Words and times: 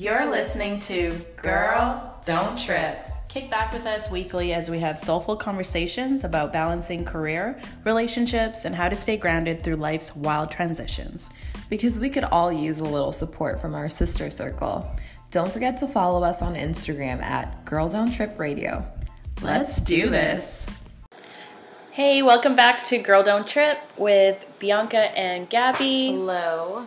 You're 0.00 0.30
listening 0.30 0.80
to 0.80 1.12
Girl 1.36 2.18
Don't 2.24 2.58
Trip. 2.58 3.06
Kick 3.28 3.50
back 3.50 3.70
with 3.70 3.84
us 3.84 4.10
weekly 4.10 4.54
as 4.54 4.70
we 4.70 4.78
have 4.78 4.98
soulful 4.98 5.36
conversations 5.36 6.24
about 6.24 6.54
balancing 6.54 7.04
career, 7.04 7.60
relationships, 7.84 8.64
and 8.64 8.74
how 8.74 8.88
to 8.88 8.96
stay 8.96 9.18
grounded 9.18 9.62
through 9.62 9.76
life's 9.76 10.16
wild 10.16 10.50
transitions. 10.50 11.28
Because 11.68 11.98
we 11.98 12.08
could 12.08 12.24
all 12.24 12.50
use 12.50 12.80
a 12.80 12.84
little 12.84 13.12
support 13.12 13.60
from 13.60 13.74
our 13.74 13.90
sister 13.90 14.30
circle. 14.30 14.90
Don't 15.30 15.52
forget 15.52 15.76
to 15.76 15.86
follow 15.86 16.24
us 16.24 16.40
on 16.40 16.54
Instagram 16.54 17.20
at 17.20 17.62
Girl 17.66 17.90
Don't 17.90 18.10
Trip 18.10 18.38
Radio. 18.38 18.82
Let's 19.42 19.82
do 19.82 20.08
this. 20.08 20.64
Hey, 21.90 22.22
welcome 22.22 22.56
back 22.56 22.84
to 22.84 22.96
Girl 22.96 23.22
Don't 23.22 23.46
Trip 23.46 23.76
with 23.98 24.46
Bianca 24.60 25.14
and 25.14 25.50
Gabby. 25.50 26.12
Hello. 26.12 26.86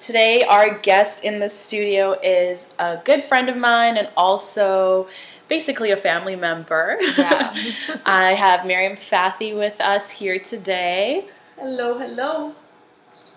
Today, 0.00 0.42
our 0.42 0.78
guest 0.78 1.24
in 1.24 1.40
the 1.40 1.48
studio 1.48 2.12
is 2.22 2.74
a 2.78 3.00
good 3.04 3.24
friend 3.24 3.48
of 3.48 3.56
mine 3.56 3.96
and 3.96 4.08
also 4.16 5.08
basically 5.48 5.90
a 5.90 5.96
family 5.96 6.36
member. 6.36 6.98
Yeah. 7.16 7.56
I 8.04 8.34
have 8.34 8.66
Miriam 8.66 8.96
Fathy 8.96 9.54
with 9.54 9.80
us 9.80 10.10
here 10.10 10.38
today. 10.38 11.28
Hello, 11.58 11.98
hello. 11.98 12.54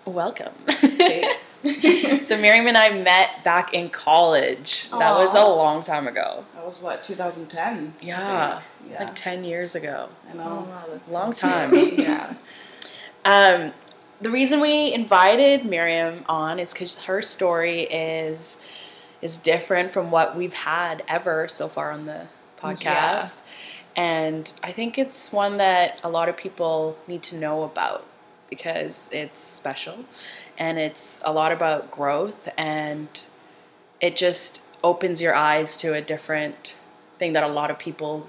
Welcome. 0.06 0.52
Thanks. 0.66 1.60
so, 2.28 2.36
Miriam 2.38 2.66
and 2.66 2.76
I 2.76 2.90
met 2.90 3.42
back 3.44 3.72
in 3.72 3.88
college. 3.90 4.90
That 4.90 5.14
was 5.14 5.34
a 5.34 5.44
long 5.44 5.82
time 5.82 6.06
ago. 6.06 6.44
That 6.54 6.66
was 6.66 6.80
what, 6.82 7.02
2010? 7.02 7.94
Yeah. 8.00 8.60
Yeah. 8.90 9.04
like 9.04 9.14
10 9.14 9.44
years 9.44 9.74
ago. 9.74 10.08
I 10.30 10.34
know. 10.34 10.68
that's 10.90 11.12
Long 11.12 11.32
so 11.32 11.48
time. 11.48 11.74
yeah. 11.98 12.34
Um, 13.22 13.74
the 14.20 14.30
reason 14.30 14.60
we 14.60 14.92
invited 14.92 15.64
Miriam 15.64 16.24
on 16.28 16.58
is 16.58 16.72
because 16.72 17.04
her 17.04 17.22
story 17.22 17.82
is 17.82 18.64
is 19.22 19.36
different 19.36 19.92
from 19.92 20.10
what 20.10 20.34
we've 20.34 20.54
had 20.54 21.02
ever 21.06 21.46
so 21.48 21.68
far 21.68 21.90
on 21.92 22.06
the 22.06 22.26
podcast, 22.58 22.82
Yeah. 22.84 24.02
and 24.02 24.52
I 24.62 24.72
think 24.72 24.98
it's 24.98 25.30
one 25.32 25.58
that 25.58 25.98
a 26.02 26.08
lot 26.08 26.28
of 26.28 26.36
people 26.36 26.96
need 27.06 27.22
to 27.24 27.36
know 27.36 27.62
about 27.64 28.06
because 28.48 29.10
it's 29.12 29.40
special, 29.40 30.04
and 30.58 30.78
it's 30.78 31.20
a 31.24 31.32
lot 31.32 31.52
about 31.52 31.90
growth, 31.90 32.48
and 32.56 33.08
it 34.00 34.16
just 34.16 34.62
opens 34.82 35.20
your 35.20 35.34
eyes 35.34 35.76
to 35.78 35.92
a 35.92 36.00
different 36.00 36.74
thing 37.18 37.34
that 37.34 37.44
a 37.44 37.48
lot 37.48 37.70
of 37.70 37.78
people 37.78 38.26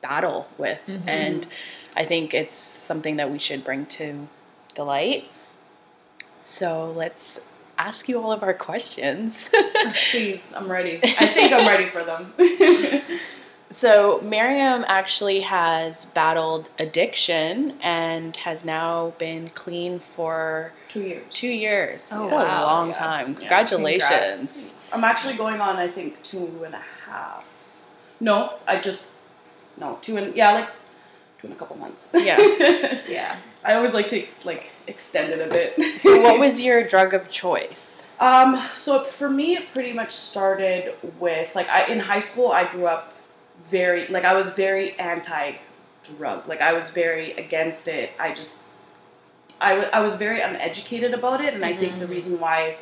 battle 0.00 0.48
with, 0.56 0.78
mm-hmm. 0.86 1.08
and 1.08 1.46
I 1.96 2.04
think 2.04 2.32
it's 2.32 2.56
something 2.56 3.16
that 3.16 3.30
we 3.30 3.38
should 3.38 3.64
bring 3.64 3.86
to 3.86 4.28
the 4.80 4.84
light. 4.86 5.28
So 6.40 6.90
let's 6.96 7.44
ask 7.78 8.08
you 8.08 8.20
all 8.22 8.32
of 8.32 8.42
our 8.42 8.54
questions. 8.54 9.50
Please, 10.10 10.52
I'm 10.56 10.70
ready. 10.70 11.00
I 11.04 11.26
think 11.26 11.52
I'm 11.52 11.66
ready 11.66 11.88
for 11.90 12.02
them. 12.02 12.32
so 13.70 14.20
Miriam 14.22 14.84
actually 14.88 15.40
has 15.40 16.06
battled 16.06 16.70
addiction 16.78 17.74
and 17.82 18.34
has 18.38 18.64
now 18.64 19.12
been 19.18 19.48
clean 19.50 20.00
for 20.00 20.72
Two 20.88 21.02
years. 21.02 21.24
two 21.30 21.48
years. 21.66 22.08
Oh, 22.10 22.22
It's 22.24 22.32
wow. 22.32 22.64
a 22.64 22.66
long 22.66 22.88
Yeah. 22.88 22.94
time. 22.94 23.34
Congratulations. 23.34 24.08
Congrats. 24.08 24.94
I'm 24.94 25.04
actually 25.04 25.34
going 25.34 25.60
on, 25.60 25.76
I 25.76 25.88
think, 25.88 26.22
two 26.22 26.62
and 26.64 26.74
a 26.74 26.84
half. 27.06 27.44
No, 28.18 28.54
I 28.66 28.80
just, 28.80 29.18
no, 29.76 29.98
two 30.02 30.16
and, 30.16 30.34
yeah, 30.34 30.52
like 30.52 30.68
two 31.38 31.46
and 31.48 31.52
a 31.52 31.58
couple 31.58 31.76
months. 31.76 32.10
Yeah. 32.14 32.38
Yeah. 33.08 33.36
I 33.64 33.74
always 33.74 33.92
like 33.92 34.08
to, 34.08 34.18
ex- 34.18 34.44
like, 34.46 34.70
extend 34.86 35.32
it 35.32 35.40
a 35.40 35.50
bit. 35.50 36.00
So 36.00 36.22
what 36.22 36.38
was 36.44 36.60
your 36.60 36.82
drug 36.86 37.14
of 37.14 37.30
choice? 37.30 38.08
Um, 38.20 38.62
so 38.74 39.04
for 39.04 39.30
me, 39.30 39.56
it 39.56 39.72
pretty 39.72 39.94
much 39.94 40.12
started 40.12 40.94
with 41.18 41.54
like 41.54 41.68
I 41.70 41.86
in 41.86 41.98
high 41.98 42.20
school. 42.20 42.52
I 42.52 42.70
grew 42.70 42.86
up 42.86 43.14
very 43.70 44.06
like 44.08 44.26
I 44.26 44.34
was 44.34 44.54
very 44.54 44.98
anti 44.98 45.54
drug. 46.18 46.46
Like 46.46 46.60
I 46.60 46.74
was 46.74 46.90
very 46.90 47.32
against 47.32 47.88
it. 47.88 48.10
I 48.18 48.34
just 48.34 48.64
I 49.58 49.84
I 49.84 50.00
was 50.00 50.16
very 50.16 50.42
uneducated 50.42 51.14
about 51.14 51.42
it, 51.42 51.54
and 51.54 51.64
I 51.64 51.74
think 51.74 51.98
the 51.98 52.06
reason 52.06 52.38
why 52.38 52.76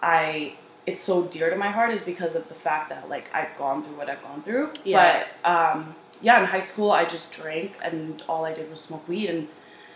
I 0.00 0.54
it's 0.86 1.00
so 1.00 1.28
dear 1.28 1.50
to 1.50 1.56
my 1.56 1.68
heart 1.68 1.92
is 1.92 2.02
because 2.02 2.34
of 2.34 2.48
the 2.48 2.54
fact 2.54 2.88
that 2.90 3.08
like 3.08 3.30
I've 3.32 3.56
gone 3.56 3.84
through 3.84 3.96
what 3.96 4.10
I've 4.10 4.22
gone 4.22 4.42
through. 4.42 4.72
Yeah. 4.82 5.24
But 5.44 5.48
um, 5.48 5.94
yeah, 6.20 6.40
in 6.40 6.46
high 6.46 6.60
school, 6.60 6.90
I 6.90 7.04
just 7.04 7.32
drank, 7.32 7.76
and 7.80 8.22
all 8.28 8.44
I 8.44 8.52
did 8.52 8.68
was 8.72 8.80
smoke 8.80 9.06
weed, 9.06 9.30
and 9.30 9.46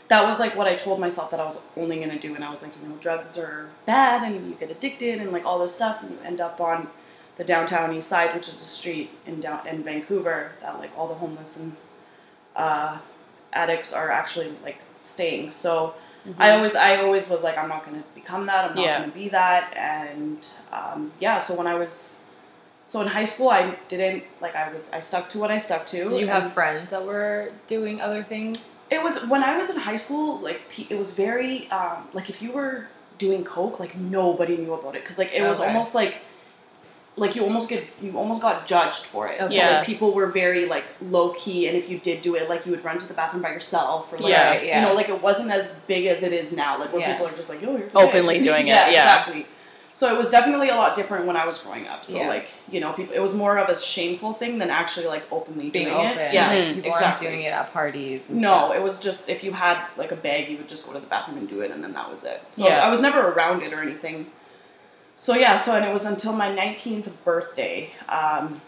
that 0.09 0.25
was 0.27 0.39
like 0.39 0.57
what 0.57 0.67
I 0.67 0.75
told 0.77 1.01
myself 1.01 1.31
that 1.31 1.41
I 1.41 1.45
was 1.45 1.61
only 1.77 2.01
gonna 2.01 2.19
do, 2.19 2.35
and 2.35 2.45
I 2.45 2.51
was 2.51 2.63
like, 2.63 2.73
you 2.83 2.89
know, 2.89 2.97
drugs 2.97 3.39
are 3.39 3.67
bad, 3.87 4.23
and 4.23 4.49
you 4.49 4.55
get 4.55 4.71
addicted, 4.71 5.21
and 5.21 5.33
like 5.33 5.45
all 5.45 5.59
this 5.59 5.75
stuff, 5.75 6.03
and 6.03 6.11
you 6.13 6.19
end 6.25 6.41
up 6.41 6.61
on 6.61 6.89
the 7.37 7.45
downtown 7.45 7.95
east 7.95 8.09
side, 8.09 8.35
which 8.35 8.49
is 8.49 8.55
a 8.55 8.67
street 8.67 9.11
in 9.27 9.41
down 9.41 9.67
in 9.67 9.83
Vancouver 9.85 10.53
that 10.63 10.79
like 10.79 10.91
all 10.97 11.07
the 11.09 11.15
homeless 11.15 11.61
and 11.63 11.77
uh, 12.57 12.99
addicts 13.53 13.93
are 13.93 14.11
actually 14.11 14.53
like 14.65 14.79
staying. 15.03 15.51
So 15.53 15.95
I 16.39 16.51
always 16.53 16.75
I 16.75 16.97
always 16.97 17.29
was 17.29 17.43
like, 17.45 17.57
I'm 17.57 17.69
not 17.69 17.85
gonna 17.85 18.03
become 18.15 18.47
that. 18.47 18.71
I'm 18.71 18.77
not 18.77 18.85
Yeah. 18.85 19.01
gonna 19.01 19.13
be 19.13 19.29
that, 19.29 19.73
and 19.77 20.47
um, 20.73 21.13
yeah. 21.21 21.39
So 21.39 21.57
when 21.57 21.67
I 21.67 21.75
was 21.75 22.28
so 22.89 23.01
in 23.03 23.07
high 23.07 23.27
school, 23.27 23.51
I 23.51 23.77
didn't 23.89 24.25
like 24.41 24.57
I 24.57 24.73
was 24.73 24.91
I 24.93 25.01
stuck 25.03 25.29
to 25.31 25.39
what 25.39 25.51
I 25.51 25.59
stuck 25.59 25.87
to. 25.89 26.05
Did 26.05 26.21
you 26.21 26.27
have 26.27 26.53
friends 26.53 26.91
that 26.91 27.05
were 27.05 27.53
doing 27.67 28.01
other 28.01 28.23
things? 28.25 28.81
it 28.91 29.01
was 29.03 29.15
when 29.27 29.43
I 29.45 29.57
was 29.59 29.69
in 29.71 29.77
high 29.77 29.97
school. 30.05 30.39
Like 30.39 30.61
it 30.91 30.99
was 30.99 31.15
very 31.15 31.71
um, 31.71 32.09
like 32.15 32.29
if 32.31 32.43
you 32.43 32.51
were 32.53 32.87
doing 33.19 33.45
coke, 33.45 33.79
like 33.79 33.95
nobody 33.97 34.57
knew 34.57 34.73
about 34.75 34.97
it 34.97 35.03
because 35.03 35.19
like 35.19 35.33
it 35.33 35.43
was 35.43 35.59
Okay. 35.61 35.69
almost 35.69 35.95
like 35.95 36.15
like 37.17 37.35
you 37.35 37.43
almost 37.43 37.69
get 37.69 37.85
you 38.01 38.17
almost 38.17 38.41
got 38.41 38.67
judged 38.67 39.05
for 39.05 39.27
it. 39.31 39.41
Okay. 39.43 39.51
So 39.55 39.57
Yeah. 39.61 39.71
like 39.79 39.87
people 39.87 40.13
were 40.15 40.29
very 40.29 40.67
like 40.67 40.85
low 41.03 41.31
key, 41.35 41.67
and 41.69 41.77
if 41.77 41.91
you 41.91 41.99
did 41.99 42.23
do 42.23 42.37
it, 42.37 42.49
like 42.49 42.65
you 42.65 42.71
would 42.71 42.85
run 42.85 42.97
to 42.99 43.07
the 43.09 43.15
bathroom 43.15 43.43
by 43.43 43.51
yourself 43.51 44.13
or 44.13 44.19
like 44.19 44.31
Yeah. 44.31 44.61
Yeah. 44.63 44.81
you 44.81 44.87
know 44.89 44.95
like 44.95 45.09
it 45.11 45.21
wasn't 45.21 45.51
as 45.51 45.75
big 45.89 46.07
as 46.07 46.23
it 46.23 46.33
is 46.33 46.53
now. 46.53 46.79
Like 46.79 46.93
where 46.93 47.03
Yeah. 47.03 47.13
people 47.13 47.27
are 47.27 47.37
just 47.37 47.51
like 47.51 47.61
oh 47.65 47.77
you're 47.77 47.89
Openly 47.95 48.41
doing 48.41 48.69
it, 48.69 48.71
yeah. 48.71 48.89
exactly. 48.89 49.47
So 49.99 50.15
it 50.15 50.17
was 50.17 50.31
definitely 50.31 50.69
a 50.69 50.77
lot 50.77 50.95
different 50.95 51.27
when 51.27 51.37
I 51.37 51.45
was 51.45 51.61
growing 51.61 51.89
up. 51.89 52.05
So 52.05 52.19
Yeah. 52.21 52.29
like 52.29 52.47
you 52.71 52.79
know 52.79 52.93
people 52.93 53.13
it 53.15 53.19
was 53.19 53.35
more 53.35 53.59
of 53.59 53.69
a 53.69 53.75
shameful 53.77 54.33
thing 54.33 54.59
than 54.59 54.71
actually 54.71 55.07
like 55.09 55.25
openly 55.33 55.71
Being 55.71 55.87
doing 55.87 55.97
open. 56.07 56.19
it. 56.21 56.33
Yeah, 56.35 56.53
Mhm. 56.55 56.75
People 56.77 56.91
exactly. 56.93 57.27
aren't 57.27 57.37
doing 57.37 57.43
it 57.47 57.53
at 57.53 57.73
parties. 57.73 58.31
And 58.31 58.41
No, 58.41 58.49
stuff. 58.67 58.77
it 58.77 58.83
was 58.83 59.01
just 59.01 59.29
if 59.29 59.43
you 59.43 59.51
had 59.53 59.79
like 59.97 60.13
a 60.13 60.17
bag, 60.17 60.49
you 60.51 60.57
would 60.59 60.69
just 60.69 60.87
go 60.87 60.93
to 60.93 61.01
the 61.01 61.07
bathroom 61.09 61.39
and 61.39 61.49
do 61.49 61.63
it, 61.63 61.73
and 61.73 61.83
then 61.83 61.95
that 61.95 62.09
was 62.13 62.23
it. 62.23 62.41
So 62.53 62.69
Yeah. 62.69 62.87
I 62.87 62.91
was 62.91 63.01
never 63.01 63.27
around 63.33 63.65
it 63.65 63.73
or 63.73 63.83
anything. 63.83 64.31
So 65.17 65.35
yeah, 65.35 65.57
so 65.57 65.75
and 65.75 65.85
it 65.85 65.93
was 65.93 66.07
until 66.07 66.33
my 66.33 66.49
19th 66.49 67.09
birthday. 67.25 67.91
Um, 68.09 68.61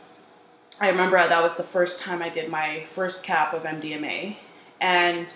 I 0.81 0.89
remember 0.89 1.17
that 1.17 1.43
was 1.45 1.55
the 1.55 1.63
first 1.77 2.01
time 2.01 2.23
I 2.23 2.29
did 2.29 2.49
my 2.49 2.83
first 2.93 3.25
cap 3.25 3.55
of 3.55 3.63
MDMA, 3.65 4.37
and 4.81 5.33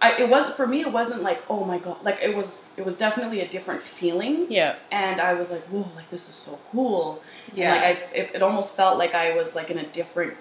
I, 0.00 0.12
it 0.20 0.28
was 0.28 0.50
for 0.54 0.66
me. 0.66 0.82
It 0.82 0.92
wasn't 0.92 1.22
like 1.22 1.42
oh 1.48 1.64
my 1.64 1.78
god, 1.78 1.96
like 2.04 2.18
it 2.22 2.36
was. 2.36 2.76
It 2.78 2.84
was 2.84 2.98
definitely 2.98 3.40
a 3.40 3.48
different 3.48 3.82
feeling, 3.82 4.46
Yeah. 4.50 4.74
and 4.90 5.20
I 5.20 5.32
was 5.34 5.50
like 5.50 5.62
whoa, 5.64 5.88
like 5.96 6.10
this 6.10 6.28
is 6.28 6.34
so 6.34 6.58
cool. 6.70 7.22
And, 7.48 7.58
Yeah. 7.58 7.72
like 7.72 7.82
I, 7.82 7.90
it, 8.14 8.30
it 8.34 8.42
almost 8.42 8.76
felt 8.76 8.98
like 8.98 9.14
I 9.14 9.34
was 9.34 9.54
like 9.54 9.70
in 9.70 9.78
a 9.78 9.86
different 9.86 10.34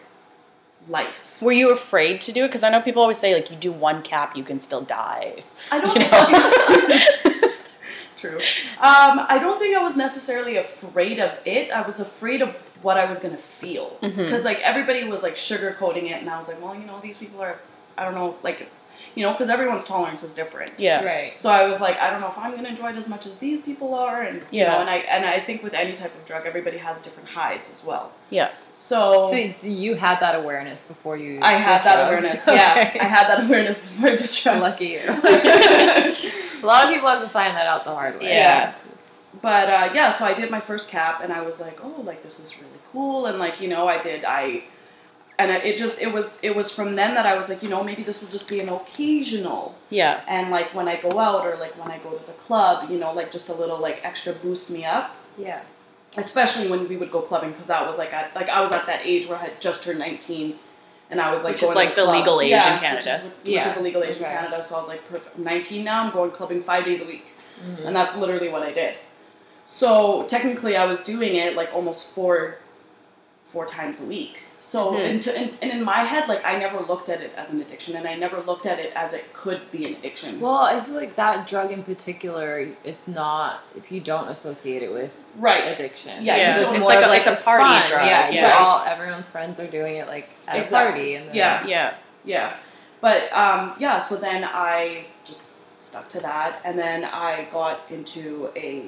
life. 0.90 1.38
Were 1.42 1.54
you 1.54 1.72
afraid 1.72 2.22
to 2.22 2.32
do 2.34 2.44
it? 2.44 2.50
Because 2.50 2.64
I 2.64 2.70
know 2.70 2.82
people 2.82 3.02
always 3.02 3.18
say 3.18 3.34
like 3.34 3.50
you 3.50 3.56
do 3.58 3.72
one 3.72 4.02
cap, 4.04 4.36
you 4.36 4.44
can 4.44 4.62
still 4.62 4.82
die. 4.82 5.42
I 5.72 5.80
don't 5.82 5.96
You 7.30 7.40
know? 7.40 7.52
True. 8.18 8.38
Um, 8.80 9.26
I 9.30 9.40
don't 9.42 9.60
think 9.60 9.76
I 9.76 9.84
was 9.84 9.96
necessarily 9.98 10.58
afraid 10.58 11.20
of 11.20 11.32
it. 11.46 11.70
I 11.72 11.82
was 11.82 12.00
afraid 12.00 12.42
of 12.42 12.56
what 12.82 12.98
I 12.98 13.06
was 13.06 13.20
gonna 13.20 13.38
feel 13.38 13.98
Mhm. 14.02 14.16
because 14.18 14.44
like 14.46 14.60
everybody 14.62 15.04
was 15.06 15.24
like 15.24 15.36
sugarcoating 15.36 16.04
it, 16.12 16.22
and 16.22 16.30
I 16.30 16.38
was 16.38 16.48
like, 16.48 16.62
well, 16.62 16.76
you 16.76 16.86
know, 16.86 17.00
these 17.02 17.18
people 17.18 17.42
are, 17.42 17.60
I 17.98 18.04
don't 18.06 18.16
know, 18.16 18.36
like, 18.44 18.70
you 19.16 19.24
know, 19.24 19.32
because 19.32 19.50
everyone's 19.50 19.86
tolerance 19.86 20.24
is 20.24 20.34
different. 20.34 20.72
Yeah. 20.78 21.04
Right. 21.04 21.40
So 21.40 21.50
I 21.50 21.66
was 21.68 21.80
like, 21.82 21.98
I 22.00 22.10
don't 22.12 22.22
know 22.22 22.28
if 22.28 22.38
I'm 22.38 22.54
gonna 22.56 22.70
enjoy 22.70 22.90
it 22.90 22.98
as 22.98 23.08
much 23.10 23.26
as 23.26 23.38
these 23.40 23.62
people 23.62 23.96
are, 23.96 24.22
and 24.22 24.38
you 24.52 24.62
Yeah. 24.62 24.74
know, 24.74 24.80
and 24.82 24.90
I 24.90 24.98
and 24.98 25.26
I 25.26 25.40
think 25.40 25.64
with 25.64 25.74
any 25.74 25.94
type 25.96 26.14
of 26.14 26.26
drug, 26.26 26.46
everybody 26.46 26.78
has 26.78 27.02
different 27.02 27.30
highs 27.30 27.72
as 27.72 27.86
well. 27.88 28.12
Yeah. 28.30 28.50
So, 28.74 29.32
So 29.32 29.38
you 29.68 29.96
had 29.96 30.20
that 30.20 30.36
awareness 30.36 30.88
before 30.88 31.16
you. 31.18 31.40
I 31.42 31.54
had 31.54 31.84
that 31.86 32.08
drugs? 32.08 32.24
awareness. 32.24 32.48
Yeah, 32.48 32.92
I 33.02 33.06
had 33.06 33.28
that 33.30 33.46
awareness 33.46 33.78
before 33.78 34.08
I 34.08 34.12
did 34.18 34.30
drugs. 34.44 34.62
Lucky 34.62 34.86
you. 34.88 35.00
a 36.64 36.66
lot 36.66 36.86
of 36.88 36.94
people 36.94 37.08
have 37.10 37.22
to 37.22 37.28
find 37.28 37.56
that 37.56 37.68
out 37.68 37.84
the 37.86 37.92
hard 37.94 38.20
way. 38.20 38.30
Yeah. 38.30 38.70
It's 38.72 38.84
just- 38.84 39.04
but 39.42 39.70
uh, 39.70 39.90
yeah, 39.94 40.12
so 40.12 40.26
I 40.26 40.34
did 40.34 40.50
my 40.50 40.62
first 40.62 40.90
cap, 40.90 41.20
and 41.22 41.32
I 41.32 41.42
was 41.42 41.60
like, 41.60 41.80
oh, 41.84 42.02
like 42.04 42.24
this 42.24 42.40
is 42.40 42.58
really 42.58 42.72
cool, 42.94 43.26
and 43.28 43.38
like 43.38 43.60
you 43.62 43.68
know, 43.68 43.86
I 43.88 43.98
did 44.02 44.24
I, 44.26 44.64
and 45.38 45.52
it 45.52 45.78
just 45.78 46.02
it 46.02 46.12
was 46.14 46.44
it 46.44 46.56
was 46.56 46.72
from 46.74 46.96
then 46.96 47.14
that 47.16 47.26
I 47.26 47.38
was 47.38 47.50
like, 47.50 47.62
you 47.64 47.70
know, 47.70 47.84
maybe 47.84 48.04
this 48.04 48.22
will 48.22 48.30
just 48.30 48.48
be 48.48 48.60
an 48.60 48.70
occasional, 48.70 49.76
Yeah. 49.90 50.22
and 50.28 50.50
like 50.52 50.74
when 50.74 50.88
I 50.88 50.96
go 50.96 51.20
out 51.20 51.46
or 51.46 51.58
like 51.58 51.78
when 51.80 51.92
I 51.92 51.98
go 52.00 52.12
to 52.12 52.26
the 52.26 52.34
club, 52.34 52.90
you 52.90 52.98
know, 52.98 53.14
like 53.14 53.32
just 53.32 53.50
a 53.50 53.54
little 53.54 53.80
like 53.80 54.00
extra 54.04 54.34
boost 54.34 54.72
me 54.72 54.86
up, 54.86 55.16
yeah. 55.38 55.62
especially 56.18 56.70
when 56.70 56.88
we 56.88 56.96
would 56.98 57.12
go 57.12 57.22
clubbing 57.22 57.52
because 57.52 57.68
that 57.68 57.86
was 57.86 57.98
like 57.98 58.14
at 58.14 58.34
like 58.36 58.50
I 58.50 58.62
was 58.62 58.72
at 58.72 58.86
that 58.88 59.02
age 59.06 59.28
where 59.28 59.38
I 59.38 59.42
had 59.44 59.62
just 59.62 59.84
turned 59.84 60.00
nineteen. 60.00 60.60
And 61.12 61.22
I 61.22 61.30
was 61.30 61.44
like, 61.44 61.54
Which 61.54 61.62
is 61.62 61.76
like 61.76 61.94
the 61.96 62.02
club. 62.06 62.16
legal 62.16 62.42
age 62.42 62.50
Yeah, 62.50 62.74
in 62.74 62.80
Canada. 62.80 62.96
Which 62.98 63.06
is, 63.06 63.24
which 63.44 63.54
Yeah. 63.54 63.68
is 63.70 63.76
the 63.76 63.82
legal 63.84 64.02
age 64.04 64.16
in 64.18 64.24
Canada. 64.24 64.60
So 64.60 64.76
I 64.76 64.80
was 64.80 64.88
like, 64.88 65.08
perfect. 65.08 65.38
I'm 65.38 65.44
19 65.44 65.84
now. 65.84 66.02
I'm 66.04 66.12
going 66.12 66.32
clubbing 66.32 66.64
five 66.64 66.84
days 66.84 67.04
a 67.04 67.06
week 67.06 67.28
Mhm. 67.64 67.86
and 67.86 67.96
that's 67.96 68.16
literally 68.18 68.50
what 68.50 68.64
I 68.64 68.72
did. 68.72 68.96
So 69.66 70.24
technically, 70.24 70.76
I 70.76 70.86
was 70.86 71.04
doing 71.04 71.36
it 71.36 71.56
like 71.56 71.70
almost 71.76 72.14
four, 72.16 72.58
four 73.44 73.68
times 73.68 74.02
a 74.02 74.06
week. 74.06 74.42
So 74.66 74.94
Mhm. 74.94 75.04
into, 75.12 75.38
and, 75.38 75.56
and 75.62 75.72
in 75.72 75.84
my 75.84 76.00
head, 76.00 76.28
like 76.28 76.44
I 76.44 76.58
never 76.58 76.80
looked 76.80 77.08
at 77.08 77.22
it 77.22 77.32
as 77.38 77.52
an 77.54 77.62
addiction, 77.62 77.96
and 77.96 78.08
I 78.08 78.16
never 78.16 78.42
looked 78.42 78.66
at 78.66 78.80
it 78.80 78.92
as 78.96 79.14
it 79.14 79.32
could 79.32 79.70
be 79.70 79.86
an 79.86 79.94
addiction. 79.94 80.40
Well, 80.40 80.56
I 80.58 80.82
feel 80.82 80.96
like 80.96 81.16
that 81.18 81.46
drug 81.46 81.72
in 81.72 81.84
particular, 81.84 82.70
it's 82.84 83.08
not 83.08 83.60
if 83.78 83.92
you 83.92 84.00
don't 84.02 84.28
associate 84.28 84.82
it 84.82 84.92
with 84.92 85.12
right. 85.38 85.66
addiction. 85.68 86.26
Yeah, 86.26 86.36
Yeah, 86.38 86.58
Because 86.58 86.74
it's 86.74 86.80
more 86.82 86.96
like 86.96 87.06
a- 87.06 87.10
like 87.10 87.20
it's 87.20 87.28
a 87.28 87.34
it's 87.34 87.46
party 87.46 87.64
fun. 87.64 87.88
drug, 87.90 88.08
Yeah, 88.08 88.30
yeah. 88.30 88.48
you 88.60 88.66
all 88.66 88.84
everyone's 88.84 89.30
friends 89.30 89.60
are 89.60 89.68
doing 89.68 89.98
it 89.98 90.08
like 90.08 90.30
at 90.48 90.58
Exactly. 90.58 91.14
a 91.14 91.20
party. 91.20 91.28
And 91.28 91.36
Yeah. 91.36 91.68
Yeah. 91.68 91.94
Yeah. 92.24 92.54
But 93.02 93.32
um, 93.38 93.76
yeah, 93.78 94.00
so 94.00 94.16
then 94.16 94.50
I 94.52 95.06
just 95.24 95.62
stuck 95.80 96.10
to 96.10 96.22
that. 96.22 96.60
And 96.66 96.80
then 96.80 97.06
I 97.06 97.48
got 97.52 97.82
into 97.92 98.50
a 98.56 98.86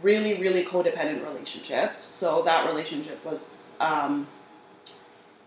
really, 0.00 0.40
really 0.40 0.64
codependent 0.64 1.22
relationship. 1.28 1.92
So 2.00 2.40
that 2.42 2.64
relationship 2.66 3.22
was, 3.22 3.76
um, 3.78 4.26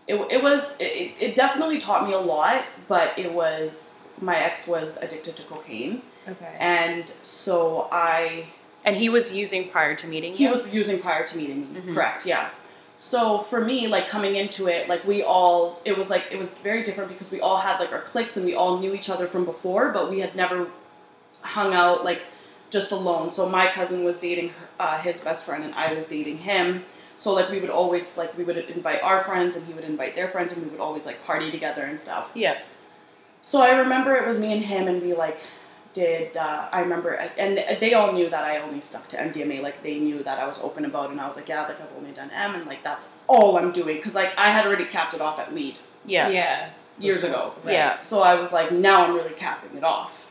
it, 0.08 0.14
it 0.30 0.42
was, 0.42 0.76
it, 0.80 1.12
it 1.20 1.34
definitely 1.34 1.78
taught 1.78 2.06
me 2.06 2.12
a 2.14 2.18
lot, 2.18 2.64
but 2.88 3.18
it 3.18 3.32
was, 3.32 4.12
my 4.20 4.36
ex 4.38 4.66
was 4.68 5.02
addicted 5.02 5.36
to 5.36 5.42
cocaine. 5.44 6.02
Okay. 6.28 6.56
And 6.58 7.08
so 7.22 7.88
I 7.92 8.46
And 8.84 8.96
he 8.96 9.08
was 9.08 9.34
using 9.34 9.68
prior 9.68 9.94
to 9.96 10.06
meeting 10.06 10.32
he 10.34 10.44
you? 10.44 10.50
was 10.50 10.72
using 10.72 10.98
prior 11.00 11.24
to 11.26 11.36
meeting 11.36 11.72
me 11.72 11.80
Mhm. 11.80 11.94
correct 11.94 12.26
yeah 12.26 12.48
so 12.96 13.38
for 13.38 13.60
me 13.64 13.86
like 13.88 14.08
coming 14.08 14.34
into 14.36 14.66
it 14.68 14.88
like 14.88 15.04
we 15.06 15.22
all 15.22 15.80
it 15.84 15.96
was 15.96 16.08
like 16.10 16.24
it 16.30 16.38
was 16.38 16.54
very 16.58 16.82
different 16.82 17.10
because 17.10 17.30
we 17.30 17.40
all 17.40 17.58
had 17.58 17.78
like 17.78 17.92
our 17.92 18.00
cliques 18.02 18.36
and 18.36 18.44
we 18.46 18.54
all 18.56 18.78
knew 18.78 18.92
each 18.94 19.08
other 19.10 19.26
from 19.28 19.44
before 19.44 19.90
but 19.90 20.10
we 20.10 20.18
had 20.20 20.34
never 20.34 20.66
hung 21.42 21.74
out 21.74 22.04
like 22.04 22.22
just 22.70 22.90
alone 22.92 23.30
so 23.30 23.48
my 23.48 23.66
cousin 23.70 24.02
was 24.02 24.18
dating 24.18 24.48
her, 24.48 24.66
uh, 24.80 24.98
his 25.00 25.20
best 25.20 25.44
friend 25.44 25.62
and 25.62 25.74
i 25.74 25.92
was 25.92 26.06
dating 26.08 26.38
him 26.38 26.84
so 27.16 27.32
like 27.34 27.50
we 27.50 27.58
would 27.60 27.70
always 27.70 28.16
like 28.18 28.36
we 28.38 28.44
would 28.44 28.56
invite 28.58 29.02
our 29.02 29.20
friends 29.20 29.56
and 29.56 29.66
he 29.66 29.72
would 29.72 29.84
invite 29.84 30.14
their 30.14 30.28
friends 30.28 30.52
and 30.52 30.62
we 30.64 30.68
would 30.70 30.80
always 30.80 31.06
like 31.06 31.24
party 31.24 31.50
together 31.50 31.82
and 31.84 31.98
stuff 31.98 32.30
Yeah. 32.34 32.58
so 33.40 33.60
I 33.62 33.72
remember 33.78 34.14
it 34.14 34.26
was 34.26 34.38
me 34.38 34.52
and 34.52 34.62
him, 34.64 34.86
and 34.88 35.02
we 35.02 35.14
like 35.14 35.38
did. 35.92 36.36
Uh, 36.36 36.68
I 36.70 36.80
remember, 36.80 37.10
and 37.14 37.56
they 37.80 37.94
all 37.94 38.12
knew 38.12 38.28
that 38.28 38.44
I 38.44 38.58
only 38.58 38.82
stuck 38.82 39.08
to 39.08 39.16
MDMA. 39.16 39.62
Like 39.62 39.82
they 39.82 39.98
knew 39.98 40.22
that 40.24 40.38
I 40.38 40.46
was 40.46 40.60
open 40.60 40.84
about, 40.84 41.06
it, 41.08 41.12
and 41.12 41.20
I 41.22 41.26
was 41.26 41.36
like, 41.36 41.48
yeah, 41.48 41.62
like 41.62 41.80
I've 41.80 41.96
only 41.96 42.12
done 42.12 42.30
M, 42.30 42.54
and 42.54 42.66
like 42.66 42.82
that's 42.84 43.16
all 43.28 43.56
I'm 43.56 43.72
doing 43.72 43.96
because 43.96 44.14
like 44.14 44.32
I 44.36 44.50
had 44.50 44.66
already 44.66 44.84
capped 44.84 45.14
it 45.14 45.20
off 45.22 45.38
at 45.38 45.52
weed 45.54 45.76
Yeah. 46.04 46.28
Yeah. 46.28 46.68
years 46.98 47.24
ago. 47.24 47.54
Right. 47.64 47.72
Yeah. 47.74 48.00
So 48.00 48.20
I 48.22 48.34
was 48.34 48.52
like, 48.52 48.72
now 48.72 49.04
I'm 49.06 49.14
really 49.14 49.32
capping 49.34 49.74
it 49.78 49.84
off. 49.84 50.30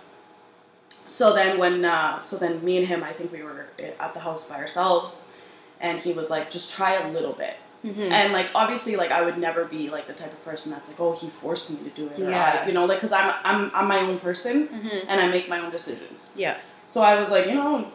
So 1.07 1.33
then 1.33 1.57
when, 1.57 1.83
uh, 1.85 2.19
so 2.19 2.37
then 2.37 2.63
me 2.63 2.77
and 2.77 2.87
him, 2.87 3.03
I 3.03 3.11
think 3.13 3.31
we 3.31 3.41
were 3.43 3.67
at 3.99 4.13
the 4.13 4.19
house 4.19 4.49
by 4.49 4.57
ourselves, 4.57 5.31
and 5.81 5.99
he 5.99 6.13
was 6.13 6.29
like, 6.29 6.49
just 6.49 6.73
try 6.75 6.93
a 6.93 7.11
little 7.11 7.33
bit. 7.33 7.55
Mhm. 7.83 8.09
And 8.11 8.33
like 8.33 8.49
obviously, 8.55 8.95
like 8.95 9.11
I 9.11 9.21
would 9.21 9.37
never 9.37 9.65
be 9.65 9.89
like 9.89 10.07
the 10.07 10.13
type 10.13 10.31
of 10.31 10.43
person 10.43 10.71
that's 10.71 10.89
like, 10.89 10.99
oh, 10.99 11.13
he 11.13 11.29
forced 11.29 11.69
me 11.71 11.77
to 11.89 11.95
do 11.95 12.07
it, 12.07 12.17
Yeah. 12.17 12.61
I, 12.63 12.67
you 12.67 12.73
know, 12.73 12.85
like 12.85 12.97
because 12.99 13.11
I'm 13.13 13.33
I'm 13.43 13.71
I'm 13.75 13.87
my 13.87 13.99
own 13.99 14.17
person 14.19 14.67
Mhm. 14.67 15.05
and 15.07 15.21
I 15.21 15.27
make 15.27 15.47
my 15.49 15.59
own 15.59 15.71
decisions. 15.71 16.33
Yeah. 16.35 16.57
So 16.87 17.01
I 17.01 17.19
was 17.19 17.29
like, 17.31 17.45
you 17.45 17.53
know, 17.53 17.85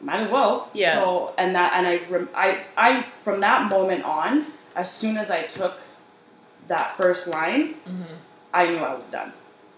might 0.00 0.20
as 0.20 0.30
well. 0.30 0.68
Yeah. 0.74 0.94
So 0.94 1.34
and 1.38 1.54
that 1.56 1.72
and 1.74 1.86
I 1.88 2.02
rem- 2.08 2.28
I 2.34 2.60
I 2.76 3.04
from 3.24 3.40
that 3.40 3.68
moment 3.68 4.04
on, 4.04 4.46
as 4.76 4.90
soon 4.90 5.16
as 5.16 5.30
I 5.30 5.42
took 5.42 5.80
that 6.68 6.96
first 6.96 7.26
line, 7.28 7.74
hmm 7.86 8.02
I 8.52 8.66
knew 8.66 8.78
I 8.78 8.94
was 8.94 9.06
done. 9.06 9.32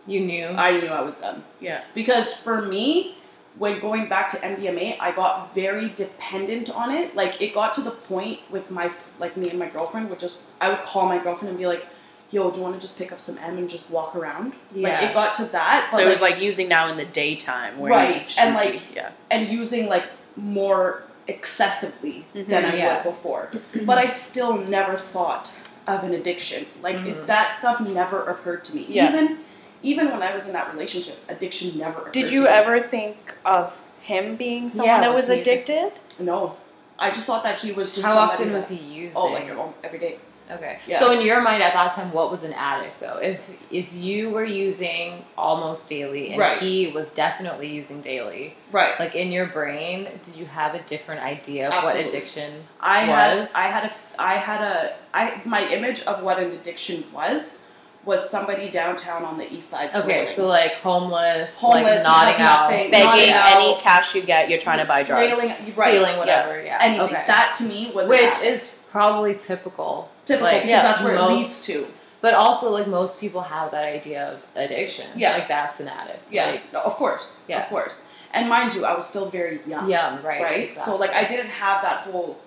You 0.07 0.21
knew. 0.21 0.47
I 0.49 0.79
knew 0.81 0.89
I 0.89 1.01
was 1.03 1.17
done 1.17 1.45
Yeah. 1.61 1.83
because 1.95 2.35
for 2.37 2.63
me 2.63 3.17
when 3.59 3.79
going 3.81 4.09
back 4.09 4.29
to 4.31 4.37
MDMA 4.39 4.97
I 5.01 5.13
got 5.13 5.55
very 5.55 5.89
dependent 5.91 6.71
on 6.71 6.91
it 6.91 7.15
like 7.15 7.41
it 7.43 7.53
got 7.55 7.73
to 7.75 7.81
the 7.83 7.91
point 7.91 8.41
with 8.51 8.71
my 8.71 8.91
like 9.19 9.37
me 9.37 9.51
and 9.51 9.59
my 9.59 9.69
girlfriend 9.69 10.09
would 10.11 10.19
just 10.19 10.51
I 10.61 10.71
would 10.71 10.85
call 10.85 11.07
my 11.07 11.19
girlfriend 11.23 11.51
and 11.51 11.59
be 11.59 11.67
like 11.67 11.87
yo 12.31 12.51
do 12.51 12.59
you 12.59 12.63
want 12.63 12.75
to 12.75 12.81
just 12.81 12.97
pick 12.97 13.13
up 13.13 13.21
some 13.21 13.37
M 13.39 13.59
and 13.59 13.69
just 13.69 13.91
walk 13.91 14.17
around 14.17 14.53
like 14.73 14.93
Yeah. 14.93 15.09
it 15.11 15.13
got 15.15 15.35
to 15.35 15.45
that 15.47 15.91
So 15.93 15.99
it 15.99 16.09
was 16.09 16.23
like 16.23 16.41
using 16.41 16.67
now 16.69 16.89
in 16.89 16.97
the 16.97 17.05
daytime 17.05 17.79
where 17.79 17.93
Right, 17.93 18.35
and, 18.39 18.55
be- 18.57 18.65
like- 18.79 18.95
yeah. 18.95 19.11
and 19.31 19.49
using 19.49 19.87
like 19.89 20.07
more 20.37 21.03
excessively 21.29 22.25
than 22.35 22.65
I 22.65 22.77
Yeah. 22.77 22.95
would 22.97 23.11
before 23.13 23.51
but 23.85 23.99
I 23.99 24.07
still 24.07 24.57
never 24.57 24.97
thought 24.97 25.53
of 25.87 26.05
an 26.05 26.15
addiction 26.15 26.65
like 26.81 26.97
it, 26.97 27.17
Mhm. 27.17 27.27
that 27.27 27.55
stuff 27.55 27.81
never 27.81 28.25
occurred 28.31 28.65
to 28.67 28.77
me 28.77 28.87
Yeah. 28.89 29.09
even 29.11 29.41
even 29.83 30.11
when 30.11 30.23
I 30.23 30.35
was 30.35 30.47
in 30.47 30.53
that 30.55 30.73
relationship 30.73 31.19
addiction 31.29 31.77
never 31.79 32.01
occurred 32.01 32.13
Did 32.13 32.27
to 32.29 32.33
you 32.33 32.43
me. 32.43 32.49
ever 32.49 32.81
think 32.81 33.35
of 33.45 33.79
him 34.03 34.37
being 34.37 34.71
someone 34.71 34.87
Yeah, 34.89 35.01
that 35.01 35.15
was 35.15 35.29
was 35.29 35.37
he- 35.37 35.41
addicted? 35.43 35.93
No, 36.19 36.57
I 36.99 37.11
just 37.11 37.27
thought 37.27 37.43
that 37.45 37.59
he 37.59 37.73
was 37.73 37.95
just. 37.95 38.07
How 38.07 38.15
somebody 38.15 38.33
often 38.35 38.49
that- 38.53 38.59
was 38.59 38.69
he 38.69 38.77
using? 38.77 39.17
Oh, 39.17 39.27
like 39.33 39.51
um, 39.51 39.75
every 39.83 39.99
day. 39.99 40.19
Okay. 40.51 40.79
Yeah. 40.87 40.99
So 40.99 41.13
in 41.13 41.25
your 41.25 41.41
mind 41.41 41.63
at 41.63 41.73
that 41.73 41.93
time, 41.93 42.13
what 42.13 42.31
was 42.31 42.43
an 42.43 42.53
addict 42.53 43.01
though? 43.01 43.17
If 43.23 43.51
if 43.71 43.93
you 43.95 44.29
were 44.31 44.45
using 44.45 45.25
almost 45.39 45.89
daily 45.89 46.31
and 46.33 46.39
Right. 46.39 46.59
he 46.59 46.89
was 46.89 47.11
definitely 47.11 47.69
using 47.69 48.01
daily, 48.03 48.55
Right. 48.71 48.99
like 49.01 49.15
in 49.15 49.33
your 49.33 49.47
brain, 49.47 50.09
did 50.23 50.37
you 50.37 50.45
have 50.47 50.75
a 50.75 50.81
different 50.81 51.23
idea 51.23 51.69
of 51.69 51.73
Absolutely. 51.73 52.05
what 52.05 52.09
addiction 52.15 52.65
I 52.81 53.09
was? 53.09 53.53
had. 53.53 53.65
I 53.65 53.69
had 53.69 53.85
a 53.85 53.93
I 54.19 54.35
had 54.35 54.61
a. 54.61 54.95
I 55.15 55.41
my 55.47 55.67
image 55.69 56.03
of 56.03 56.23
what 56.23 56.39
an 56.39 56.51
addiction 56.53 57.05
was 57.15 57.71
was 58.05 58.29
somebody 58.29 58.69
downtown 58.71 59.25
on 59.25 59.39
the 59.39 59.53
east 59.53 59.71
side. 59.71 59.91
Okay, 59.95 60.25
so 60.25 60.47
like 60.47 60.73
homeless, 60.75 61.61
Homeless, 61.61 62.05
like 62.05 62.05
nodding 62.05 62.41
out, 62.41 62.71
nothing, 62.71 62.91
Begging 62.91 63.07
Nodding 63.07 63.31
out. 63.31 63.49
any 63.57 63.81
cash 63.81 64.15
you 64.15 64.23
get, 64.23 64.51
you're 64.51 64.59
trying 64.61 64.79
to 64.79 64.85
buy 64.85 65.03
drugs. 65.03 65.33
flailing, 65.33 65.49
right, 65.51 65.65
stealing, 65.65 66.19
whatever. 66.19 66.61
Yeah. 66.63 66.79
anything. 66.81 67.07
Okay. 67.07 67.25
That 67.27 67.55
to 67.59 67.65
me 67.65 67.93
was 67.95 68.09
Which 68.09 68.35
is 68.43 68.77
probably 68.91 69.35
typical. 69.37 70.11
typical 70.25 70.47
like, 70.47 70.63
because 70.63 70.69
yeah, 70.69 70.83
that's 70.83 71.01
where 71.03 71.15
most- 71.15 71.31
it 71.31 71.35
leads 71.37 71.67
to. 71.67 71.87
But 72.21 72.35
also, 72.35 72.71
like 72.71 72.87
most 72.87 73.21
people 73.21 73.41
have 73.43 73.73
that 73.73 73.85
idea 73.85 74.29
of 74.33 74.43
addiction. 74.55 75.07
Yeah. 75.17 75.33
like 75.33 75.49
that's 75.49 75.81
an 75.81 75.89
addict. 75.89 76.33
Yeah, 76.33 76.53
like, 76.53 76.73
no, 76.73 76.81
of 76.83 76.93
course, 76.95 77.45
Yeah. 77.49 77.63
of 77.65 77.69
course. 77.69 78.09
And 78.35 78.49
mind 78.49 78.75
you, 78.75 78.85
I 78.87 78.95
was 78.95 79.07
still 79.07 79.29
very 79.29 79.61
young. 79.67 79.91
young, 79.91 80.23
right? 80.23 80.41
Right. 80.43 80.69
exactly. 80.71 80.93
So 80.95 80.97
like 80.99 81.11
I 81.13 81.25
didn't 81.25 81.49
have 81.51 81.83
that 81.83 81.99
whole 82.03 82.39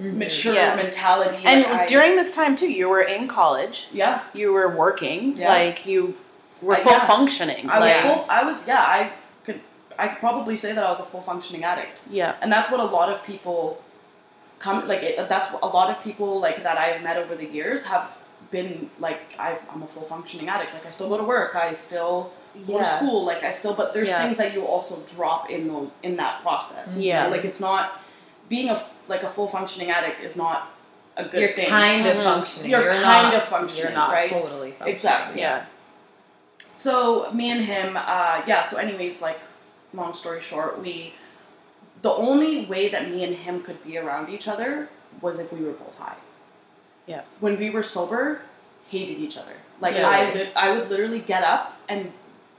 Mhm. 0.00 0.14
mature 0.16 0.54
Yeah. 0.54 0.74
mentality. 0.74 1.42
And 1.44 1.62
like, 1.62 1.72
I- 1.82 1.86
during 1.86 2.16
this 2.16 2.30
time 2.34 2.56
too, 2.56 2.70
you 2.70 2.88
were 2.88 3.02
in 3.02 3.28
college, 3.28 3.88
yeah, 3.92 4.20
you 4.32 4.52
were 4.52 4.68
working, 4.68 5.36
Yeah. 5.36 5.48
like 5.52 5.84
you 5.86 6.16
were 6.62 6.74
Uh, 6.74 6.78
full 6.78 6.92
yeah. 6.92 7.06
functioning. 7.06 7.68
I 7.70 7.78
was 7.80 7.92
full. 7.94 8.24
I 8.28 8.44
was 8.44 8.66
yeah. 8.66 8.80
I 8.80 9.10
could. 9.44 9.60
I 9.98 10.08
could 10.08 10.20
probably 10.20 10.56
say 10.56 10.72
that 10.72 10.82
I 10.84 10.88
was 10.88 11.00
a 11.00 11.04
full 11.12 11.22
functioning 11.22 11.64
addict. 11.64 12.00
Yeah. 12.10 12.34
and 12.40 12.50
that's 12.52 12.70
what 12.70 12.80
a 12.80 12.84
lot 12.98 13.08
of 13.10 13.22
people 13.24 13.78
come 14.58 14.86
like 14.86 15.02
it, 15.02 15.28
that's 15.28 15.48
what 15.52 15.62
a 15.62 15.66
lot 15.78 15.90
of 15.90 15.96
people 16.04 16.38
like 16.40 16.62
that 16.62 16.78
i've 16.78 17.02
met 17.02 17.16
over 17.16 17.34
the 17.34 17.46
years 17.58 17.84
have 17.84 18.06
been 18.52 18.88
like 19.00 19.20
I, 19.36 19.58
i'm 19.72 19.82
a 19.82 19.88
full 19.88 20.04
functioning 20.04 20.48
addict 20.48 20.72
like 20.72 20.86
i 20.86 20.90
still 20.90 21.08
go 21.08 21.16
to 21.16 21.24
work 21.24 21.56
i 21.56 21.72
still 21.72 22.30
go 22.68 22.78
to 22.78 22.84
school 22.84 23.24
like 23.24 23.42
i 23.42 23.50
still 23.50 23.74
but 23.74 23.92
there's 23.92 24.08
Yeah. 24.08 24.22
things 24.22 24.36
that 24.36 24.54
you 24.54 24.64
also 24.64 24.94
drop 25.16 25.50
in 25.50 25.66
the 25.66 25.80
in 26.08 26.16
that 26.22 26.42
process 26.42 26.96
you 27.00 27.08
Yeah. 27.08 27.24
know? 27.24 27.30
like 27.34 27.44
it's 27.44 27.60
not 27.60 28.00
being 28.48 28.68
a 28.70 28.80
like 29.12 29.22
a 29.22 29.28
full 29.28 29.46
functioning 29.46 29.90
addict 29.90 30.20
is 30.20 30.34
not 30.36 30.70
a 31.16 31.22
good 31.24 31.32
thing. 31.32 31.40
You're 31.42 31.52
thing 31.54 31.68
kind 31.68 32.06
of 32.06 32.16
Mhm. 32.16 32.24
functioning. 32.24 32.70
You're 32.70 32.82
You're 32.84 32.92
kind 32.94 33.24
not, 33.30 33.34
of 33.34 33.44
functioning, 33.44 33.84
You're 33.84 33.92
not 34.02 34.10
right? 34.12 34.30
totally 34.30 34.70
functioning. 34.70 34.92
Exactly. 34.94 35.40
Yeah. 35.40 35.64
So 36.58 37.30
me 37.32 37.50
and 37.50 37.62
him, 37.64 37.96
uh, 37.96 38.42
yeah. 38.46 38.60
So 38.62 38.78
anyways, 38.78 39.22
like, 39.22 39.38
long 39.94 40.12
story 40.12 40.40
short, 40.40 40.80
we, 40.80 41.14
the 42.00 42.10
only 42.10 42.64
way 42.64 42.88
that 42.88 43.10
me 43.10 43.24
and 43.24 43.34
him 43.36 43.62
could 43.62 43.82
be 43.84 43.98
around 43.98 44.30
each 44.30 44.48
other 44.48 44.88
was 45.20 45.38
if 45.38 45.52
we 45.52 45.60
were 45.64 45.72
both 45.72 45.96
high. 45.98 46.16
Yeah. 47.06 47.22
When 47.40 47.58
we 47.58 47.68
were 47.70 47.82
sober, 47.82 48.42
hated 48.88 49.18
each 49.18 49.36
other. 49.36 49.52
Like 49.80 49.94
Yeah. 49.96 50.08
I, 50.08 50.32
lit 50.32 50.52
I 50.56 50.70
would 50.70 50.88
literally 50.88 51.18
get 51.20 51.42
up 51.44 51.76
and 51.88 52.12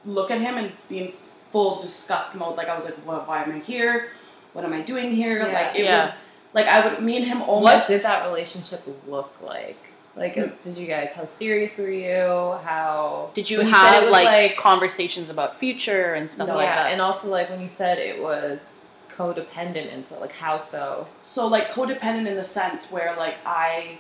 look 0.06 0.30
at 0.32 0.40
him 0.42 0.58
and 0.58 0.72
be 0.90 1.00
in 1.00 1.14
full 1.52 1.76
disgust 1.78 2.36
mode. 2.36 2.56
Like 2.58 2.68
I 2.70 2.76
was 2.76 2.86
like, 2.86 2.98
well, 3.06 3.24
why 3.26 3.44
am 3.44 3.52
I 3.56 3.60
here? 3.60 4.10
What 4.54 4.64
am 4.66 4.74
I 4.74 4.82
doing 4.82 5.12
here? 5.12 5.38
Yeah. 5.40 5.54
Like 5.54 5.76
it 5.80 5.86
Yeah. 5.86 6.06
would, 6.06 6.14
like 6.54 6.68
I 6.68 6.88
would, 6.88 7.04
me 7.04 7.18
and 7.18 7.26
him 7.26 7.40
What 7.40 7.86
did 7.88 8.02
that 8.04 8.26
relationship 8.26 8.82
look 9.08 9.34
like? 9.42 9.78
Like, 10.16 10.38
is, 10.38 10.52
did 10.64 10.78
you 10.78 10.86
guys? 10.86 11.12
How 11.14 11.26
serious 11.26 11.80
were 11.80 11.90
you? 11.90 12.58
How 12.64 13.32
Did 13.34 13.50
you 13.50 13.62
have 13.62 14.04
it 14.04 14.06
was 14.06 14.12
like, 14.12 14.58
conversations 14.58 15.32
about 15.32 15.56
future 15.60 16.14
and 16.14 16.30
stuff 16.30 16.48
No. 16.50 16.56
like 16.56 16.66
yeah, 16.68 16.84
that? 16.84 16.92
and 16.92 17.02
also 17.02 17.30
like 17.30 17.50
when 17.50 17.60
you 17.62 17.68
said 17.68 17.98
it 17.98 18.22
was 18.22 19.04
codependent 19.10 19.94
and 19.94 20.06
so 20.06 20.20
like 20.20 20.32
how 20.34 20.58
so? 20.58 21.08
so 21.24 21.48
like 21.48 21.72
codependent 21.72 22.28
in 22.28 22.36
the 22.36 22.44
sense 22.44 22.92
where 22.92 23.16
like 23.18 23.38
I 23.46 23.98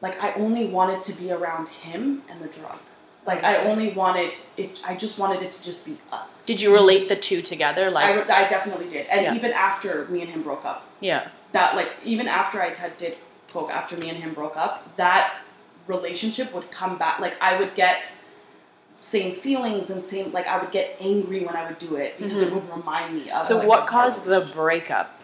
like 0.00 0.22
I 0.22 0.34
only 0.34 0.66
wanted 0.66 1.02
to 1.04 1.12
be 1.20 1.32
around 1.32 1.68
him 1.68 2.22
and 2.30 2.40
the 2.40 2.48
drug. 2.48 2.78
Like 3.26 3.42
I 3.42 3.56
only 3.68 3.90
wanted 3.90 4.38
it 4.56 4.80
I 4.86 4.94
just 4.94 5.18
wanted 5.18 5.42
it 5.42 5.50
to 5.50 5.64
just 5.64 5.84
be 5.84 5.98
us. 6.12 6.46
Did 6.46 6.60
you 6.62 6.72
relate 6.72 7.08
the 7.08 7.16
two 7.16 7.42
together? 7.42 7.90
Like, 7.90 8.30
I, 8.30 8.44
I 8.44 8.48
definitely 8.48 8.88
did. 8.88 9.06
And 9.08 9.22
Yeah. 9.22 9.34
even 9.34 9.52
after 9.52 10.06
me 10.06 10.20
and 10.22 10.30
him 10.30 10.42
broke 10.44 10.64
up, 10.64 10.86
yeah, 11.00 11.28
that 11.52 11.74
like 11.76 11.90
even 12.04 12.28
after 12.28 12.60
I 12.60 12.74
had 12.74 12.96
did 12.96 13.16
coke 13.50 13.72
after 13.72 13.96
me 13.96 14.10
and 14.10 14.18
him 14.18 14.34
broke 14.34 14.56
up, 14.56 14.96
that 14.96 15.36
relationship 15.86 16.54
would 16.54 16.70
come 16.70 16.98
back 16.98 17.18
like 17.18 17.36
I 17.40 17.58
would 17.58 17.74
get 17.74 18.12
same 18.96 19.34
feelings 19.34 19.90
and 19.90 20.02
same 20.02 20.32
like 20.32 20.46
I 20.46 20.58
would 20.60 20.72
get 20.72 20.96
angry 21.00 21.44
when 21.44 21.54
I 21.56 21.66
would 21.66 21.78
do 21.78 21.96
it 21.96 22.18
because 22.18 22.42
it 22.42 22.52
would 22.52 22.68
remind 22.68 23.14
me 23.14 23.22
of. 23.22 23.28
Mm-hmm. 23.28 23.44
So 23.44 23.58
like, 23.58 23.68
what 23.68 23.86
caused 23.86 24.24
the 24.24 24.50
breakup? 24.52 25.14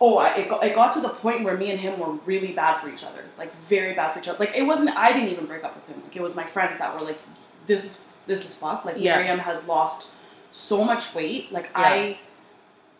Oh, 0.00 0.18
I, 0.18 0.36
it, 0.36 0.48
got, 0.48 0.62
it 0.62 0.76
got 0.76 0.92
to 0.92 1.00
the 1.00 1.08
point 1.08 1.42
where 1.42 1.56
me 1.56 1.72
and 1.72 1.80
him 1.80 1.98
were 1.98 2.12
really 2.24 2.52
bad 2.52 2.78
for 2.78 2.88
each 2.88 3.04
other, 3.04 3.24
like 3.36 3.54
very 3.62 3.94
bad 3.94 4.12
for 4.12 4.20
each 4.20 4.28
other. 4.28 4.38
Like 4.38 4.54
it 4.54 4.62
wasn't. 4.62 4.96
I 4.96 5.12
didn't 5.12 5.30
even 5.30 5.46
break 5.46 5.64
up 5.64 5.74
with 5.74 5.88
him. 5.88 6.00
Like 6.04 6.14
it 6.14 6.22
was 6.22 6.36
my 6.36 6.44
friends 6.44 6.78
that 6.78 6.98
were 6.98 7.04
like, 7.04 7.18
"This 7.66 7.84
is 7.84 8.14
this 8.26 8.48
is 8.48 8.54
fuck." 8.54 8.84
Like 8.84 8.96
Yeah. 8.98 9.16
Miriam 9.16 9.40
has 9.40 9.66
lost 9.66 10.14
so 10.50 10.84
much 10.84 11.14
weight. 11.14 11.50
Like 11.50 11.70
Yeah. 11.74 11.82
I, 11.82 12.18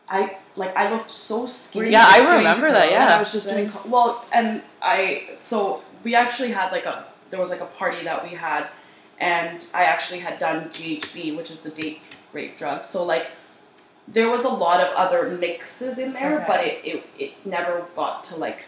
I 0.09 0.39
like 0.59 0.77
I 0.77 0.91
looked 0.93 1.11
so 1.11 1.47
skinny. 1.47 1.91
Yeah, 1.93 2.05
I 2.07 2.37
remember 2.37 2.71
that, 2.71 2.91
yeah. 2.91 3.15
I 3.15 3.19
was 3.19 3.33
just 3.33 3.49
doing 3.51 3.71
curl- 3.71 3.85
well, 3.87 4.25
and 4.33 4.63
I 4.83 5.31
so 5.39 5.83
we 6.05 6.15
actually 6.15 6.51
had 6.53 6.71
like 6.73 6.85
a 6.87 7.07
there 7.31 7.41
was 7.41 7.51
like 7.51 7.61
a 7.61 7.67
party 7.67 8.05
that 8.05 8.23
we 8.23 8.31
had, 8.37 8.69
and 9.19 9.67
I 9.75 9.85
actually 9.85 10.21
had 10.21 10.39
done 10.39 10.69
GHB, 10.71 11.37
which 11.37 11.51
is 11.51 11.61
the 11.61 11.71
date 11.71 12.15
rape 12.33 12.57
drug. 12.57 12.85
So 12.85 13.05
like 13.05 13.31
there 14.07 14.31
was 14.31 14.45
a 14.45 14.49
lot 14.49 14.81
of 14.81 14.95
other 14.97 15.29
mixes 15.31 15.99
in 15.99 16.13
there, 16.13 16.37
Okay. 16.37 16.45
but 16.49 16.61
it, 16.65 16.85
it 16.85 17.05
it 17.19 17.47
never 17.47 17.87
got 17.95 18.25
to 18.25 18.37
like 18.37 18.65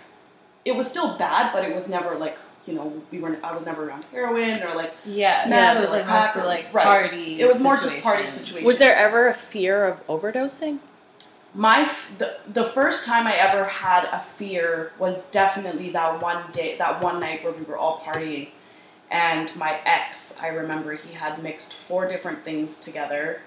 it 0.64 0.74
was 0.76 0.86
still 0.88 1.16
bad, 1.18 1.52
but 1.52 1.64
it 1.64 1.74
was 1.74 1.88
never 1.88 2.14
like 2.16 2.36
you 2.66 2.74
know 2.74 2.92
we 3.10 3.18
were 3.20 3.38
I 3.42 3.52
was 3.54 3.64
never 3.66 3.88
around 3.88 4.04
heroin 4.12 4.62
or 4.62 4.74
like 4.74 4.92
Yeah, 5.06 5.46
Meth 5.48 5.72
so 5.76 5.78
it 5.78 5.82
was 5.82 5.90
or 5.92 5.96
like 5.96 6.36
or- 6.36 6.44
like 6.46 6.74
right. 6.74 6.84
party. 6.84 7.40
it 7.40 7.48
was 7.48 7.60
more 7.62 7.76
just 7.76 8.00
party 8.02 8.26
situation. 8.26 8.44
situation. 8.46 8.66
Was 8.66 8.78
there 8.78 8.94
ever 8.94 9.28
a 9.28 9.34
fear 9.34 9.86
of 9.86 10.06
overdosing? 10.08 10.78
My 11.54 11.80
f- 11.80 12.12
the, 12.18 12.36
the 12.52 12.64
first 12.64 13.06
time 13.06 13.26
I 13.26 13.34
ever 13.34 13.64
had 13.64 14.04
a 14.12 14.20
fear 14.20 14.92
was 14.98 15.30
definitely 15.30 15.90
that 15.90 16.22
one 16.22 16.50
day 16.52 16.76
that 16.78 17.02
one 17.02 17.18
night 17.20 17.42
where 17.42 17.52
we 17.52 17.62
were 17.64 17.76
all 17.76 17.98
partying 18.00 18.48
and 19.10 19.54
my 19.56 19.80
ex 19.84 20.40
I 20.40 20.48
remember 20.48 20.94
he 20.94 21.12
had 21.14 21.42
mixed 21.42 21.74
four 21.74 22.06
different 22.06 22.44
things 22.44 22.78
together 22.78 23.40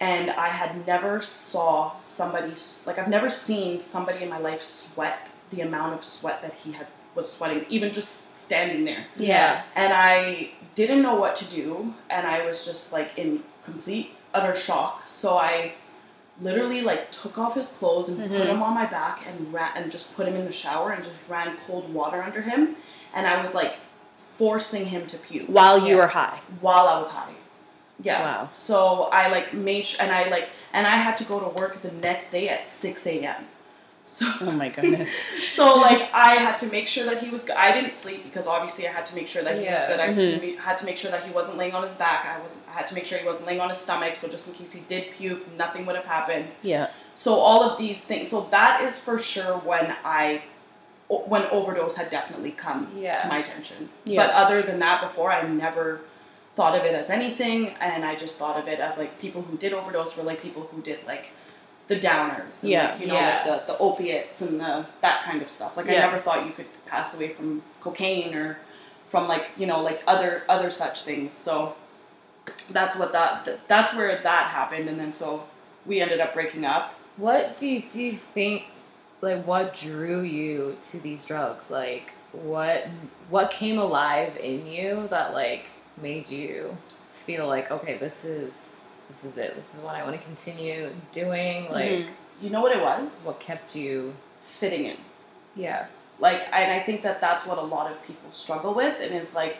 and 0.00 0.30
I 0.30 0.48
had 0.48 0.86
never 0.86 1.20
saw 1.22 1.96
somebody 1.98 2.52
like 2.86 2.98
I've 2.98 3.08
never 3.08 3.28
seen 3.30 3.78
somebody 3.80 4.22
in 4.24 4.28
my 4.28 4.38
life 4.38 4.62
sweat 4.62 5.28
the 5.50 5.60
amount 5.60 5.94
of 5.94 6.04
sweat 6.04 6.42
that 6.42 6.54
he 6.54 6.72
had 6.72 6.86
was 7.14 7.32
sweating 7.32 7.64
even 7.68 7.92
just 7.92 8.36
standing 8.38 8.84
there 8.84 9.06
Yeah. 9.16 9.62
and 9.76 9.92
I 9.92 10.50
didn't 10.74 11.00
know 11.00 11.14
what 11.14 11.34
to 11.36 11.48
do, 11.48 11.94
and 12.10 12.26
I 12.26 12.44
was 12.44 12.66
just 12.66 12.92
like 12.92 13.16
in 13.16 13.42
complete 13.64 14.10
utter 14.34 14.54
shock. 14.54 15.08
So 15.08 15.38
I 15.38 15.72
literally 16.40 16.82
like 16.82 17.10
took 17.10 17.38
off 17.38 17.54
his 17.54 17.70
clothes 17.78 18.08
and 18.10 18.30
put 18.30 18.40
Mhm. 18.42 18.46
him 18.46 18.62
on 18.62 18.74
my 18.74 18.86
back 18.86 19.22
and 19.26 19.52
ran 19.52 19.70
and 19.76 19.90
just 19.90 20.14
put 20.16 20.28
him 20.28 20.36
in 20.36 20.44
the 20.44 20.52
shower 20.52 20.90
and 20.92 21.02
just 21.02 21.16
ran 21.28 21.56
cold 21.66 21.92
water 21.92 22.22
under 22.22 22.42
him, 22.42 22.76
and 23.14 23.26
I 23.26 23.40
was 23.40 23.54
like 23.54 23.76
forcing 24.36 24.84
him 24.86 25.06
to 25.06 25.16
puke 25.16 25.46
While 25.48 25.78
you 25.78 25.96
Yeah. 25.96 26.02
were 26.02 26.06
high. 26.08 26.40
while 26.60 26.86
I 26.88 26.98
was 26.98 27.10
high. 27.10 27.32
Yeah. 28.02 28.20
Wow. 28.20 28.48
So 28.52 29.08
I 29.12 29.28
like 29.28 29.54
made 29.54 29.88
and 29.98 30.10
I 30.12 30.28
like 30.28 30.50
and 30.74 30.86
I 30.86 30.96
had 30.96 31.16
to 31.18 31.24
go 31.24 31.40
to 31.40 31.48
work 31.48 31.80
the 31.80 31.90
next 31.90 32.30
day 32.30 32.48
at 32.50 32.68
six 32.68 33.06
a.m. 33.06 33.46
So 34.08 34.24
Oh 34.42 34.52
my 34.52 34.68
goodness. 34.76 35.20
so 35.48 35.74
like 35.78 36.08
I 36.14 36.36
had 36.36 36.58
to 36.58 36.66
make 36.70 36.86
sure 36.86 37.04
that 37.06 37.18
he 37.22 37.28
was 37.28 37.42
good. 37.42 37.56
I 37.56 37.72
didn't 37.72 37.92
sleep 37.92 38.22
because 38.22 38.46
obviously 38.46 38.86
I 38.86 38.92
had 38.92 39.04
to 39.06 39.16
make 39.16 39.26
sure 39.26 39.42
that 39.42 39.58
he 39.58 39.66
was 39.68 39.80
good. 39.88 39.98
I 39.98 40.08
Mhm. 40.10 40.58
had 40.58 40.78
to 40.78 40.86
make 40.86 40.96
sure 40.96 41.10
that 41.10 41.24
he 41.24 41.32
wasn't 41.32 41.58
laying 41.58 41.74
on 41.74 41.82
his 41.82 41.94
back. 41.94 42.24
I 42.24 42.40
was 42.40 42.58
I 42.70 42.72
had 42.72 42.86
to 42.86 42.94
make 42.94 43.04
sure 43.04 43.18
he 43.18 43.26
wasn't 43.26 43.48
laying 43.48 43.60
on 43.60 43.68
his 43.68 43.78
stomach. 43.78 44.14
So 44.14 44.28
just 44.28 44.46
in 44.46 44.54
case 44.54 44.72
he 44.72 44.82
did 44.82 45.10
puke, 45.16 45.42
nothing 45.56 45.86
would 45.86 45.96
have 45.96 46.04
happened. 46.04 46.54
yeah. 46.62 46.86
So 47.14 47.34
all 47.34 47.62
of 47.68 47.78
these 47.78 48.04
things. 48.04 48.30
So 48.30 48.46
that 48.52 48.80
is 48.82 48.96
for 48.96 49.18
sure 49.18 49.54
when 49.70 49.96
I 50.04 50.42
when 51.08 51.42
overdose 51.46 51.96
had 51.96 52.08
definitely 52.10 52.52
come 52.52 52.92
Yeah. 52.96 53.18
to 53.18 53.26
my 53.28 53.38
attention. 53.38 53.88
Yeah. 54.04 54.24
But 54.26 54.34
other 54.34 54.62
than 54.62 54.78
that, 54.80 55.00
before 55.00 55.32
I 55.32 55.42
never 55.42 56.00
thought 56.56 56.74
of 56.78 56.84
it 56.84 56.94
as 56.94 57.10
anything, 57.10 57.74
and 57.80 58.04
I 58.04 58.14
just 58.16 58.38
thought 58.38 58.56
of 58.56 58.66
it 58.68 58.78
as 58.80 58.98
like 58.98 59.18
people 59.20 59.42
who 59.42 59.56
did 59.56 59.72
overdose 59.72 60.16
were 60.16 60.22
like 60.24 60.40
people 60.42 60.68
who 60.72 60.80
did 60.82 61.04
like 61.06 61.30
the 61.88 61.98
downers, 62.00 62.62
and 62.62 62.70
Yeah. 62.72 62.90
like, 62.92 63.00
you 63.00 63.06
know, 63.06 63.14
Yeah. 63.14 63.44
like 63.48 63.66
the, 63.66 63.72
the 63.74 63.78
opiates 63.78 64.40
and 64.42 64.60
the 64.60 64.86
that 65.02 65.22
kind 65.22 65.40
of 65.42 65.50
stuff. 65.50 65.76
Like 65.76 65.88
I 65.88 65.92
never 65.92 66.18
thought 66.18 66.44
you 66.46 66.52
could 66.52 66.66
pass 66.86 67.14
away 67.16 67.28
from 67.28 67.62
cocaine 67.80 68.34
or 68.34 68.58
from 69.08 69.28
like 69.28 69.50
you 69.56 69.66
know 69.66 69.80
like 69.80 70.02
other 70.06 70.42
other 70.48 70.70
such 70.70 71.02
things. 71.04 71.32
So 71.34 71.76
that's 72.70 72.96
what 72.96 73.12
that 73.12 73.68
that's 73.68 73.94
where 73.94 74.20
that 74.22 74.46
happened, 74.50 74.88
and 74.88 74.98
then 74.98 75.12
so 75.12 75.46
we 75.84 76.00
ended 76.00 76.20
up 76.20 76.34
breaking 76.34 76.64
up. 76.64 76.94
What 77.16 77.56
do 77.56 77.66
you, 77.66 77.82
do 77.88 78.02
you 78.02 78.12
think? 78.12 78.64
Like, 79.22 79.46
what 79.46 79.72
drew 79.74 80.20
you 80.20 80.76
to 80.82 80.98
these 80.98 81.24
drugs? 81.24 81.70
Like, 81.70 82.12
what 82.32 82.86
what 83.30 83.50
came 83.50 83.78
alive 83.78 84.36
in 84.36 84.66
you 84.66 85.06
that 85.08 85.32
like 85.32 85.66
made 86.00 86.28
you 86.30 86.76
feel 87.12 87.46
like, 87.46 87.70
okay, 87.70 87.96
this 87.96 88.24
is 88.24 88.80
this 89.08 89.24
is 89.24 89.38
it. 89.38 89.54
This 89.56 89.74
is 89.74 89.82
what 89.82 89.94
I 89.94 90.02
want 90.04 90.16
to 90.18 90.22
continue 90.24 90.90
doing. 91.12 91.70
Like, 91.70 91.90
Mhm. 91.90 92.06
You 92.40 92.50
know 92.50 92.60
what 92.60 92.72
it 92.76 92.82
was? 92.82 93.24
what 93.26 93.40
kept 93.40 93.74
you? 93.76 94.14
Fitting 94.42 94.84
in. 94.86 94.96
Yeah. 95.54 95.86
like 96.18 96.40
and 96.50 96.72
i 96.72 96.78
think 96.78 97.02
that 97.02 97.20
that's 97.20 97.44
what 97.46 97.58
a 97.58 97.62
lot 97.76 97.90
of 97.92 98.02
people 98.02 98.30
struggle 98.30 98.72
with 98.72 98.98
and 99.02 99.14
is 99.14 99.34
like 99.34 99.58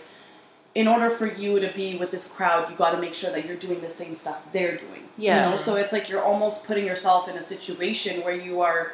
in 0.75 0.89
order 0.89 1.11
for 1.11 1.27
you 1.27 1.61
to 1.61 1.69
be 1.75 1.97
with 1.99 2.11
this 2.11 2.33
crowd 2.35 2.71
you 2.71 2.77
got 2.77 2.93
to 2.93 2.97
make 2.99 3.13
sure 3.13 3.31
that 3.31 3.45
you're 3.45 3.57
doing 3.67 3.79
the 3.83 3.91
same 3.91 4.15
stuff 4.15 4.41
they're 4.53 4.79
doing 4.79 5.05
Yeah. 5.19 5.45
you 5.45 5.51
know 5.51 5.57
so 5.59 5.77
it's 5.77 5.93
like 5.93 6.09
you're 6.09 6.23
almost 6.23 6.67
putting 6.67 6.87
yourself 6.87 7.29
in 7.29 7.37
a 7.37 7.43
situation 7.43 8.25
where 8.25 8.35
you 8.35 8.63
are 8.63 8.93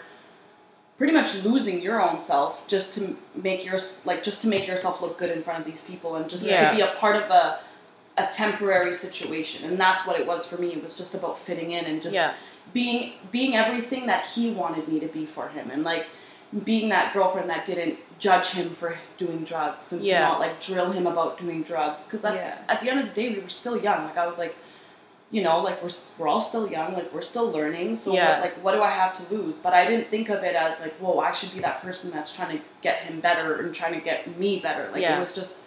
pretty 0.98 1.12
much 1.12 1.44
losing 1.44 1.80
your 1.80 2.02
own 2.02 2.20
self 2.20 2.66
just 2.66 2.94
to 2.94 3.16
make 3.36 3.64
your 3.64 3.78
like 4.06 4.24
just 4.24 4.42
to 4.42 4.48
make 4.48 4.66
yourself 4.66 5.00
look 5.00 5.16
good 5.16 5.30
in 5.30 5.40
front 5.44 5.60
of 5.60 5.64
these 5.64 5.84
people 5.84 6.16
and 6.16 6.28
just 6.28 6.44
Yeah. 6.44 6.68
to 6.70 6.74
be 6.76 6.82
a 6.82 6.88
part 7.02 7.14
of 7.14 7.30
a 7.30 7.60
a 8.18 8.26
temporary 8.26 8.92
situation. 8.92 9.68
And 9.68 9.80
that's 9.80 10.06
what 10.06 10.18
it 10.20 10.26
was 10.26 10.46
for 10.46 10.60
me. 10.60 10.68
It 10.72 10.82
was 10.82 10.96
just 10.98 11.14
about 11.14 11.38
fitting 11.38 11.70
in 11.72 11.84
and 11.86 12.02
just 12.02 12.14
Yeah. 12.14 12.34
being 12.72 13.14
being 13.30 13.56
everything 13.56 14.06
that 14.06 14.22
he 14.24 14.50
wanted 14.50 14.86
me 14.88 15.00
to 15.00 15.06
be 15.08 15.24
for 15.26 15.48
him. 15.48 15.70
And 15.70 15.82
like 15.84 16.06
being 16.64 16.90
that 16.90 17.14
girlfriend 17.14 17.48
that 17.48 17.64
didn't 17.64 17.98
judge 18.18 18.48
him 18.50 18.70
for 18.74 18.98
doing 19.16 19.42
drugs 19.44 19.92
and 19.92 20.02
Yeah. 20.02 20.18
to 20.20 20.24
not 20.28 20.40
like 20.40 20.60
drill 20.60 20.90
him 20.92 21.06
about 21.06 21.38
doing 21.38 21.62
drugs. 21.62 22.04
Because 22.04 22.24
at, 22.24 22.34
Yeah. 22.34 22.58
at 22.68 22.80
the 22.80 22.90
end 22.90 23.00
of 23.00 23.06
the 23.06 23.12
day 23.14 23.30
we 23.30 23.40
were 23.40 23.48
still 23.48 23.78
young. 23.82 24.04
Like 24.04 24.18
i 24.18 24.26
was 24.26 24.38
like 24.38 24.54
you 25.30 25.42
know 25.42 25.60
like 25.62 25.82
we're, 25.82 25.88
we're 26.18 26.28
all 26.28 26.42
still 26.42 26.70
young. 26.70 26.92
Like 26.92 27.10
we're 27.14 27.22
still 27.22 27.50
learning. 27.50 27.96
So 27.96 28.12
Yeah. 28.12 28.32
what, 28.32 28.40
like 28.42 28.54
what 28.64 28.72
do 28.74 28.82
i 28.82 28.90
have 28.90 29.14
to 29.14 29.34
lose? 29.34 29.58
But 29.58 29.72
i 29.72 29.86
didn't 29.86 30.10
think 30.10 30.28
of 30.28 30.44
it 30.44 30.54
as 30.54 30.80
like 30.80 30.94
whoa 30.98 31.18
i 31.18 31.32
should 31.32 31.52
be 31.54 31.60
that 31.60 31.80
person 31.80 32.10
that's 32.10 32.36
trying 32.36 32.58
to 32.58 32.62
get 32.82 32.98
him 33.06 33.20
better 33.20 33.56
and 33.62 33.74
trying 33.74 33.94
to 33.94 34.00
get 34.00 34.38
me 34.38 34.58
better. 34.60 34.90
Like 34.92 35.02
it 35.02 35.18
was 35.18 35.34
just 35.34 35.64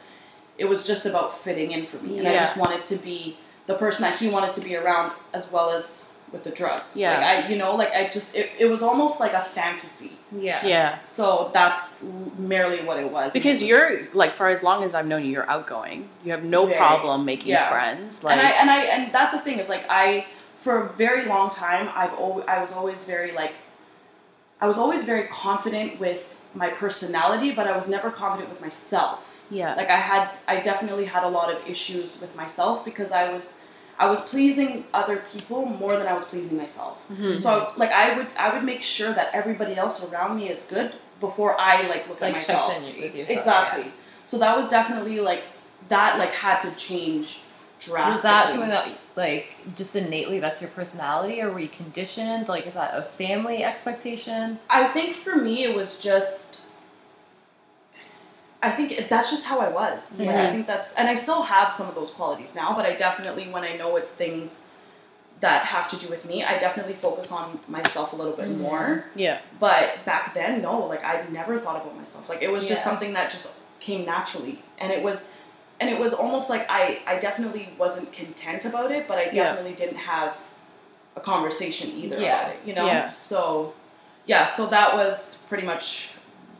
it 0.57 0.65
was 0.65 0.85
just 0.87 1.05
about 1.05 1.35
fitting 1.37 1.71
in 1.71 1.85
for 1.85 1.97
me 1.97 2.17
and 2.19 2.27
i 2.27 2.33
just 2.37 2.57
wanted 2.57 2.83
to 2.83 2.95
be 2.97 3.37
the 3.67 3.75
person 3.75 4.03
that 4.03 4.17
he 4.19 4.27
wanted 4.29 4.53
to 4.53 4.61
be 4.61 4.75
around 4.75 5.11
as 5.33 5.51
well 5.51 5.69
as 5.71 6.11
with 6.31 6.43
the 6.43 6.49
drugs 6.51 6.95
Yeah. 6.97 7.11
like 7.13 7.21
i 7.45 7.47
you 7.49 7.55
know 7.57 7.75
like 7.75 7.91
i 7.93 8.07
just 8.09 8.35
it, 8.35 8.51
it 8.57 8.65
was 8.65 8.81
almost 8.81 9.19
like 9.19 9.33
a 9.33 9.41
fantasy 9.41 10.11
Yeah. 10.31 10.65
Yeah. 10.65 11.01
so 11.01 11.49
that's 11.53 12.03
merely 12.37 12.83
what 12.83 12.97
it 12.99 13.09
was 13.11 13.31
Because 13.33 13.61
It 13.61 13.65
was- 13.65 13.69
you're 13.69 14.07
like 14.13 14.33
for 14.33 14.47
as 14.47 14.61
long 14.63 14.83
as 14.83 14.93
I've 14.95 15.05
known 15.07 15.23
you, 15.25 15.31
you're 15.31 15.49
outgoing. 15.49 16.09
You 16.25 16.31
have 16.31 16.43
no 16.43 16.65
Very. 16.65 16.77
problem 16.77 17.25
making 17.25 17.49
Yeah. 17.51 17.69
friends. 17.69 18.23
Like 18.23 18.37
and 18.39 18.47
I 18.47 18.51
and 18.61 18.69
I 18.71 18.79
and 18.95 19.13
that's 19.13 19.31
the 19.31 19.39
thing 19.39 19.59
is 19.59 19.69
like 19.69 19.85
I 19.89 20.25
for 20.55 20.73
a 20.85 20.89
very 20.93 21.25
long 21.25 21.49
time 21.51 21.89
I've 21.95 22.13
always 22.15 22.45
I 22.47 22.59
was 22.59 22.73
always 22.73 23.03
very 23.05 23.31
like 23.31 23.53
I 24.59 24.67
was 24.67 24.77
always 24.77 25.03
very 25.03 25.27
confident 25.27 25.99
with 25.99 26.39
my 26.53 26.69
personality, 26.69 27.51
but 27.51 27.67
I 27.67 27.75
was 27.77 27.87
never 27.89 28.09
confident 28.09 28.49
with 28.49 28.61
myself. 28.61 29.34
Yeah. 29.49 29.75
Like 29.75 29.89
I 29.89 29.97
had 29.97 30.37
I 30.47 30.59
definitely 30.59 31.05
had 31.05 31.23
a 31.23 31.29
lot 31.29 31.51
of 31.53 31.67
issues 31.67 32.19
with 32.21 32.35
myself 32.35 32.83
because 32.85 33.11
I 33.11 33.31
was 33.31 33.63
I 33.97 34.09
was 34.09 34.27
pleasing 34.29 34.83
other 34.93 35.17
people 35.33 35.65
more 35.65 35.97
than 35.97 36.07
I 36.07 36.13
was 36.13 36.25
pleasing 36.25 36.57
myself. 36.57 36.97
Mhm. 37.11 37.39
So 37.39 37.71
like 37.77 37.91
I 37.91 38.17
would 38.17 38.27
I 38.37 38.53
would 38.53 38.63
make 38.63 38.81
sure 38.81 39.13
that 39.13 39.29
everybody 39.33 39.75
else 39.75 40.11
around 40.11 40.37
me 40.37 40.49
is 40.49 40.65
good 40.67 40.93
before 41.19 41.55
I 41.59 41.87
like 41.87 42.07
look 42.09 42.19
Like, 42.21 42.31
at 42.31 42.33
myself. 42.33 42.73
yourself, 42.83 43.29
exactly. 43.29 43.91
So 44.25 44.37
that 44.39 44.55
was 44.57 44.69
definitely 44.69 45.19
like 45.21 45.43
that 45.89 46.17
like 46.19 46.33
had 46.33 46.59
to 46.61 46.75
change 46.75 47.39
drastically. 47.79 48.11
Was 48.11 48.21
that 48.23 48.49
something 48.49 48.69
that 48.69 48.89
like 49.15 49.57
just 49.75 49.95
innately 49.95 50.39
that's 50.39 50.61
your 50.61 50.71
personality, 50.71 51.41
or 51.41 51.51
were 51.51 51.59
you 51.59 51.69
conditioned? 51.69 52.47
Like, 52.49 52.67
is 52.67 52.73
that 52.73 52.97
a 52.97 53.01
family 53.01 53.63
expectation? 53.63 54.59
I 54.69 54.85
think 54.85 55.13
for 55.13 55.35
me 55.35 55.63
it 55.63 55.75
was 55.75 56.01
just 56.01 56.64
I 58.65 58.71
think 58.71 59.07
that's 59.09 59.29
just 59.29 59.45
how 59.45 59.59
I 59.59 59.69
was. 59.69 60.19
Like, 60.19 60.29
I 60.35 60.51
think 60.51 60.65
that's 60.67 60.95
and 60.95 61.07
I 61.07 61.15
still 61.15 61.43
have 61.43 61.71
some 61.71 61.87
of 61.87 61.95
those 61.95 62.11
qualities 62.11 62.55
now, 62.55 62.73
but 62.75 62.85
I 62.85 62.93
definitely 62.95 63.47
when 63.55 63.63
I 63.63 63.73
know 63.77 63.95
it's 63.95 64.11
things 64.11 64.63
that 65.41 65.65
have 65.65 65.87
to 65.89 65.97
do 65.97 66.07
with 66.09 66.25
me, 66.25 66.43
I 66.43 66.57
definitely 66.57 66.93
focus 66.93 67.31
on 67.31 67.59
myself 67.67 68.13
a 68.13 68.15
little 68.15 68.33
bit 68.33 68.47
Mhm. 68.49 68.57
more. 68.57 69.05
yeah. 69.15 69.39
But 69.59 70.03
back 70.05 70.33
then, 70.33 70.61
no, 70.61 70.79
like 70.93 71.03
I 71.05 71.25
never 71.29 71.59
thought 71.59 71.75
about 71.81 71.95
myself. 71.97 72.29
Like 72.29 72.41
it 72.41 72.51
was 72.51 72.65
just 72.67 72.83
Yeah. 72.85 72.89
something 72.91 73.13
that 73.13 73.29
just 73.29 73.57
came 73.79 74.05
naturally, 74.05 74.63
and 74.79 74.91
it 74.91 75.03
was, 75.03 75.29
and 75.79 75.89
it 75.89 75.99
was 75.99 76.13
almost 76.13 76.49
like 76.49 76.65
I 76.69 77.01
I 77.05 77.17
definitely 77.17 77.69
wasn't 77.77 78.11
content 78.13 78.65
about 78.65 78.91
it, 78.91 79.07
but 79.07 79.17
I 79.17 79.23
Yeah. 79.25 79.33
definitely 79.43 79.73
didn't 79.73 79.97
have 79.97 80.37
a 81.15 81.21
conversation 81.21 81.91
either 81.91 82.17
Yeah. 82.17 82.27
about 82.41 82.51
it. 82.55 82.59
You 82.65 82.73
know, 82.73 82.85
Yeah. 82.87 83.09
so 83.09 83.73
yeah, 84.25 84.45
so 84.45 84.65
that 84.67 84.95
was 84.95 85.45
pretty 85.49 85.65
much 85.65 86.11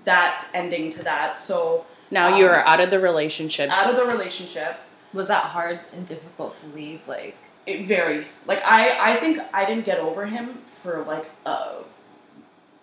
that 0.04 0.46
ending 0.54 0.90
to 0.92 1.04
that. 1.04 1.36
So 1.38 1.86
Now 2.12 2.34
Um, 2.34 2.40
you're 2.40 2.66
out 2.68 2.80
of 2.80 2.90
the 2.92 3.00
relationship. 3.00 3.70
out 3.72 3.90
of 3.90 3.96
the 3.96 4.06
relationship, 4.06 4.78
Was 5.14 5.28
that 5.30 5.44
hard 5.46 5.80
and 5.94 6.06
difficult 6.06 6.56
to 6.62 6.66
leave? 6.76 7.08
Like, 7.08 7.36
It 7.66 7.86
very 7.86 8.28
like 8.46 8.62
I 8.66 9.14
I 9.14 9.16
think 9.16 9.40
I 9.54 9.66
didn't 9.66 9.86
get 9.86 9.98
over 10.00 10.26
him 10.26 10.62
for 10.66 11.04
like 11.04 11.30
a 11.46 11.84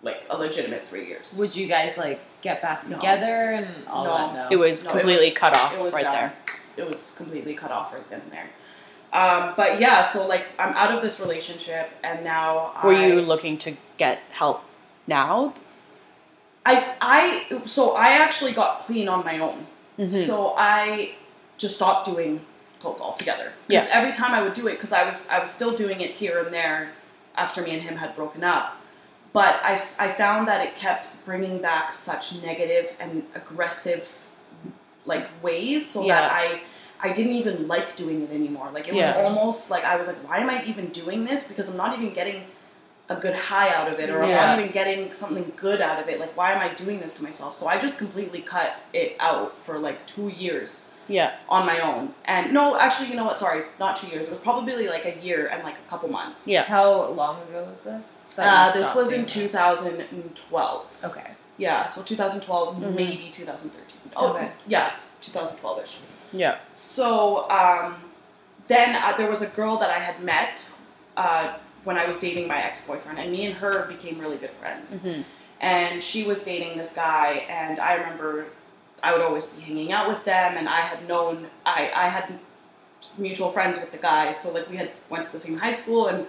like 0.01 0.25
a 0.29 0.37
legitimate 0.37 0.85
three 0.87 1.07
years. 1.07 1.37
would 1.39 1.55
you 1.55 1.67
guys 1.67 1.95
like 1.97 2.19
get 2.41 2.61
back 2.61 2.87
No. 2.87 2.95
together 2.97 3.51
and 3.51 3.67
all 3.87 4.03
No. 4.03 4.17
that? 4.17 4.33
No. 4.35 4.47
It 4.51 4.57
was 4.59 4.83
No, 4.83 4.89
it 4.89 4.93
completely 4.93 5.29
was- 5.29 5.37
cut 5.37 5.55
off 5.55 5.77
it 5.77 5.81
was 5.81 5.93
right 5.93 6.03
done. 6.03 6.13
there. 6.13 6.33
It 6.75 6.87
was 6.89 7.15
completely 7.17 7.53
cut 7.53 7.71
off 7.71 7.93
right 7.93 8.09
then 8.09 8.21
and 8.21 8.31
there. 8.31 8.49
Um, 9.13 9.53
but 9.55 9.79
yeah, 9.79 10.01
so 10.01 10.27
like 10.27 10.47
I'm 10.59 10.73
out 10.75 10.91
of 10.93 11.01
this 11.01 11.19
relationship, 11.19 11.91
and 12.03 12.23
now 12.23 12.73
Were 12.83 12.93
I, 12.95 13.05
you 13.05 13.21
looking 13.21 13.57
to 13.59 13.77
get 13.97 14.19
help 14.31 14.63
now? 15.07 15.53
I 16.65 16.95
I 17.01 17.61
so 17.65 17.95
I 17.95 18.09
actually 18.09 18.53
got 18.53 18.79
clean 18.79 19.07
on 19.07 19.23
my 19.25 19.39
own. 19.39 19.67
Mhm. 19.99 20.13
So 20.15 20.53
I 20.57 21.11
just 21.57 21.75
stopped 21.75 22.05
doing 22.07 22.45
coke 22.81 22.99
altogether. 23.01 23.53
Because 23.67 23.87
Yeah. 23.87 23.93
every 23.97 24.11
time 24.11 24.31
I 24.33 24.41
would 24.41 24.53
do 24.53 24.67
it, 24.67 24.71
because 24.73 24.93
I 24.93 25.03
was 25.05 25.27
I 25.29 25.39
was 25.39 25.49
still 25.51 25.71
doing 25.75 26.01
it 26.01 26.11
here 26.11 26.39
and 26.39 26.53
there 26.53 26.91
after 27.35 27.61
me 27.61 27.71
and 27.71 27.81
him 27.81 27.97
had 27.97 28.15
broken 28.15 28.43
up. 28.43 28.77
But 29.33 29.59
I, 29.63 29.73
I 29.73 30.11
found 30.11 30.47
that 30.47 30.61
it 30.65 30.75
kept 30.75 31.25
bringing 31.25 31.57
back 31.57 31.95
such 31.95 32.43
negative 32.43 32.93
and 32.99 33.23
aggressive 33.33 34.15
like 35.05 35.27
ways, 35.41 35.89
so 35.89 36.03
Yeah. 36.03 36.21
that 36.21 36.31
I 36.31 36.61
I 37.05 37.11
didn't 37.11 37.33
even 37.33 37.67
like 37.67 37.95
doing 37.97 38.21
it 38.23 38.31
anymore. 38.31 38.69
Like 38.73 38.87
it 38.87 38.93
Yeah. 38.93 39.17
was 39.17 39.25
almost 39.25 39.69
like 39.71 39.83
I 39.83 39.95
was 39.97 40.07
like, 40.07 40.17
why 40.27 40.37
am 40.37 40.49
I 40.49 40.63
even 40.65 40.87
doing 40.89 41.25
this? 41.25 41.47
Because 41.47 41.69
I'm 41.69 41.77
not 41.77 41.97
even 41.97 42.13
getting 42.13 42.45
a 43.17 43.19
good 43.21 43.35
high 43.35 43.69
out 43.73 43.87
of 43.91 43.99
it, 43.99 44.09
or 44.09 44.23
I'm 44.23 44.31
not 44.31 44.59
even 44.59 44.71
getting 44.71 45.13
something 45.13 45.51
good 45.55 45.81
out 45.81 45.99
of 46.01 46.07
it. 46.09 46.19
Like, 46.19 46.35
why 46.37 46.51
am 46.51 46.59
I 46.59 46.73
doing 46.73 46.99
this 46.99 47.15
to 47.17 47.23
myself? 47.23 47.53
So 47.55 47.67
I 47.67 47.77
just 47.77 47.97
completely 47.97 48.41
cut 48.41 48.75
it 48.93 49.15
out 49.19 49.57
for 49.57 49.77
like 49.79 50.05
two 50.07 50.29
years 50.29 50.91
Yeah. 51.07 51.33
on 51.49 51.65
my 51.65 51.79
own. 51.79 52.13
And 52.25 52.53
no, 52.53 52.77
actually, 52.77 53.09
you 53.09 53.15
know 53.15 53.25
what? 53.25 53.37
Sorry, 53.39 53.63
not 53.79 53.95
two 53.97 54.07
years. 54.07 54.27
It 54.27 54.31
was 54.31 54.39
probably 54.39 54.87
like 54.87 55.05
a 55.05 55.15
year 55.21 55.47
and 55.51 55.63
like 55.63 55.75
a 55.85 55.89
couple 55.89 56.09
months. 56.09 56.47
Yeah. 56.47 56.63
How 56.63 57.05
long 57.07 57.41
ago 57.49 57.67
was 57.69 57.83
this? 57.83 58.25
Uh, 58.37 58.71
this 58.73 58.95
was 58.95 59.11
in 59.11 59.25
2012. 59.25 61.01
that? 61.01 61.11
Okay. 61.11 61.29
Yeah, 61.57 61.85
so 61.85 62.01
2012, 62.03 62.77
Mhm. 62.77 62.93
maybe 62.95 63.29
2013. 63.31 63.99
Oh, 64.15 64.29
Okay. 64.33 64.51
yeah, 64.67 64.91
2012ish. 65.21 65.99
Yeah. 66.31 66.57
So 66.71 67.47
um, 67.49 67.95
then 68.67 68.95
uh, 68.95 69.13
there 69.17 69.29
was 69.29 69.41
a 69.43 69.47
girl 69.55 69.77
that 69.77 69.91
I 69.91 69.99
had 69.99 70.19
met 70.21 70.67
uh, 71.15 71.53
when 71.83 71.97
I 71.97 72.05
was 72.05 72.17
dating 72.19 72.47
my 72.47 72.57
ex 72.63 72.87
boyfriend, 72.87 73.19
and 73.19 73.31
me 73.31 73.45
and 73.45 73.55
her 73.55 73.85
became 73.87 74.19
really 74.19 74.37
good 74.37 74.51
friends. 74.51 75.01
hmm 75.01 75.21
and 75.61 76.03
she 76.03 76.25
was 76.25 76.43
dating 76.43 76.77
this 76.77 76.93
guy 76.93 77.45
and 77.47 77.79
i 77.79 77.93
remember 77.93 78.47
i 79.01 79.13
would 79.13 79.21
always 79.21 79.47
be 79.53 79.61
hanging 79.61 79.93
out 79.93 80.09
with 80.09 80.21
them 80.25 80.57
and 80.57 80.67
i 80.67 80.81
had 80.81 81.07
known 81.07 81.47
i, 81.65 81.89
I 81.95 82.09
had 82.09 82.37
mutual 83.17 83.49
friends 83.49 83.79
with 83.79 83.91
the 83.91 83.97
guy 83.97 84.31
so 84.33 84.51
like 84.51 84.69
we 84.69 84.75
had 84.75 84.91
went 85.09 85.23
to 85.23 85.31
the 85.31 85.39
same 85.39 85.57
high 85.57 85.71
school 85.71 86.07
and 86.07 86.25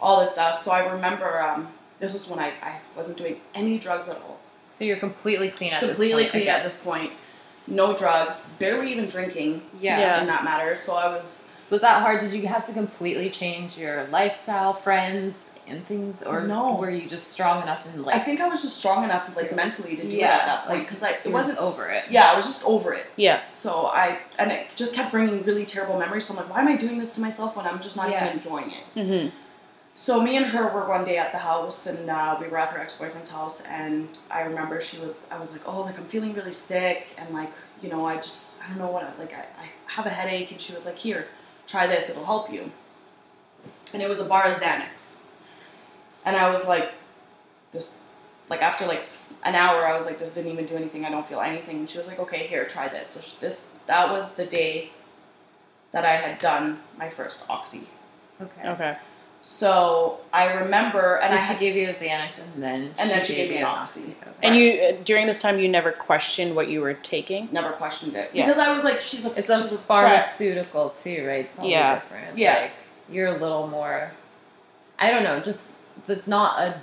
all 0.00 0.18
this 0.20 0.32
stuff 0.32 0.56
so 0.58 0.72
i 0.72 0.90
remember 0.90 1.40
um, 1.42 1.68
this 2.00 2.12
is 2.14 2.28
when 2.28 2.40
I, 2.40 2.54
I 2.62 2.80
wasn't 2.96 3.18
doing 3.18 3.36
any 3.54 3.78
drugs 3.78 4.08
at 4.08 4.16
all 4.16 4.40
So 4.70 4.84
you're 4.84 4.96
completely 4.96 5.50
clean 5.50 5.72
at 5.74 5.80
completely 5.80 6.24
this 6.24 6.24
point. 6.24 6.24
Completely 6.24 6.30
clean 6.30 6.42
again. 6.42 6.56
at 6.56 6.64
this 6.64 6.82
point 6.82 7.12
no 7.68 7.96
drugs 7.96 8.50
barely 8.58 8.90
even 8.90 9.06
drinking 9.06 9.62
Yeah. 9.80 10.00
Yeah. 10.00 10.20
in 10.22 10.26
that 10.26 10.42
matter 10.42 10.74
so 10.74 10.96
i 10.96 11.06
was 11.06 11.51
Was 11.72 11.80
that 11.80 12.02
hard? 12.02 12.20
Did 12.20 12.34
you 12.34 12.46
have 12.48 12.66
to 12.66 12.72
completely 12.74 13.30
change 13.30 13.78
your 13.78 14.06
lifestyle, 14.08 14.74
friends, 14.74 15.50
and 15.66 15.82
things, 15.86 16.22
or 16.22 16.42
No. 16.42 16.74
were 16.76 16.90
you 16.90 17.08
just 17.08 17.28
strong 17.32 17.62
enough 17.62 17.86
and 17.86 18.04
like 18.04 18.14
i 18.16 18.18
think 18.18 18.40
i 18.40 18.48
was 18.48 18.60
just 18.62 18.76
strong 18.78 19.04
enough 19.04 19.34
like 19.36 19.54
mentally 19.54 19.94
to 19.96 20.06
do 20.08 20.16
Yeah, 20.16 20.36
it 20.36 20.40
at 20.40 20.46
that 20.46 20.66
point 20.66 20.78
like, 20.80 20.88
because 20.88 21.02
I 21.04 21.10
it 21.24 21.32
wasn't 21.32 21.58
just 21.58 21.66
over 21.68 21.88
it? 21.88 22.04
yeah 22.10 22.30
i 22.32 22.34
was 22.36 22.46
just 22.46 22.64
over 22.66 22.92
it 22.92 23.06
Yeah. 23.16 23.46
So 23.46 23.86
I 23.86 24.18
and 24.40 24.50
it 24.52 24.74
just 24.76 24.94
kept 24.96 25.12
bringing 25.12 25.42
really 25.44 25.64
terrible 25.64 25.98
memories. 25.98 26.24
So 26.26 26.34
I'm 26.34 26.40
like, 26.40 26.50
why 26.52 26.60
am 26.60 26.68
I 26.68 26.76
doing 26.76 26.98
this 26.98 27.14
to 27.14 27.20
myself 27.22 27.56
when 27.56 27.64
I'm 27.66 27.80
just 27.80 27.96
not 27.96 28.10
Yeah. 28.10 28.24
even 28.24 28.36
enjoying 28.38 28.70
it? 28.78 28.84
hmm 29.06 29.28
So 29.94 30.20
me 30.26 30.36
and 30.36 30.46
her 30.46 30.64
were 30.74 30.86
one 30.96 31.04
day 31.04 31.16
at 31.24 31.30
the 31.36 31.38
house, 31.52 31.86
and 31.86 32.10
uh, 32.10 32.36
we 32.40 32.48
were 32.48 32.58
at 32.64 32.70
her 32.74 32.80
ex 32.84 32.98
boyfriend's 32.98 33.30
house, 33.30 33.56
and 33.66 34.18
I 34.30 34.40
remember 34.50 34.80
she 34.80 34.98
was. 35.04 35.28
I 35.34 35.38
was 35.38 35.50
like, 35.54 35.64
oh, 35.70 35.80
like 35.88 35.96
I'm 36.00 36.06
feeling 36.14 36.32
really 36.34 36.56
sick, 36.70 36.98
and 37.18 37.28
like 37.40 37.52
you 37.82 37.88
know, 37.92 38.02
I 38.12 38.16
just 38.16 38.62
I 38.62 38.68
don't 38.68 38.78
know 38.84 38.90
what 38.96 39.04
I, 39.04 39.10
like 39.22 39.32
I, 39.42 39.44
I 39.62 39.66
have 39.96 40.06
a 40.06 40.14
headache, 40.20 40.50
and 40.52 40.60
she 40.60 40.72
was 40.74 40.84
like, 40.86 40.98
here, 41.08 41.22
try 41.66 41.86
this, 41.86 42.10
it'll 42.10 42.24
help 42.24 42.52
you. 42.52 42.70
And 43.92 44.02
it 44.02 44.08
was 44.08 44.20
a 44.20 44.24
bar 44.24 44.50
of 44.50 44.56
Xanax, 44.56 45.26
and 46.24 46.36
I 46.36 46.50
was 46.50 46.66
like, 46.66 46.92
this, 47.72 48.00
like 48.48 48.62
after 48.62 48.86
like 48.86 49.02
an 49.44 49.54
hour, 49.54 49.86
I 49.86 49.94
was 49.94 50.06
like, 50.06 50.18
this 50.18 50.34
didn't 50.34 50.52
even 50.52 50.66
do 50.66 50.76
anything. 50.76 51.04
I 51.04 51.10
don't 51.10 51.26
feel 51.26 51.40
anything. 51.40 51.78
And 51.78 51.90
she 51.90 51.98
was 51.98 52.06
like, 52.06 52.18
okay, 52.20 52.46
here, 52.46 52.64
try 52.66 52.88
this. 52.88 53.08
So 53.08 53.20
she, 53.20 53.40
this 53.40 53.70
that 53.86 54.10
was 54.10 54.34
the 54.34 54.46
day 54.46 54.90
that 55.90 56.04
I 56.04 56.12
had 56.12 56.38
done 56.38 56.80
my 56.98 57.08
first 57.10 57.48
oxy. 57.50 57.88
Okay. 58.40 58.68
Okay. 58.68 58.96
So 59.44 60.20
I 60.32 60.54
remember, 60.54 61.16
and 61.16 61.30
so 61.30 61.36
I 61.36 61.40
she 61.40 61.52
had, 61.54 61.58
gave 61.60 61.74
you 61.74 61.88
a 61.88 61.92
Xanax, 61.92 62.38
and 62.38 62.62
then 62.62 62.94
And 62.98 63.10
then 63.10 63.24
she 63.24 63.34
gave 63.34 63.50
me 63.50 63.56
an 63.56 63.62
an 63.62 63.68
Oxy. 63.68 64.14
Okay. 64.22 64.30
And 64.40 64.54
you 64.56 64.80
uh, 64.80 65.02
during 65.04 65.26
this 65.26 65.40
time 65.40 65.58
you 65.58 65.68
never 65.68 65.90
questioned 65.90 66.54
what 66.54 66.68
you 66.68 66.80
were 66.80 66.94
taking. 66.94 67.48
never 67.50 67.70
questioned 67.70 68.14
it 68.14 68.30
Yeah. 68.32 68.46
because 68.46 68.58
I 68.58 68.72
was 68.72 68.84
like, 68.84 69.00
she's 69.00 69.26
a 69.26 69.36
It's 69.36 69.50
she's 69.50 69.72
a 69.72 69.78
pharmaceutical 69.78 70.90
too, 70.90 71.26
right? 71.26 71.40
It's 71.40 71.54
probably 71.54 71.72
Yeah. 71.72 71.94
different. 71.96 72.38
Yeah. 72.38 72.60
Like 72.62 72.72
you're 73.10 73.26
a 73.34 73.38
little 73.38 73.66
more. 73.66 74.12
I 74.98 75.10
don't 75.10 75.24
know. 75.24 75.40
Just 75.40 75.72
it's 76.06 76.28
not 76.28 76.60
a. 76.60 76.80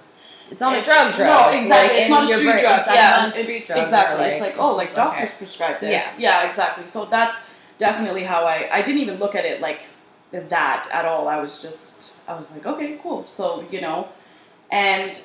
It's 0.51 0.59
not 0.59 0.75
It- 0.75 0.81
a 0.81 0.83
drug 0.83 1.15
drug. 1.15 1.53
No, 1.53 1.57
exactly. 1.57 1.69
Like, 1.95 2.01
it's 2.01 2.09
not 2.09 2.23
a 2.23 2.27
street 2.27 2.43
brain. 2.43 2.59
drug. 2.59 2.79
It's 2.79 2.87
yeah, 2.87 3.09
not 3.09 3.23
a 3.23 3.39
it- 3.39 3.43
street 3.43 3.67
drug. 3.67 3.79
Exactly. 3.79 4.19
where, 4.19 4.31
it's 4.33 4.41
like, 4.41 4.55
oh, 4.57 4.75
like 4.75 4.93
doctors 4.93 5.29
okay. 5.29 5.37
prescribe 5.37 5.79
this. 5.79 6.19
Yeah. 6.19 6.41
Yeah. 6.41 6.47
exactly. 6.47 6.87
So 6.87 7.05
that's 7.05 7.37
definitely 7.77 8.23
how 8.23 8.43
I. 8.43 8.67
I 8.69 8.81
didn't 8.81 8.99
even 8.99 9.17
look 9.19 9.35
at 9.35 9.45
it 9.45 9.61
like 9.61 9.83
that 10.31 10.89
at 10.93 11.05
all. 11.05 11.27
I 11.27 11.37
was 11.37 11.61
just. 11.61 12.17
I 12.27 12.35
was 12.35 12.55
like, 12.55 12.65
okay, 12.65 12.99
cool. 13.01 13.25
So 13.27 13.65
you 13.71 13.81
know, 13.81 14.09
and 14.71 15.19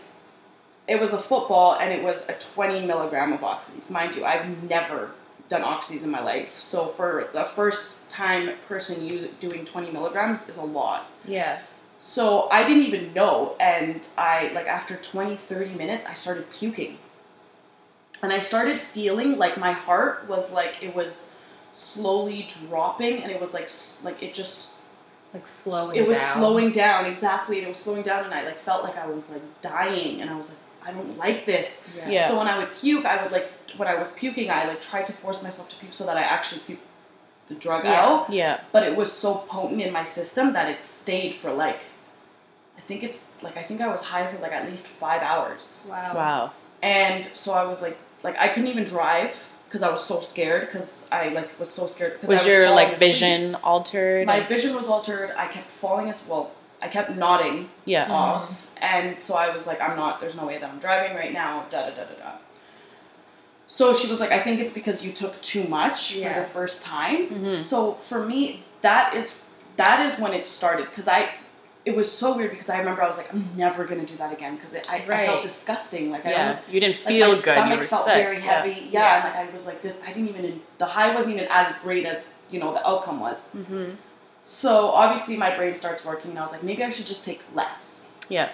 it 0.89 1.01
was 1.01 1.13
a 1.13 1.19
football, 1.19 1.77
and 1.79 1.93
it 1.93 2.03
was 2.03 2.29
a 2.29 2.35
twenty 2.35 2.85
milligram 2.85 3.33
of 3.33 3.41
oxys. 3.41 3.91
Mind 3.91 4.17
you, 4.17 4.25
I've 4.25 4.63
never 4.65 5.11
done 5.49 5.63
oxys 5.63 6.05
in 6.05 6.11
my 6.11 6.23
life. 6.23 6.59
So 6.59 6.87
for 6.87 7.29
the 7.33 7.45
first 7.45 8.09
time 8.09 8.51
person 8.67 9.05
you 9.05 9.29
doing 9.41 9.65
twenty 9.65 9.91
milligrams 9.91 10.49
is 10.49 10.57
a 10.57 10.65
lot. 10.65 11.07
Yeah. 11.27 11.61
So 11.99 12.49
I 12.51 12.67
didn't 12.67 12.83
even 12.83 13.15
know. 13.15 13.57
And 13.59 14.07
I, 14.19 14.51
like, 14.55 14.67
after 14.67 14.97
20, 14.97 15.37
30 15.37 15.75
minutes, 15.75 16.05
I 16.05 16.13
started 16.13 16.51
puking. 16.53 16.99
And 18.23 18.31
I 18.31 18.39
started 18.41 18.79
feeling 18.79 19.39
like 19.39 19.57
my 19.57 19.73
heart 19.73 20.29
was 20.29 20.53
like, 20.53 20.83
it 20.83 20.95
was 20.95 21.35
slowly 21.73 22.47
dropping. 22.69 23.23
And 23.23 23.33
it 23.33 23.41
was 23.41 23.55
like, 23.55 23.71
like, 24.05 24.23
it 24.23 24.35
just, 24.35 24.81
Like 25.35 25.47
slowing. 25.49 25.97
it 25.97 26.09
was 26.09 26.19
down. 26.19 26.37
slowing 26.39 26.71
down. 26.71 27.05
Exactly. 27.07 27.59
And 27.59 27.67
it 27.67 27.69
was 27.69 27.79
slowing 27.79 28.03
down. 28.03 28.25
And 28.25 28.33
I, 28.33 28.45
like, 28.45 28.59
felt 28.59 28.85
like 28.85 28.97
I 28.97 29.07
was, 29.07 29.31
like, 29.33 29.43
dying. 29.61 30.21
And 30.23 30.31
I 30.31 30.37
was 30.37 30.51
like, 30.51 30.89
I 30.89 30.93
don't 30.97 31.19
like 31.19 31.45
this. 31.45 31.89
Yeah. 31.97 32.09
Yeah. 32.09 32.27
So 32.29 32.39
when 32.39 32.47
I 32.49 32.57
would 32.57 32.73
puke, 32.75 33.05
I 33.05 33.23
would, 33.23 33.33
like, 33.33 33.51
when 33.77 33.89
I 33.89 33.97
was 33.97 34.13
puking, 34.13 34.49
I, 34.51 34.65
like, 34.67 34.81
tried 34.81 35.07
to 35.07 35.13
force 35.13 35.43
myself 35.43 35.69
to 35.71 35.77
puke 35.77 35.93
so 35.93 36.07
that 36.07 36.17
I 36.17 36.23
actually 36.23 36.61
puke 36.63 36.79
the 37.49 37.55
drug 37.57 37.85
Yeah. 37.85 38.07
out 38.07 38.31
Yeah. 38.33 38.61
but 38.73 38.85
it 38.85 38.97
was 38.97 39.13
so 39.13 39.35
potent 39.35 39.83
in 39.83 39.93
my 39.93 40.05
system 40.05 40.55
that 40.55 40.67
it 40.71 40.83
stayed 40.83 41.35
for 41.35 41.53
like 41.53 41.81
I 42.79 42.81
think 42.81 43.03
it's 43.03 43.43
like 43.43 43.59
I 43.59 43.63
think 43.63 43.83
I 43.83 43.87
was 43.89 44.01
high 44.03 44.27
for 44.33 44.39
like 44.41 44.53
at 44.53 44.67
least 44.71 44.87
five 44.87 45.21
hours, 45.21 45.87
Wow. 45.91 46.13
Wow. 46.15 46.53
and 46.81 47.23
so 47.27 47.53
I 47.53 47.65
was 47.65 47.83
like 47.83 47.99
like 48.23 48.39
I 48.39 48.49
couldn't 48.49 48.69
even 48.71 48.85
drive 48.85 49.47
because 49.75 49.83
I 49.83 49.91
was 49.91 50.05
so 50.05 50.21
scared 50.21 50.69
because 50.69 51.09
I 51.11 51.31
like 51.31 51.59
was 51.59 51.69
so 51.69 51.89
scared 51.89 52.13
because 52.13 52.29
Was 52.29 52.47
I 52.47 52.51
your 52.51 52.71
like 52.71 52.93
asleep. 52.93 53.11
vision 53.11 53.57
altered? 53.57 54.25
My 54.25 54.39
vision 54.39 54.73
was 54.77 54.89
altered. 54.89 55.33
I 55.37 55.49
kept 55.49 55.69
falling 55.69 56.09
as 56.09 56.25
well. 56.29 56.53
I 56.81 56.87
kept 56.87 57.11
nodding 57.11 57.69
yeah. 57.85 58.07
Mhm. 58.07 58.11
off, 58.11 58.71
and 58.77 59.21
so 59.21 59.35
I 59.35 59.53
was 59.53 59.67
like, 59.67 59.81
I'm 59.81 59.97
not. 59.97 60.21
There's 60.21 60.37
no 60.37 60.47
way 60.47 60.59
that 60.59 60.71
I'm 60.71 60.79
driving 60.79 61.17
right 61.17 61.33
now. 61.33 61.67
Da 61.71 61.83
da 61.83 61.91
da 61.91 62.05
da 62.05 62.15
da. 62.23 62.33
So 63.67 63.93
she 63.95 64.07
was 64.09 64.21
like, 64.21 64.31
I 64.31 64.39
think 64.39 64.61
it's 64.61 64.73
because 64.73 65.05
you 65.05 65.11
took 65.13 65.41
too 65.43 65.65
much 65.65 66.15
Yeah. 66.15 66.29
for 66.29 66.35
your 66.39 66.49
first 66.49 66.85
time. 66.85 67.29
Mhm. 67.31 67.59
So 67.59 67.95
for 67.95 68.25
me, 68.25 68.63
that 68.83 69.15
is 69.17 69.43
that 69.75 70.07
is 70.07 70.21
when 70.21 70.35
it 70.35 70.47
started 70.47 70.85
because 70.87 71.09
I. 71.09 71.31
It 71.87 71.95
was 71.95 72.11
so 72.11 72.37
weird 72.37 72.51
because 72.51 72.71
I 72.71 72.79
remember 72.79 73.03
I 73.03 73.09
was 73.09 73.19
like, 73.19 73.33
I'm 73.35 73.49
never 73.57 73.85
gonna 73.85 74.07
do 74.07 74.17
that 74.17 74.33
again 74.33 74.57
because 74.57 74.75
I, 74.89 74.97
I 74.97 75.27
felt 75.27 75.43
disgusting. 75.43 76.11
Like 76.11 76.25
I 76.25 76.31
Yeah. 76.31 76.41
almost 76.41 76.71
You 76.73 76.81
didn't 76.81 76.97
like 76.97 77.07
feel 77.07 77.27
my 77.29 77.35
good. 77.35 77.39
stomach 77.39 77.73
You 77.75 77.79
were 77.81 77.89
felt 77.89 78.05
sick. 78.05 78.15
very 78.15 78.41
heavy. 78.41 78.71
Yeah. 78.91 79.01
Yeah. 79.01 79.15
and 79.17 79.25
like 79.25 79.49
I 79.49 79.53
was 79.53 79.67
like 79.67 79.83
this. 79.83 79.99
I 80.03 80.09
didn't 80.13 80.29
even. 80.31 80.61
The 80.79 80.87
high 80.87 81.15
wasn't 81.15 81.35
even 81.37 81.49
as 81.51 81.75
great 81.83 82.07
as 82.07 82.25
you 82.51 82.59
know 82.61 82.73
the 82.73 82.87
outcome 82.89 83.21
was. 83.21 83.55
Mhm. 83.55 83.97
So 84.43 84.91
obviously 84.91 85.37
my 85.37 85.55
brain 85.57 85.75
starts 85.75 86.05
working, 86.05 86.31
and 86.31 86.39
I 86.39 86.43
was 86.43 86.53
like, 86.53 86.63
maybe 86.63 86.83
I 86.85 86.91
should 86.91 87.07
just 87.07 87.25
take 87.25 87.43
less. 87.55 88.07
Yeah. 88.29 88.49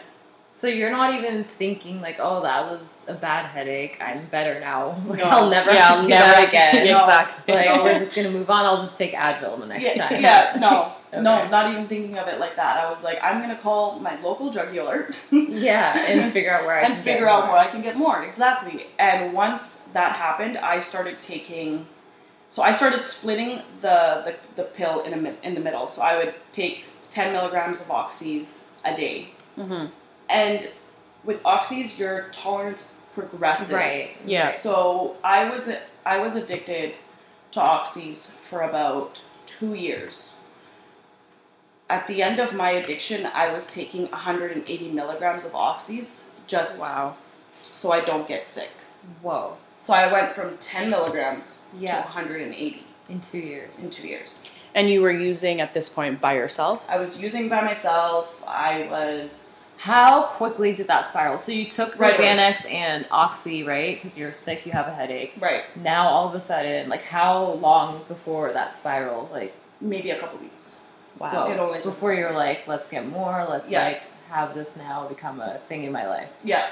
So 0.52 0.66
you're 0.66 0.90
not 0.90 1.14
even 1.14 1.44
thinking 1.44 2.00
like, 2.02 2.18
oh, 2.20 2.42
that 2.42 2.68
was 2.70 3.06
a 3.08 3.14
bad 3.14 3.46
headache. 3.46 3.96
I'm 4.00 4.26
better 4.26 4.58
now. 4.58 4.88
Like, 5.06 5.18
No. 5.20 5.24
I'll 5.26 5.48
never 5.50 5.70
Yeah, 5.72 5.86
have 5.86 5.96
I'll 5.98 6.02
do 6.02 6.08
never 6.08 6.26
that 6.32 6.48
again. 6.48 6.86
No. 6.88 6.98
exactly. 7.04 7.54
Like 7.54 7.66
No. 7.66 7.84
we're 7.84 7.98
just 8.04 8.14
gonna 8.14 8.30
move 8.30 8.50
on. 8.50 8.64
I'll 8.66 8.76
just 8.78 8.98
take 8.98 9.12
Advil 9.14 9.60
the 9.60 9.66
next 9.66 9.96
yeah, 9.96 10.08
time. 10.08 10.20
yeah, 10.22 10.56
no, 10.60 10.92
no, 11.12 11.40
Okay. 11.40 11.50
not 11.50 11.70
even 11.72 11.86
thinking 11.88 12.18
of 12.18 12.28
it 12.28 12.38
like 12.38 12.56
that. 12.56 12.76
I 12.76 12.88
was 12.90 13.02
like, 13.04 13.18
I'm 13.22 13.40
gonna 13.40 13.56
call 13.58 13.98
my 13.98 14.20
local 14.20 14.50
drug 14.50 14.70
dealer 14.70 15.08
Yeah, 15.32 15.96
and 16.08 16.32
figure 16.32 16.52
out 16.52 16.64
where 16.66 16.76
I 16.76 16.82
and 16.82 16.94
can 16.94 17.02
figure 17.02 17.26
get 17.26 17.28
out 17.34 17.44
more. 17.46 17.52
where 17.54 17.60
I 17.62 17.66
can 17.68 17.82
get 17.82 17.96
more. 17.96 18.22
Exactly. 18.22 18.86
And 18.98 19.32
once 19.32 19.88
that 19.92 20.16
happened, 20.16 20.58
I 20.58 20.80
started 20.80 21.20
taking 21.22 21.86
So 22.48 22.62
I 22.62 22.72
started 22.72 23.02
splitting 23.02 23.62
the, 23.80 24.22
the, 24.24 24.34
the 24.56 24.64
pill 24.64 25.00
in, 25.02 25.12
a, 25.26 25.34
in 25.46 25.54
the 25.54 25.60
middle. 25.60 25.86
So 25.86 26.02
I 26.02 26.16
would 26.16 26.34
take 26.52 26.86
10 27.10 27.32
milligrams 27.32 27.80
of 27.80 27.86
oxys 27.88 28.64
a 28.84 28.96
day. 28.96 29.30
Mm-hmm. 29.56 29.86
And 30.28 30.70
with 31.24 31.42
oxys, 31.44 31.98
your 31.98 32.28
tolerance 32.32 32.94
progresses. 33.14 33.72
Right. 33.72 34.22
Yeah. 34.26 34.46
So 34.48 35.16
I 35.22 35.48
was 35.50 35.70
I 36.06 36.18
was 36.18 36.34
addicted 36.34 36.98
to 37.52 37.60
oxys 37.60 38.38
for 38.40 38.62
about 38.62 39.22
two 39.46 39.74
years. 39.74 40.39
At 41.90 42.06
the 42.06 42.22
end 42.22 42.38
of 42.38 42.54
my 42.54 42.70
addiction, 42.70 43.26
I 43.34 43.52
was 43.52 43.66
taking 43.66 44.06
180 44.10 44.88
milligrams 44.90 45.44
of 45.44 45.52
oxys 45.52 46.30
just 46.46 46.80
Wow. 46.80 47.16
so 47.62 47.90
I 47.92 48.00
don't 48.00 48.26
get 48.28 48.46
sick. 48.46 48.70
Whoa. 49.22 49.56
So 49.80 49.92
I 49.92 50.10
went 50.12 50.34
from 50.36 50.56
10 50.58 50.88
milligrams 50.90 51.66
Yeah. 51.78 51.96
to 52.02 52.08
180 52.08 52.84
In 53.08 53.20
two 53.20 53.38
years. 53.38 53.78
in 53.82 53.90
two 53.90 54.06
years. 54.06 54.50
And 54.72 54.88
you 54.88 55.02
were 55.02 55.10
using 55.10 55.60
at 55.60 55.74
this 55.74 55.88
point 55.88 56.20
by 56.20 56.34
yourself? 56.34 56.80
I 56.88 56.96
was 56.98 57.20
using 57.20 57.48
by 57.48 57.60
myself. 57.60 58.40
I 58.46 58.86
was 58.88 59.76
How 59.80 60.22
quickly 60.38 60.72
did 60.72 60.86
that 60.86 61.06
spiral? 61.06 61.38
So 61.38 61.50
you 61.50 61.64
took 61.64 61.94
the 61.94 61.98
Right 61.98 62.16
away. 62.16 62.28
Xanax 62.36 62.70
and 62.70 63.08
Oxy, 63.10 63.64
right? 63.64 64.00
Because 64.00 64.16
you're 64.16 64.32
sick, 64.32 64.64
you 64.64 64.70
have 64.72 64.86
a 64.86 64.94
headache. 64.94 65.32
right. 65.40 65.64
Now 65.76 66.08
all 66.08 66.28
of 66.28 66.36
a 66.36 66.40
sudden, 66.40 66.88
like 66.88 67.02
how 67.02 67.54
long 67.54 68.04
before 68.06 68.52
that 68.52 68.76
spiral? 68.76 69.28
Like 69.32 69.52
Maybe 69.80 70.10
a 70.10 70.18
couple 70.20 70.38
weeks. 70.38 70.82
Wow. 71.20 71.48
It 71.50 71.58
only 71.58 71.80
before 71.82 72.12
you're 72.14 72.30
years. 72.30 72.38
like, 72.38 72.66
let's 72.66 72.88
get 72.88 73.06
more, 73.06 73.46
let's 73.48 73.70
Yeah. 73.70 73.84
like 73.84 74.02
have 74.30 74.54
this 74.54 74.76
now 74.76 75.06
become 75.06 75.40
a 75.40 75.58
thing 75.58 75.84
in 75.84 75.92
my 75.92 76.06
life. 76.08 76.28
Yeah. 76.42 76.70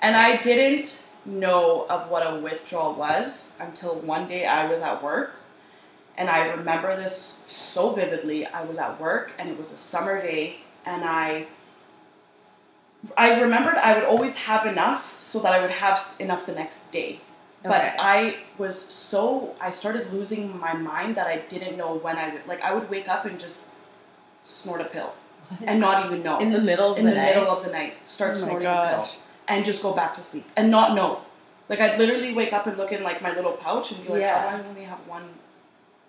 And 0.00 0.16
I 0.16 0.36
didn't 0.38 1.06
know 1.26 1.86
of 1.88 2.08
what 2.10 2.26
a 2.26 2.36
withdrawal 2.40 2.94
was 2.94 3.56
until 3.60 3.94
one 3.96 4.26
day 4.26 4.46
I 4.46 4.66
was 4.66 4.80
at 4.82 5.02
work. 5.02 5.32
And 6.16 6.30
I 6.30 6.46
remember 6.48 6.96
this 6.96 7.44
so 7.48 7.90
vividly. 7.92 8.46
I 8.46 8.64
was 8.64 8.78
at 8.78 9.00
work 9.00 9.32
and 9.38 9.48
it 9.50 9.58
was 9.58 9.70
a 9.72 9.76
summer 9.76 10.22
day 10.22 10.56
and 10.86 11.04
I 11.04 11.46
I 13.18 13.38
remembered 13.40 13.76
I 13.76 13.94
would 13.94 14.04
always 14.04 14.36
have 14.46 14.64
enough 14.64 15.16
so 15.20 15.38
that 15.40 15.52
I 15.52 15.60
would 15.60 15.72
have 15.72 16.00
enough 16.20 16.46
the 16.46 16.52
next 16.54 16.90
day. 16.90 17.20
But 17.62 17.94
I 17.98 18.36
was 18.58 18.78
so 18.78 19.54
I 19.60 19.70
started 19.70 20.12
losing 20.12 20.58
my 20.58 20.74
mind 20.74 21.16
that 21.16 21.26
I 21.26 21.38
didn't 21.48 21.76
know 21.76 21.94
when 21.94 22.16
I 22.18 22.32
would 22.32 22.46
like 22.46 22.60
I 22.62 22.72
would 22.74 22.88
wake 22.90 23.08
up 23.08 23.24
and 23.24 23.40
just 23.40 23.73
snort 24.44 24.80
a 24.80 24.84
pill 24.84 25.14
and 25.66 25.80
not 25.80 26.04
even 26.06 26.22
know 26.22 26.38
in 26.38 26.52
the 26.52 26.60
middle 26.60 26.92
of 26.92 26.98
in 26.98 27.06
the, 27.06 27.10
the 27.12 27.20
middle 27.20 27.48
of 27.48 27.64
the 27.64 27.70
night 27.72 27.94
start 28.08 28.32
Oh 28.32 28.34
snorting 28.34 28.68
a 28.68 28.88
pill 29.02 29.06
and 29.48 29.64
just 29.64 29.82
go 29.82 29.92
back 29.94 30.14
to 30.14 30.20
sleep 30.20 30.44
and 30.56 30.70
not 30.70 30.94
know. 30.94 31.20
Like 31.68 31.80
I'd 31.80 31.98
literally 31.98 32.32
wake 32.34 32.52
up 32.52 32.66
and 32.66 32.76
look 32.76 32.92
in 32.92 33.02
like 33.02 33.20
my 33.22 33.34
little 33.34 33.52
pouch 33.52 33.92
and 33.92 34.02
be 34.06 34.12
like, 34.12 34.20
Yeah. 34.20 34.44
"Oh, 34.44 34.56
I 34.56 34.68
only 34.68 34.84
have 34.84 34.98
one 35.06 35.24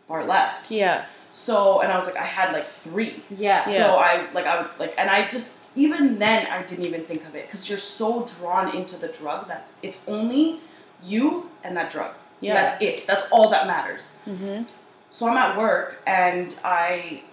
bar 0.07 0.23
left." 0.25 0.69
Yeah. 0.69 1.05
So 1.31 1.81
and 1.81 1.91
I 1.91 1.97
was 1.97 2.05
like, 2.07 2.17
I 2.17 2.23
had 2.23 2.53
like 2.53 2.67
three. 2.67 3.23
yeah. 3.29 3.63
Yeah. 3.69 3.77
So 3.77 3.95
I 3.97 4.27
like 4.33 4.45
I 4.45 4.61
would 4.61 4.79
like 4.79 4.93
and 4.97 5.09
I 5.09 5.27
just 5.27 5.69
even 5.75 6.19
then 6.19 6.47
I 6.47 6.63
didn't 6.63 6.85
even 6.85 7.03
think 7.03 7.25
of 7.25 7.35
it 7.35 7.47
because 7.47 7.69
you're 7.69 7.77
so 7.77 8.25
drawn 8.25 8.75
into 8.75 8.97
the 8.97 9.07
drug 9.09 9.47
that 9.47 9.67
it's 9.81 10.01
only 10.07 10.59
you 11.03 11.49
and 11.63 11.75
that 11.77 11.89
drug. 11.89 12.13
Yeah. 12.41 12.53
That's 12.53 12.83
it. 12.83 13.05
That's 13.07 13.27
all 13.31 13.49
that 13.49 13.67
matters. 13.67 14.21
Mm-hmm. 14.25 14.63
So 15.11 15.27
I'm 15.27 15.37
at 15.37 15.57
work 15.57 16.01
and 16.05 16.57
I 16.63 17.23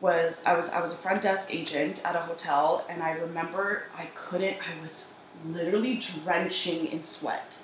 was 0.00 0.42
I 0.46 0.56
was 0.56 0.70
I 0.72 0.80
was 0.80 0.94
a 0.94 0.96
front 0.96 1.22
desk 1.22 1.54
agent 1.54 2.02
at 2.04 2.16
a 2.16 2.20
hotel 2.20 2.84
and 2.88 3.02
I 3.02 3.12
remember 3.12 3.84
I 3.94 4.06
couldn't 4.14 4.56
I 4.68 4.82
was 4.82 5.14
literally 5.44 5.96
drenching 5.96 6.86
in 6.86 7.02
sweat. 7.04 7.58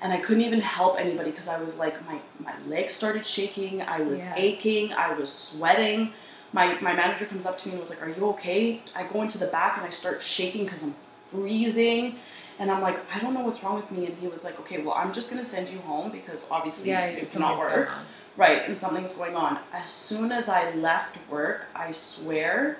And 0.00 0.12
I 0.12 0.20
couldn't 0.20 0.42
even 0.42 0.60
help 0.60 0.98
anybody 1.00 1.30
because 1.30 1.48
I 1.48 1.62
was 1.62 1.78
like 1.78 2.04
my 2.06 2.20
my 2.38 2.54
legs 2.66 2.92
started 2.92 3.24
shaking, 3.24 3.82
I 3.82 4.00
was 4.00 4.22
Yeah. 4.22 4.34
aching, 4.36 4.92
I 4.92 5.12
was 5.14 5.32
sweating. 5.32 6.12
My 6.52 6.78
my 6.80 6.94
manager 6.94 7.26
comes 7.26 7.46
up 7.46 7.58
to 7.58 7.68
me 7.68 7.72
and 7.72 7.80
was 7.80 7.90
like, 7.90 8.02
"Are 8.02 8.10
you 8.10 8.28
okay?" 8.30 8.80
I 8.94 9.04
go 9.04 9.22
into 9.22 9.38
the 9.38 9.46
back 9.46 9.76
and 9.76 9.86
I 9.86 9.90
start 9.90 10.22
shaking 10.22 10.66
cuz 10.66 10.82
I'm 10.84 10.94
freezing. 11.28 12.18
And 12.58 12.70
I'm 12.70 12.80
like, 12.82 13.00
I 13.12 13.18
don't 13.18 13.34
know 13.34 13.40
what's 13.40 13.64
wrong 13.64 13.74
with 13.74 13.90
me. 13.90 14.06
And 14.06 14.16
he 14.18 14.28
was 14.28 14.44
like, 14.44 14.60
okay, 14.60 14.80
well, 14.80 14.94
I'm 14.94 15.12
just 15.12 15.28
going 15.28 15.42
to 15.42 15.48
send 15.48 15.68
you 15.70 15.80
home 15.80 16.12
because 16.12 16.48
obviously 16.52 16.90
yeah, 16.90 17.06
it 17.06 17.28
cannot 17.28 17.58
work. 17.58 17.90
On. 18.36 18.40
Right, 18.40 18.62
and 18.68 18.78
something's 18.78 19.12
going 19.14 19.36
on. 19.36 19.58
As 19.72 19.90
soon 19.90 20.32
as 20.32 20.48
I 20.48 20.72
left 20.74 21.16
work, 21.30 21.66
I 21.74 21.90
swear, 21.92 22.78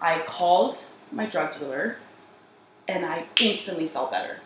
I 0.00 0.20
called 0.26 0.84
my 1.12 1.26
drug 1.26 1.52
dealer 1.52 1.96
and 2.88 3.04
I 3.04 3.26
instantly 3.40 3.88
felt 3.88 4.10
better. 4.10 4.38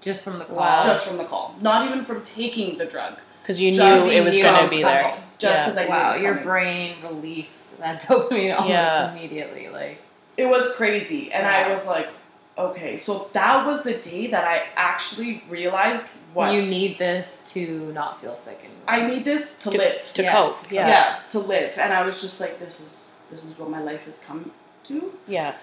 Just 0.00 0.22
from 0.24 0.38
the 0.38 0.44
call. 0.44 0.56
Wow. 0.56 0.80
Just 0.82 1.06
from 1.06 1.16
the 1.18 1.24
call. 1.24 1.54
Not 1.60 1.86
even 1.88 2.04
from 2.04 2.22
taking 2.22 2.78
the 2.78 2.84
drug. 2.86 3.18
Because 3.42 3.60
you 3.60 3.74
Just 3.74 4.06
knew 4.06 4.12
you 4.12 4.22
it 4.22 4.24
was 4.24 4.36
going 4.38 4.54
to 4.54 4.70
be 4.70 4.82
coming. 4.82 4.82
there. 4.82 5.18
Just 5.38 5.54
Yeah. 5.60 5.64
because 5.64 5.76
I 5.78 5.80
knew 5.82 5.86
it 5.86 5.90
wow, 5.90 6.12
was 6.12 6.20
your 6.20 6.34
brain 6.34 6.96
released 7.02 7.78
that 7.78 8.02
dopamine 8.04 8.52
almost 8.54 8.68
Yeah. 8.70 9.10
immediately. 9.12 9.68
Like 9.68 10.00
It 10.36 10.46
was 10.46 10.74
crazy. 10.76 11.32
And 11.32 11.46
I 11.46 11.68
was 11.70 11.86
like, 11.86 12.08
okay. 12.56 12.96
So 12.96 13.30
that 13.32 13.66
was 13.66 13.82
the 13.84 13.94
day 13.94 14.26
that 14.28 14.44
I 14.44 14.64
actually 14.76 15.42
realized 15.48 16.10
what 16.38 16.54
you 16.54 16.62
need 16.62 16.98
this 16.98 17.42
to 17.52 17.92
not 17.92 18.20
feel 18.20 18.34
sick 18.36 18.58
anymore. 18.60 18.82
I 18.86 19.06
need 19.06 19.24
this 19.24 19.58
to, 19.60 19.70
To- 19.70 19.78
live. 19.78 20.02
To 20.14 20.22
Yeah, 20.22 20.32
cope. 20.34 20.62
to 20.68 20.74
Yeah. 20.74 20.88
yeah, 20.88 21.18
to 21.30 21.38
live. 21.38 21.78
And 21.78 21.92
I 21.92 22.04
was 22.04 22.20
just 22.22 22.40
like, 22.40 22.58
this 22.58 22.80
is 22.80 23.20
this 23.30 23.44
is 23.44 23.58
what 23.58 23.68
my 23.70 23.82
life 23.82 24.04
has 24.04 24.24
come 24.24 24.50
to. 24.84 25.12
Yeah. 25.26 25.54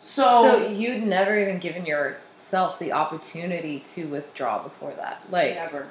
so 0.00 0.42
so 0.42 0.66
you'd 0.68 1.02
never 1.04 1.38
even 1.38 1.58
given 1.58 1.84
yourself 1.84 2.78
the 2.78 2.92
opportunity 2.92 3.80
to 3.94 4.06
withdraw 4.06 4.62
before 4.62 4.92
that. 5.02 5.26
Like 5.30 5.54
never. 5.56 5.88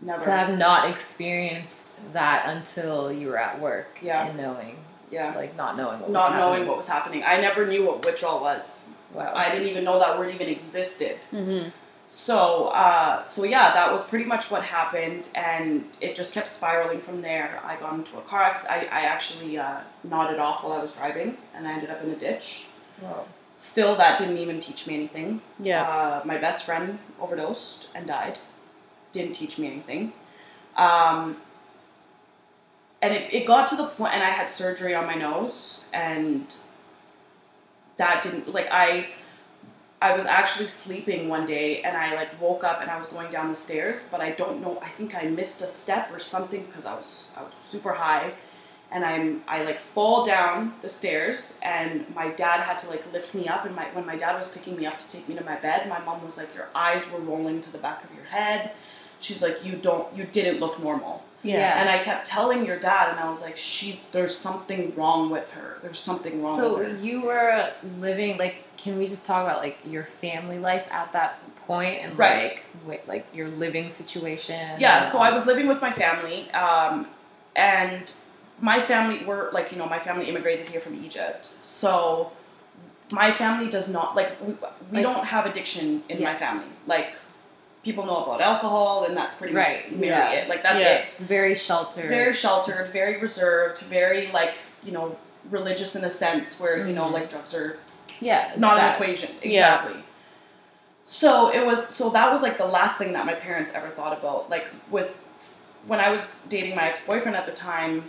Never. 0.00 0.24
to 0.24 0.30
have 0.32 0.58
not 0.58 0.90
experienced 0.90 2.12
that 2.12 2.46
until 2.46 3.12
you 3.12 3.28
were 3.28 3.38
at 3.38 3.60
work 3.60 3.98
Yeah. 4.02 4.26
and 4.26 4.36
knowing 4.36 4.76
yeah. 5.12 5.32
like 5.36 5.54
not 5.56 5.76
knowing 5.76 6.00
what 6.00 6.08
was 6.08 6.14
Not 6.14 6.32
happening. 6.32 6.40
knowing 6.46 6.66
what 6.68 6.76
was 6.76 6.88
happening. 6.88 7.22
I 7.24 7.36
never 7.40 7.66
knew 7.66 7.84
what 7.86 8.04
withdrawal 8.04 8.40
was. 8.40 8.88
wow. 9.12 9.30
I 9.34 9.48
didn't 9.50 9.68
even 9.68 9.84
know 9.84 9.98
that 10.00 10.18
word 10.18 10.34
even 10.34 10.48
existed. 10.48 11.18
Mm-hmm. 11.32 11.68
So, 12.14 12.66
uh, 12.66 13.22
so 13.22 13.44
yeah, 13.44 13.72
that 13.72 13.90
was 13.90 14.06
pretty 14.06 14.26
much 14.26 14.50
what 14.50 14.62
happened, 14.62 15.30
and 15.34 15.86
it 15.98 16.14
just 16.14 16.34
kept 16.34 16.46
spiraling 16.46 17.00
from 17.00 17.22
there. 17.22 17.58
I 17.64 17.76
got 17.76 17.94
into 17.94 18.18
a 18.18 18.20
car 18.20 18.42
accident. 18.42 18.92
I, 18.92 19.00
I 19.00 19.04
actually 19.04 19.56
uh, 19.56 19.78
nodded 20.04 20.38
off 20.38 20.62
while 20.62 20.74
I 20.74 20.78
was 20.82 20.94
driving, 20.94 21.38
and 21.54 21.66
I 21.66 21.72
ended 21.72 21.88
up 21.88 22.02
in 22.02 22.10
a 22.10 22.14
ditch. 22.14 22.66
Still, 23.56 23.96
that 23.96 24.18
didn't 24.18 24.36
even 24.36 24.60
teach 24.60 24.86
me 24.86 24.94
anything. 24.94 25.40
Yeah. 25.58 25.84
Uh, 25.84 26.22
my 26.26 26.36
best 26.36 26.66
friend 26.66 26.98
overdosed 27.18 27.88
and 27.94 28.06
died. 28.06 28.38
Didn't 29.12 29.32
teach 29.32 29.58
me 29.58 29.68
anything. 29.68 30.12
Um, 30.76 31.38
and 33.00 33.14
it, 33.14 33.32
it 33.32 33.46
got 33.46 33.68
to 33.68 33.76
the 33.76 33.86
point, 33.86 34.12
and 34.12 34.22
I 34.22 34.28
had 34.28 34.50
surgery 34.50 34.94
on 34.94 35.06
my 35.06 35.14
nose, 35.14 35.86
and 35.94 36.54
that 37.96 38.22
didn't 38.22 38.52
like 38.52 38.68
I. 38.70 39.06
I 40.02 40.14
was 40.14 40.26
actually 40.26 40.68
sleeping 40.68 41.28
one 41.28 41.46
day, 41.46 41.82
and 41.82 41.96
I 41.96 42.14
like 42.14 42.40
woke 42.40 42.64
up, 42.64 42.80
and 42.82 42.90
I 42.90 42.96
was 42.96 43.06
going 43.06 43.30
down 43.30 43.48
the 43.48 43.54
stairs, 43.54 44.08
but 44.10 44.20
I 44.20 44.30
don't 44.30 44.60
know. 44.60 44.78
I 44.82 44.88
think 44.88 45.14
I 45.14 45.22
missed 45.26 45.62
a 45.62 45.68
step 45.68 46.12
or 46.12 46.18
something 46.18 46.64
because 46.66 46.86
I 46.86 46.94
was 46.94 47.34
I 47.38 47.42
was 47.42 47.54
super 47.54 47.92
high, 47.92 48.32
and 48.92 49.04
I'm 49.04 49.42
I 49.48 49.64
like 49.64 49.78
fall 49.78 50.24
down 50.24 50.74
the 50.82 50.88
stairs 50.88 51.60
and 51.64 52.04
my 52.14 52.28
dad 52.28 52.60
had 52.60 52.78
to 52.80 52.90
like 52.90 53.10
lift 53.12 53.34
me 53.34 53.48
up 53.48 53.64
and 53.64 53.74
my 53.74 53.84
when 53.94 54.04
my 54.04 54.16
dad 54.16 54.36
was 54.36 54.52
picking 54.52 54.76
me 54.76 54.86
up 54.86 54.98
to 54.98 55.10
take 55.10 55.28
me 55.28 55.34
to 55.34 55.44
my 55.44 55.56
bed 55.56 55.88
my 55.88 55.98
mom 56.00 56.24
was 56.24 56.36
like 56.36 56.54
your 56.54 56.68
eyes 56.74 57.10
were 57.10 57.20
rolling 57.20 57.60
to 57.62 57.72
the 57.72 57.78
back 57.78 58.04
of 58.04 58.14
your 58.14 58.24
head 58.26 58.72
she's 59.18 59.42
like 59.42 59.64
you 59.64 59.76
don't 59.76 60.14
you 60.14 60.24
didn't 60.24 60.60
look 60.60 60.80
normal 60.82 61.24
Yeah. 61.42 61.80
and 61.80 61.88
I 61.88 62.02
kept 62.04 62.26
telling 62.26 62.64
your 62.64 62.78
dad 62.78 63.10
and 63.10 63.18
I 63.20 63.28
was 63.28 63.42
like 63.42 63.56
she's 63.56 64.00
there's 64.12 64.36
something 64.36 64.94
wrong 64.96 65.30
with 65.30 65.50
her 65.50 65.78
there's 65.82 65.98
something 65.98 66.42
wrong 66.42 66.56
So 66.56 66.78
with 66.78 66.88
her 66.88 66.96
So 66.98 67.02
you 67.02 67.22
were 67.22 67.70
living 67.98 68.38
like 68.38 68.56
can 68.76 68.98
we 68.98 69.06
just 69.06 69.26
talk 69.26 69.42
about 69.44 69.58
like 69.60 69.78
your 69.84 70.04
family 70.04 70.58
life 70.58 70.86
at 70.92 71.12
that 71.12 71.38
point 71.66 71.98
and 72.02 72.18
Right. 72.18 72.42
like 72.54 72.64
wait, 72.86 73.08
like 73.08 73.26
your 73.34 73.48
living 73.48 73.90
situation? 73.90 74.78
yeah 74.80 75.00
so 75.00 75.18
I 75.18 75.30
was 75.32 75.46
living 75.46 75.66
with 75.68 75.80
my 75.80 75.90
family 75.92 76.50
um, 76.52 77.06
and 77.56 78.12
my 78.60 78.80
family 78.80 79.24
were 79.24 79.50
like 79.52 79.72
you 79.72 79.78
know 79.78 79.86
my 79.86 79.98
family 79.98 80.28
immigrated 80.28 80.68
here 80.68 80.80
from 80.80 80.94
Egypt 81.04 81.46
so 81.62 82.30
my 83.10 83.30
family 83.30 83.68
does 83.68 83.88
not 83.88 84.14
like 84.16 84.30
we, 84.40 84.54
we 84.54 84.58
Like- 84.92 85.02
don't 85.02 85.24
have 85.26 85.44
addiction 85.46 86.02
in 86.08 86.22
my 86.22 86.34
family 86.34 86.66
like 86.86 87.14
people 87.82 88.06
know 88.06 88.22
about 88.24 88.40
alcohol 88.40 89.04
and 89.06 89.16
that's 89.16 89.34
pretty 89.36 89.54
Right, 89.54 89.90
much 89.92 90.04
yeah. 90.04 90.30
it 90.30 90.48
like 90.48 90.62
that's 90.62 90.80
Yeah. 90.80 90.94
it 90.94 91.02
it's 91.02 91.20
very 91.20 91.54
sheltered. 91.54 92.08
very 92.08 92.32
sheltered 92.32 92.90
very 92.92 93.16
reserved 93.18 93.78
very 93.80 94.28
like 94.32 94.54
you 94.84 94.92
know 94.92 95.16
religious 95.50 95.96
in 95.96 96.04
a 96.04 96.10
sense 96.10 96.60
where 96.60 96.86
you 96.86 96.94
know 96.94 97.04
Mhm. 97.06 97.12
like 97.12 97.30
drugs 97.30 97.54
are 97.54 97.78
yeah, 98.20 98.52
not 98.56 98.76
bad. 98.76 98.88
an 98.88 98.94
equation 98.94 99.30
Yeah. 99.42 99.74
exactly 99.82 100.04
so 101.04 101.50
it 101.52 101.64
was 101.66 101.88
so 101.88 102.10
that 102.10 102.30
was 102.30 102.42
like 102.42 102.58
the 102.58 102.66
last 102.66 102.96
thing 102.98 103.12
that 103.14 103.26
my 103.26 103.34
parents 103.34 103.72
ever 103.74 103.88
thought 103.88 104.16
about 104.16 104.48
like 104.48 104.68
with 104.90 105.24
when 105.88 105.98
i 105.98 106.08
was 106.10 106.46
dating 106.48 106.76
my 106.76 106.84
ex-boyfriend 106.88 107.36
at 107.36 107.44
the 107.46 107.52
time 107.52 108.08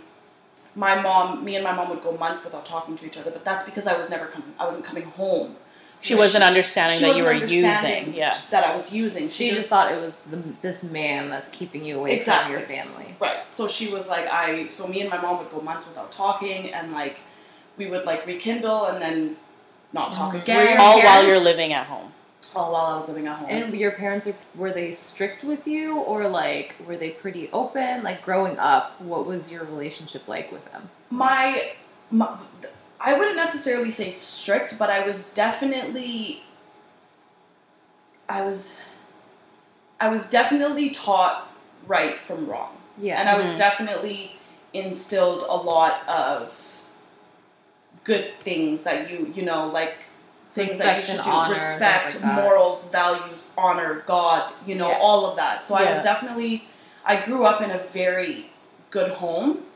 my 0.76 0.94
mom 1.00 1.44
me 1.44 1.56
and 1.56 1.64
my 1.64 1.72
mom 1.72 1.88
would 1.90 2.02
go 2.02 2.12
months 2.16 2.44
without 2.44 2.64
talking 2.64 2.94
to 2.96 3.04
each 3.06 3.18
other 3.18 3.32
but 3.32 3.44
that's 3.44 3.64
because 3.64 3.86
i 3.88 3.96
was 3.96 4.08
never 4.10 4.26
coming 4.26 4.54
i 4.60 4.64
wasn't 4.64 4.84
coming 4.84 5.02
home 5.02 5.56
She 6.04 6.14
wasn't 6.14 6.44
understanding 6.44 6.98
she 6.98 7.04
that 7.06 7.16
you 7.16 7.24
wasn't 7.24 7.42
were 7.42 7.46
using. 7.46 8.14
Yeah. 8.14 8.34
that 8.50 8.64
I 8.64 8.72
was 8.74 8.92
using. 8.92 9.28
She 9.28 9.50
just 9.50 9.68
thought 9.70 9.90
it 9.90 10.00
was 10.00 10.14
the, 10.30 10.42
this 10.62 10.82
man 10.84 11.30
that's 11.30 11.50
keeping 11.50 11.84
you 11.84 11.98
away 11.98 12.14
exactly 12.16 12.52
from 12.54 12.60
your 12.60 12.68
family. 12.68 13.14
Right. 13.20 13.38
So 13.52 13.68
she 13.68 13.92
was 13.92 14.08
like, 14.08 14.26
I. 14.28 14.68
So 14.68 14.86
me 14.86 15.00
and 15.00 15.08
my 15.10 15.20
mom 15.20 15.38
would 15.38 15.50
go 15.50 15.60
months 15.60 15.88
without 15.88 16.12
talking, 16.12 16.72
and 16.72 16.92
like, 16.92 17.20
we 17.78 17.86
would 17.86 18.04
like 18.04 18.26
rekindle 18.26 18.86
and 18.86 19.00
then 19.00 19.36
not 19.92 20.12
talk 20.12 20.34
Mhm. 20.34 20.42
again. 20.42 20.56
Were 20.58 20.70
your 20.72 20.80
All 20.80 21.02
while 21.02 21.24
you're 21.26 21.40
living 21.40 21.72
at 21.72 21.86
home. 21.86 22.12
all 22.54 22.72
while 22.72 22.86
I 22.86 22.96
was 22.96 23.08
living 23.08 23.26
at 23.26 23.38
home. 23.38 23.48
And 23.48 23.74
your 23.74 23.92
parents 23.92 24.26
are, 24.26 24.34
were 24.54 24.72
they 24.72 24.90
strict 24.92 25.42
with 25.42 25.66
you 25.66 25.96
or 25.96 26.28
like 26.28 26.74
were 26.86 26.96
they 26.96 27.10
pretty 27.10 27.48
open? 27.52 28.02
Like 28.02 28.22
growing 28.22 28.58
up, 28.58 29.00
what 29.00 29.24
was 29.26 29.50
your 29.50 29.64
relationship 29.64 30.28
like 30.28 30.52
with 30.52 30.64
them? 30.72 30.90
my, 31.10 31.72
my 32.10 32.36
I 33.00 33.14
wouldn't 33.18 33.36
necessarily 33.36 33.90
say 33.90 34.10
strict, 34.12 34.78
but 34.78 34.90
I 34.90 35.06
was 35.06 35.32
definitely 35.34 36.42
I 38.28 38.44
was 38.46 38.80
I 40.00 40.08
was 40.08 40.28
definitely 40.28 40.90
taught 40.90 41.50
right 41.86 42.18
from 42.18 42.46
wrong. 42.48 42.76
Yeah. 42.98 43.20
And 43.20 43.28
I 43.28 43.36
was 43.36 43.50
Mhm. 43.50 43.58
definitely 43.58 44.36
instilled 44.72 45.44
a 45.48 45.56
lot 45.56 46.06
of 46.08 46.80
good 48.04 48.38
things 48.40 48.84
that 48.84 49.10
you 49.10 49.32
you 49.34 49.42
know, 49.42 49.66
like 49.68 49.94
things 50.52 50.78
that 50.78 50.96
you 50.98 51.02
should 51.02 51.24
do. 51.24 51.30
honor, 51.30 51.50
Respect, 51.50 52.14
like 52.22 52.24
morals, 52.36 52.84
values, 52.84 53.44
honor, 53.58 54.04
God, 54.06 54.52
you 54.66 54.74
know, 54.76 54.88
Yeah. 54.90 54.98
all 55.00 55.26
of 55.26 55.36
that. 55.36 55.64
So 55.64 55.74
I 55.74 55.90
was 55.90 56.02
definitely 56.02 56.68
I 57.04 57.16
grew 57.16 57.44
up 57.44 57.60
in 57.60 57.70
a 57.70 57.78
very 57.78 58.50
good 58.90 59.10
home. 59.12 59.66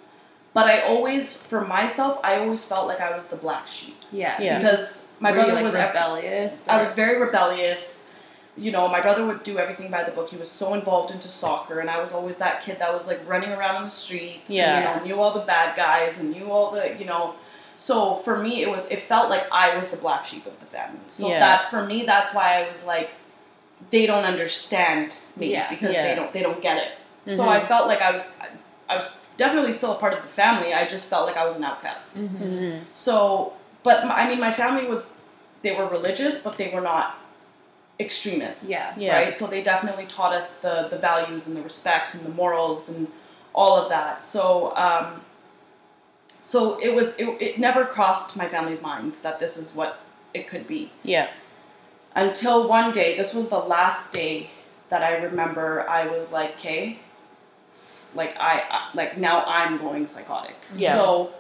But 0.55 0.67
I 0.67 0.81
always, 0.83 1.37
for 1.37 1.61
myself, 1.61 2.19
I 2.25 2.37
always 2.39 2.65
felt 2.65 2.87
like 2.89 3.01
I 3.01 3.15
was 3.15 3.29
the 3.29 3.37
black 3.37 3.69
sheep 3.69 3.97
yeah. 4.11 4.41
Yeah. 4.41 4.59
because 4.59 5.13
my 5.21 5.31
Were 5.31 5.37
you, 5.37 5.43
brother 5.43 5.55
like, 5.57 5.65
was 5.65 5.75
rebellious. 5.75 6.67
I 6.69 6.81
was 6.81 6.95
very 6.95 7.21
rebellious. 7.21 8.11
You 8.57 8.73
know, 8.73 8.89
my 8.89 9.01
brother 9.01 9.25
would 9.25 9.45
do 9.45 9.59
everything 9.59 9.89
by 9.91 10.03
the 10.03 10.11
book. 10.11 10.29
He 10.31 10.37
was 10.37 10.51
so 10.51 10.75
involved 10.75 11.13
into 11.13 11.29
soccer, 11.29 11.79
and 11.79 11.89
I 11.89 12.01
was 12.01 12.13
always 12.13 12.39
that 12.39 12.61
kid 12.63 12.81
that 12.81 12.93
was 12.93 13.07
like 13.07 13.21
running 13.29 13.51
around 13.51 13.77
on 13.77 13.85
the 13.85 13.91
streets. 13.91 14.51
Yeah. 14.51 14.65
And, 14.97 15.07
you 15.07 15.13
know, 15.13 15.17
knew 15.17 15.23
all 15.23 15.33
the 15.39 15.45
bad 15.47 15.77
guys 15.77 16.19
and 16.19 16.33
knew 16.33 16.51
all 16.51 16.73
the, 16.73 16.97
you 16.99 17.05
know. 17.05 17.35
So 17.77 18.17
for 18.17 18.37
me, 18.37 18.63
it 18.63 18.69
was 18.69 18.89
it 18.91 19.01
felt 19.01 19.31
like 19.31 19.47
I 19.53 19.77
was 19.77 19.89
the 19.91 19.97
black 19.97 20.25
sheep 20.25 20.45
of 20.47 20.59
the 20.59 20.67
family. 20.67 20.99
So 21.09 21.29
Yeah. 21.29 21.39
that 21.39 21.71
for 21.71 21.85
me, 21.85 22.05
that's 22.05 22.35
why 22.35 22.65
I 22.65 22.69
was 22.71 22.85
like, 22.85 23.11
they 23.91 24.07
don't 24.07 24.25
understand 24.25 25.19
me 25.37 25.53
Yeah. 25.53 25.69
because 25.71 25.95
Yeah. 25.95 26.03
they 26.09 26.15
don't 26.17 26.33
they 26.33 26.43
don't 26.43 26.61
get 26.61 26.79
it. 26.79 26.93
So 27.37 27.45
Mhm. 27.45 27.49
I 27.49 27.61
felt 27.61 27.87
like 27.87 28.03
I 28.03 28.11
was 28.11 28.33
I 28.89 28.97
was 28.97 29.25
definitely 29.39 29.73
still 29.73 29.93
a 29.93 29.99
part 29.99 30.13
of 30.13 30.21
the 30.23 30.29
family. 30.29 30.75
I 30.75 30.87
just 30.87 31.09
felt 31.09 31.27
like 31.27 31.39
I 31.39 31.47
was 31.47 31.57
an 31.57 31.65
outcast. 31.65 32.19
Mhm. 32.19 32.29
Mm-hmm. 32.29 32.85
So, 32.93 33.55
but 33.83 34.05
my, 34.07 34.15
I 34.15 34.29
mean, 34.29 34.39
my 34.39 34.53
family 34.53 34.87
was, 34.87 35.15
they 35.63 35.75
were 35.75 35.89
religious, 35.89 36.43
but 36.43 36.59
they 36.59 36.69
were 36.69 36.83
not 36.83 37.17
extremists. 37.99 38.69
Yeah. 38.69 38.93
Yeah. 38.99 39.17
Right? 39.17 39.37
So 39.39 39.47
they 39.47 39.63
definitely 39.63 40.07
taught 40.07 40.35
us 40.35 40.61
the, 40.61 40.89
the 40.91 40.99
values 40.99 41.47
and 41.47 41.57
the 41.57 41.63
respect 41.63 42.15
and 42.15 42.25
the 42.27 42.31
morals 42.31 42.91
and 42.91 43.09
all 43.55 43.77
of 43.81 43.89
that. 43.89 44.25
So, 44.25 44.77
um, 44.77 45.23
so 46.43 46.79
it 46.81 46.95
was, 46.95 47.17
it, 47.19 47.29
it 47.41 47.59
never 47.59 47.85
crossed 47.85 48.37
my 48.37 48.49
family's 48.49 48.83
mind 48.83 49.17
that 49.23 49.39
this 49.39 49.57
is 49.57 49.75
what 49.75 50.01
it 50.35 50.47
could 50.49 50.67
be. 50.67 50.91
Yeah. 51.03 51.29
Until 52.15 52.69
one 52.69 52.93
day, 52.93 53.17
this 53.17 53.35
was 53.35 53.49
the 53.49 53.59
last 53.59 54.13
day 54.13 54.51
that 54.89 55.03
I 55.03 55.17
remember 55.17 55.89
I 55.89 56.07
was 56.07 56.33
like, 56.33 56.53
okay, 56.53 56.99
like 58.15 58.37
I, 58.41 58.63
I 58.71 58.89
like 58.95 59.17
now 59.19 59.45
I'm 59.47 59.79
going 59.79 60.09
psychotic. 60.09 60.57
Yeah. 60.75 60.95
So 60.95 61.33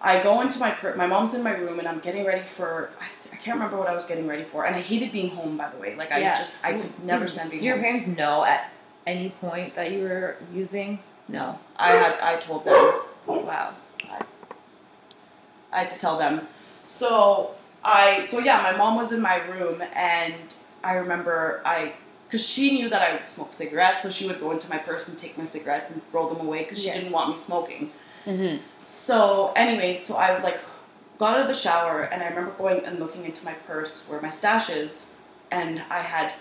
I 0.00 0.22
go 0.22 0.40
into 0.40 0.58
my 0.60 0.74
my 0.96 1.06
mom's 1.06 1.34
in 1.34 1.42
my 1.42 1.52
room 1.52 1.78
and 1.78 1.88
I'm 1.88 2.00
getting 2.00 2.24
ready 2.24 2.44
for 2.44 2.90
I, 3.00 3.06
th- 3.22 3.32
I 3.34 3.36
can't 3.36 3.56
remember 3.56 3.76
what 3.78 3.88
I 3.88 3.94
was 3.94 4.04
getting 4.06 4.26
ready 4.26 4.44
for 4.44 4.66
and 4.66 4.74
I 4.76 4.80
hated 4.80 5.12
being 5.12 5.30
home 5.30 5.56
by 5.56 5.70
the 5.70 5.78
way. 5.78 5.94
Like 5.94 6.12
I 6.12 6.18
Yeah. 6.18 6.34
just 6.34 6.64
I 6.64 6.72
could 6.74 7.04
never 7.04 7.24
Did- 7.24 7.30
stand 7.30 7.50
being 7.50 7.60
Do 7.60 7.66
your 7.66 7.76
home. 7.76 7.84
parents 7.84 8.06
know 8.08 8.44
at 8.44 8.70
any 9.06 9.30
point 9.30 9.74
that 9.76 9.90
you 9.92 10.02
were 10.02 10.36
using? 10.52 10.98
No. 11.28 11.58
I 11.76 11.92
had 11.92 12.18
I 12.20 12.36
told 12.36 12.64
them. 12.64 13.00
Wow. 13.26 13.74
I 15.72 15.80
had 15.80 15.88
to 15.88 15.98
tell 15.98 16.18
them. 16.18 16.46
So 16.84 17.54
I 17.84 18.22
so 18.22 18.38
yeah, 18.40 18.62
my 18.62 18.76
mom 18.76 18.96
was 18.96 19.12
in 19.12 19.20
my 19.22 19.36
room 19.46 19.82
and 19.94 20.34
I 20.84 20.94
remember 20.94 21.62
I 21.64 21.94
because 22.26 22.46
she 22.46 22.72
knew 22.78 22.88
that 22.88 23.02
I 23.02 23.12
would 23.14 23.28
smoke 23.28 23.54
cigarettes, 23.54 24.02
so 24.02 24.10
she 24.10 24.26
would 24.26 24.40
go 24.40 24.50
into 24.50 24.68
my 24.68 24.78
purse 24.78 25.08
and 25.08 25.18
take 25.18 25.38
my 25.38 25.44
cigarettes 25.44 25.92
and 25.92 26.02
throw 26.10 26.28
them 26.32 26.46
away 26.46 26.64
because 26.64 26.80
she 26.80 26.88
Yeah. 26.88 26.94
didn't 26.98 27.12
want 27.12 27.30
me 27.30 27.36
smoking. 27.36 27.92
Mm-hmm. 28.26 28.62
So 28.86 29.52
anyway, 29.56 29.94
so 29.94 30.16
I 30.16 30.38
like 30.42 30.58
got 31.18 31.34
out 31.36 31.40
of 31.42 31.48
the 31.48 31.54
shower 31.54 32.02
and 32.02 32.22
I 32.22 32.28
remember 32.28 32.50
going 32.52 32.84
and 32.84 32.98
looking 32.98 33.24
into 33.24 33.44
my 33.44 33.54
purse 33.54 34.08
where 34.08 34.20
my 34.20 34.30
stash 34.30 34.70
is, 34.70 35.14
and 35.50 35.82
I 35.90 36.00
had 36.02 36.32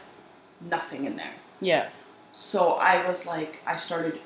nothing 0.62 1.06
in 1.06 1.16
there. 1.16 1.34
Yeah. 1.62 1.90
So 2.34 2.74
I 2.74 3.06
was 3.08 3.26
like, 3.26 3.60
I 3.66 3.76
started, 3.76 4.20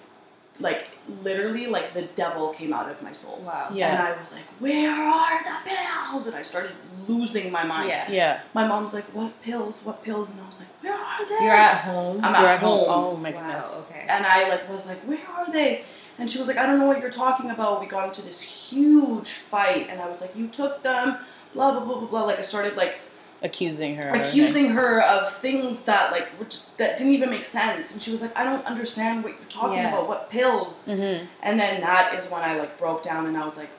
like 0.60 0.88
literally, 1.24 1.68
like 1.68 1.94
the 1.94 2.04
devil 2.16 2.50
came 2.50 2.74
out 2.74 2.90
of 2.90 3.02
my 3.02 3.12
soul. 3.12 3.42
Wow. 3.46 3.70
Yeah. 3.74 3.92
And 3.92 4.02
I 4.02 4.20
was 4.20 4.34
like, 4.34 4.44
where 4.60 4.92
are 4.92 5.44
the 5.44 5.70
pills? 5.70 6.28
And 6.28 6.36
I 6.36 6.42
started 6.42 6.72
losing 7.08 7.52
my 7.52 7.64
mind. 7.64 7.90
Yeah. 7.90 8.12
Yeah. 8.12 8.42
My 8.54 8.68
mom's 8.68 8.94
like, 8.94 9.06
what 9.06 9.42
pills? 9.42 9.84
What 9.86 10.04
pills? 10.04 10.32
And 10.32 10.42
I 10.42 10.48
was 10.48 10.60
like, 10.60 10.70
where 10.84 10.94
are 10.94 11.28
they? 11.28 11.46
You're 11.46 11.56
at 11.56 11.82
home. 11.82 12.24
I'm 12.24 12.34
You're 12.34 12.50
at 12.50 12.56
at 12.56 12.60
home. 12.60 12.80
home. 12.80 12.88
Oh 12.90 13.18
my 13.18 13.32
wow. 13.32 13.48
goodness. 13.48 13.76
Okay. 13.76 14.06
And 14.08 14.26
I 14.26 14.50
like 14.50 14.70
was 14.70 14.88
like, 14.88 15.00
where 15.00 15.26
are 15.38 15.52
they? 15.52 15.84
And 16.18 16.30
she 16.30 16.38
was 16.38 16.50
like, 16.50 16.58
I 16.58 16.66
don't 16.66 16.80
know 16.80 16.86
what 16.86 17.00
you're 17.00 17.10
talking 17.10 17.50
about. 17.50 17.80
We 17.80 17.88
got 17.88 18.08
into 18.08 18.22
this 18.22 18.42
huge 18.42 19.30
fight, 19.30 19.88
and 19.90 20.02
I 20.02 20.10
was 20.10 20.20
like, 20.20 20.36
you 20.36 20.48
took 20.48 20.84
them, 20.84 21.18
blah 21.54 21.72
blah 21.72 21.86
blah 21.86 22.00
blah 22.00 22.10
blah. 22.10 22.24
Like 22.26 22.40
I 22.40 22.42
started 22.42 22.76
like 22.76 23.00
Accusing 23.42 23.96
her. 24.02 24.10
accusing 24.14 24.70
her 24.72 25.02
of 25.02 25.32
things 25.34 25.84
that 25.84 26.12
like 26.12 26.28
which 26.40 26.76
that 26.78 26.98
didn't 26.98 27.14
even 27.14 27.30
make 27.30 27.46
sense. 27.46 27.94
And 27.94 28.02
she 28.02 28.12
was 28.12 28.22
like, 28.22 28.36
I 28.38 28.44
don't 28.44 28.66
understand 28.66 29.24
what 29.24 29.34
you're 29.34 29.48
talking 29.50 29.78
Yeah. 29.78 29.90
about. 29.90 30.08
What 30.10 30.30
pills? 30.30 30.88
Mhm. 30.90 31.26
And 31.42 31.60
then 31.60 31.80
that 31.82 32.14
is 32.16 32.30
when 32.30 32.42
I 32.42 32.58
like 32.58 32.78
broke 32.78 33.02
down, 33.02 33.28
and 33.28 33.38
I 33.38 33.46
was 33.46 33.58
like, 33.58 33.70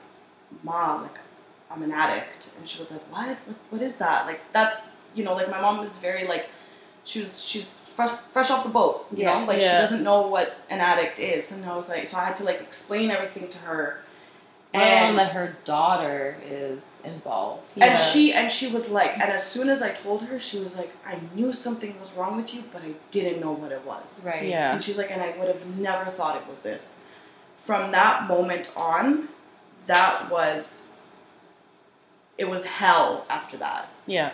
Ma, 0.62 1.00
like 1.02 1.18
I'm 1.70 1.82
an 1.82 1.92
addict. 1.92 2.50
And 2.58 2.66
she 2.66 2.78
was 2.78 2.90
like, 2.90 3.02
what? 3.12 3.28
What, 3.28 3.56
what 3.70 3.82
is 3.82 3.98
that? 3.98 4.26
Like 4.26 4.40
that's 4.52 4.78
you 5.14 5.24
know 5.24 5.34
like 5.34 5.50
my 5.50 5.60
mom 5.60 5.84
is 5.84 5.98
very 5.98 6.26
like 6.26 6.48
she 7.04 7.18
was 7.18 7.44
she's 7.44 7.78
fresh 7.96 8.10
fresh 8.32 8.50
off 8.50 8.62
the 8.64 8.70
boat 8.70 9.06
you 9.12 9.24
Yeah. 9.24 9.40
know 9.40 9.46
like 9.46 9.60
she 9.60 9.66
doesn't 9.66 10.04
know 10.04 10.22
what 10.22 10.56
an 10.70 10.80
addict 10.80 11.18
is 11.18 11.50
and 11.50 11.64
i 11.64 11.74
was 11.74 11.88
like 11.88 12.06
so 12.06 12.16
i 12.16 12.24
had 12.24 12.36
to 12.36 12.44
like 12.44 12.60
explain 12.60 13.10
everything 13.10 13.48
to 13.48 13.58
her 13.58 13.98
and 14.72 15.18
that 15.18 15.28
her 15.28 15.56
daughter 15.64 16.36
is 16.44 17.02
involved. 17.04 17.72
and 17.76 17.84
Yes. 17.90 18.12
she 18.12 18.32
and 18.32 18.50
she 18.52 18.68
was 18.72 18.88
like 18.88 19.12
and 19.14 19.30
as 19.30 19.44
soon 19.44 19.68
as 19.68 19.82
i 19.82 19.90
told 19.90 20.22
her 20.22 20.38
she 20.38 20.60
was 20.60 20.78
like 20.78 20.92
i 21.04 21.18
knew 21.34 21.52
something 21.52 21.98
was 21.98 22.12
wrong 22.14 22.36
with 22.36 22.54
you 22.54 22.62
but 22.72 22.80
i 22.82 22.92
didn't 23.10 23.40
know 23.40 23.50
what 23.52 23.72
it 23.72 23.84
was 23.84 24.24
Right. 24.26 24.44
Yeah. 24.48 24.72
and 24.72 24.80
she's 24.82 24.96
like 24.96 25.10
and 25.10 25.20
i 25.20 25.30
would 25.38 25.48
have 25.48 25.66
never 25.78 26.08
thought 26.10 26.36
it 26.36 26.46
was 26.48 26.62
this 26.62 27.00
from 27.56 27.90
that 27.92 28.28
moment 28.28 28.70
on 28.76 29.28
that 29.86 30.30
was 30.30 30.86
it 32.38 32.48
was 32.48 32.64
hell 32.64 33.24
after 33.28 33.56
that 33.58 33.88
Yeah. 34.06 34.30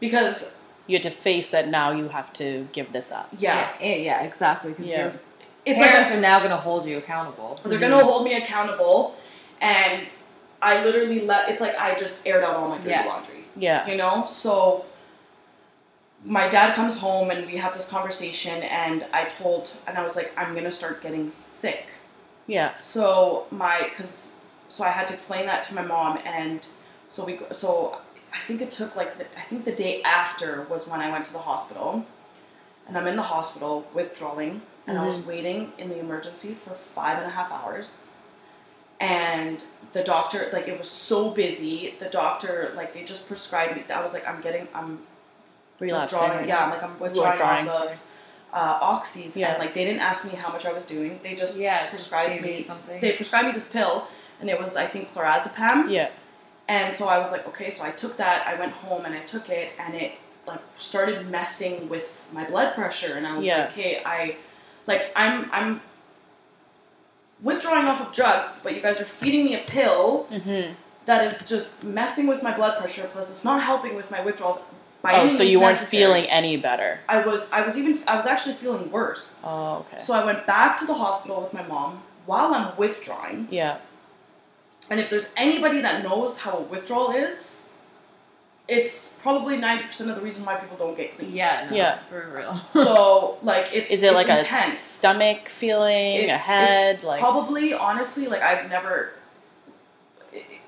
because 0.00 0.56
You 0.86 0.96
had 0.96 1.02
to 1.04 1.10
face 1.10 1.50
that 1.50 1.68
now 1.68 1.90
you 1.92 2.08
have 2.08 2.32
to 2.34 2.66
give 2.72 2.92
this 2.92 3.12
up. 3.12 3.28
yeah, 3.38 3.68
Yeah, 3.80 3.86
eh, 3.86 3.96
yeah, 4.08 4.22
exactly. 4.22 4.70
Because 4.72 4.88
Yeah. 4.90 4.98
your 4.98 5.12
it's 5.64 5.78
like 5.78 5.90
parents 5.90 6.10
a- 6.10 6.16
are 6.16 6.20
now 6.20 6.38
going 6.38 6.50
to 6.50 6.56
hold 6.56 6.84
you 6.86 6.98
accountable. 6.98 7.56
They're 7.64 7.78
gonna 7.78 8.02
hold 8.02 8.24
me 8.24 8.34
accountable, 8.34 9.14
and 9.62 10.12
I 10.60 10.84
literally 10.84 11.22
let. 11.22 11.48
It's 11.48 11.62
like 11.62 11.76
I 11.78 11.94
just 11.94 12.26
aired 12.26 12.44
out 12.44 12.56
all 12.56 12.68
my 12.68 12.76
dirty 12.76 12.90
Yeah. 12.90 13.06
laundry, 13.06 13.44
Yeah. 13.56 13.86
you 13.86 13.96
know. 13.96 14.26
So 14.26 14.84
my 16.24 16.48
dad 16.48 16.74
comes 16.74 16.98
home 16.98 17.30
and 17.30 17.46
we 17.46 17.56
have 17.56 17.74
this 17.74 17.88
conversation, 17.88 18.62
and 18.62 19.06
I 19.12 19.24
told, 19.24 19.74
and 19.86 19.96
I 19.96 20.02
was 20.02 20.16
like, 20.16 20.32
I'm 20.36 20.54
gonna 20.54 20.70
start 20.70 21.02
getting 21.02 21.30
sick. 21.30 21.86
Yeah. 22.46 22.72
So 22.74 23.46
my, 23.50 23.90
cause, 23.96 24.30
so 24.68 24.84
I 24.84 24.88
had 24.88 25.06
to 25.08 25.14
explain 25.14 25.46
that 25.46 25.62
to 25.64 25.74
my 25.74 25.82
mom, 25.82 26.18
and 26.24 26.66
so 27.08 27.24
we, 27.24 27.36
go- 27.36 27.50
so 27.50 28.00
I 28.32 28.38
think 28.46 28.60
it 28.60 28.70
took 28.70 28.94
like, 28.96 29.18
the, 29.18 29.24
I 29.36 29.42
think 29.42 29.64
the 29.64 29.74
day 29.74 30.02
after 30.02 30.62
was 30.70 30.86
when 30.88 31.00
I 31.00 31.10
went 31.10 31.24
to 31.26 31.32
the 31.32 31.40
hospital, 31.40 32.04
and 32.86 32.96
I'm 32.96 33.06
in 33.06 33.16
the 33.16 33.22
hospital 33.22 33.86
withdrawing, 33.94 34.62
and 34.86 34.98
I 34.98 35.04
was 35.06 35.18
mm-hmm. 35.18 35.28
waiting 35.28 35.72
in 35.78 35.88
the 35.88 35.98
emergency 35.98 36.54
for 36.54 36.70
five 36.70 37.18
and 37.18 37.26
a 37.26 37.30
half 37.30 37.50
hours, 37.50 38.10
and 39.02 39.64
the 39.92 40.02
doctor, 40.02 40.48
like, 40.52 40.68
it 40.68 40.78
was 40.78 40.88
so 40.88 41.30
busy. 41.32 41.94
The 41.98 42.08
doctor, 42.08 42.72
like, 42.76 42.92
they 42.94 43.02
just 43.04 43.26
prescribed 43.28 43.76
me. 43.76 43.82
I 43.92 44.00
was 44.00 44.14
like, 44.14 44.26
I'm 44.28 44.40
getting, 44.40 44.68
I'm 44.74 45.00
Relapsing. 45.80 46.18
withdrawing. 46.20 46.48
Yeah, 46.48 46.64
I'm 46.64 46.70
like, 46.70 46.82
I'm 46.82 46.98
withdrawing, 46.98 47.30
Withdrawing, 47.32 47.68
off 47.68 47.82
of 47.86 48.02
uh, 48.52 48.80
oxys, 48.80 49.34
Yeah. 49.36 49.50
and 49.52 49.58
like, 49.58 49.74
they 49.74 49.84
didn't 49.84 50.00
ask 50.00 50.24
me 50.30 50.36
how 50.38 50.50
much 50.52 50.64
I 50.64 50.72
was 50.72 50.86
doing. 50.86 51.18
They 51.22 51.34
just 51.34 51.58
Yeah, 51.58 51.88
prescribed 51.90 52.30
gave 52.32 52.42
me 52.42 52.60
something. 52.60 53.00
they 53.00 53.12
prescribed 53.12 53.46
me 53.48 53.52
this 53.52 53.70
pill 53.70 54.06
and 54.40 54.50
it 54.50 54.58
was 54.58 54.76
i 54.76 54.84
think 54.86 55.08
clonazepam 55.14 55.88
Yeah. 55.88 56.08
and 56.68 56.92
so 56.92 57.06
i 57.06 57.16
was 57.18 57.30
like 57.30 57.46
okay 57.46 57.70
so 57.70 57.84
i 57.84 57.90
took 57.90 58.16
that 58.16 58.44
i 58.48 58.54
went 58.58 58.72
home 58.72 59.04
and 59.06 59.14
i 59.14 59.20
took 59.20 59.48
it 59.48 59.70
and 59.78 59.94
it 59.94 60.12
like 60.48 60.58
started 60.76 61.30
messing 61.30 61.88
with 61.88 62.26
my 62.32 62.42
blood 62.44 62.74
pressure 62.74 63.14
and 63.16 63.24
i 63.24 63.36
was 63.38 63.46
Yeah. 63.46 63.58
like 63.60 63.70
okay 63.70 64.02
i 64.04 64.36
like 64.88 65.12
i'm 65.14 65.48
i'm 65.52 65.80
withdrawing 67.42 67.86
off 67.86 68.00
of 68.00 68.12
drugs 68.12 68.60
but 68.62 68.74
you 68.74 68.80
guys 68.80 69.00
are 69.00 69.04
feeding 69.04 69.44
me 69.44 69.54
a 69.54 69.64
pill 69.66 70.26
Mm-hmm. 70.30 70.72
that 71.06 71.24
is 71.24 71.48
just 71.48 71.84
messing 71.84 72.26
with 72.26 72.42
my 72.42 72.54
blood 72.54 72.78
pressure 72.78 73.08
plus 73.12 73.30
it's 73.30 73.44
not 73.44 73.62
helping 73.62 73.94
with 73.96 74.10
my 74.10 74.20
withdrawals 74.22 74.64
by 75.02 75.14
Oh, 75.20 75.28
so 75.28 75.42
you 75.42 75.58
weren't 75.58 75.72
necessary. 75.80 76.02
feeling 76.04 76.24
any 76.26 76.56
better. 76.56 77.00
I 77.08 77.26
was. 77.26 77.50
I 77.50 77.62
was 77.66 77.76
even. 77.76 78.00
I 78.06 78.14
was 78.14 78.24
actually 78.24 78.54
feeling 78.54 78.88
worse. 78.92 79.42
Oh, 79.44 79.78
okay. 79.92 79.98
So 80.00 80.14
I 80.14 80.24
went 80.24 80.46
back 80.46 80.76
to 80.76 80.86
the 80.86 80.94
hospital 80.94 81.40
with 81.40 81.52
my 81.52 81.64
mom 81.66 82.00
while 82.24 82.54
I'm 82.54 82.76
withdrawing. 82.76 83.48
Yeah. 83.50 83.78
And 84.90 85.00
if 85.00 85.10
there's 85.10 85.32
anybody 85.36 85.80
that 85.80 86.04
knows 86.04 86.38
how 86.38 86.52
a 86.58 86.60
withdrawal 86.60 87.10
is, 87.10 87.61
it's 88.68 89.18
probably 89.22 89.56
ninety 89.56 89.84
percent 89.84 90.08
of 90.10 90.16
the 90.16 90.22
reason 90.22 90.44
why 90.46 90.54
people 90.56 90.76
don't 90.76 90.96
get 90.96 91.14
clean. 91.16 91.32
Yeah, 91.34 91.68
no, 91.70 91.76
Yeah. 91.76 91.98
for 92.08 92.32
real. 92.36 92.54
So 92.64 93.38
like 93.42 93.70
it's 93.72 93.90
Is 93.90 94.02
it 94.02 94.14
it's 94.14 94.28
like 94.28 94.28
a 94.28 94.70
stomach 94.70 95.48
feeling, 95.48 96.16
a 96.16 96.22
It's- 96.24 96.38
it's 96.38 96.46
head, 96.46 97.02
like 97.04 97.20
probably 97.20 97.74
honestly 97.74 98.26
like 98.28 98.42
I've 98.42 98.68
never 98.70 99.12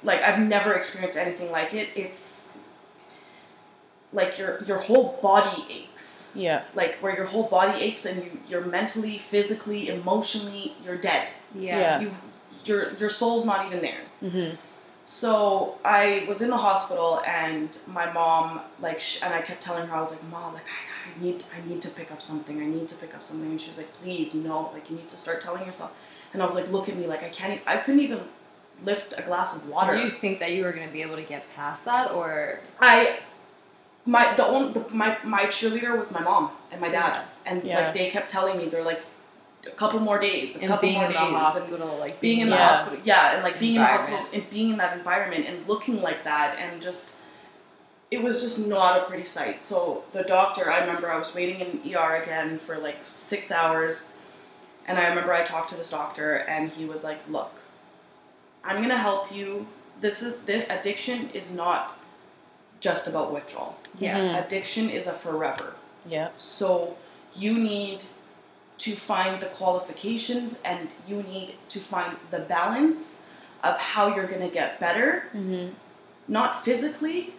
like 0.02 0.22
I've 0.22 0.40
never 0.40 0.74
experienced 0.74 1.16
anything 1.16 1.50
like 1.50 1.72
it. 1.74 1.88
It's 1.94 2.59
like 4.12 4.38
your 4.38 4.62
your 4.64 4.78
whole 4.78 5.18
body 5.22 5.64
aches. 5.70 6.35
yeah, 6.37 6.62
Like 6.74 6.96
where 6.96 7.14
your 7.16 7.26
whole 7.26 7.44
body 7.44 7.80
aches 7.83 8.04
and 8.07 8.22
you 8.24 8.30
you're 8.48 8.64
mentally, 8.64 9.18
physically, 9.18 9.88
emotionally 9.88 10.74
you're 10.85 10.96
dead. 10.98 11.28
yeah. 11.54 11.78
Yeah. 11.78 12.00
You 12.00 12.11
your 12.64 12.92
your 12.94 13.09
soul's 13.09 13.44
not 13.46 13.66
even 13.66 13.80
there. 13.83 14.00
mm-hmm. 14.22 14.57
So 15.05 15.79
I 15.85 16.25
was 16.27 16.40
in 16.40 16.49
the 16.51 16.57
hospital 16.57 17.21
and 17.27 17.77
my 17.87 18.11
mom 18.12 18.62
like 18.81 19.01
sh- 19.01 19.21
and 19.23 19.35
I 19.35 19.43
kept 19.43 19.61
telling 19.62 19.87
her 19.87 19.95
I 19.95 20.01
was 20.01 20.12
like 20.12 20.25
mom 20.31 20.55
like 20.55 20.64
I, 20.64 21.11
I 21.21 21.23
need 21.23 21.45
I 21.55 21.69
need 21.69 21.83
to 21.83 21.90
pick 21.90 22.11
up 22.11 22.23
something. 22.23 22.61
I 22.61 22.67
need 22.67 22.88
to 22.88 22.97
pick 22.97 23.14
up 23.14 23.23
something. 23.23 23.51
And 23.51 23.61
she 23.61 23.69
was 23.69 23.77
like 23.79 23.93
please 24.03 24.35
no 24.35 24.71
like 24.73 24.88
you 24.90 24.97
need 24.97 25.09
to 25.11 25.17
start 25.17 25.40
telling 25.43 25.64
yourself. 25.67 25.93
And 26.33 26.40
I 26.43 26.45
was 26.47 26.55
like 26.55 26.71
look 26.71 26.88
at 26.88 26.97
me 26.97 27.07
like 27.07 27.23
I 27.23 27.29
can't 27.29 27.61
I 27.67 27.77
couldn't 27.77 28.01
even 28.01 28.21
lift 28.85 29.12
a 29.17 29.23
glass 29.23 29.57
of 29.57 29.69
water 29.69 29.93
So 29.93 29.99
do 29.99 30.05
you 30.05 30.11
think 30.11 30.38
that 30.40 30.53
you 30.53 30.64
were 30.64 30.73
going 30.73 30.87
to 30.87 30.93
be 30.93 31.03
able 31.03 31.17
to 31.17 31.23
get 31.23 31.45
past 31.55 31.85
that, 31.85 32.11
or? 32.12 32.61
I 32.81 33.21
my 34.07 34.35
the 34.35 34.45
only 34.47 34.73
the, 34.73 34.87
my 34.90 35.19
my 35.23 35.45
cheerleader 35.47 35.97
was 35.99 36.12
my 36.12 36.21
mom 36.23 36.51
and 36.73 36.81
my 36.81 36.88
dad. 36.88 37.23
And 37.45 37.62
Yeah. 37.62 37.79
like 37.81 37.93
they 37.93 38.09
kept 38.11 38.31
telling 38.31 38.57
me 38.57 38.69
they're 38.69 38.83
like 38.83 39.03
a 39.66 39.70
couple 39.70 39.98
more 40.00 40.18
days 40.18 40.57
a 40.57 40.61
and 40.61 40.68
couple 40.68 40.83
being 40.88 40.94
more 40.98 41.07
in 41.07 41.12
days. 41.12 41.20
and 41.22 41.37
hospital, 41.37 41.96
like 41.98 42.20
being 42.20 42.40
in 42.40 42.50
the 42.50 42.57
Yeah. 42.57 42.66
hospital 42.68 42.98
yeah 43.05 43.35
and 43.35 43.42
like 43.42 43.59
being 43.59 43.74
in 43.77 43.81
the 43.83 43.87
hospital 43.87 44.20
and 44.33 44.48
being 44.50 44.70
in 44.70 44.77
that 44.79 44.96
environment 44.96 45.46
and 45.46 45.66
looking 45.68 46.03
like 46.03 46.24
that 46.24 46.59
and 46.59 46.81
just 46.83 47.16
it 48.11 48.22
was 48.22 48.42
just 48.42 48.68
not 48.68 49.00
a 49.00 49.05
pretty 49.07 49.24
sight. 49.24 49.62
So 49.62 50.05
the 50.12 50.22
doctor 50.22 50.70
i 50.70 50.79
remember 50.81 51.11
i 51.11 51.18
was 51.18 51.35
waiting 51.35 51.61
in 51.61 51.94
er 51.96 52.16
again 52.22 52.59
for 52.59 52.79
like 52.79 52.98
six 53.05 53.50
hours 53.50 54.16
and 54.87 54.98
i 54.98 55.09
remember 55.09 55.33
i 55.33 55.42
talked 55.42 55.70
to 55.70 55.77
this 55.77 55.90
doctor 55.90 56.37
and 56.46 56.70
he 56.70 56.85
was 56.85 57.03
like 57.03 57.20
look 57.29 57.61
i'm 58.64 58.81
gonna 58.83 58.98
help 58.98 59.33
you. 59.35 59.66
This 60.00 60.22
is 60.22 60.42
the 60.44 60.59
addiction 60.77 61.31
is 61.35 61.53
not 61.55 61.96
just 62.81 63.07
about 63.07 63.33
withdrawal. 63.33 63.77
Yeah, 63.98 64.18
Mhm. 64.18 64.44
addiction 64.44 64.90
is 64.90 65.07
a 65.07 65.12
forever. 65.12 65.74
Yeah, 66.07 66.29
so 66.37 66.96
you 67.35 67.53
need 67.55 68.05
to 68.79 68.93
find 68.93 69.41
the 69.41 69.47
qualifications 69.47 70.61
and 70.65 70.89
you 71.07 71.23
need 71.23 71.55
to 71.69 71.79
find 71.79 72.17
the 72.31 72.41
balance 72.41 73.31
of 73.63 73.79
how 73.79 74.15
you're 74.15 74.27
going 74.27 74.41
to 74.43 74.53
get 74.53 74.79
better, 74.81 75.29
mm-hmm. 75.35 75.73
not 76.29 76.55
physically, 76.55 77.35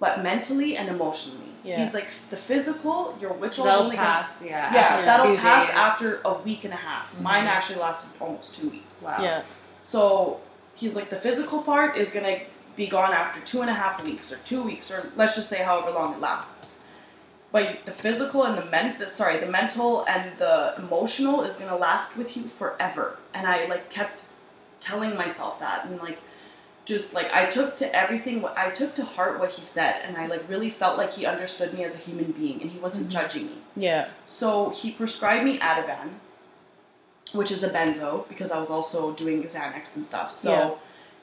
but 0.00 0.22
mentally 0.22 0.76
and 0.76 0.88
emotionally. 0.88 1.44
Yeah. 1.64 1.80
He's 1.82 1.92
like 1.94 2.08
the 2.30 2.36
physical, 2.36 3.16
your 3.20 3.32
withdrawal's 3.32 3.66
that'll 3.72 3.82
only 3.84 3.96
gonna 3.96 4.08
pass. 4.08 4.42
Yeah, 4.42 4.72
yeah, 4.72 4.80
after 4.80 5.04
that'll 5.04 5.26
few 5.26 5.36
pass 5.38 5.66
days. 5.66 5.76
after 5.76 6.20
a 6.24 6.34
week 6.34 6.64
and 6.64 6.72
a 6.72 6.76
half. 6.76 7.20
Mine 7.20 7.44
Mhm. 7.44 7.48
actually 7.48 7.80
lasted 7.80 8.10
almost 8.20 8.54
two 8.54 8.68
weeks. 8.70 9.02
Wow. 9.02 9.18
yeah, 9.20 9.42
So 9.82 10.40
he's 10.74 10.94
like, 10.96 11.10
the 11.10 11.16
physical 11.16 11.62
part 11.62 11.96
is 11.96 12.10
gonna 12.10 12.40
be 12.76 12.86
gone 12.86 13.12
after 13.12 13.40
two 13.40 13.60
and 13.60 13.68
a 13.68 13.74
half 13.74 14.02
weeks 14.04 14.32
or 14.32 14.36
two 14.44 14.62
weeks 14.62 14.90
or 14.92 15.10
let's 15.16 15.34
just 15.34 15.48
say 15.48 15.62
however 15.64 15.90
long 15.90 16.14
it 16.14 16.20
lasts. 16.20 16.84
But 17.50 17.86
the 17.86 17.92
physical 17.92 18.44
and 18.44 18.58
the 18.58 18.66
men, 18.66 19.08
sorry, 19.08 19.38
the 19.38 19.46
mental 19.46 20.04
and 20.06 20.36
the 20.38 20.74
emotional 20.76 21.42
is 21.42 21.56
gonna 21.56 21.76
last 21.76 22.18
with 22.18 22.36
you 22.36 22.44
forever. 22.44 23.18
And 23.32 23.46
I 23.46 23.66
like 23.66 23.88
kept 23.88 24.26
telling 24.80 25.16
myself 25.16 25.58
that 25.60 25.86
and 25.86 25.98
like 25.98 26.18
just 26.84 27.14
like 27.14 27.32
I 27.34 27.46
took 27.46 27.76
to 27.76 27.94
everything 27.94 28.40
what 28.40 28.56
I 28.56 28.70
took 28.70 28.94
to 28.94 29.04
heart 29.04 29.38
what 29.38 29.50
he 29.50 29.62
said 29.62 30.00
and 30.04 30.16
I 30.16 30.26
like 30.26 30.48
really 30.48 30.70
felt 30.70 30.96
like 30.96 31.12
he 31.12 31.26
understood 31.26 31.74
me 31.74 31.84
as 31.84 31.94
a 31.94 31.98
human 31.98 32.32
being 32.32 32.62
and 32.62 32.70
he 32.70 32.78
wasn't 32.78 33.04
mm-hmm. 33.04 33.12
judging 33.12 33.46
me. 33.46 33.58
yeah, 33.76 34.08
So 34.26 34.70
he 34.70 34.92
prescribed 34.92 35.44
me 35.44 35.58
Ativan, 35.58 36.10
which 37.32 37.50
is 37.50 37.62
a 37.62 37.68
benzo, 37.68 38.26
because 38.28 38.50
I 38.50 38.58
was 38.58 38.70
also 38.70 39.12
doing 39.12 39.42
Xanax 39.42 39.96
and 39.96 40.06
stuff. 40.06 40.32
So 40.32 40.50
Yeah. 40.50 40.70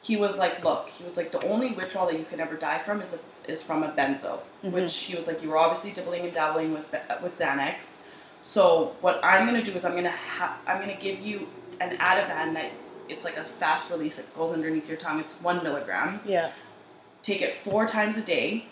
He 0.08 0.16
was 0.24 0.38
like, 0.38 0.56
"Look, 0.64 0.90
he 0.98 1.04
was 1.04 1.16
like, 1.18 1.32
the 1.32 1.42
only 1.52 1.70
withdrawal 1.72 2.08
that 2.08 2.18
you 2.20 2.26
can 2.32 2.40
ever 2.40 2.56
die 2.56 2.78
from 2.86 3.02
is 3.02 3.12
a, 3.18 3.52
is 3.52 3.60
from 3.68 3.84
a 3.84 3.90
benzo." 4.00 4.40
Mhm. 4.64 4.72
Which 4.72 4.96
he 5.08 5.16
was 5.16 5.26
like, 5.28 5.42
"You 5.44 5.50
were 5.52 5.58
obviously 5.66 5.92
dibbling 5.98 6.24
and 6.28 6.34
dabbling 6.34 6.74
with 6.74 6.86
with 7.24 7.34
Xanax. 7.40 8.02
So 8.42 8.96
what 9.02 9.20
I'm 9.24 9.46
gonna 9.48 9.64
do 9.64 9.72
is 9.80 9.84
I'm 9.86 9.96
gonna 9.96 10.12
ha- 10.38 10.58
I'm 10.68 10.80
gonna 10.80 11.02
give 11.08 11.20
you 11.20 11.48
an 11.82 11.92
Ativan 11.98 12.54
that 12.54 12.70
it's 13.10 13.26
like 13.26 13.38
a 13.38 13.44
fast 13.44 13.90
release. 13.90 14.20
It 14.20 14.28
goes 14.40 14.52
underneath 14.54 14.88
your 14.88 14.98
tongue. 15.06 15.20
It's 15.20 15.36
one 15.42 15.64
milligram." 15.64 16.22
yeah, 16.26 16.52
take 17.24 17.42
it 17.42 17.56
four 17.56 17.86
times 17.88 18.18
a 18.18 18.26
day 18.36 18.66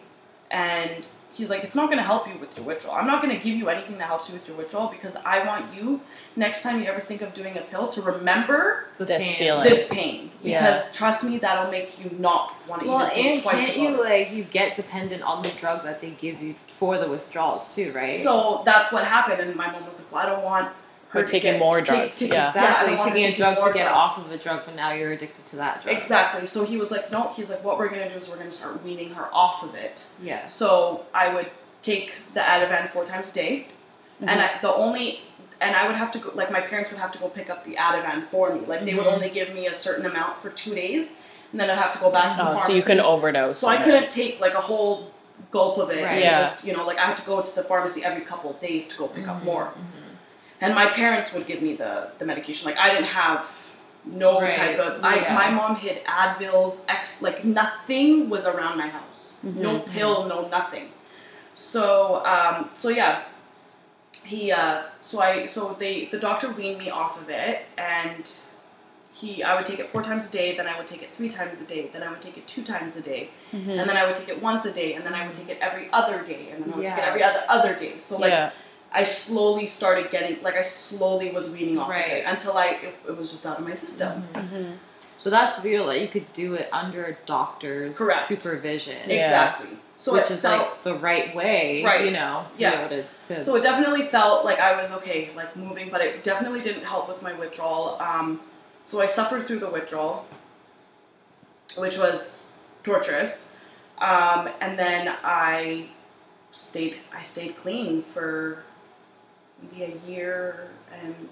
and 0.52 1.08
he's 1.34 1.50
like 1.50 1.64
it's 1.64 1.76
not 1.76 1.88
going 1.88 1.98
to 1.98 2.04
help 2.04 2.28
you 2.28 2.38
with 2.40 2.56
your 2.56 2.66
withdrawal 2.66 2.96
i'm 2.96 3.08
not 3.08 3.22
going 3.22 3.36
to 3.36 3.44
give 3.44 3.56
you 3.58 3.68
anything 3.70 3.98
that 3.98 4.06
helps 4.08 4.30
you 4.30 4.36
with 4.36 4.48
your 4.48 4.56
withdrawal 4.56 4.88
because 4.90 5.16
i 5.26 5.44
want 5.46 5.74
you 5.76 6.00
next 6.36 6.62
time 6.64 6.80
you 6.80 6.86
ever 6.86 7.02
think 7.02 7.22
of 7.22 7.34
doing 7.34 7.58
a 7.58 7.62
pill 7.62 7.88
to 7.90 8.02
remember 8.02 8.86
This 9.00 9.28
pain. 9.30 9.38
feeling. 9.38 9.64
this 9.64 9.90
pain 9.90 10.32
Yeah. 10.42 10.60
because 10.60 10.96
trust 10.98 11.24
me 11.26 11.38
that'll 11.40 11.72
make 11.72 12.00
you 12.04 12.10
not 12.20 12.56
want 12.68 12.84
to 12.84 12.88
Well, 12.88 13.02
even 13.02 13.14
think 13.16 13.28
and 13.36 13.44
twice 13.44 13.56
can't 13.74 13.78
about 13.96 13.98
you 13.98 14.04
like 14.04 14.32
you 14.32 14.44
get 14.44 14.76
dependent 14.76 15.24
on 15.24 15.42
the 15.42 15.50
drug 15.60 15.84
that 15.84 16.02
they 16.02 16.12
give 16.12 16.42
you 16.42 16.56
for 16.68 16.98
the 16.98 17.08
withdrawals 17.10 17.76
too, 17.76 17.92
right? 17.96 18.18
so 18.18 18.62
that's 18.66 18.92
what 18.92 19.04
happened 19.06 19.42
and 19.42 19.56
my 19.56 19.72
mom 19.72 19.86
was 19.86 20.00
like 20.04 20.12
well 20.12 20.24
i 20.24 20.26
don't 20.36 20.44
want 20.44 20.70
her 21.14 21.22
Or 21.22 21.24
taking 21.24 21.60
more 21.60 21.76
take- 21.76 21.86
drugs, 21.86 22.20
take- 22.20 22.32
yeah. 22.32 22.48
Exactly, 22.50 22.90
don't 22.90 22.98
want 23.00 23.10
her 23.12 23.16
taking 23.16 23.34
a 23.34 23.38
drug 23.38 23.56
to 23.58 23.74
get 23.74 23.84
drugs. 23.88 23.96
off 23.98 24.18
of 24.18 24.32
a 24.32 24.38
drug, 24.38 24.62
but 24.66 24.76
now 24.76 24.92
you're 24.92 25.12
addicted 25.12 25.46
to 25.48 25.56
that 25.58 25.82
drug. 25.84 25.96
exactly 25.96 26.46
so 26.48 26.66
he 26.66 26.78
was 26.78 26.90
like 26.92 27.12
no 27.12 27.32
he's 27.36 27.50
like 27.52 27.64
what 27.64 27.78
we're 27.80 27.88
going 27.88 28.02
to 28.02 28.10
do 28.10 28.16
is 28.16 28.30
we're 28.30 28.36
going 28.38 28.50
to 28.50 28.56
start 28.62 28.84
weaning 28.84 29.14
her 29.14 29.28
off 29.34 29.64
of 29.64 29.76
it 29.76 30.06
Yeah. 30.22 30.48
So 30.48 31.06
I 31.14 31.34
would 31.34 31.50
take 31.82 32.14
the 32.34 32.40
Ativan 32.40 32.90
four 32.90 33.06
times 33.06 33.32
a 33.32 33.34
day, 33.36 33.68
and 34.22 34.30
Mm-hmm. 34.30 34.58
I, 34.58 34.62
the 34.62 34.74
only 34.74 35.22
and 35.62 35.76
I 35.76 35.86
would 35.88 35.96
have 35.96 36.12
to 36.12 36.20
go 36.20 36.32
like 36.34 36.52
my 36.52 36.62
parents 36.62 36.92
would 36.92 37.00
have 37.00 37.12
to 37.12 37.20
go 37.20 37.30
pick 37.30 37.50
up 37.50 37.64
the 37.64 37.76
Ativan 37.76 38.24
for 38.32 38.54
me. 38.56 38.62
Like 38.66 38.84
they 38.86 38.96
would 38.96 39.06
Mhm. 39.06 39.14
only 39.14 39.30
give 39.30 39.54
me 39.54 39.68
a 39.68 39.74
certain 39.74 40.06
amount 40.06 40.40
for 40.42 40.50
two 40.50 40.74
days, 40.74 41.18
and 41.52 41.60
then 41.60 41.70
I'd 41.70 41.78
have 41.78 41.94
to 41.94 42.00
go 42.00 42.10
back 42.10 42.32
to 42.34 42.38
the 42.38 42.44
Oh, 42.44 42.46
pharmacy. 42.58 42.66
so 42.72 42.74
you 42.74 42.82
can 42.84 43.00
overdose. 43.00 43.60
So 43.60 43.68
I 43.70 43.76
it. 43.76 43.84
couldn't 43.84 44.10
take 44.12 44.40
like 44.42 44.56
a 44.56 44.62
whole 44.62 45.12
gulp 45.52 45.78
of 45.78 45.90
it 45.92 46.04
Right. 46.04 46.12
and 46.14 46.20
Yeah. 46.22 46.42
just 46.42 46.66
you 46.66 46.74
know 46.76 46.86
like 46.86 46.98
I 46.98 47.06
had 47.06 47.18
to 47.18 47.24
go 47.24 47.42
to 47.42 47.56
the 47.56 47.64
pharmacy 47.64 48.04
every 48.04 48.22
couple 48.32 48.50
of 48.52 48.60
days 48.60 48.88
to 48.90 48.96
go 48.98 49.08
pick 49.08 49.28
up 49.28 49.42
Mhm, 49.42 49.46
more. 49.46 49.66
mhm. 49.66 50.03
And 50.64 50.74
my 50.82 50.88
parents 51.02 51.28
would 51.34 51.46
give 51.52 51.62
me 51.68 51.72
the 51.84 51.94
the 52.20 52.26
medication. 52.32 52.64
Like 52.70 52.80
I 52.86 52.88
didn't 52.94 53.12
have 53.24 53.42
no 54.06 54.32
Right, 54.42 54.54
type 54.62 54.78
of. 54.86 54.92
I 55.04 55.16
yeah. 55.16 55.34
my 55.42 55.50
mom 55.60 55.76
hid 55.86 55.98
Advils, 56.06 56.74
X 57.00 57.22
like 57.22 57.38
nothing 57.62 58.30
was 58.34 58.44
around 58.54 58.76
my 58.84 58.90
house. 59.00 59.22
No 59.44 59.72
Mhm, 59.80 59.86
pill, 59.94 60.16
no 60.34 60.38
nothing. 60.58 60.88
So 61.54 61.84
um, 62.34 62.70
so 62.82 62.88
yeah, 63.02 63.24
he 64.32 64.42
uh, 64.52 64.84
so 65.10 65.16
I 65.22 65.46
so 65.56 65.62
they 65.82 65.94
the 66.14 66.20
doctor 66.28 66.48
weaned 66.60 66.80
me 66.84 66.90
off 66.90 67.14
of 67.22 67.28
it 67.30 67.56
and. 67.78 68.24
He, 69.22 69.44
I 69.44 69.56
would 69.56 69.68
take 69.68 69.78
it 69.84 69.88
four 69.92 70.02
times 70.02 70.28
a 70.30 70.32
day, 70.32 70.58
then 70.58 70.66
I 70.66 70.76
would 70.76 70.88
take 70.88 71.04
it 71.04 71.12
three 71.16 71.30
times 71.30 71.62
a 71.62 71.66
day, 71.66 71.82
then 71.94 72.02
I 72.02 72.10
would 72.10 72.20
take 72.28 72.36
it 72.36 72.48
two 72.48 72.64
times 72.64 72.98
a 72.98 73.04
day, 73.04 73.30
Mhm. 73.52 73.78
and 73.80 73.88
then 73.88 73.96
I 73.96 74.08
would 74.08 74.16
take 74.16 74.28
it 74.36 74.42
once 74.42 74.66
a 74.66 74.74
day, 74.74 74.90
and 74.96 75.06
then 75.06 75.14
I 75.14 75.22
would 75.26 75.36
take 75.36 75.50
it 75.56 75.60
every 75.68 75.88
other 76.00 76.24
day, 76.24 76.44
and 76.52 76.58
then 76.64 76.74
I 76.74 76.78
would 76.78 76.86
take 76.88 76.98
it 76.98 77.08
every 77.12 77.22
other 77.30 77.44
other 77.48 77.74
day. 77.76 77.94
So 78.00 78.18
like 78.18 78.32
yeah, 78.32 78.50
I 78.94 79.04
slowly 79.04 79.66
started 79.68 80.12
getting 80.12 80.42
like 80.44 80.56
I 80.56 80.62
slowly 80.62 81.32
was 81.32 81.50
weaning 81.50 81.78
off 81.80 81.90
of 81.90 81.96
Right. 81.96 82.08
it 82.20 82.26
until 82.28 82.58
I 82.58 82.68
it, 82.68 82.96
it 83.08 83.18
was 83.18 83.32
just 83.32 83.46
out 83.46 83.60
of 83.60 83.68
my 83.68 83.74
system. 83.74 84.28
Mhm. 84.34 84.50
hmm 84.50 84.72
So 85.18 85.30
that's 85.30 85.64
real 85.64 85.88
that 85.88 86.00
you 86.02 86.08
could 86.08 86.32
do 86.34 86.54
it 86.56 86.70
under 86.72 87.06
a 87.06 87.14
doctor's 87.26 87.98
Correct. 87.98 88.22
supervision, 88.22 88.98
Yeah. 89.10 89.16
Exactly. 89.24 89.70
So 89.98 90.14
which 90.14 90.30
is 90.32 90.42
felt, 90.42 90.60
like 90.62 90.84
the 90.84 90.96
right 90.96 91.34
way, 91.36 91.84
Right. 91.84 92.04
you 92.06 92.12
know, 92.12 92.46
to 92.54 92.60
Yeah. 92.62 92.72
be 92.72 92.96
able 92.96 93.04
to. 93.04 93.36
to 93.36 93.44
so 93.44 93.56
it 93.56 93.64
definitely 93.64 94.04
felt 94.08 94.44
like 94.46 94.60
I 94.60 94.80
was 94.80 94.92
okay, 94.92 95.30
like 95.36 95.56
moving, 95.56 95.90
but 95.90 96.02
it 96.02 96.24
definitely 96.24 96.62
didn't 96.62 96.84
help 96.84 97.08
with 97.08 97.22
my 97.22 97.34
withdrawal. 97.34 97.98
Um, 98.02 98.42
so 98.84 99.02
I 99.02 99.06
suffered 99.06 99.46
through 99.48 99.60
the 99.60 99.70
withdrawal, 99.70 100.26
which 101.78 101.98
was 101.98 102.48
torturous, 102.84 103.52
um, 104.00 104.50
and 104.62 104.78
then 104.78 105.16
I 105.24 105.88
stayed 106.52 106.98
I 107.16 107.22
stayed 107.22 107.56
clean 107.58 108.04
for 108.04 108.64
maybe 109.62 109.84
a 109.94 110.10
year 110.10 110.70
and 111.02 111.30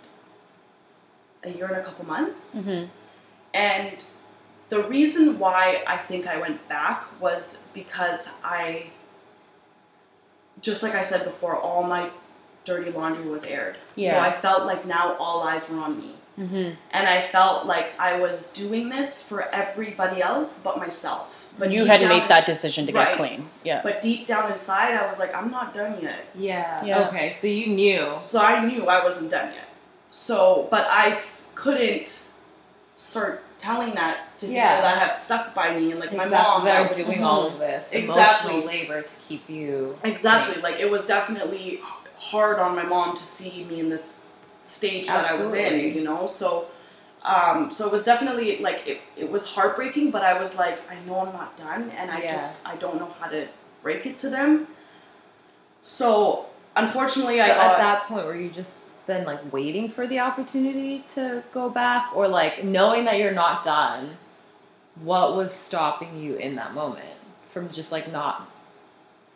a 1.43 1.49
year 1.51 1.67
and 1.67 1.77
a 1.77 1.83
couple 1.83 2.05
months. 2.05 2.65
hmm 2.65 2.85
And 3.53 4.03
the 4.69 4.83
reason 4.87 5.37
why 5.39 5.83
I 5.87 5.97
think 5.97 6.27
I 6.27 6.37
went 6.39 6.67
back 6.69 7.05
was 7.21 7.67
because 7.73 8.31
I, 8.43 8.87
just 10.61 10.83
like 10.83 10.95
I 10.95 11.01
said 11.01 11.23
before, 11.25 11.55
all 11.55 11.83
my 11.83 12.09
dirty 12.63 12.91
laundry 12.91 13.25
was 13.27 13.43
aired. 13.43 13.77
Yeah. 13.95 14.11
So 14.11 14.19
I 14.19 14.31
felt 14.31 14.65
like 14.65 14.85
now 14.85 15.15
all 15.17 15.41
eyes 15.41 15.69
were 15.69 15.79
on 15.79 15.97
me. 15.97 16.13
hmm 16.37 16.69
And 16.91 17.07
I 17.07 17.21
felt 17.21 17.65
like 17.65 17.93
I 17.99 18.19
was 18.19 18.49
doing 18.51 18.89
this 18.89 19.21
for 19.21 19.53
everybody 19.53 20.21
else 20.21 20.61
but 20.63 20.77
myself. 20.77 21.40
But 21.59 21.71
you 21.71 21.85
hadn't 21.85 22.09
down 22.09 22.19
made 22.19 22.29
that 22.29 22.45
decision 22.45 22.85
to 22.87 22.91
get 22.91 22.99
right. 23.07 23.15
clean. 23.15 23.49
Yeah. 23.63 23.81
But 23.83 24.01
deep 24.01 24.25
down 24.25 24.51
inside, 24.51 24.93
I 24.95 25.07
was 25.07 25.19
like, 25.19 25.35
I'm 25.35 25.51
not 25.51 25.73
done 25.73 26.01
yet. 26.01 26.27
Yeah. 26.33 26.83
Yes. 26.83 27.13
Okay, 27.13 27.27
so 27.27 27.47
you 27.47 27.67
knew. 27.67 28.13
So 28.19 28.39
I 28.41 28.65
knew 28.65 28.87
I 28.87 29.03
wasn't 29.03 29.31
done 29.31 29.53
yet. 29.53 29.67
So, 30.09 30.67
but 30.71 30.87
I 30.89 31.09
s- 31.09 31.51
couldn't 31.55 32.21
start 32.95 33.43
telling 33.57 33.93
that 33.95 34.37
to 34.39 34.47
Yeah. 34.47 34.75
people 34.77 34.89
that 34.89 34.97
have 35.01 35.13
stuck 35.13 35.53
by 35.53 35.75
me, 35.77 35.91
and 35.91 35.99
like 35.99 36.11
exactly. 36.11 36.35
my 36.37 36.43
mom 36.43 36.65
that 36.65 36.75
are 36.77 36.87
was- 36.87 36.97
doing 36.97 37.19
Mhm. 37.19 37.25
all 37.29 37.47
of 37.47 37.59
this 37.59 37.91
Exactly. 37.91 38.51
emotional 38.53 38.67
labor 38.67 39.01
to 39.01 39.15
keep 39.27 39.49
you 39.49 39.95
Exactly. 40.03 40.55
sane. 40.55 40.63
Like 40.63 40.79
it 40.79 40.89
was 40.89 41.05
definitely 41.05 41.81
hard 42.17 42.59
on 42.59 42.75
my 42.75 42.83
mom 42.83 43.15
to 43.15 43.23
see 43.23 43.63
me 43.65 43.79
in 43.79 43.89
this 43.89 44.25
stage 44.63 45.07
that 45.07 45.29
I 45.29 45.39
was 45.39 45.53
in, 45.53 45.79
you 45.95 46.01
know? 46.03 46.25
So 46.27 46.65
um 47.23 47.69
so 47.69 47.85
it 47.85 47.91
was 47.91 48.03
definitely 48.03 48.57
like 48.59 48.87
it, 48.87 49.01
it 49.15 49.29
was 49.31 49.45
heartbreaking, 49.53 50.11
but 50.11 50.23
I 50.23 50.39
was 50.39 50.55
like, 50.57 50.79
I 50.91 50.99
know 51.05 51.19
I'm 51.19 51.33
not 51.33 51.55
done 51.55 51.91
and 51.97 52.09
I 52.11 52.21
Yeah. 52.21 52.27
just 52.29 52.67
I 52.67 52.75
don't 52.77 52.97
know 52.99 53.13
how 53.19 53.27
to 53.29 53.47
break 53.83 54.05
it 54.05 54.17
to 54.19 54.29
them. 54.29 54.67
So 55.81 56.45
unfortunately 56.75 57.37
So 57.37 57.43
I 57.43 57.49
at 57.49 57.77
that 57.77 58.07
point, 58.07 58.25
were 58.25 58.35
you 58.35 58.49
just 58.49 58.85
then 59.07 59.25
like 59.25 59.51
waiting 59.51 59.89
for 59.89 60.07
the 60.07 60.19
opportunity 60.19 60.99
to 61.15 61.43
go 61.51 61.69
back, 61.69 62.11
or 62.15 62.27
like 62.27 62.63
knowing 62.63 63.05
that 63.05 63.17
you're 63.17 63.31
not 63.33 63.63
done? 63.63 64.17
What 65.01 65.35
was 65.35 65.51
stopping 65.53 66.21
you 66.21 66.35
in 66.35 66.55
that 66.55 66.73
moment 66.73 67.05
from 67.47 67.67
just 67.67 67.91
like 67.91 68.11
not 68.11 68.47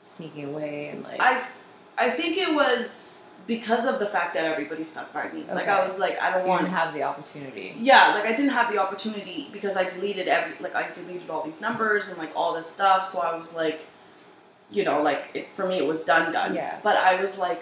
sneaking 0.02 0.46
away 0.46 0.90
and 0.90 1.04
like? 1.04 1.22
I 1.22 1.34
th- 1.34 1.50
I 1.98 2.10
think 2.10 2.38
it 2.38 2.54
was 2.54 3.25
because 3.48 3.86
of 3.86 4.00
the 4.00 4.06
fact 4.08 4.34
that 4.34 4.46
everybody 4.46 4.84
stuck 4.84 5.14
by 5.14 5.30
me. 5.32 5.44
Like 5.44 5.68
I 5.68 5.84
was 5.84 6.00
like 6.00 6.20
I 6.22 6.32
don't 6.32 6.44
you 6.44 6.50
want 6.50 6.62
didn't 6.64 6.76
have 6.76 6.94
the 6.94 7.04
opportunity. 7.04 7.76
yeah, 7.80 8.14
like 8.16 8.26
I 8.26 8.34
didn't 8.34 8.52
have 8.52 8.72
the 8.72 8.78
opportunity 8.80 9.50
because 9.52 9.78
I 9.78 9.84
deleted 9.88 10.28
every 10.28 10.54
like 10.60 10.76
I 10.76 10.90
deleted 10.92 11.30
all 11.30 11.44
these 11.44 11.62
numbers 11.62 12.10
and 12.10 12.18
like 12.18 12.32
all 12.36 12.54
this 12.54 12.70
stuff. 12.70 13.06
So 13.06 13.20
I 13.22 13.36
was 13.38 13.54
like, 13.54 13.86
you 14.72 14.84
know, 14.84 15.02
like 15.02 15.26
it, 15.34 15.48
for 15.54 15.68
me 15.68 15.78
it 15.78 15.86
was 15.86 16.04
done 16.04 16.32
done. 16.32 16.56
Yeah. 16.56 16.80
But 16.82 16.98
I 16.98 17.20
was 17.22 17.38
like, 17.38 17.62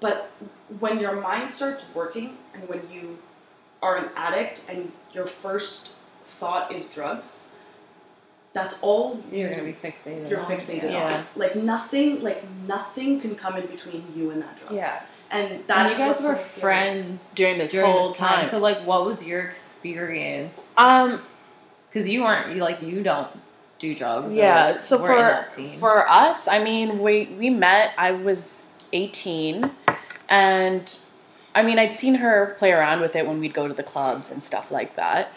but 0.00 0.30
when 0.78 1.00
your 1.00 1.20
mind 1.20 1.50
starts 1.50 1.92
working 1.94 2.36
and 2.54 2.68
when 2.68 2.82
you 2.92 3.18
are 3.82 3.96
an 3.96 4.10
addict 4.16 4.66
and 4.68 4.92
your 5.12 5.26
first 5.26 5.96
thought 6.24 6.72
is 6.72 6.86
drugs, 6.86 7.58
that's 8.52 8.80
all 8.82 9.20
You're 9.32 9.50
gonna 9.50 9.64
be 9.64 9.72
fixated. 9.72 10.30
you're 10.30 10.38
on. 10.40 10.46
fixated 10.46 10.92
Yeah. 10.92 11.12
on. 11.18 11.26
Like 11.34 11.56
nothing, 11.56 12.22
like 12.22 12.42
nothing 12.66 13.20
can 13.20 13.34
come 13.34 13.56
in 13.56 13.66
between 13.66 14.04
you 14.14 14.30
and 14.30 14.40
that 14.42 14.56
drug. 14.56 14.72
Yeah. 14.72 15.02
And 15.34 15.66
that 15.66 15.78
and 15.78 15.92
is 15.92 15.98
you 15.98 16.04
guys 16.04 16.20
what's 16.20 16.22
were 16.22 16.36
so 16.40 16.60
friends 16.60 17.34
During 17.34 17.58
this 17.58 17.74
whole 17.78 18.12
time. 18.12 18.44
So 18.44 18.58
like, 18.60 18.86
what 18.86 19.04
was 19.04 19.26
your 19.26 19.42
experience? 19.42 20.74
Um. 20.78 21.20
Because 21.88 22.08
you 22.08 22.22
weren't 22.22 22.54
you 22.54 22.60
like 22.60 22.82
you 22.82 23.02
don't 23.02 23.30
do 23.78 23.94
drugs. 23.94 24.32
or 24.32 24.36
Yeah. 24.36 24.76
So 24.78 24.98
for 24.98 25.12
in 25.12 25.18
that 25.18 25.50
scene. 25.50 25.78
for 25.78 26.08
us, 26.08 26.48
I 26.48 26.62
mean, 26.62 27.00
we 27.00 27.26
we 27.38 27.50
met. 27.50 27.94
I 27.98 28.12
was 28.12 28.74
eighteen, 28.92 29.70
and 30.28 30.98
I 31.54 31.62
mean, 31.62 31.78
I'd 31.78 31.92
seen 31.92 32.16
her 32.16 32.54
play 32.58 32.72
around 32.72 33.00
with 33.00 33.14
it 33.16 33.26
when 33.26 33.40
we'd 33.40 33.54
go 33.54 33.68
to 33.68 33.74
the 33.74 33.82
clubs 33.82 34.30
and 34.30 34.42
stuff 34.42 34.70
like 34.70 34.96
that, 34.96 35.32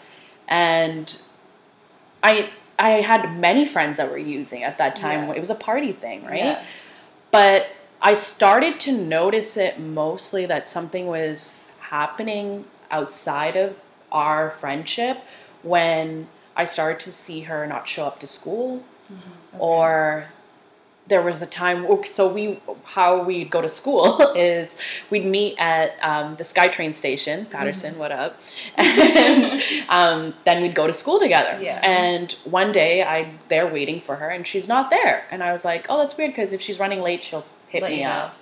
and 0.48 1.20
I 2.22 2.50
I 2.78 2.90
had 2.90 3.38
many 3.38 3.66
friends 3.66 3.96
that 3.96 4.10
were 4.10 4.18
using 4.18 4.62
at 4.62 4.78
that 4.78 4.96
time. 4.96 5.28
Yeah. 5.28 5.34
It 5.34 5.40
was 5.40 5.50
a 5.50 5.56
party 5.56 5.92
thing, 5.92 6.24
right? 6.24 6.36
Yeah. 6.36 6.64
But 7.30 7.68
I 8.00 8.14
started 8.14 8.78
to 8.80 8.92
notice 8.92 9.56
it 9.56 9.78
mostly 9.80 10.46
that 10.46 10.68
something 10.68 11.06
was 11.06 11.72
happening 11.80 12.64
outside 12.90 13.56
of 13.56 13.76
our 14.12 14.50
friendship 14.50 15.18
when 15.62 16.28
I 16.56 16.64
started 16.64 17.00
to 17.00 17.10
see 17.12 17.40
her 17.42 17.66
not 17.66 17.86
show 17.88 18.04
up 18.04 18.20
to 18.20 18.26
school 18.26 18.82
Okay. 19.10 19.58
or 19.58 20.26
there 21.06 21.22
was 21.22 21.40
a 21.40 21.46
time 21.46 21.86
so 22.10 22.30
we 22.30 22.60
how 22.84 23.22
we'd 23.22 23.50
go 23.50 23.62
to 23.62 23.68
school 23.70 24.20
is 24.36 24.76
we'd 25.08 25.24
meet 25.24 25.54
at 25.58 25.94
um, 26.02 26.36
the 26.36 26.44
skytrain 26.44 26.94
station 26.94 27.46
patterson 27.46 27.92
Mm-hmm. 27.92 28.00
what 28.00 28.12
up 28.12 28.38
and 28.76 29.48
um, 29.88 30.34
then 30.44 30.60
we'd 30.60 30.74
go 30.74 30.86
to 30.86 30.92
school 30.92 31.18
together 31.18 31.58
Yeah. 31.62 31.80
and 31.82 32.32
one 32.44 32.70
day 32.72 33.02
i'm 33.02 33.38
there 33.48 33.66
waiting 33.66 34.02
for 34.02 34.16
her 34.16 34.28
and 34.28 34.46
she's 34.46 34.68
not 34.68 34.90
there 34.90 35.24
and 35.30 35.42
i 35.42 35.50
was 35.52 35.64
like 35.64 35.86
oh 35.88 35.96
that's 35.98 36.14
weird 36.18 36.32
because 36.32 36.52
if 36.52 36.60
she's 36.60 36.78
running 36.78 37.00
late 37.00 37.24
she'll 37.24 37.46
hit 37.68 37.82
Let 37.82 37.90
me 37.92 37.98
you 37.98 38.04
know. 38.04 38.10
up 38.10 38.34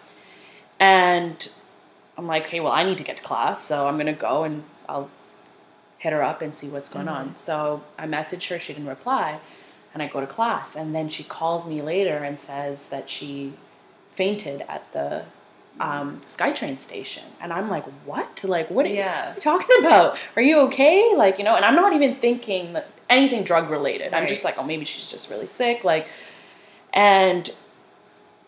and 0.80 1.48
i'm 2.18 2.26
like 2.26 2.46
okay 2.46 2.60
well 2.60 2.72
i 2.72 2.82
need 2.84 2.98
to 2.98 3.04
get 3.04 3.16
to 3.16 3.22
class 3.22 3.62
so 3.62 3.86
i'm 3.88 3.96
gonna 3.96 4.12
go 4.12 4.44
and 4.44 4.62
i'll 4.88 5.10
hit 5.98 6.12
her 6.12 6.22
up 6.22 6.42
and 6.42 6.54
see 6.54 6.68
what's 6.68 6.88
going 6.88 7.06
Mm-hmm. 7.06 7.28
on 7.30 7.36
so 7.36 7.82
i 7.98 8.06
messaged 8.06 8.48
her 8.50 8.58
she 8.58 8.72
didn't 8.74 8.88
reply 8.88 9.38
and 9.94 10.02
I 10.02 10.08
go 10.08 10.20
to 10.20 10.26
class, 10.26 10.76
and 10.76 10.94
then 10.94 11.08
she 11.08 11.24
calls 11.24 11.66
me 11.66 11.80
later 11.80 12.18
and 12.18 12.38
says 12.38 12.90
that 12.90 13.08
she 13.08 13.54
fainted 14.10 14.62
at 14.68 14.82
the 14.92 15.24
um, 15.80 16.20
SkyTrain 16.26 16.78
station, 16.78 17.22
and 17.40 17.50
I'm 17.50 17.70
like, 17.70 17.84
"What? 18.04 18.44
Like, 18.44 18.68
what 18.70 18.84
are 18.84 18.90
Yeah. 18.90 19.34
you 19.34 19.40
talking 19.52 19.74
about? 19.78 20.18
Are 20.36 20.42
you 20.42 20.60
okay? 20.64 21.14
Like, 21.16 21.38
you 21.38 21.44
know?" 21.44 21.56
And 21.56 21.64
I'm 21.64 21.74
not 21.74 21.94
even 21.94 22.16
thinking 22.16 22.74
that 22.74 22.88
anything 23.08 23.42
drug 23.42 23.70
related. 23.70 24.12
I'm 24.12 24.26
just 24.26 24.44
like, 24.44 24.58
"Oh, 24.58 24.64
maybe 24.64 24.84
she's 24.84 25.08
just 25.08 25.30
really 25.30 25.46
sick." 25.46 25.82
Like, 25.82 26.08
and 26.92 27.48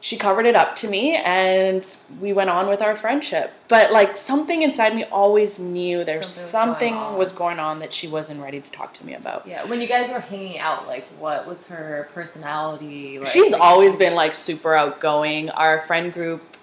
she 0.00 0.16
covered 0.16 0.46
it 0.46 0.54
up 0.54 0.76
to 0.76 0.88
me, 0.88 1.16
and 1.16 1.84
we 2.20 2.32
went 2.32 2.48
on 2.50 2.68
with 2.68 2.80
our 2.80 2.94
friendship. 2.94 3.52
But 3.66 3.90
like, 3.92 4.16
something 4.16 4.62
inside 4.62 4.94
me 4.94 5.02
always 5.04 5.58
knew 5.58 6.04
there's 6.04 6.28
Something 6.28 6.28
was 6.28 6.52
going 6.52 6.68
something 6.68 6.94
on. 6.94 7.18
was 7.18 7.32
going 7.32 7.58
on 7.58 7.78
that 7.80 7.92
she 7.92 8.06
wasn't 8.06 8.40
ready 8.40 8.60
to 8.60 8.70
talk 8.70 8.94
to 8.94 9.06
me 9.06 9.14
about. 9.14 9.46
Yeah. 9.46 9.64
When 9.64 9.80
you 9.80 9.88
guys 9.88 10.10
were 10.12 10.20
hanging 10.20 10.58
out, 10.60 10.86
like, 10.86 11.06
what 11.18 11.46
was 11.48 11.66
her 11.66 12.08
personality? 12.14 13.18
Like, 13.18 13.28
She's 13.28 13.52
always 13.52 13.96
been 13.96 14.14
like 14.14 14.34
super 14.36 14.74
outgoing. 14.74 15.50
Our 15.50 15.80
friend 15.82 16.12
group, 16.12 16.56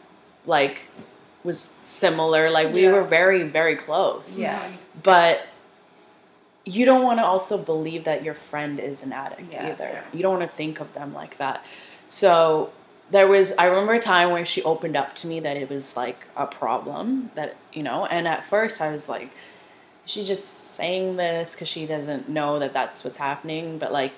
like, 0.45 0.87
was 1.43 1.59
similar. 1.83 2.49
Like, 2.49 2.71
we 2.71 2.83
Yeah. 2.83 2.93
were 2.93 3.03
very, 3.03 3.43
very 3.43 3.75
close. 3.75 4.39
Yeah. 4.39 4.61
But 5.03 5.41
you 6.63 6.85
don't 6.85 7.03
want 7.03 7.19
to 7.19 7.25
also 7.25 7.57
believe 7.63 8.05
that 8.05 8.23
your 8.23 8.33
friend 8.33 8.79
is 8.79 9.03
an 9.03 9.11
addict 9.11 9.53
Yeah. 9.53 9.67
either. 9.71 10.03
You 10.13 10.23
don't 10.23 10.39
want 10.39 10.49
to 10.49 10.55
think 10.57 10.79
of 10.79 10.93
them 10.93 11.13
like 11.13 11.37
that. 11.37 11.63
So 12.09 12.71
there 13.11 13.27
was, 13.27 13.53
I 13.57 13.65
remember 13.65 13.93
a 13.93 13.99
time 13.99 14.31
where 14.31 14.45
she 14.45 14.63
opened 14.63 14.95
up 14.95 15.15
to 15.15 15.27
me 15.27 15.39
that 15.41 15.57
it 15.57 15.69
was 15.69 15.95
like 15.95 16.27
a 16.35 16.47
problem 16.47 17.31
that, 17.35 17.55
you 17.71 17.83
know, 17.83 18.05
and 18.05 18.27
at 18.27 18.43
first 18.43 18.81
I 18.81 18.91
was 18.91 19.07
like, 19.07 19.29
she 20.05 20.23
just 20.23 20.73
saying 20.75 21.15
this 21.15 21.55
because 21.55 21.67
she 21.67 21.85
doesn't 21.85 22.29
know 22.29 22.59
that 22.59 22.73
that's 22.73 23.03
what's 23.03 23.17
happening? 23.17 23.77
But 23.77 23.91
like, 23.91 24.13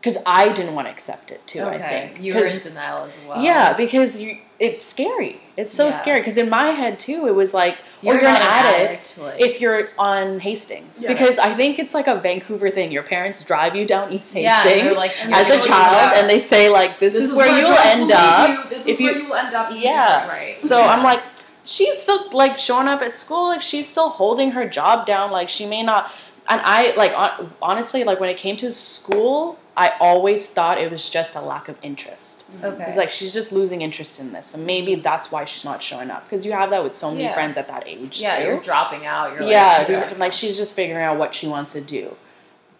because 0.00 0.16
I 0.24 0.48
didn't 0.48 0.74
want 0.74 0.86
to 0.86 0.90
accept 0.90 1.30
it 1.30 1.46
too. 1.46 1.60
I 1.60 1.74
Okay. 1.74 2.08
think 2.12 2.24
You 2.24 2.34
were 2.34 2.42
'Cause- 2.42 2.52
in 2.66 2.72
denial 2.72 3.04
as 3.04 3.18
well. 3.28 3.42
yeah, 3.42 3.74
because 3.74 4.18
you, 4.20 4.38
it's 4.58 4.82
scary. 4.84 5.40
It's 5.58 5.74
so 5.74 5.86
Yeah. 5.86 5.90
scary. 5.90 6.20
Because 6.20 6.38
in 6.38 6.48
my 6.48 6.70
head 6.70 6.98
too, 6.98 7.26
it 7.26 7.34
was 7.34 7.52
like, 7.52 7.76
or 8.02 8.14
you're, 8.14 8.22
not 8.22 8.40
an 8.40 8.46
addict, 8.48 9.18
like- 9.18 9.38
if 9.38 9.60
you're 9.60 9.90
on 9.98 10.40
Hastings. 10.40 11.02
Yeah. 11.02 11.08
Because 11.08 11.38
I 11.38 11.52
think 11.52 11.78
it's 11.78 11.92
like 11.92 12.06
a 12.06 12.14
Vancouver 12.16 12.70
thing. 12.70 12.90
Your 12.90 13.02
parents 13.02 13.42
drive 13.42 13.76
you 13.76 13.84
down 13.84 14.10
East 14.12 14.32
Hastings 14.32 14.64
they're 14.64 14.94
like 14.94 15.12
as 15.30 15.50
a 15.50 15.60
child, 15.60 16.14
and 16.16 16.30
they 16.30 16.38
say 16.38 16.70
like, 16.70 16.98
"This, 16.98 17.14
is, 17.14 17.34
where, 17.34 17.46
you'll 17.58 17.68
end 17.76 18.10
up." 18.10 18.48
You. 18.48 18.64
This 18.70 18.82
is 18.82 18.88
if 18.88 19.00
where 19.00 19.12
you- 19.12 19.18
you 19.18 19.24
will 19.24 19.34
end 19.34 19.52
up. 19.52 19.68
if 19.70 19.70
you 19.70 19.74
do 19.74 19.78
Yeah. 19.80 20.28
Right. 20.28 20.38
So 20.38 20.78
Yeah. 20.78 20.88
I'm 20.88 21.02
like, 21.02 21.20
she's 21.66 22.00
still 22.00 22.30
like 22.32 22.58
showing 22.58 22.88
up 22.88 23.02
at 23.02 23.18
school, 23.18 23.48
like 23.48 23.60
she's 23.62 23.86
still 23.86 24.08
holding 24.08 24.52
her 24.52 24.64
job 24.64 25.04
down. 25.04 25.30
Like 25.30 25.50
she 25.50 25.66
may 25.66 25.82
not. 25.82 26.10
And 26.48 26.60
I 26.64 26.94
like 26.96 27.12
hon- 27.14 27.52
honestly, 27.62 28.02
like 28.02 28.18
when 28.18 28.28
it 28.30 28.36
came 28.38 28.56
to 28.56 28.72
school, 28.72 29.58
I 29.76 29.92
always 30.00 30.46
thought 30.48 30.78
it 30.78 30.90
was 30.90 31.08
just 31.08 31.36
a 31.36 31.40
lack 31.40 31.68
of 31.68 31.76
interest. 31.82 32.44
Okay. 32.62 32.84
It's 32.86 32.96
like 32.96 33.10
she's 33.10 33.32
just 33.32 33.52
losing 33.52 33.82
interest 33.82 34.18
in 34.20 34.32
this, 34.32 34.46
So 34.48 34.58
maybe 34.58 34.96
that's 34.96 35.30
why 35.32 35.44
she's 35.44 35.64
not 35.64 35.82
showing 35.82 36.10
up. 36.10 36.24
Because 36.28 36.44
you 36.44 36.52
have 36.52 36.70
that 36.70 36.82
with 36.82 36.94
so 36.96 37.10
many 37.10 37.22
Yeah. 37.24 37.34
friends 37.34 37.56
at 37.56 37.68
that 37.68 37.84
age. 37.86 38.20
yeah, 38.20 38.38
too. 38.38 38.44
you're 38.46 38.60
dropping 38.60 39.06
out. 39.06 39.32
You're 39.32 39.48
yeah, 39.48 39.78
like, 39.78 39.88
you're- 39.88 40.14
like 40.16 40.32
she's 40.32 40.56
just 40.56 40.74
figuring 40.74 41.04
out 41.04 41.18
what 41.18 41.34
she 41.34 41.46
wants 41.46 41.72
to 41.72 41.80
do. 41.80 42.16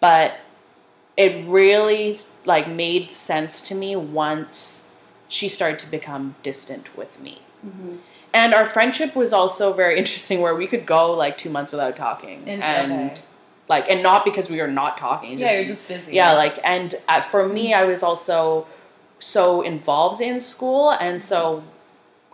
But 0.01 0.35
it 1.17 1.47
really 1.47 2.17
like 2.45 2.69
made 2.69 3.11
sense 3.11 3.61
to 3.69 3.75
me 3.75 3.95
once 3.97 4.89
she 5.29 5.49
started 5.49 5.79
to 5.81 5.91
become 5.91 6.35
distant 6.43 6.97
with 6.97 7.19
me. 7.21 7.41
Mhm. 7.67 7.99
And 8.35 8.55
our 8.55 8.67
friendship 8.67 9.15
was 9.15 9.33
also 9.33 9.73
very 9.73 9.97
interesting 10.03 10.41
where 10.41 10.55
we 10.55 10.67
could 10.67 10.87
go 10.87 11.13
like 11.13 11.39
2 11.39 11.51
months 11.51 11.73
without 11.73 11.95
talking 11.97 12.43
And- 12.47 12.63
and 12.63 12.93
okay. 13.13 13.23
Like 13.73 13.89
and 13.93 14.03
not 14.03 14.25
because 14.29 14.47
we 14.55 14.59
were 14.63 14.75
not 14.83 14.93
talking 15.07 15.39
yeah, 15.39 15.53
you're 15.57 15.65
just 15.75 15.87
busy. 15.89 16.13
yeah 16.21 16.33
like 16.43 16.57
and 16.75 16.89
uh, 17.09 17.21
for 17.33 17.43
me 17.57 17.65
i 17.83 17.85
was 17.93 18.03
also 18.09 18.67
so 19.19 19.63
involved 19.63 20.21
in 20.21 20.39
school 20.53 20.91
and 21.07 21.21
so 21.31 21.41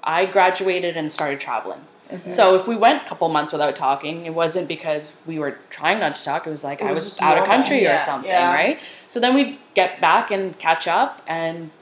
i 0.03 0.21
graduated 0.37 0.97
and 0.97 1.13
started 1.19 1.39
traveling 1.49 1.83
Okay. 2.09 2.29
so 2.39 2.55
if 2.55 2.69
we 2.69 2.77
went 2.77 3.03
a 3.03 3.07
couple 3.11 3.29
months 3.29 3.51
without 3.57 3.75
talking 3.75 4.27
it 4.27 4.35
wasn't 4.43 4.69
because 4.69 5.05
we 5.27 5.41
were 5.43 5.55
trying 5.71 5.99
not 5.99 6.15
to 6.19 6.23
talk 6.29 6.47
it 6.47 6.51
was 6.51 6.63
like 6.63 6.81
It 6.81 6.87
i 6.87 6.91
was 6.91 7.01
was 7.01 7.09
just 7.11 7.23
out 7.23 7.37
of 7.39 7.45
country 7.55 7.83
Yeah, 7.83 7.97
or 7.97 7.99
something 7.99 8.31
yeah. 8.31 8.55
right 8.61 8.79
so 9.09 9.19
then 9.19 9.35
we'd 9.35 9.59
get 9.75 10.01
back 10.01 10.31
and 10.31 10.57
catch 10.67 10.87
up 10.87 11.21
and 11.27 11.73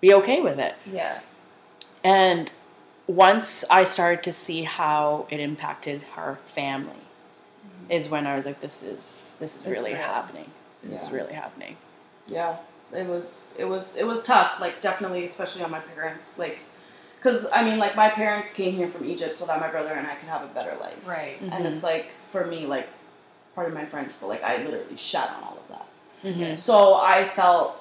be 0.00 0.12
okay 0.20 0.40
with 0.48 0.58
it 0.58 0.74
yeah. 1.00 1.20
and 2.02 2.50
once 3.06 3.64
I 3.70 3.84
started 3.84 4.22
to 4.24 4.32
see 4.32 4.62
how 4.64 5.26
it 5.30 5.38
impacted 5.38 6.00
her 6.16 6.38
family, 6.46 7.03
is 7.88 8.08
when 8.08 8.26
I 8.26 8.34
was 8.36 8.44
like, 8.46 8.60
"This 8.60 8.82
is 8.82 9.30
this 9.40 9.56
is 9.56 9.62
It's 9.62 9.70
really 9.70 9.92
real. 9.94 10.02
happening. 10.02 10.50
This 10.82 11.02
is 11.02 11.10
really 11.10 11.32
happening." 11.34 11.76
yeah 12.26 12.56
it 12.92 13.06
was 13.06 13.54
it 13.58 13.66
was 13.66 13.96
it 13.96 14.06
was 14.06 14.22
tough 14.22 14.58
like 14.58 14.80
definitely 14.80 15.24
especially 15.26 15.62
on 15.62 15.70
my 15.70 15.80
parents 15.80 16.38
like 16.38 16.58
because 17.18 17.46
i 17.52 17.62
mean 17.62 17.78
like 17.78 17.94
my 17.96 18.08
parents 18.08 18.50
came 18.54 18.72
here 18.74 18.88
from 18.88 19.04
egypt 19.04 19.34
so 19.36 19.44
that 19.44 19.60
my 19.60 19.68
brother 19.68 19.90
and 19.92 20.06
i 20.06 20.14
could 20.14 20.28
have 20.30 20.42
a 20.42 20.46
better 20.54 20.74
life 20.80 21.06
Right. 21.06 21.36
and 21.52 21.66
it's 21.66 21.82
like 21.82 22.12
for 22.30 22.46
me 22.46 22.64
like 22.64 22.88
part 23.54 23.68
of 23.68 23.74
my 23.74 23.84
french 23.84 24.12
but 24.20 24.28
like 24.28 24.42
i 24.42 24.56
literally 24.64 24.96
shat 24.96 25.28
on 25.36 25.42
all 25.44 25.58
of 25.62 25.68
that 25.68 25.86
Mhm. 26.24 26.58
so 26.58 26.94
i 26.94 27.24
felt 27.24 27.76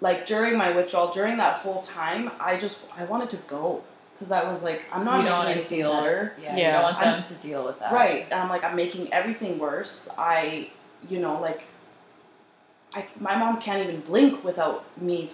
like 0.00 0.24
during 0.24 0.56
my 0.56 0.70
withdrawal 0.70 1.08
during 1.12 1.36
that 1.36 1.56
whole 1.56 1.82
time 1.82 2.30
i 2.40 2.56
just 2.56 2.88
i 2.98 3.04
wanted 3.04 3.28
to 3.28 3.36
go 3.48 3.82
because 4.22 4.30
i 4.30 4.48
was 4.48 4.62
like 4.62 4.86
i'm 4.92 5.04
not 5.04 5.16
you 5.16 5.22
making 5.24 5.28
don't 5.30 5.38
want 5.38 5.48
anything 5.56 5.78
deal. 5.78 5.92
better 5.92 6.32
Yeah, 6.40 6.56
Yeah. 6.56 6.66
You 6.66 6.72
don't 6.74 6.82
want 6.82 6.96
I'm- 6.98 7.12
them 7.14 7.22
to 7.24 7.34
deal 7.46 7.64
with 7.64 7.78
that. 7.80 7.92
Right. 7.92 8.24
And 8.30 8.34
I'm 8.40 8.48
like, 8.48 8.62
I'm 8.64 8.76
making 8.76 9.12
everything 9.12 9.58
worse. 9.58 10.08
I, 10.16 10.68
you 11.08 11.18
know, 11.18 11.40
like, 11.40 11.62
I, 12.94 13.06
my 13.18 13.34
mom 13.36 13.60
can't 13.60 13.82
even 13.88 14.00
blink 14.02 14.44
without 14.44 14.84
me 15.00 15.26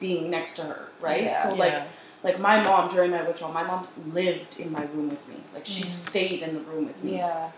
being 0.00 0.30
next 0.30 0.56
to 0.56 0.62
her, 0.62 0.88
right? 1.00 1.24
Yeah. 1.24 1.32
so, 1.42 1.54
like, 1.56 1.72
Yeah. 1.72 1.84
like 2.24 2.40
my 2.40 2.62
mom 2.62 2.88
during 2.88 3.10
my 3.12 3.22
withdrawal, 3.22 3.52
my 3.52 3.62
mom 3.64 3.86
lived 4.12 4.58
in 4.58 4.72
my 4.72 4.82
room 4.92 5.10
with 5.10 5.26
me. 5.28 5.36
Like, 5.54 5.66
she 5.66 5.84
Mhm. 5.84 5.86
stayed 6.08 6.42
in 6.42 6.54
the 6.54 6.60
room 6.60 6.86
with 6.86 7.02
me. 7.04 7.18
Yeah. 7.18 7.50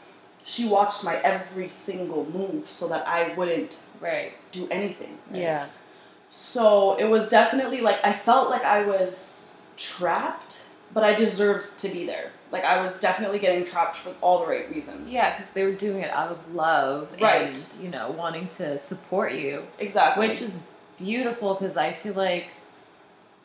She 0.44 0.68
watched 0.68 1.04
my 1.04 1.16
every 1.22 1.68
single 1.68 2.26
move 2.26 2.66
so 2.66 2.88
that 2.88 3.06
I 3.08 3.32
wouldn't 3.34 3.78
Right. 4.00 4.32
do 4.52 4.68
anything. 4.70 5.18
yeah. 5.32 5.66
So 6.30 6.96
it 6.96 7.04
was 7.04 7.28
definitely 7.28 7.80
like 7.80 8.04
I 8.04 8.12
felt 8.12 8.50
like 8.50 8.64
I 8.64 8.82
was 8.82 9.56
trapped, 9.76 10.63
but 10.92 11.02
I 11.04 11.14
deserved 11.14 11.78
to 11.80 11.88
be 11.88 12.04
there. 12.04 12.30
Like 12.52 12.64
I 12.64 12.80
was 12.80 13.00
definitely 13.00 13.38
getting 13.40 13.64
trapped 13.64 13.96
for 13.96 14.14
all 14.20 14.38
the 14.40 14.46
right 14.46 14.70
reasons. 14.70 15.12
Yeah, 15.12 15.30
because 15.36 15.50
they 15.50 15.64
were 15.64 15.72
doing 15.72 16.00
it 16.00 16.10
out 16.10 16.30
of 16.30 16.54
love 16.54 17.14
Right. 17.20 17.48
and 17.48 17.68
you 17.82 17.88
know 17.90 18.10
wanting 18.12 18.48
to 18.58 18.78
support 18.78 19.32
you, 19.32 19.64
Exactly. 19.78 20.28
which 20.28 20.40
is 20.42 20.64
beautiful 20.96 21.54
because 21.54 21.76
I 21.76 21.92
feel 21.92 22.14
like 22.14 22.50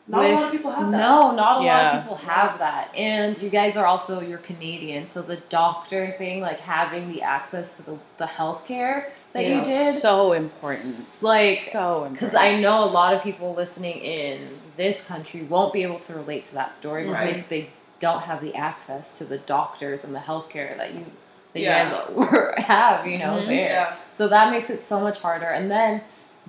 not 0.06 0.24
a 0.24 0.32
lot 0.34 0.44
of 0.44 0.50
people 0.52 0.70
have 0.72 0.90
that. 0.90 0.98
No, 0.98 1.30
not 1.32 1.60
a 1.62 1.64
lot 1.66 1.94
of 1.94 2.02
people 2.02 2.16
have 2.16 2.58
that. 2.58 2.92
And 2.96 3.40
you 3.40 3.48
guys 3.48 3.76
are 3.76 3.86
also 3.86 4.20
you're 4.20 4.38
Canadian, 4.38 5.06
so 5.06 5.22
the 5.22 5.36
doctor 5.36 6.08
thing, 6.08 6.40
like 6.40 6.58
having 6.60 7.12
the 7.12 7.22
access 7.22 7.76
to 7.76 7.82
the, 7.92 7.98
the 8.18 8.24
healthcare 8.26 9.10
that 9.32 9.44
you 9.46 9.60
did. 9.62 9.94
So 9.94 10.32
important. 10.32 11.18
Like, 11.22 11.56
so 11.58 11.88
important. 12.04 12.14
Because 12.14 12.34
I 12.34 12.58
know 12.58 12.82
a 12.84 12.90
lot 12.90 13.14
of 13.14 13.22
people 13.22 13.54
listening 13.54 13.98
in 13.98 14.48
this 14.80 15.06
country 15.06 15.42
won't 15.42 15.72
be 15.74 15.82
able 15.82 15.98
to 15.98 16.14
relate 16.14 16.42
to 16.46 16.54
that 16.54 16.72
story 16.72 17.02
because 17.04 17.20
Right. 17.20 17.46
they, 17.48 17.60
they 17.62 17.70
don't 17.98 18.22
have 18.22 18.40
the 18.40 18.54
access 18.54 19.18
to 19.18 19.24
the 19.24 19.36
doctors 19.36 20.04
and 20.04 20.14
the 20.14 20.20
healthcare 20.30 20.74
that 20.78 20.94
you 20.94 21.04
that 21.52 21.60
Yeah. 21.60 21.84
you 21.84 21.90
guys 21.90 22.08
were, 22.14 22.54
have, 22.58 23.06
you 23.06 23.18
know, 23.18 23.34
Mhm. 23.40 23.46
there. 23.48 23.70
Yeah. 23.70 23.96
So 24.08 24.28
that 24.28 24.50
makes 24.52 24.70
it 24.70 24.82
so 24.82 25.00
much 25.00 25.18
harder. 25.20 25.46
And 25.58 25.68
then 25.70 26.00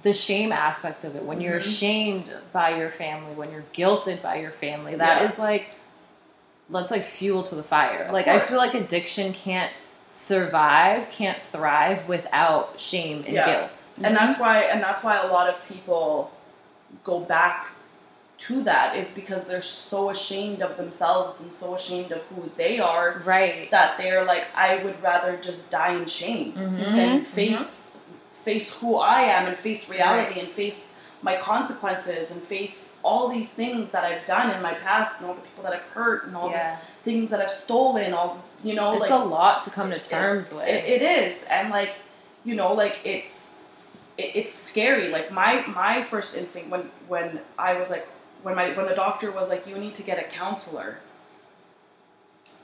the 0.03 0.13
shame 0.13 0.51
aspect 0.51 1.03
of 1.03 1.15
it, 1.17 1.23
when 1.23 1.41
you're 1.41 1.59
Mhm. 1.59 1.79
shamed 1.79 2.27
by 2.53 2.69
your 2.79 2.89
family, 2.89 3.33
when 3.33 3.51
you're 3.51 3.65
guilted 3.73 4.21
by 4.21 4.35
your 4.43 4.51
family, 4.51 4.95
that 4.95 5.23
is 5.23 5.37
Yeah. 5.37 5.43
like 5.49 5.65
that's 6.69 6.91
like 6.91 7.05
fuel 7.05 7.43
to 7.43 7.55
the 7.55 7.63
fire. 7.63 8.03
Of 8.03 8.13
like 8.13 8.27
I 8.29 8.39
feel 8.39 8.57
like 8.65 8.73
addiction 8.75 9.33
can't 9.33 9.71
survive, 10.07 11.09
can't 11.09 11.41
thrive 11.41 12.07
without 12.07 12.79
shame 12.79 13.23
and 13.25 13.33
Yeah. 13.35 13.45
guilt. 13.45 13.75
and 14.03 14.15
that's 14.15 14.39
why 14.39 14.61
and 14.71 14.81
that's 14.81 15.03
why 15.03 15.17
a 15.17 15.27
lot 15.27 15.49
of 15.49 15.55
people 15.67 16.31
go 17.03 17.19
back 17.19 17.71
to 18.47 18.63
that 18.63 18.95
is 18.95 19.13
because 19.13 19.47
they're 19.47 19.61
so 19.61 20.09
ashamed 20.09 20.61
of 20.61 20.75
themselves 20.77 21.41
and 21.41 21.53
so 21.53 21.75
ashamed 21.75 22.11
of 22.11 22.21
who 22.23 22.49
they 22.57 22.79
are 22.79 23.21
right. 23.25 23.69
that 23.71 23.97
they're 23.99 24.23
like 24.25 24.45
I 24.55 24.83
would 24.83 25.01
rather 25.03 25.37
just 25.37 25.69
die 25.71 25.93
in 25.95 26.05
shame 26.05 26.53
Mhm. 26.53 26.95
than 26.95 27.25
face 27.25 27.97
face 28.33 28.79
who 28.79 28.97
I 28.97 29.21
am 29.35 29.45
and 29.47 29.55
face 29.55 29.87
reality 29.89 30.39
and 30.39 30.49
face 30.49 30.99
my 31.21 31.35
consequences 31.37 32.31
and 32.31 32.41
face 32.41 32.97
all 33.03 33.27
these 33.29 33.51
things 33.51 33.91
that 33.91 34.03
I've 34.03 34.25
done 34.25 34.49
in 34.55 34.59
my 34.63 34.73
past 34.73 35.19
and 35.19 35.27
all 35.29 35.35
the 35.35 35.41
people 35.41 35.63
that 35.65 35.73
I've 35.73 35.89
hurt 35.93 36.25
and 36.25 36.35
all 36.35 36.49
Yeah. 36.49 36.77
the 36.77 37.03
things 37.11 37.29
that 37.29 37.39
I've 37.39 37.51
stolen 37.51 38.13
all 38.13 38.43
you 38.63 38.73
know 38.73 38.93
It's 38.93 39.01
like 39.01 39.11
a 39.11 39.15
lot 39.39 39.61
to 39.65 39.69
come 39.69 39.89
to 39.91 39.99
terms 39.99 40.51
with. 40.53 40.67
it, 40.67 40.83
it 40.95 41.01
is 41.03 41.45
and 41.51 41.69
like 41.69 41.91
you 42.43 42.55
know 42.55 42.73
like 42.73 42.95
it's 43.03 43.57
it, 44.17 44.31
it's 44.39 44.53
scary 44.53 45.07
like 45.09 45.31
my 45.31 45.51
my 45.67 46.01
first 46.01 46.35
instinct 46.35 46.67
when 46.73 46.83
when 47.07 47.39
i 47.57 47.71
was 47.81 47.89
like 47.95 48.07
when 48.43 48.55
my 48.55 48.71
when 48.73 48.85
the 48.85 48.95
doctor 48.95 49.31
was 49.31 49.49
like 49.49 49.67
you 49.67 49.77
need 49.77 49.95
to 49.95 50.03
get 50.03 50.17
a 50.19 50.23
counselor. 50.23 50.97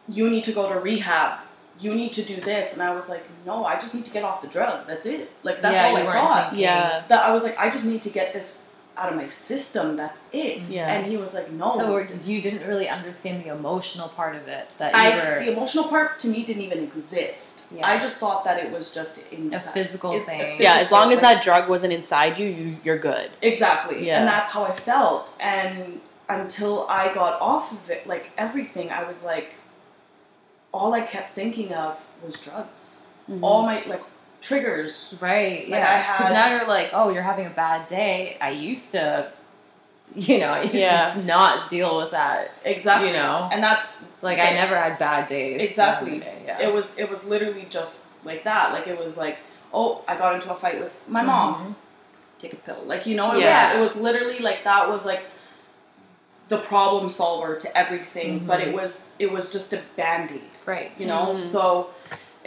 You 0.09 0.30
need 0.30 0.43
to 0.45 0.51
go 0.53 0.71
to 0.71 0.80
rehab. 0.80 1.39
You 1.80 1.93
need 1.93 2.13
to 2.13 2.23
do 2.23 2.38
this. 2.38 2.73
And 2.73 2.82
i 2.82 2.93
was 2.93 3.09
like 3.09 3.23
no 3.45 3.65
i 3.65 3.73
just 3.78 3.93
need 3.93 4.05
to 4.05 4.11
get 4.11 4.23
off 4.23 4.41
the 4.41 4.47
drug. 4.47 4.88
That's 4.88 5.05
it. 5.05 5.32
Like 5.43 5.61
that's 5.61 5.75
Yeah, 5.75 5.88
all 5.88 5.95
i 5.97 6.03
weren't 6.03 6.13
thought. 6.13 6.43
thinking- 6.49 6.59
yeah. 6.63 7.03
that 7.07 7.21
i 7.21 7.32
was 7.32 7.43
like 7.43 7.57
i 7.59 7.69
just 7.69 7.86
need 7.86 8.01
to 8.03 8.09
get 8.09 8.34
this 8.34 8.63
out 8.98 9.10
of 9.12 9.16
my 9.16 9.26
system 9.26 9.95
that's 9.95 10.22
it 10.34 10.68
Yeah. 10.70 10.91
and 10.91 11.06
he 11.06 11.18
was 11.18 11.34
like 11.34 11.52
no 11.52 11.78
so 11.78 11.98
you 12.24 12.41
didn't 12.41 12.68
really 12.68 12.89
understand 12.89 13.43
the 13.43 13.50
emotional 13.50 14.10
part 14.10 14.36
of 14.36 14.48
it 14.48 14.74
that 14.80 14.93
you 14.93 15.00
I, 15.00 15.16
were 15.16 15.38
the 15.45 15.52
emotional 15.52 15.86
part 15.86 16.18
to 16.20 16.28
me 16.28 16.43
didn't 16.43 16.64
even 16.64 16.80
exist. 16.80 17.68
Yeah. 17.72 17.86
I 17.88 18.00
just 18.00 18.18
thought 18.18 18.43
that 18.45 18.58
it 18.64 18.72
was 18.72 18.93
just 18.93 19.32
a 19.32 19.60
physical 19.60 20.14
It's 20.14 20.24
a 20.24 20.26
thing. 20.26 20.39
physical- 20.39 20.64
Yeah, 20.64 20.78
as 20.80 20.91
long 20.91 21.12
as 21.14 21.22
like- 21.22 21.36
that 21.36 21.43
drug 21.43 21.70
wasn't 21.70 21.93
inside 21.93 22.39
you, 22.39 22.48
you 22.48 22.78
you're 22.84 22.98
good. 22.98 23.30
Exactly. 23.41 24.06
Yeah. 24.08 24.20
And 24.20 24.28
that's 24.28 24.52
how 24.52 24.64
I 24.66 24.74
felt. 24.74 25.38
And 25.39 26.02
until 26.30 26.86
I 26.89 27.14
got 27.14 27.39
off 27.39 27.72
of 27.72 27.89
it, 27.89 28.08
like 28.08 28.32
everything, 28.38 28.89
I 28.91 29.04
was 29.08 29.24
like, 29.24 29.54
all 30.74 30.93
I 30.93 31.02
kept 31.02 31.34
thinking 31.36 31.74
of 31.74 32.00
was 32.24 32.39
drugs. 32.43 33.02
Mm-hmm. 33.30 33.43
All 33.43 33.62
my, 33.64 33.84
like, 33.86 34.04
triggers. 34.48 35.16
Right, 35.20 35.62
Like, 35.70 35.70
yeah. 35.70 36.18
Because 36.18 36.34
now 36.34 36.56
you're 36.56 36.68
like, 36.68 36.89
oh, 36.93 37.10
you're 37.10 37.22
having 37.24 37.45
a 37.45 37.50
bad 37.52 37.88
day. 37.88 38.38
I 38.39 38.52
used 38.52 38.91
to, 38.93 39.32
you 40.16 40.39
know, 40.39 40.50
I 40.54 40.62
used 40.62 40.74
Yeah. 40.74 41.10
to 41.10 41.24
not 41.36 41.70
deal 41.70 41.98
with 41.98 42.12
that. 42.12 42.54
Exactly. 42.64 43.10
You 43.10 43.14
know? 43.16 43.50
And 43.52 43.62
that's, 43.64 43.98
Like, 44.22 44.39
I 44.39 44.52
never 44.52 44.76
had 44.78 44.98
bad 44.98 45.28
days. 45.28 45.62
Exactly. 45.62 46.20
day, 46.20 46.41
Yeah. 46.45 46.62
it 46.62 46.74
was, 46.74 46.98
it 46.98 47.10
was 47.10 47.26
literally 47.28 47.68
just 47.70 48.14
like 48.26 48.43
that. 48.45 48.72
Like, 48.72 48.88
it 48.88 48.98
was 48.98 49.18
like, 49.18 49.38
oh, 49.74 50.02
I 50.08 50.18
got 50.18 50.36
into 50.36 50.52
a 50.52 50.56
fight 50.56 50.80
with 50.80 50.93
my 51.08 51.22
mom. 51.22 51.54
Mhm. 51.56 51.76
Take 52.39 52.54
a 52.54 52.58
pill. 52.58 52.82
Like, 52.86 53.06
you 53.06 53.16
know, 53.16 53.34
it, 53.36 53.39
Yeah. 53.41 53.68
was, 53.80 53.95
it 53.95 53.98
was 53.98 54.04
literally 54.04 54.39
like, 54.39 54.64
that 54.64 54.88
was 54.89 55.06
like, 55.06 55.24
the 56.50 56.58
problem 56.60 57.10
solver 57.10 57.58
to 57.58 57.78
everything, 57.78 58.39
but 58.39 58.62
Mhm. 58.62 58.68
it 58.68 58.74
was 58.74 59.16
it 59.20 59.30
was 59.30 59.52
just 59.52 59.74
a 59.74 59.82
band-aid. 59.98 60.39
Right. 60.66 60.91
you 60.98 61.06
know 61.06 61.32
Mhm. 61.34 61.38
so 61.38 61.89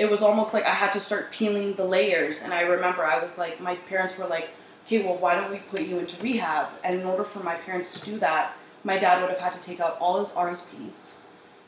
it 0.02 0.08
was 0.10 0.20
almost 0.28 0.50
like 0.56 0.64
i 0.64 0.76
had 0.82 0.90
to 0.98 1.00
start 1.08 1.24
peeling 1.38 1.68
the 1.80 1.84
layers 1.96 2.36
and 2.44 2.52
i 2.60 2.62
remember 2.74 3.02
i 3.04 3.18
was 3.22 3.34
like 3.42 3.54
my 3.68 3.74
parents 3.90 4.14
were 4.18 4.26
like 4.36 4.48
okay 4.84 5.00
well 5.04 5.16
why 5.24 5.32
don't 5.38 5.50
we 5.50 5.58
put 5.72 5.82
you 5.88 5.98
into 6.02 6.14
rehab 6.22 6.66
and 6.84 6.92
in 7.00 7.06
order 7.12 7.24
for 7.32 7.40
my 7.50 7.54
parents 7.66 7.88
to 7.98 8.00
do 8.10 8.18
that 8.26 8.44
my 8.90 8.96
dad 9.04 9.20
would 9.20 9.30
have 9.34 9.38
had 9.46 9.52
to 9.58 9.62
take 9.68 9.80
out 9.84 9.94
all 10.00 10.18
his 10.22 10.30
rsps 10.46 11.16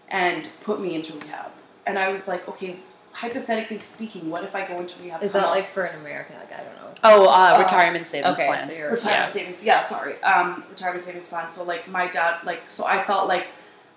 and 0.09 0.51
put 0.62 0.80
me 0.85 0.95
into 0.99 1.12
rehab 1.20 1.51
and 1.87 1.99
i 1.99 2.09
was 2.16 2.26
like 2.33 2.49
okay 2.49 2.76
hypothetically 3.12 3.78
speaking 3.78 4.30
what 4.30 4.43
if 4.49 4.55
i 4.55 4.66
go 4.66 4.78
into 4.80 4.95
rehab 5.03 5.22
Is 5.22 5.33
that 5.33 5.49
like 5.57 5.68
for 5.68 5.85
an 5.85 5.95
American? 6.01 6.35
Like, 6.43 6.51
I 6.59 6.62
don't 6.66 6.76
know. 6.80 6.89
Oh, 7.05 7.26
uh, 7.26 7.57
Uh, 7.57 7.62
retirement 7.62 8.07
savings 8.09 8.39
okay, 8.39 8.47
plan. 8.47 8.66
so 8.66 8.72
you're 8.72 8.91
retirement 8.91 9.24
Yeah. 9.35 9.39
savings 9.39 9.66
yeah 9.66 9.80
sorry 9.83 10.14
um 10.22 10.64
retirement 10.70 11.05
savings 11.05 11.28
plan 11.28 11.51
so 11.51 11.62
like 11.72 11.87
my 11.89 12.07
dad 12.09 12.33
like 12.51 12.62
so 12.68 12.87
i 12.87 13.03
felt 13.11 13.28
like 13.35 13.47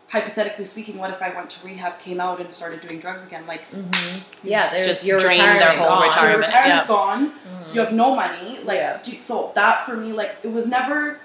hypothetically 0.08 0.66
speaking 0.66 0.98
what 0.98 1.10
if 1.10 1.22
i 1.22 1.30
went 1.36 1.50
to 1.50 1.66
rehab 1.66 1.98
came 2.00 2.20
out 2.22 2.40
and 2.40 2.54
started 2.54 2.80
doing 2.82 3.00
drugs 3.00 3.26
again 3.28 3.46
like 3.48 3.66
Mm-hmm. 3.72 4.48
Yeah, 4.48 4.70
there's 4.72 4.86
Just 4.88 5.06
your 5.06 5.20
drain 5.20 5.40
their 5.40 5.78
whole 5.78 5.88
gone. 5.90 6.00
your 6.02 6.08
retirement. 6.10 6.48
retirement's 6.48 6.86
gone 6.88 7.32
Mhm. 7.32 7.74
you 7.74 7.80
have 7.80 7.92
no 7.94 8.16
money 8.16 8.60
like 8.64 8.78
Yeah. 8.78 9.00
do, 9.02 9.12
so 9.14 9.52
that 9.56 9.86
for 9.86 9.96
me 9.98 10.12
like 10.14 10.38
it 10.44 10.52
was 10.52 10.68
never 10.68 11.20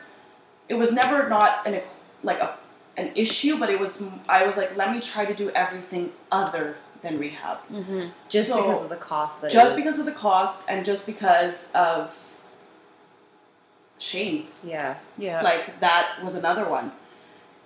it 0.71 0.75
was 0.75 0.93
never 0.93 1.29
not 1.29 1.67
an 1.67 1.83
like 2.23 2.41
a 2.41 2.57
an 2.97 3.11
issue 3.15 3.59
but 3.59 3.69
it 3.71 3.79
was 3.79 4.03
i 4.29 4.47
was 4.47 4.57
like 4.57 4.75
let 4.77 4.91
me 4.93 5.01
try 5.01 5.25
to 5.27 5.35
do 5.35 5.51
everything 5.51 6.13
other 6.33 6.77
than 7.03 7.19
rehab 7.19 7.59
Mm-hmm. 7.71 8.07
Just 8.29 8.49
So, 8.49 8.57
because 8.63 8.83
of 8.83 8.89
the 8.89 8.97
cost 8.97 9.43
that 9.43 9.51
just 9.51 9.77
because 9.77 9.99
of 9.99 10.07
the 10.07 10.13
cost 10.13 10.65
and 10.71 10.85
just 10.85 11.05
because 11.07 11.71
of 11.75 12.17
shame 13.99 14.47
Yeah. 14.65 14.95
Yeah. 15.19 15.43
like 15.43 15.81
that 15.81 16.23
was 16.25 16.35
another 16.35 16.67
one 16.69 16.93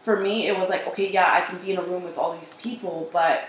for 0.04 0.20
me 0.20 0.46
it 0.46 0.56
was 0.56 0.68
like 0.68 0.86
okay 0.86 1.10
yeah 1.10 1.32
i 1.32 1.40
can 1.40 1.58
be 1.58 1.72
in 1.72 1.78
a 1.78 1.82
room 1.82 2.04
with 2.04 2.18
all 2.18 2.36
these 2.36 2.54
people 2.62 3.08
but 3.12 3.48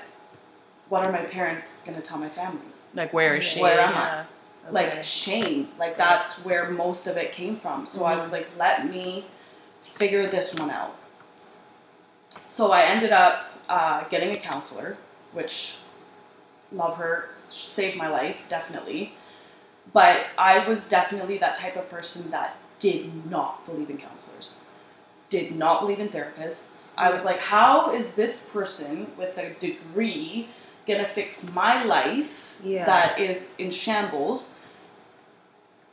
what 0.90 1.04
are 1.04 1.12
my 1.12 1.24
parents 1.24 1.84
going 1.84 1.96
to 1.96 2.02
tell 2.02 2.18
my 2.18 2.30
family? 2.30 2.62
Like 2.94 3.14
where 3.14 3.36
is 3.36 3.44
she? 3.44 3.62
Where 3.62 3.80
am 3.80 3.96
I? 3.96 3.96
Yeah. 3.96 4.26
like 4.72 5.04
shame. 5.04 5.70
Like 5.78 5.98
that's 5.98 6.46
where 6.46 6.70
most 6.70 7.08
of 7.08 7.18
it 7.18 7.32
came 7.32 7.56
from. 7.56 7.86
So 7.86 8.06
i 8.06 8.16
was 8.16 8.32
like 8.32 8.48
let 8.58 8.90
me 8.90 9.26
figure 9.82 10.30
this 10.30 10.56
one 10.56 10.70
out. 10.70 10.96
So 12.48 12.72
i 12.72 12.84
ended 12.84 13.12
up 13.12 13.52
uh, 13.68 14.04
getting 14.10 14.32
a 14.32 14.38
counselor 14.38 14.98
which 15.34 15.78
love 16.72 16.98
her 16.98 17.30
saved 17.34 17.98
my 17.98 18.08
life 18.08 18.46
definitely. 18.50 19.14
But 19.94 20.28
i 20.38 20.68
was 20.68 20.88
definitely 20.88 21.38
that 21.40 21.56
type 21.56 21.76
of 21.76 21.90
person 21.90 22.32
that 22.32 22.58
did 22.80 23.30
not 23.30 23.66
believe 23.66 23.90
in 23.90 23.98
counselors 23.98 24.62
did 25.30 25.56
not 25.56 25.82
believe 25.82 26.00
in 26.00 26.10
therapists 26.10 26.94
i 26.98 27.10
was 27.10 27.26
like 27.26 27.40
how 27.40 27.92
is 27.94 28.16
this 28.16 28.50
person 28.50 29.08
with 29.18 29.38
a 29.38 29.50
degree 29.56 30.48
gonna 30.88 31.06
fix 31.06 31.54
my 31.54 31.84
life 31.84 32.56
Yeah. 32.64 32.86
that 32.86 33.20
is 33.20 33.56
in 33.58 33.72
shambles 33.72 34.54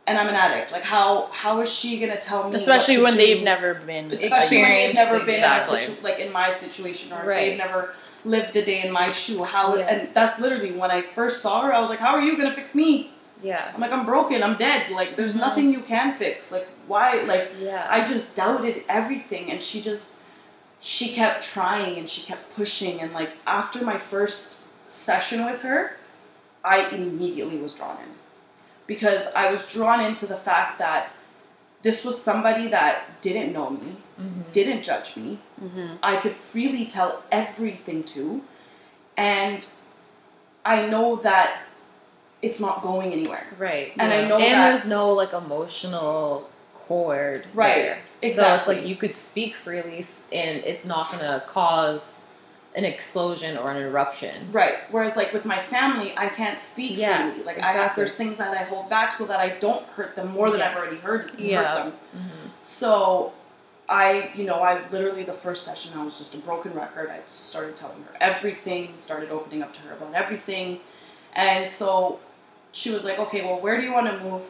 and 0.04 0.18
I'm 0.18 0.26
an 0.28 0.34
addict. 0.34 0.72
Like 0.72 0.82
how 0.82 1.28
how 1.30 1.60
is 1.60 1.72
she 1.72 2.00
gonna 2.00 2.18
tell 2.18 2.48
me? 2.48 2.56
Especially 2.56 2.96
what 2.96 3.04
when 3.04 3.12
to 3.12 3.18
they've 3.18 3.42
never 3.44 3.74
been 3.74 4.10
especially 4.10 4.60
when 4.62 4.70
they've 4.70 4.94
never 4.96 5.20
been 5.20 5.36
exactly. 5.36 5.78
in 5.78 5.84
a 5.84 5.86
situ- 5.86 6.02
like 6.02 6.18
in 6.18 6.32
my 6.32 6.50
situation 6.50 7.12
or 7.12 7.24
Right. 7.24 7.50
they've 7.50 7.58
never 7.58 7.94
lived 8.24 8.56
a 8.56 8.64
day 8.64 8.82
in 8.82 8.90
my 8.90 9.12
shoe. 9.12 9.44
How 9.44 9.76
Yeah. 9.76 9.86
and 9.88 10.08
that's 10.12 10.40
literally 10.40 10.72
when 10.72 10.90
I 10.90 11.02
first 11.02 11.40
saw 11.40 11.62
her. 11.62 11.72
I 11.72 11.78
was 11.78 11.88
like, 11.88 12.00
"How 12.00 12.14
are 12.16 12.20
you 12.20 12.36
gonna 12.36 12.52
fix 12.54 12.74
me?" 12.74 13.12
Yeah. 13.43 13.70
I'm 13.74 13.80
like, 13.80 13.93
"I'm 13.93 14.05
broken. 14.05 14.43
I'm 14.43 14.57
dead. 14.57 14.90
Like 14.90 15.16
there's 15.16 15.36
Mhm. 15.36 15.40
nothing 15.40 15.72
you 15.72 15.80
can 15.80 16.12
fix. 16.12 16.53
Like 16.53 16.68
why? 16.86 17.22
Like 17.22 17.53
Yeah. 17.59 17.86
I 17.88 18.05
just 18.05 18.36
doubted 18.36 18.84
everything, 18.88 19.51
and 19.51 19.61
she 19.62 19.80
just 19.80 20.18
she 20.80 21.12
kept 21.14 21.45
trying 21.55 21.97
and 21.99 22.09
she 22.09 22.22
kept 22.22 22.55
pushing, 22.57 23.01
and 23.01 23.12
like 23.12 23.30
after 23.47 23.84
my 23.84 23.99
first 23.99 24.62
session 24.86 25.45
with 25.47 25.61
her, 25.62 25.97
I 26.64 26.86
immediately 26.88 27.57
was 27.59 27.74
drawn 27.74 27.97
in 28.05 28.11
because 28.86 29.26
I 29.34 29.51
was 29.51 29.72
drawn 29.72 30.01
into 30.01 30.26
the 30.26 30.36
fact 30.36 30.78
that 30.78 31.11
this 31.82 32.05
was 32.05 32.20
somebody 32.22 32.68
that 32.68 33.20
didn't 33.22 33.53
know 33.53 33.70
me, 33.70 33.97
Mhm. 34.20 34.53
didn't 34.53 34.82
judge 34.82 35.16
me. 35.16 35.38
Mm-hmm. 35.61 35.95
I 36.03 36.16
could 36.16 36.32
freely 36.34 36.84
tell 36.86 37.22
everything 37.32 38.05
to, 38.14 38.43
and 39.16 39.66
I 40.64 40.86
know 40.86 41.16
that 41.16 41.49
it's 42.43 42.61
not 42.61 42.82
going 42.82 43.12
anywhere. 43.12 43.47
Right. 43.59 43.93
And 43.99 44.12
I 44.12 44.22
Yeah. 44.22 44.28
know 44.28 44.38
and 44.38 44.55
that 44.55 44.68
there's 44.68 44.86
no 44.86 45.11
like 45.12 45.32
emotional 45.32 46.49
cord 46.74 47.47
Right, 47.55 47.97
there. 48.20 48.32
So 48.34 48.55
it's 48.57 48.66
like 48.68 48.84
you 48.84 48.97
could 48.97 49.14
speak 49.16 49.55
freely 49.57 50.05
and 50.32 50.59
it's 50.64 50.84
not 50.84 51.11
gonna 51.12 51.43
cause 51.47 52.22
an 52.74 52.84
explosion 52.84 53.57
or 53.57 53.70
an 53.70 53.76
eruption. 53.76 54.49
Right. 54.51 54.78
Whereas 54.90 55.16
like 55.16 55.32
with 55.32 55.45
my 55.45 55.59
family, 55.61 56.12
I 56.16 56.28
can't 56.28 56.64
speak 56.64 56.97
Yeah, 56.99 57.30
freely. 57.30 57.45
Like 57.45 57.61
I 57.62 57.70
have 57.72 57.95
there's 57.95 58.16
things 58.16 58.38
that 58.38 58.53
I 58.57 58.64
hold 58.64 58.88
back 58.90 59.12
so 59.12 59.24
that 59.26 59.38
I 59.38 59.51
don't 59.51 59.86
hurt 59.88 60.16
them 60.16 60.32
more 60.32 60.51
than 60.51 60.59
Yeah. 60.61 60.70
I've 60.70 60.76
already 60.76 60.97
hurt, 60.97 61.38
Yeah. 61.38 61.62
hurt 61.62 61.84
them. 61.84 61.93
Mhm. 62.16 62.51
So 62.61 63.32
I, 63.88 64.30
you 64.34 64.45
know, 64.45 64.62
I 64.62 64.80
literally 64.90 65.22
the 65.22 65.32
first 65.34 65.64
session 65.64 65.93
I 65.99 66.03
was 66.03 66.18
just 66.18 66.34
a 66.34 66.38
broken 66.38 66.72
record. 66.74 67.11
I 67.11 67.20
started 67.26 67.76
telling 67.76 68.03
her 68.05 68.16
everything, 68.20 68.95
started 68.97 69.30
opening 69.30 69.62
up 69.62 69.72
to 69.74 69.82
her 69.82 69.93
about 69.95 70.14
everything. 70.14 70.80
And 71.34 71.68
so 71.68 72.18
she 72.72 72.90
was 72.90 73.04
like, 73.04 73.18
"Okay, 73.18 73.42
well, 73.42 73.60
where 73.60 73.76
do 73.78 73.84
you 73.84 73.92
want 73.92 74.06
to 74.06 74.18
move 74.24 74.42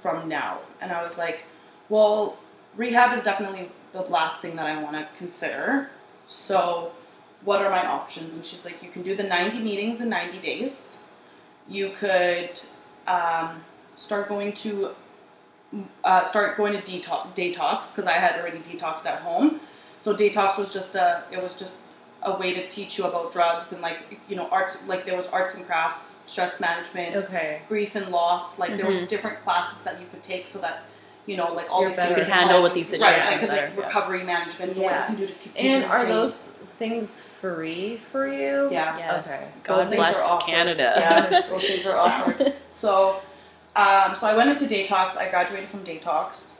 from 0.00 0.28
now?" 0.28 0.58
And 0.80 0.92
I 0.92 1.02
was 1.02 1.18
like, 1.18 1.44
"Well, 1.88 2.38
rehab 2.76 3.12
is 3.12 3.22
definitely 3.22 3.70
the 3.92 4.02
last 4.02 4.40
thing 4.40 4.56
that 4.56 4.66
I 4.66 4.82
want 4.82 4.96
to 4.96 5.06
consider. 5.16 5.90
So, 6.26 6.92
what 7.44 7.62
are 7.62 7.70
my 7.70 7.84
options?" 7.86 8.34
And 8.34 8.44
she's 8.44 8.64
like, 8.64 8.82
"You 8.82 8.90
can 8.90 9.02
do 9.02 9.14
the 9.16 9.24
90 9.24 9.58
meetings 9.60 10.00
in 10.00 10.08
90 10.08 10.38
days. 10.38 11.02
You 11.68 11.90
could 11.90 12.60
um, 13.06 13.62
start 13.96 14.28
going 14.28 14.52
to 14.54 14.94
uh, 16.04 16.22
start 16.22 16.56
going 16.56 16.72
to 16.72 16.80
detox 16.80 17.34
detox 17.34 17.92
because 17.92 18.06
I 18.06 18.12
had 18.12 18.40
already 18.40 18.58
detoxed 18.58 19.06
at 19.06 19.20
home. 19.20 19.60
So 19.98 20.14
detox 20.14 20.56
was 20.56 20.72
just 20.72 20.94
a 20.94 21.24
it 21.30 21.42
was 21.42 21.58
just 21.58 21.92
a 22.22 22.36
way 22.36 22.52
to 22.52 22.66
teach 22.68 22.98
you 22.98 23.04
about 23.04 23.30
drugs 23.30 23.72
and 23.72 23.80
like 23.80 23.98
you 24.28 24.34
know 24.36 24.48
arts 24.48 24.88
like 24.88 25.04
there 25.04 25.14
was 25.16 25.30
arts 25.30 25.54
and 25.54 25.64
crafts, 25.66 26.24
stress 26.26 26.60
management, 26.60 27.14
Okay. 27.16 27.62
grief 27.68 27.94
and 27.94 28.08
loss. 28.10 28.58
Like 28.58 28.76
there 28.76 28.86
was 28.86 28.98
Mhm. 28.98 29.08
different 29.08 29.40
classes 29.40 29.82
that 29.84 30.00
you 30.00 30.06
could 30.10 30.22
take 30.22 30.48
so 30.48 30.58
that 30.58 30.80
you 31.26 31.36
know 31.36 31.52
like 31.52 31.70
all 31.70 31.80
You're 31.82 31.90
these 31.90 31.96
better. 31.98 32.14
things 32.14 32.26
You 32.26 32.32
could 32.32 32.32
handle 32.40 32.62
with 32.62 32.74
these 32.74 32.90
right, 32.92 32.98
situations 33.00 33.30
like, 33.30 33.40
like 33.42 33.50
better, 33.50 33.72
yeah. 33.78 33.84
recovery 33.86 34.24
management. 34.24 34.72
So 34.74 34.80
Yeah. 34.82 35.00
what 35.10 35.10
you 35.10 35.16
can 35.16 35.16
do 35.16 35.26
to 35.26 35.32
keep 35.34 35.52
And 35.56 35.68
continuously- 35.70 35.96
are 36.00 36.06
those 36.06 36.48
things 36.78 37.20
free 37.20 37.98
for 38.10 38.26
you? 38.26 38.68
yeah 38.72 38.96
Yes. 38.98 39.28
Okay. 39.28 39.52
God 39.64 39.76
Those 39.76 39.86
things 39.88 40.14
are 40.16 40.22
offered. 40.32 40.46
Canada. 40.46 40.92
Yeah, 40.96 41.40
those 41.50 41.62
things 41.64 41.86
are 41.86 41.98
offered. 41.98 42.54
So, 42.72 43.20
um, 43.76 44.14
so 44.16 44.26
I 44.26 44.34
went 44.34 44.48
into 44.50 44.64
detox. 44.64 45.16
I 45.16 45.28
graduated 45.28 45.68
from 45.68 45.84
detox. 45.84 46.54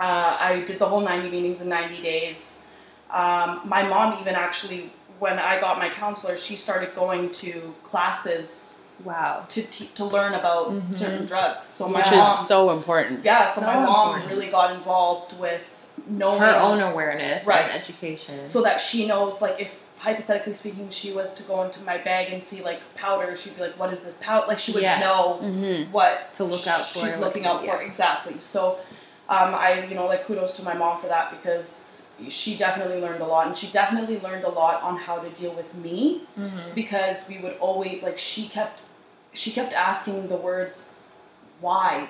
Uh, 0.00 0.36
I 0.40 0.62
did 0.66 0.78
the 0.78 0.86
whole 0.86 1.00
90 1.00 1.28
meetings 1.30 1.60
in 1.60 1.68
90 1.68 2.00
days. 2.02 2.62
Um, 3.10 3.62
my 3.64 3.82
mom 3.82 4.18
even 4.20 4.34
actually, 4.34 4.92
when 5.18 5.38
I 5.38 5.60
got 5.60 5.78
my 5.78 5.88
counselor, 5.88 6.36
she 6.36 6.56
started 6.56 6.94
going 6.94 7.30
to 7.32 7.74
classes 7.82 8.84
Wow. 9.04 9.44
to 9.48 9.62
te- 9.62 9.90
to 9.94 10.04
learn 10.04 10.34
about 10.34 10.70
Mhm. 10.72 10.96
certain 10.96 11.26
drugs. 11.26 11.66
So 11.68 11.86
Which 11.86 12.10
mom, 12.10 12.18
is 12.20 12.38
so 12.48 12.70
important. 12.70 13.24
yeah, 13.24 13.46
so, 13.46 13.60
so 13.60 13.66
my 13.66 13.76
mom 13.76 14.08
important. 14.14 14.30
really 14.30 14.48
got 14.50 14.72
involved 14.72 15.38
with 15.38 15.86
knowing 16.06 16.40
Her 16.40 16.54
own 16.56 16.80
awareness 16.80 17.46
Right. 17.46 17.62
and 17.62 17.72
education. 17.72 18.46
so 18.46 18.62
that 18.62 18.80
she 18.80 19.06
knows 19.06 19.40
like 19.42 19.56
if 19.60 19.76
hypothetically 19.98 20.54
speaking 20.54 20.88
she 20.90 21.12
was 21.12 21.34
to 21.34 21.42
go 21.42 21.62
into 21.64 21.82
my 21.82 21.98
bag 21.98 22.32
and 22.32 22.40
see 22.42 22.62
like 22.62 22.80
powder 22.94 23.34
she'd 23.34 23.56
be 23.56 23.62
like 23.62 23.76
what 23.78 23.92
is 23.92 24.02
this 24.04 24.14
powder 24.20 24.46
like 24.46 24.58
she 24.60 24.70
would 24.72 24.82
Yeah. 24.82 25.00
know 25.00 25.40
Mm-hmm. 25.42 25.90
what 25.92 26.32
To 26.34 26.44
look 26.44 26.66
out 26.68 26.80
for 26.86 27.00
she's 27.00 27.16
looking 27.18 27.46
out 27.46 27.60
for 27.60 27.66
yeah. 27.66 27.78
exactly 27.80 28.36
so 28.38 28.78
um, 29.30 29.54
i 29.54 29.84
you 29.88 29.94
know 29.94 30.06
like 30.06 30.24
kudos 30.26 30.54
to 30.56 30.62
my 30.64 30.74
mom 30.74 30.96
for 30.98 31.06
that 31.08 31.30
because 31.30 32.10
she 32.28 32.56
definitely 32.56 33.00
learned 33.00 33.20
a 33.22 33.26
lot 33.26 33.46
and 33.46 33.56
she 33.56 33.66
definitely 33.68 34.18
learned 34.20 34.44
a 34.44 34.48
lot 34.48 34.82
on 34.82 34.96
how 34.96 35.18
to 35.18 35.30
deal 35.30 35.54
with 35.54 35.72
me 35.74 36.22
Mhm. 36.38 36.74
because 36.74 37.28
we 37.28 37.38
would 37.38 37.56
always 37.60 38.02
like 38.02 38.18
she 38.18 38.48
kept 38.48 38.80
she 39.32 39.50
kept 39.50 39.72
asking 39.72 40.28
the 40.28 40.36
words 40.36 40.98
why 41.60 42.08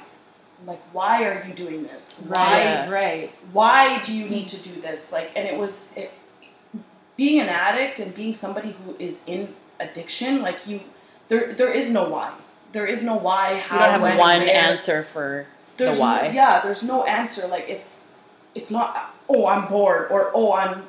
like 0.66 0.80
why 0.92 1.24
are 1.24 1.44
you 1.46 1.52
doing 1.54 1.82
this 1.84 2.24
why 2.28 2.86
Right, 2.86 2.88
right. 2.90 3.32
why 3.52 4.00
do 4.02 4.16
you 4.16 4.28
need 4.28 4.48
to 4.48 4.62
do 4.62 4.80
this 4.80 5.12
like 5.12 5.30
and 5.36 5.46
it 5.48 5.56
was 5.58 5.92
it, 5.96 6.12
being 7.16 7.40
an 7.40 7.48
addict 7.48 7.98
and 8.00 8.14
being 8.14 8.34
somebody 8.34 8.74
who 8.84 8.94
is 8.98 9.22
in 9.26 9.54
addiction 9.80 10.42
like 10.42 10.66
you 10.66 10.80
there 11.28 11.52
there 11.52 11.70
is 11.72 11.90
no 11.90 12.08
why 12.08 12.32
there 12.72 12.86
is 12.86 13.02
no 13.02 13.16
why 13.16 13.58
how 13.58 13.76
You 13.76 13.82
don't 13.82 13.90
have 13.92 14.02
when, 14.02 14.18
one 14.18 14.40
where. 14.40 14.54
answer 14.54 15.02
for 15.02 15.46
there's 15.78 15.96
the 15.96 16.02
why. 16.02 16.22
no, 16.28 16.30
yeah 16.32 16.60
there's 16.60 16.82
no 16.82 17.04
answer 17.04 17.46
like 17.48 17.68
it's 17.68 18.10
it's 18.54 18.70
not 18.70 19.14
oh 19.28 19.46
i'm 19.46 19.66
bored 19.68 20.10
or 20.10 20.30
oh 20.34 20.52
i'm 20.52 20.82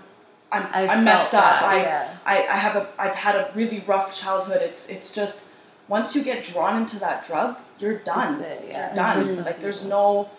i'm, 0.51 0.65
I'm 0.73 1.03
messed 1.03 1.33
up 1.33 1.61
i 1.61 1.81
yeah. 1.81 2.17
I, 2.25 2.45
I 2.47 2.57
have 2.57 2.75
a 2.75 2.87
I've 2.99 3.15
had 3.15 3.35
a 3.35 3.51
really 3.55 3.79
rough 3.87 4.15
childhood. 4.19 4.61
It's 4.61 4.89
it's 4.89 5.13
just 5.15 5.47
once 5.87 6.15
you 6.15 6.23
get 6.23 6.43
drawn 6.43 6.79
into 6.81 6.99
that 6.99 7.25
drug, 7.25 7.57
you're 7.79 7.97
done. 7.99 8.37
That's 8.39 8.41
it, 8.41 8.65
yeah. 8.69 8.87
You're 8.87 8.95
done. 8.95 9.25
Some 9.25 9.45
Like 9.45 9.59
there's 9.59 9.83
no 9.85 10.29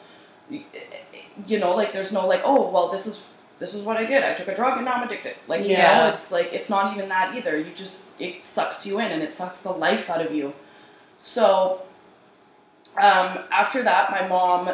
you 0.50 1.58
know, 1.58 1.74
like 1.74 1.92
there's 1.92 2.12
no 2.12 2.26
like, 2.26 2.42
oh 2.44 2.70
well 2.70 2.88
this 2.90 3.06
is 3.06 3.28
this 3.58 3.74
is 3.74 3.82
what 3.84 3.96
I 3.96 4.04
did. 4.04 4.22
I 4.22 4.34
took 4.34 4.48
a 4.48 4.54
drug 4.54 4.76
and 4.76 4.84
now 4.86 4.94
I'm 4.94 5.02
addicted. 5.06 5.34
Like 5.48 5.64
you 5.64 5.72
Yeah. 5.72 5.98
know, 6.04 6.08
it's 6.12 6.30
like 6.30 6.52
it's 6.52 6.70
not 6.70 6.94
even 6.96 7.08
that 7.08 7.34
either. 7.36 7.58
You 7.58 7.72
just 7.74 8.20
it 8.20 8.44
sucks 8.44 8.86
you 8.86 9.00
in 9.00 9.10
and 9.10 9.22
it 9.22 9.32
sucks 9.32 9.60
the 9.62 9.72
life 9.72 10.08
out 10.10 10.24
of 10.24 10.32
you. 10.32 10.52
So 11.18 11.82
um, 12.98 13.44
after 13.50 13.82
that 13.82 14.10
my 14.10 14.26
mom 14.26 14.70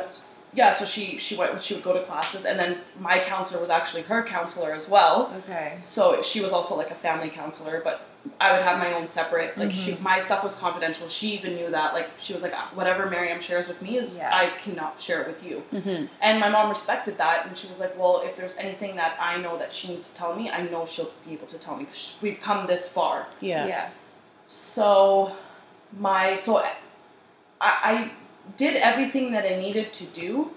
yeah, 0.56 0.70
so 0.70 0.86
she 0.86 1.18
she 1.18 1.36
went 1.36 1.60
she 1.60 1.74
would 1.74 1.84
go 1.84 1.92
to 1.92 2.02
classes 2.02 2.46
and 2.46 2.58
then 2.58 2.78
my 2.98 3.18
counselor 3.18 3.60
was 3.60 3.68
actually 3.68 4.02
her 4.02 4.22
counselor 4.24 4.72
as 4.72 4.88
well. 4.88 5.32
Okay. 5.44 5.76
So 5.82 6.22
she 6.22 6.40
was 6.40 6.52
also 6.52 6.76
like 6.76 6.90
a 6.90 6.94
family 6.94 7.28
counselor, 7.28 7.82
but 7.84 8.00
I 8.40 8.52
would 8.52 8.62
have 8.62 8.78
my 8.78 8.92
own 8.94 9.06
separate. 9.06 9.56
Like 9.56 9.72
she, 9.72 9.96
my 10.00 10.18
stuff 10.18 10.42
was 10.42 10.56
confidential. 10.56 11.08
She 11.08 11.28
even 11.34 11.54
knew 11.54 11.70
that. 11.70 11.94
Like 11.94 12.10
she 12.18 12.32
was 12.32 12.42
like, 12.42 12.54
whatever 12.74 13.08
Miriam 13.08 13.38
shares 13.38 13.68
with 13.68 13.80
me 13.82 13.98
is 13.98 14.18
Yeah. 14.18 14.34
I 14.34 14.50
cannot 14.58 15.00
share 15.00 15.22
it 15.22 15.28
with 15.28 15.44
you. 15.44 15.62
Mm-hmm. 15.72 16.06
And 16.20 16.40
my 16.40 16.48
mom 16.48 16.68
respected 16.68 17.18
that, 17.18 17.46
and 17.46 17.56
she 17.56 17.68
was 17.68 17.80
like, 17.80 17.96
well, 17.98 18.22
if 18.24 18.34
there's 18.34 18.56
anything 18.58 18.96
that 18.96 19.16
I 19.20 19.38
know 19.38 19.58
that 19.58 19.72
she 19.72 19.88
needs 19.88 20.10
to 20.10 20.16
tell 20.16 20.34
me, 20.34 20.50
I 20.50 20.62
know 20.62 20.86
she'll 20.86 21.12
be 21.24 21.34
able 21.34 21.46
to 21.48 21.58
tell 21.58 21.76
me 21.76 21.84
because 21.84 22.18
we've 22.22 22.40
come 22.40 22.66
this 22.66 22.92
far. 22.92 23.26
Yeah. 23.40 23.66
Yeah. 23.66 23.90
So 24.46 25.36
my 25.98 26.34
so 26.34 26.64
I, 27.60 27.78
I 27.84 28.10
did 28.56 28.76
everything 28.76 29.32
that 29.32 29.44
I 29.44 29.56
needed 29.56 29.92
to 29.94 30.04
do 30.06 30.50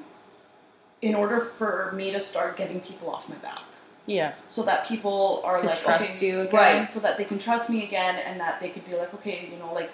in 1.02 1.16
order 1.16 1.40
for 1.40 1.92
me 1.94 2.12
to 2.12 2.20
start 2.20 2.58
getting 2.58 2.82
people 2.82 3.10
off 3.10 3.30
my 3.30 3.36
back 3.38 3.62
Yeah. 4.06 4.34
so 4.48 4.64
that 4.64 4.86
people 4.88 5.42
are 5.46 5.62
like 5.64 5.80
trust 5.80 6.18
okay, 6.18 6.28
you 6.28 6.42
again. 6.42 6.54
right 6.80 6.92
so 6.92 7.00
that 7.00 7.18
they 7.18 7.24
can 7.24 7.40
trust 7.40 7.70
me 7.70 7.84
again 7.84 8.16
and 8.18 8.40
that 8.40 8.60
they 8.60 8.70
could 8.70 8.86
be 8.90 8.96
like 8.98 9.14
okay 9.14 9.50
you 9.52 9.58
know 9.58 9.74
like 9.74 9.92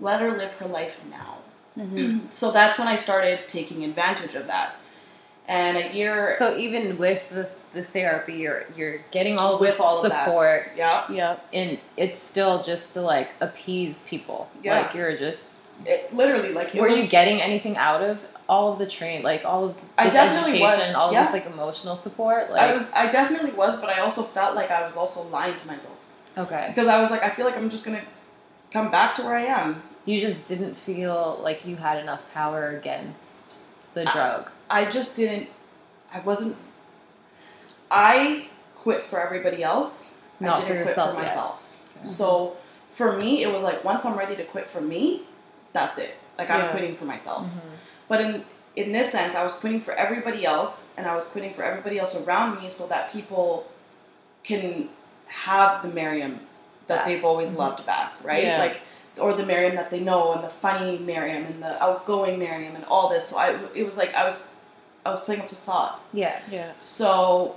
let 0.00 0.20
her 0.20 0.30
live 0.36 0.52
her 0.54 0.66
life 0.68 1.00
now 1.10 1.38
Mm-hmm. 1.76 2.26
so 2.30 2.52
that's 2.52 2.78
when 2.78 2.88
i 2.88 2.96
started 2.96 3.46
taking 3.48 3.84
advantage 3.84 4.34
of 4.34 4.46
that 4.46 4.76
and 5.46 5.76
a 5.76 5.94
year 5.94 6.34
So 6.38 6.56
even 6.56 6.96
with 6.96 7.28
the, 7.28 7.48
the 7.74 7.84
therapy, 7.84 8.34
you're 8.34 8.64
you're 8.76 8.98
getting 9.10 9.36
all 9.38 9.58
With 9.58 9.70
this 9.70 9.80
all 9.80 10.02
of 10.04 10.10
that. 10.10 10.24
support, 10.24 10.72
yeah 10.76 11.04
Yeah. 11.10 11.36
and 11.52 11.78
it's 11.98 12.18
still 12.18 12.62
just 12.62 12.94
to 12.94 13.02
like 13.02 13.34
appease 13.40 14.06
people. 14.08 14.48
Yeah. 14.64 14.80
Like 14.80 14.94
you're 14.94 15.14
just. 15.16 15.60
It 15.84 16.14
literally 16.14 16.52
like 16.52 16.72
were 16.74 16.88
was, 16.88 17.00
you 17.00 17.06
getting 17.08 17.40
anything 17.40 17.76
out 17.76 18.02
of 18.02 18.26
all 18.48 18.72
of 18.72 18.78
the 18.78 18.86
train, 18.86 19.22
like 19.22 19.44
all 19.44 19.66
of 19.66 19.76
this 19.76 19.84
I 19.98 20.08
definitely 20.08 20.62
education, 20.62 20.88
was, 20.88 20.94
all 20.94 21.12
yeah. 21.12 21.22
this 21.22 21.32
like 21.32 21.46
emotional 21.46 21.96
support? 21.96 22.50
Like 22.50 22.60
i 22.60 22.72
was 22.72 22.92
i 22.92 23.08
definitely 23.08 23.52
was 23.52 23.80
but 23.80 23.90
i 23.90 24.00
also 24.00 24.22
felt 24.22 24.54
like 24.54 24.70
i 24.70 24.84
was 24.84 24.96
also 24.96 25.28
lying 25.30 25.56
to 25.56 25.66
myself 25.66 25.98
okay, 26.38 26.66
because 26.68 26.88
i 26.88 27.00
was 27.00 27.10
like 27.10 27.22
i 27.22 27.30
feel 27.30 27.44
like 27.44 27.56
i'm 27.56 27.68
just 27.68 27.84
gonna 27.84 28.02
come 28.70 28.90
back 28.90 29.14
to 29.16 29.22
where 29.22 29.34
i 29.34 29.44
am 29.44 29.82
you 30.06 30.20
just 30.20 30.46
didn't 30.46 30.76
feel 30.76 31.38
like 31.42 31.66
you 31.66 31.76
had 31.76 31.98
enough 31.98 32.32
power 32.32 32.68
against 32.68 33.58
the 33.92 34.04
drug. 34.04 34.48
I 34.70 34.84
just 34.84 35.16
didn't. 35.16 35.48
I 36.14 36.20
wasn't. 36.20 36.56
I 37.90 38.48
quit 38.76 39.02
for 39.02 39.20
everybody 39.20 39.62
else. 39.64 40.20
Not 40.38 40.58
I 40.58 40.60
for 40.60 40.68
didn't 40.68 40.86
yourself 40.86 41.14
quit 41.14 41.28
for 41.28 41.30
myself. 41.30 41.76
Okay. 41.96 42.04
So 42.04 42.56
for 42.88 43.18
me, 43.18 43.42
it 43.42 43.52
was 43.52 43.62
like 43.62 43.84
once 43.84 44.06
I'm 44.06 44.16
ready 44.16 44.36
to 44.36 44.44
quit 44.44 44.68
for 44.68 44.80
me, 44.80 45.24
that's 45.76 45.98
it. 45.98 46.14
Like 46.38 46.50
I'm 46.50 46.60
Yeah. 46.60 46.70
quitting 46.74 46.94
for 46.96 47.04
myself. 47.14 47.42
Mhm. 47.44 47.60
But 48.08 48.20
in 48.26 48.32
in 48.82 48.92
this 48.92 49.08
sense, 49.10 49.34
I 49.34 49.42
was 49.42 49.54
quitting 49.54 49.80
for 49.80 49.94
everybody 50.04 50.44
else, 50.44 50.94
and 50.98 51.06
I 51.06 51.14
was 51.14 51.24
quitting 51.32 51.54
for 51.54 51.62
everybody 51.70 51.96
else 51.98 52.12
around 52.22 52.50
me, 52.60 52.68
so 52.68 52.86
that 52.92 53.10
people 53.16 53.48
can 54.48 54.90
have 55.48 55.70
the 55.84 55.88
Miriam 55.88 56.34
that 56.88 56.98
Back. 56.98 57.04
they've 57.06 57.24
always 57.24 57.52
Mhm. 57.52 57.58
loved 57.64 57.80
back, 57.86 58.12
right? 58.22 58.44
Yeah. 58.44 58.58
Like, 58.58 58.76
or 59.18 59.32
the 59.32 59.46
Miriam 59.46 59.74
that 59.76 59.88
they 59.90 60.00
know, 60.10 60.22
and 60.34 60.44
the 60.44 60.50
funny 60.66 60.98
Miriam, 60.98 61.42
and 61.50 61.62
the 61.62 61.82
outgoing 61.82 62.38
Miriam, 62.38 62.76
and 62.76 62.84
all 62.84 63.08
this. 63.08 63.24
So 63.30 63.38
I, 63.38 63.56
it 63.74 63.84
was 63.88 63.96
like 63.96 64.12
I 64.14 64.24
was, 64.28 64.36
I 65.06 65.08
was 65.14 65.20
playing 65.26 65.40
a 65.40 65.46
facade. 65.54 65.94
Yeah. 66.12 66.36
Yeah. 66.50 66.72
So 66.78 67.56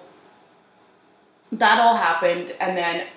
that 1.51 1.80
all 1.82 1.95
happened, 1.95 2.55
and 2.61 2.78
then 2.78 3.07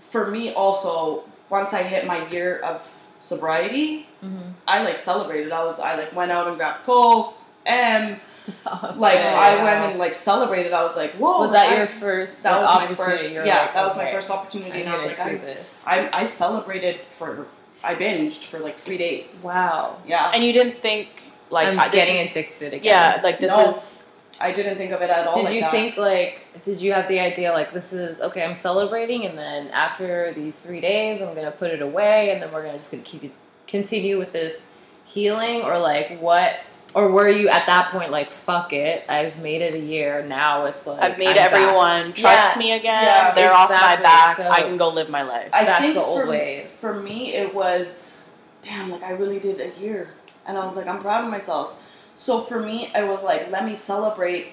for 0.00 0.30
me 0.30 0.52
also, 0.54 1.22
once 1.50 1.72
I 1.72 1.82
hit 1.82 2.04
my 2.06 2.26
year 2.28 2.58
of 2.60 2.78
sobriety, 3.24 4.06
Mm-hmm. 4.24 4.52
I 4.66 4.82
like 4.84 4.96
celebrated. 4.98 5.52
I 5.52 5.64
was 5.64 5.78
I 5.78 5.96
like 5.96 6.14
went 6.16 6.32
out 6.32 6.48
and 6.48 6.56
grabbed 6.56 6.84
coke, 6.86 7.34
and 7.66 8.16
Stop. 8.16 8.96
like 8.96 9.16
Yeah, 9.18 9.34
I 9.36 9.62
went 9.62 9.76
and 9.90 9.98
like 9.98 10.14
celebrated. 10.14 10.72
I 10.72 10.82
was 10.82 10.96
like, 10.96 11.12
whoa! 11.16 11.40
Was 11.40 11.52
that 11.52 11.72
I- 11.72 11.76
your 11.76 11.86
first? 11.86 12.42
That 12.42 12.56
like, 12.62 12.88
was 12.88 12.98
my 12.98 13.04
first. 13.04 13.34
You're 13.34 13.44
Yeah, 13.44 13.62
like, 13.62 13.74
that 13.74 13.84
was 13.84 13.96
my 13.96 14.10
first 14.10 14.30
opportunity, 14.30 14.72
I'm 14.72 14.80
and 14.80 14.88
I 14.88 14.96
was 14.96 15.06
like, 15.06 15.18
do 15.18 15.24
I, 15.24 15.34
this. 15.36 15.78
I 15.84 15.96
I 16.20 16.24
celebrated 16.24 17.00
for 17.10 17.46
I 17.82 17.94
binged 17.96 18.44
for 18.44 18.58
like 18.60 18.78
three 18.78 18.96
days. 18.96 19.42
Wow. 19.44 19.98
Yeah, 20.08 20.30
And 20.32 20.42
you 20.42 20.52
didn't 20.54 20.78
think 20.80 21.08
like 21.50 21.68
I'm 21.76 21.90
getting 21.90 22.16
is- 22.24 22.30
addicted 22.30 22.72
again. 22.72 22.84
Yeah, 22.92 23.20
like 23.22 23.40
this 23.40 23.52
No. 23.54 23.68
is 23.68 24.03
I 24.44 24.52
didn't 24.52 24.76
think 24.76 24.92
of 24.92 25.00
it 25.02 25.08
at 25.10 25.26
all. 25.26 25.34
Did 25.34 25.44
like 25.46 25.54
you 25.54 25.60
that. 25.62 25.70
think 25.72 25.96
like? 25.96 26.46
Did 26.62 26.80
you 26.80 26.92
have 26.92 27.08
the 27.08 27.18
idea 27.20 27.52
like 27.52 27.72
this 27.72 27.92
is 27.92 28.20
okay? 28.20 28.44
I'm 28.44 28.54
celebrating, 28.54 29.24
and 29.24 29.36
then 29.38 29.68
after 29.68 30.32
these 30.34 30.58
three 30.58 30.80
days, 30.80 31.22
I'm 31.22 31.34
gonna 31.34 31.50
put 31.50 31.70
it 31.70 31.80
away, 31.82 32.30
and 32.30 32.42
then 32.42 32.52
we're 32.52 32.62
gonna 32.62 32.74
just 32.78 32.90
gonna 32.90 33.02
keep 33.02 33.32
continue 33.66 34.18
with 34.18 34.32
this 34.32 34.66
healing, 35.06 35.62
or 35.62 35.78
like 35.78 36.18
what? 36.20 36.54
Or 36.92 37.10
were 37.10 37.28
you 37.28 37.48
at 37.48 37.66
that 37.66 37.90
point 37.90 38.12
like, 38.12 38.30
fuck 38.30 38.72
it, 38.72 39.04
I've 39.08 39.38
made 39.38 39.62
it 39.62 39.74
a 39.74 39.80
year. 39.80 40.22
Now 40.22 40.66
it's 40.66 40.86
like 40.86 41.02
I've 41.02 41.18
made 41.18 41.30
I'm 41.30 41.34
back. 41.36 41.52
everyone 41.52 42.12
trust 42.12 42.54
Yeah. 42.56 42.60
me 42.62 42.72
again. 42.72 43.02
Yeah, 43.02 43.34
They're 43.34 43.52
off 43.52 43.68
my 43.70 43.96
back. 43.96 44.36
so- 44.36 44.48
I 44.48 44.60
can 44.60 44.76
go 44.76 44.90
live 44.90 45.08
my 45.08 45.22
life. 45.22 45.48
I 45.52 45.64
Back 45.64 45.80
think 45.80 45.94
to 45.94 46.00
old 46.00 46.20
for, 46.20 46.28
ways. 46.28 46.78
For 46.80 46.94
me, 47.00 47.34
it 47.34 47.52
was, 47.52 48.24
damn, 48.62 48.92
like 48.92 49.02
I 49.02 49.10
really 49.10 49.40
did 49.40 49.58
a 49.58 49.72
year. 49.80 50.10
And 50.46 50.56
I 50.56 50.64
was 50.64 50.76
like, 50.76 50.86
I'm 50.86 51.00
proud 51.00 51.24
of 51.24 51.30
myself. 51.32 51.74
So 52.16 52.40
for 52.40 52.60
me, 52.60 52.90
it 52.94 53.06
was 53.06 53.22
like, 53.22 53.50
let 53.50 53.64
me 53.64 53.74
celebrate 53.74 54.48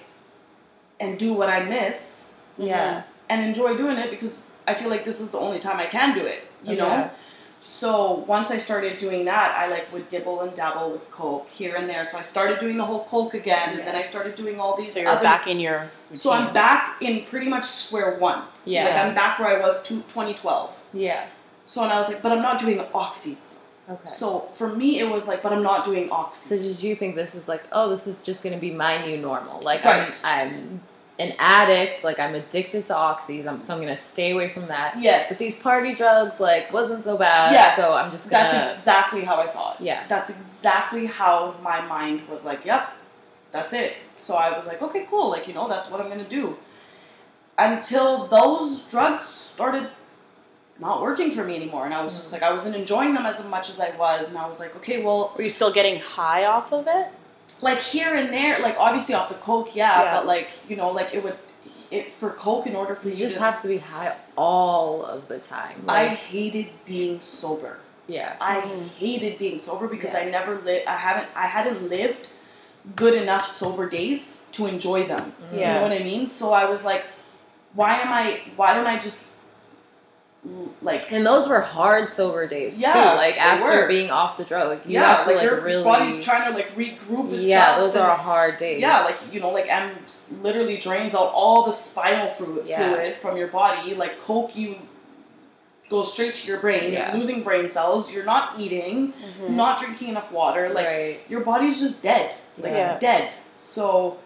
and 0.99 1.18
do 1.18 1.34
what 1.34 1.49
I 1.49 1.64
miss 1.64 2.34
Yeah. 2.57 3.03
and 3.30 3.43
enjoy 3.45 3.78
doing 3.78 3.97
it 3.97 4.09
because 4.12 4.59
I 4.68 4.74
feel 4.74 4.89
like 4.89 5.05
this 5.05 5.20
is 5.20 5.32
the 5.32 5.39
only 5.39 5.59
time 5.59 5.80
I 5.80 5.86
can 5.86 6.14
do 6.14 6.26
it, 6.26 6.47
you 6.64 6.76
know? 6.76 6.88
Yeah. 6.88 7.09
So 7.64 8.26
once 8.28 8.49
I 8.49 8.57
started 8.57 8.97
doing 8.97 9.26
that, 9.26 9.55
I 9.55 9.68
like 9.68 9.93
would 9.93 10.07
dibble 10.07 10.41
and 10.41 10.51
dabble 10.55 10.91
with 10.91 11.12
Coke 11.12 11.47
here 11.47 11.76
and 11.76 11.88
there. 11.88 12.03
So 12.05 12.18
I 12.18 12.24
started 12.24 12.57
doing 12.57 12.76
the 12.78 12.86
whole 12.86 13.03
Coke 13.03 13.36
again, 13.36 13.78
and 13.78 13.88
then 13.88 13.95
I 13.95 14.01
started 14.01 14.34
doing 14.34 14.59
all 14.59 14.76
these 14.76 14.93
So 14.95 15.01
you're 15.01 15.09
other 15.09 15.22
back 15.22 15.45
in 15.45 15.59
your 15.59 15.82
routine. 16.09 16.18
So 16.18 16.32
I'm 16.32 16.51
back 16.53 16.99
in 17.03 17.24
pretty 17.26 17.47
much 17.47 17.66
square 17.66 18.18
one. 18.18 18.41
Yeah. 18.66 18.86
Like 18.86 18.95
I'm 18.95 19.14
back 19.14 19.38
where 19.38 19.55
I 19.55 19.59
was 19.62 19.84
to 19.84 19.93
2012. 19.93 20.80
Yeah. 20.93 21.28
So 21.68 21.84
and 21.84 21.91
I 21.93 21.97
was 21.99 22.09
like, 22.09 22.24
but 22.24 22.32
I'm 22.32 22.41
not 22.41 22.59
doing 22.59 22.80
oxys. 22.80 23.43
Okay. 23.91 24.09
So 24.09 24.39
for 24.39 24.67
me, 24.73 24.99
it 24.99 25.09
was 25.09 25.27
like, 25.27 25.41
but 25.43 25.51
I'm 25.53 25.63
not 25.63 25.83
doing 25.83 26.09
oxys. 26.09 26.35
So 26.35 26.55
did 26.57 26.81
you 26.83 26.95
think 26.95 27.15
this 27.15 27.35
is 27.35 27.47
like, 27.47 27.63
oh, 27.71 27.89
this 27.89 28.07
is 28.07 28.21
just 28.23 28.43
gonna 28.43 28.57
be 28.57 28.71
my 28.71 29.05
new 29.05 29.17
normal? 29.17 29.61
Like 29.61 29.83
Right. 29.83 30.19
I'm, 30.23 30.49
I'm 30.49 30.81
an 31.19 31.33
addict. 31.39 32.03
Like 32.03 32.19
I'm 32.19 32.33
addicted 32.35 32.85
to 32.85 32.93
oxys. 32.93 33.45
I'm, 33.47 33.59
so 33.61 33.73
I'm 33.73 33.79
gonna 33.81 33.95
stay 33.97 34.31
away 34.31 34.47
from 34.47 34.67
that. 34.67 34.99
yes. 34.99 35.29
But 35.29 35.37
these 35.39 35.59
party 35.59 35.93
drugs 35.93 36.39
like 36.39 36.71
wasn't 36.71 37.03
so 37.03 37.17
bad. 37.17 37.51
yes. 37.51 37.75
So 37.75 37.93
I'm 37.95 38.11
just 38.11 38.29
gonna. 38.29 38.49
That's 38.51 38.79
exactly 38.79 39.21
how 39.23 39.35
I 39.35 39.47
thought. 39.47 39.77
yeah. 39.81 40.05
That's 40.07 40.29
exactly 40.29 41.05
how 41.07 41.55
my 41.61 41.81
mind 41.81 42.27
was 42.29 42.45
like, 42.45 42.63
yep, 42.65 42.93
that's 43.51 43.73
it. 43.73 43.95
So 44.17 44.35
I 44.35 44.55
was 44.55 44.67
like, 44.67 44.81
okay, 44.81 45.05
cool. 45.09 45.29
Like, 45.29 45.47
you 45.47 45.53
know, 45.53 45.67
that's 45.67 45.89
what 45.91 45.99
I'm 45.99 46.07
going 46.07 46.23
to 46.23 46.29
do. 46.29 46.55
Until 47.57 48.27
those 48.27 48.83
drugs 48.85 49.25
started 49.25 49.89
not 50.82 51.01
working 51.01 51.32
for 51.32 51.43
me 51.43 51.55
anymore. 51.55 51.86
And 51.86 51.93
I 51.93 52.03
was 52.03 52.15
just 52.17 52.34
like, 52.34 52.41
I 52.43 52.51
wasn't 52.51 52.75
enjoying 52.75 53.13
them 53.13 53.25
as 53.25 53.47
much 53.47 53.69
as 53.69 53.79
I 53.79 53.91
was. 53.97 54.29
And 54.29 54.38
I 54.38 54.47
was 54.47 54.59
like, 54.59 54.75
okay, 54.77 55.01
well, 55.01 55.34
Were 55.38 55.43
you 55.43 55.49
still 55.49 55.71
getting 55.71 55.99
high 56.01 56.45
off 56.45 56.73
of 56.73 56.88
it? 56.88 57.07
like 57.61 57.77
here 57.79 58.15
and 58.15 58.34
there, 58.34 58.59
like 58.59 58.75
obviously 58.79 59.13
off 59.13 59.29
the 59.29 59.36
Coke, 59.36 59.75
yeah, 59.75 60.01
Yeah. 60.03 60.13
but 60.15 60.25
like, 60.25 60.49
you 60.67 60.75
know, 60.75 60.89
like 60.89 61.13
it 61.13 61.23
would, 61.23 61.38
it 61.91 62.11
for 62.11 62.32
Coke, 62.32 62.65
in 62.65 62.75
order 62.75 62.95
for 62.95 63.09
You 63.09 63.13
you, 63.15 63.19
just 63.25 63.36
to, 63.38 63.43
have 63.43 63.61
to 63.61 63.67
be 63.67 63.77
high 63.77 64.15
all 64.36 65.05
of 65.05 65.27
the 65.27 65.38
time. 65.38 65.84
I 65.88 66.07
hated 66.07 66.69
being 66.88 67.21
sober. 67.21 67.77
yeah. 68.07 68.36
I 68.41 68.61
hated 68.97 69.38
being 69.38 69.59
sober 69.59 69.88
because 69.88 70.13
Yeah. 70.15 70.21
I 70.21 70.25
never 70.32 70.55
lived. 70.59 70.88
I 70.88 70.97
haven't. 70.97 71.27
I 71.36 71.45
hadn't 71.45 71.88
lived 71.88 72.29
good 72.95 73.13
enough 73.13 73.45
sober 73.45 73.88
days 73.88 74.47
to 74.53 74.65
enjoy 74.65 75.03
them. 75.03 75.34
Mhm. 75.53 75.59
You 75.59 75.65
know 75.65 75.82
what 75.84 75.91
I 75.91 75.99
mean? 75.99 76.25
So 76.27 76.51
I 76.53 76.65
was 76.65 76.84
like, 76.84 77.05
why 77.75 77.99
am 77.99 78.11
I? 78.11 78.41
Why 78.55 78.73
don't 78.73 78.88
I 78.88 78.97
just 78.97 79.27
like? 80.81 81.11
And 81.11 81.25
those 81.25 81.47
were 81.47 81.59
hard 81.59 82.09
sober 82.09 82.47
days 82.47 82.81
Yeah, 82.81 82.93
too. 82.93 82.99
Like 83.17 83.37
after 83.39 83.81
were. 83.81 83.87
being 83.87 84.09
off 84.09 84.37
the 84.37 84.43
drug, 84.43 84.79
you 84.85 84.93
yeah, 84.93 85.15
have 85.17 85.25
to 85.25 85.31
like, 85.31 85.37
like, 85.37 85.45
your 85.45 85.61
really. 85.61 85.83
body's 85.83 86.23
trying 86.23 86.49
to 86.51 86.57
like 86.57 86.75
regroup 86.75 87.25
itself. 87.27 87.45
yeah, 87.45 87.77
those 87.77 87.95
and- 87.95 88.03
are 88.05 88.15
hard 88.17 88.57
days. 88.57 88.81
Yeah, 88.81 89.03
like 89.03 89.17
you 89.31 89.39
know, 89.39 89.49
like 89.51 89.67
M 89.69 89.91
literally 90.41 90.77
drains 90.77 91.13
out 91.13 91.31
all 91.33 91.65
the 91.65 91.71
spinal 91.71 92.27
fluid, 92.29 92.65
Yeah. 92.67 92.77
fluid 92.93 93.15
from 93.15 93.37
your 93.37 93.47
body. 93.47 93.93
Like 93.93 94.19
Coke, 94.19 94.55
you 94.55 94.77
go 95.89 96.01
straight 96.01 96.33
to 96.35 96.47
your 96.47 96.59
brain. 96.59 96.93
Yeah. 96.93 97.13
Losing 97.13 97.43
brain 97.43 97.69
cells. 97.69 98.11
You're 98.13 98.23
not 98.25 98.53
eating. 98.57 99.13
Mhm. 99.41 99.49
Not 99.51 99.79
drinking 99.79 100.07
enough 100.09 100.31
water. 100.31 100.69
Like 100.69 100.85
right. 100.87 101.19
your 101.29 101.41
body's 101.41 101.79
just 101.79 102.01
dead, 102.01 102.33
like 102.57 102.71
Yeah. 102.73 102.97
dead. 102.97 103.33
So, 103.57 104.17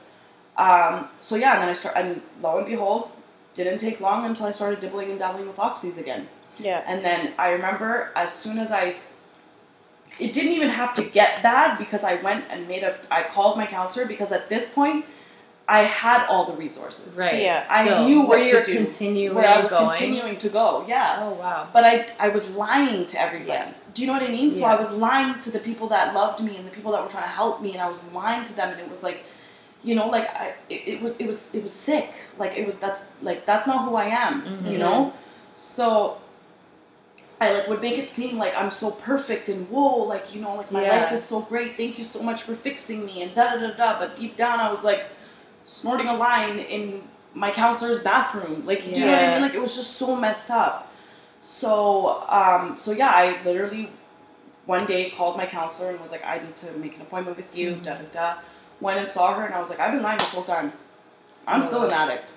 um, 0.57 1.09
so 1.19 1.35
yeah, 1.35 1.53
and 1.55 1.61
then 1.63 1.69
I 1.69 1.73
start, 1.73 1.95
and 1.97 2.21
lo 2.41 2.57
and 2.59 2.65
behold, 2.67 3.09
didn't 3.55 3.79
take 3.79 3.99
long 3.99 4.25
until 4.25 4.45
I 4.45 4.51
started 4.51 4.79
dibbling 4.79 5.09
and 5.09 5.17
dabbling 5.17 5.47
with 5.47 5.57
oxys 5.57 5.97
again. 5.97 6.27
Yeah. 6.59 6.83
And 6.85 7.03
then 7.03 7.33
I 7.39 7.49
remember 7.51 8.11
as 8.15 8.31
soon 8.31 8.59
as 8.59 8.71
I, 8.71 8.93
it 10.19 10.31
didn't 10.33 10.51
even 10.53 10.69
have 10.69 10.93
to 10.95 11.03
get 11.03 11.41
bad 11.41 11.77
because 11.77 12.03
I 12.03 12.15
went 12.21 12.45
and 12.49 12.67
made 12.67 12.83
a, 12.83 12.97
I 13.11 13.23
called 13.23 13.57
my 13.57 13.65
counselor 13.65 14.07
because 14.07 14.31
at 14.31 14.47
this 14.49 14.73
point, 14.73 15.05
I 15.67 15.79
had 15.81 16.27
all 16.27 16.45
the 16.45 16.53
resources. 16.53 17.17
Right. 17.17 17.41
Yeah. 17.41 17.65
I 17.71 17.83
Still, 17.85 18.05
knew 18.05 18.19
what 18.19 18.29
where 18.29 18.45
to 18.45 18.51
you're 18.51 18.63
do, 18.63 18.75
continuing 18.85 19.35
Where 19.35 19.47
I 19.47 19.61
was 19.61 19.71
going. 19.71 19.89
continuing 19.89 20.37
to 20.37 20.49
go, 20.49 20.85
yeah. 20.87 21.17
Oh 21.21 21.31
wow. 21.33 21.67
But 21.73 21.83
I, 21.83 22.07
I 22.19 22.29
was 22.29 22.55
lying 22.55 23.07
to 23.07 23.19
everybody. 23.19 23.49
Yeah. 23.49 23.73
Do 23.95 24.01
you 24.03 24.07
know 24.07 24.13
what 24.13 24.21
I 24.21 24.27
mean? 24.27 24.51
So 24.51 24.59
Yeah. 24.59 24.73
I 24.73 24.75
was 24.75 24.91
lying 24.91 25.39
to 25.39 25.49
the 25.49 25.57
people 25.57 25.87
that 25.87 26.13
loved 26.13 26.43
me 26.43 26.55
and 26.55 26.67
the 26.67 26.71
people 26.71 26.91
that 26.91 27.01
were 27.01 27.09
trying 27.09 27.23
to 27.23 27.29
help 27.29 27.63
me, 27.63 27.71
and 27.73 27.81
I 27.81 27.87
was 27.87 28.07
lying 28.13 28.43
to 28.43 28.55
them, 28.55 28.69
and 28.69 28.79
it 28.79 28.87
was 28.87 29.01
like, 29.01 29.23
you 29.87 29.93
know, 29.95 30.07
like 30.15 30.27
I, 30.43 30.55
it, 30.69 30.81
it 30.93 31.01
was, 31.01 31.15
it 31.17 31.27
was, 31.31 31.39
it 31.57 31.61
was 31.63 31.71
sick. 31.89 32.09
Like 32.41 32.53
it 32.57 32.65
was, 32.65 32.75
that's 32.83 33.01
like 33.21 33.45
that's 33.45 33.65
not 33.67 33.79
who 33.87 33.93
I 33.95 34.05
am. 34.25 34.33
Mhm. 34.41 34.71
You 34.71 34.77
know. 34.79 35.13
So 35.55 36.17
I 37.39 37.51
like 37.53 37.67
would 37.69 37.81
make 37.81 37.97
it 38.03 38.09
seem 38.09 38.37
like 38.37 38.53
I'm 38.55 38.71
so 38.71 38.91
perfect 38.91 39.49
and 39.49 39.69
whoa, 39.69 39.97
like 40.13 40.33
you 40.33 40.41
know, 40.41 40.55
like 40.55 40.71
my 40.71 40.83
Yeah. 40.83 41.01
life 41.01 41.11
is 41.13 41.23
so 41.23 41.41
great. 41.41 41.77
Thank 41.77 41.97
you 41.99 42.03
so 42.03 42.19
much 42.23 42.39
for 42.43 42.55
fixing 42.55 43.05
me 43.05 43.21
and 43.23 43.33
da 43.33 43.43
da 43.55 43.57
da 43.67 43.71
da. 43.81 43.99
But 43.99 44.15
deep 44.15 44.35
down, 44.37 44.59
I 44.59 44.71
was 44.71 44.83
like 44.83 45.05
snorting 45.63 46.07
a 46.07 46.15
line 46.15 46.59
in 46.59 47.03
my 47.33 47.51
counselor's 47.51 48.01
bathroom. 48.01 48.65
Like, 48.65 48.81
do 48.83 48.89
you 48.99 49.05
know 49.05 49.11
what 49.11 49.21
I 49.23 49.31
mean? 49.33 49.41
Like 49.41 49.53
it 49.53 49.61
was 49.61 49.75
just 49.75 49.93
so 49.93 50.15
messed 50.15 50.49
up. 50.49 50.91
So, 51.41 52.25
um, 52.29 52.77
so 52.77 52.91
yeah, 52.91 53.09
I 53.09 53.41
literally 53.43 53.89
one 54.65 54.85
day 54.87 55.11
called 55.11 55.37
my 55.37 55.45
counselor 55.45 55.91
and 55.91 55.99
was 56.01 56.11
like, 56.11 56.25
I 56.25 56.39
need 56.39 56.55
to 56.57 56.71
make 56.77 56.95
an 56.95 57.01
appointment 57.01 57.37
with 57.37 57.55
you. 57.55 57.71
Mhm. 57.75 57.83
Da 57.83 57.93
da 57.95 58.05
da. 58.13 58.35
Went 58.81 58.99
and 58.99 59.09
saw 59.09 59.33
her, 59.33 59.45
and 59.45 59.53
I 59.53 59.61
was 59.61 59.69
like, 59.69 59.79
I've 59.79 59.93
been 59.93 60.03
lying 60.03 60.17
this 60.17 60.33
whole 60.33 60.43
time. 60.43 60.73
I'm 61.47 61.63
still 61.63 61.83
an 61.85 61.91
addict. 61.93 62.33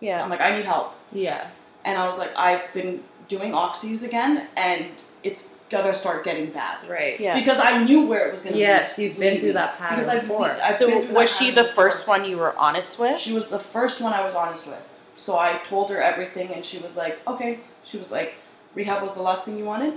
Yeah. 0.00 0.22
I'm 0.22 0.28
like, 0.30 0.40
I 0.40 0.56
need 0.56 0.64
help. 0.66 0.94
Yeah. 1.12 1.46
And 1.84 1.98
I 1.98 2.06
was 2.06 2.18
like, 2.18 2.32
I've 2.36 2.72
been 2.74 3.02
doing 3.28 3.52
oxys 3.52 4.04
again, 4.04 4.48
and 4.56 4.86
it's 5.22 5.54
gonna 5.70 5.94
start 5.94 6.24
getting 6.24 6.50
bad 6.50 6.86
Right. 6.88 7.18
Yeah. 7.18 7.34
because 7.34 7.58
I 7.58 7.82
knew 7.82 8.06
where 8.06 8.28
it 8.28 8.30
was 8.30 8.42
gonna. 8.42 8.56
Yes, 8.56 8.98
lead- 8.98 9.04
you've 9.10 9.18
been 9.18 9.40
through 9.40 9.54
that 9.54 9.78
pattern 9.78 9.96
because 9.96 10.08
I've, 10.08 10.20
before. 10.22 10.50
I've 10.50 10.76
So 10.76 10.86
been 10.88 11.00
through 11.02 11.14
was 11.14 11.30
that 11.30 11.36
she 11.38 11.50
pattern 11.50 11.64
the 11.64 11.70
first 11.72 12.02
before. 12.02 12.18
one 12.18 12.28
you 12.28 12.36
were 12.36 12.54
honest 12.56 12.98
with? 13.00 13.18
She 13.18 13.32
was 13.32 13.48
the 13.48 13.58
first 13.58 14.00
one 14.02 14.12
I 14.12 14.22
was 14.24 14.34
honest 14.34 14.66
with. 14.68 14.86
So 15.16 15.38
I 15.38 15.58
told 15.64 15.88
her 15.90 16.00
everything, 16.02 16.50
and 16.52 16.62
she 16.64 16.78
was 16.78 16.96
like, 16.96 17.18
"Okay." 17.26 17.60
She 17.84 17.96
was 17.96 18.10
like, 18.12 18.34
"Rehab 18.74 19.02
was 19.02 19.14
the 19.14 19.22
last 19.22 19.44
thing 19.44 19.56
you 19.56 19.64
wanted. 19.64 19.94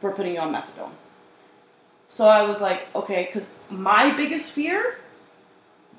We're 0.00 0.12
putting 0.12 0.34
you 0.34 0.40
on 0.40 0.52
methadone." 0.54 0.90
So 2.06 2.26
I 2.26 2.42
was 2.42 2.60
like, 2.60 2.86
"Okay," 2.94 3.24
because 3.26 3.60
my 3.70 4.10
biggest 4.14 4.52
fear 4.52 4.98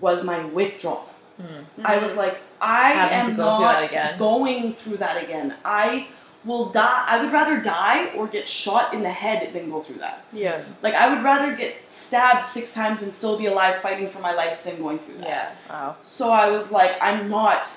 was 0.01 0.23
my 0.23 0.43
withdrawal. 0.45 1.09
Mm. 1.41 1.65
I 1.83 1.97
was 1.97 2.15
like, 2.15 2.41
I 2.61 2.89
Having 2.91 3.17
am 3.17 3.29
to 3.31 3.35
go 3.35 3.55
through 3.55 3.65
that 3.65 3.79
not 3.81 3.89
again. 3.89 4.17
going 4.19 4.73
through 4.73 4.97
that 4.97 5.21
again. 5.23 5.55
I 5.65 6.07
will 6.45 6.69
die. 6.69 7.03
I 7.07 7.21
would 7.23 7.33
rather 7.33 7.59
die 7.59 8.07
or 8.15 8.27
get 8.27 8.47
shot 8.47 8.93
in 8.93 9.01
the 9.03 9.09
head 9.09 9.51
than 9.53 9.69
go 9.69 9.81
through 9.81 9.97
that. 9.97 10.23
Yeah. 10.31 10.63
Like 10.81 10.93
I 10.93 11.09
would 11.13 11.23
rather 11.23 11.55
get 11.55 11.89
stabbed 11.89 12.45
six 12.45 12.73
times 12.73 13.01
and 13.03 13.13
still 13.13 13.37
be 13.37 13.47
alive 13.47 13.75
fighting 13.77 14.07
for 14.09 14.19
my 14.19 14.33
life 14.33 14.63
than 14.63 14.77
going 14.77 14.99
through 14.99 15.17
that. 15.17 15.27
Yeah. 15.27 15.51
Wow. 15.69 15.95
So 16.03 16.31
I 16.31 16.49
was 16.51 16.71
like, 16.71 16.95
I'm 17.01 17.27
not. 17.29 17.73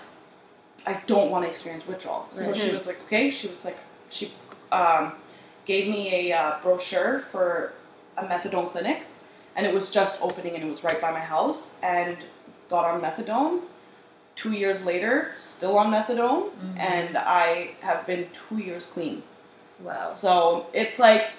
I 0.86 1.02
don't 1.06 1.30
want 1.30 1.44
to 1.44 1.48
experience 1.48 1.86
withdrawal. 1.86 2.26
So 2.30 2.50
Right. 2.50 2.56
she 2.60 2.70
was 2.72 2.86
like, 2.86 3.00
okay. 3.06 3.30
She 3.30 3.48
was 3.48 3.64
like, 3.64 3.78
she 4.10 4.30
um, 4.70 5.12
gave 5.64 5.88
me 5.88 6.30
a 6.30 6.36
uh, 6.36 6.58
brochure 6.62 7.20
for 7.32 7.72
a 8.22 8.26
methadone 8.26 8.70
clinic, 8.70 9.06
and 9.56 9.66
it 9.66 9.72
was 9.72 9.90
just 9.90 10.22
opening 10.22 10.54
and 10.54 10.62
it 10.64 10.68
was 10.68 10.84
right 10.84 11.00
by 11.00 11.10
my 11.10 11.20
house 11.20 11.78
and 11.82 12.16
got 12.70 12.84
on 12.84 13.00
methadone. 13.00 13.60
Two 14.34 14.52
years 14.52 14.86
later, 14.86 15.32
still 15.36 15.76
on 15.78 15.90
methadone, 15.90 16.50
Mhm. 16.50 16.78
and 16.78 17.18
I 17.18 17.70
have 17.80 18.06
been 18.06 18.28
two 18.32 18.58
years 18.58 18.86
clean. 18.86 19.22
Wow. 19.80 20.02
So 20.02 20.66
it's 20.72 20.98
like, 21.00 21.30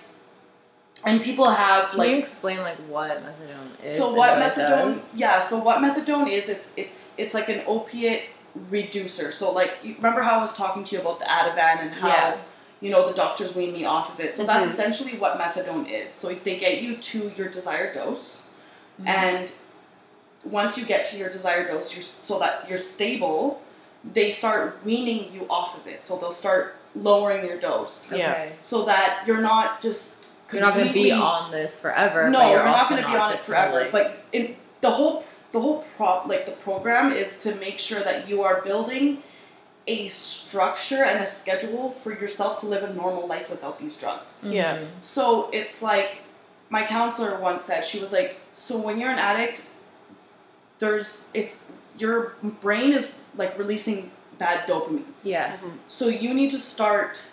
and 1.06 1.22
people 1.22 1.50
have 1.50 1.90
Can 1.92 2.00
like 2.00 2.10
you 2.10 2.18
explain 2.18 2.60
like 2.62 2.76
what 2.90 3.12
methadone 3.24 3.84
is? 3.84 3.98
so 3.98 4.10
and 4.10 4.18
what 4.18 4.32
methadone? 4.38 5.12
Yeah. 5.16 5.40
So 5.40 5.60
what 5.60 5.78
methadone 5.80 6.30
is? 6.30 6.50
It's 6.50 6.72
it's 6.76 7.16
it's 7.18 7.34
like 7.34 7.48
an 7.48 7.62
opiate 7.68 8.24
reducer. 8.70 9.32
So 9.32 9.52
like, 9.52 9.76
remember 9.84 10.22
how 10.22 10.36
I 10.36 10.42
was 10.42 10.54
talking 10.58 10.84
to 10.84 10.96
you 10.96 11.02
about 11.02 11.20
the 11.20 11.26
Ativan 11.26 11.82
and 11.84 11.94
how 11.94 12.08
Yeah. 12.08 12.38
You 12.82 12.90
know 12.92 13.08
the 13.08 13.14
doctors 13.14 13.56
wean 13.56 13.74
me 13.74 13.86
off 13.86 14.12
of 14.14 14.20
it. 14.20 14.36
So 14.36 14.46
that's 14.46 14.66
Mhm. 14.66 14.70
essentially 14.70 15.18
what 15.18 15.38
methadone 15.40 15.90
is. 15.90 16.12
So 16.12 16.30
they 16.30 16.56
get 16.58 16.82
you 16.82 16.96
to 16.98 17.32
your 17.38 17.48
desired 17.50 17.94
dose, 17.94 18.46
Mhm. 19.02 19.08
and 19.08 19.54
once 20.44 20.78
you 20.78 20.86
get 20.86 21.06
to 21.06 21.18
your 21.18 21.30
desired 21.30 21.68
dose, 21.68 21.94
you're 21.96 22.04
so 22.04 22.40
that 22.40 22.66
you're 22.70 22.78
stable. 22.78 23.62
They 24.14 24.32
start 24.32 24.80
weaning 24.86 25.32
you 25.34 25.46
off 25.50 25.78
of 25.78 25.88
it. 25.88 26.04
So 26.04 26.16
they'll 26.18 26.32
start 26.32 26.76
lowering 26.96 27.46
your 27.46 27.58
dose 27.58 28.12
Yeah. 28.14 28.32
Okay. 28.32 28.52
so 28.60 28.84
that 28.86 29.24
you're 29.28 29.42
not 29.42 29.82
just 29.82 30.24
You're 30.52 30.62
not 30.62 30.74
going 30.74 30.88
to 30.88 30.94
be 30.94 31.12
on 31.12 31.52
this 31.52 31.80
forever. 31.80 32.30
no, 32.30 32.40
but 32.40 32.46
you're, 32.48 32.56
you're 32.56 32.66
not 32.66 32.90
going 32.90 33.04
to 33.04 33.08
be 33.10 33.16
on 33.16 33.32
it 33.32 33.38
forever. 33.40 33.82
like- 33.82 33.92
but 33.92 34.18
in, 34.32 34.56
the 34.82 34.92
whole 34.92 35.24
the 35.52 35.60
whole 35.60 35.84
prop 35.98 36.28
like 36.28 36.46
the 36.46 36.52
program 36.54 37.12
is 37.12 37.38
to 37.40 37.56
make 37.56 37.78
sure 37.80 38.00
that 38.02 38.28
you 38.30 38.44
are 38.44 38.62
building 38.62 39.22
a 39.88 40.08
structure 40.10 41.04
and 41.04 41.20
a 41.24 41.26
schedule 41.26 41.90
for 41.90 42.12
yourself 42.14 42.58
to 42.60 42.68
live 42.68 42.84
a 42.84 42.94
normal 42.94 43.28
life 43.28 43.50
without 43.50 43.80
these 43.80 43.98
drugs. 43.98 44.46
Yeah. 44.48 44.78
Mhm. 44.78 44.88
So 45.02 45.50
it's 45.52 45.82
like 45.82 46.18
my 46.70 46.84
counselor 46.86 47.40
once 47.40 47.66
said 47.66 47.84
she 47.84 48.00
was 48.00 48.14
like, 48.14 48.38
so 48.54 48.78
when 48.78 49.00
you're 49.00 49.10
an 49.10 49.18
addict, 49.20 49.68
there's 50.80 51.30
it's 51.34 51.66
your 51.98 52.34
brain 52.62 52.94
is 52.94 53.14
like 53.36 53.58
releasing 53.58 54.12
bad 54.38 54.68
dopamine. 54.68 55.04
Yeah. 55.24 55.58
So 55.88 56.08
you 56.08 56.34
need 56.34 56.50
to 56.52 56.58
start 56.58 57.24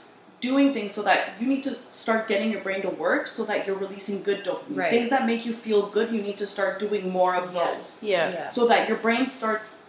doing 0.41 0.73
things 0.73 0.93
so 0.93 1.03
that 1.03 1.31
you 1.41 1.47
need 1.47 1.63
to 1.63 1.71
start 1.93 2.29
getting 2.29 2.51
your 2.51 2.61
brain 2.61 2.83
to 2.83 2.91
work 2.91 3.27
so 3.27 3.45
that 3.45 3.67
you're 3.67 3.77
releasing 3.77 4.23
good 4.23 4.45
dopamine. 4.45 4.77
Right. 4.77 4.91
Things 4.91 5.09
that 5.11 5.25
make 5.27 5.47
you 5.47 5.55
feel 5.55 5.87
good, 5.87 6.11
you 6.13 6.21
need 6.21 6.37
to 6.39 6.47
start 6.47 6.79
doing 6.79 7.11
more 7.11 7.35
of 7.37 7.55
Yeah. 7.55 7.75
those. 7.79 8.03
Yeah. 8.03 8.31
Yeah. 8.31 8.51
So 8.51 8.67
that 8.67 8.89
your 8.89 8.99
brain 8.99 9.27
starts 9.27 9.86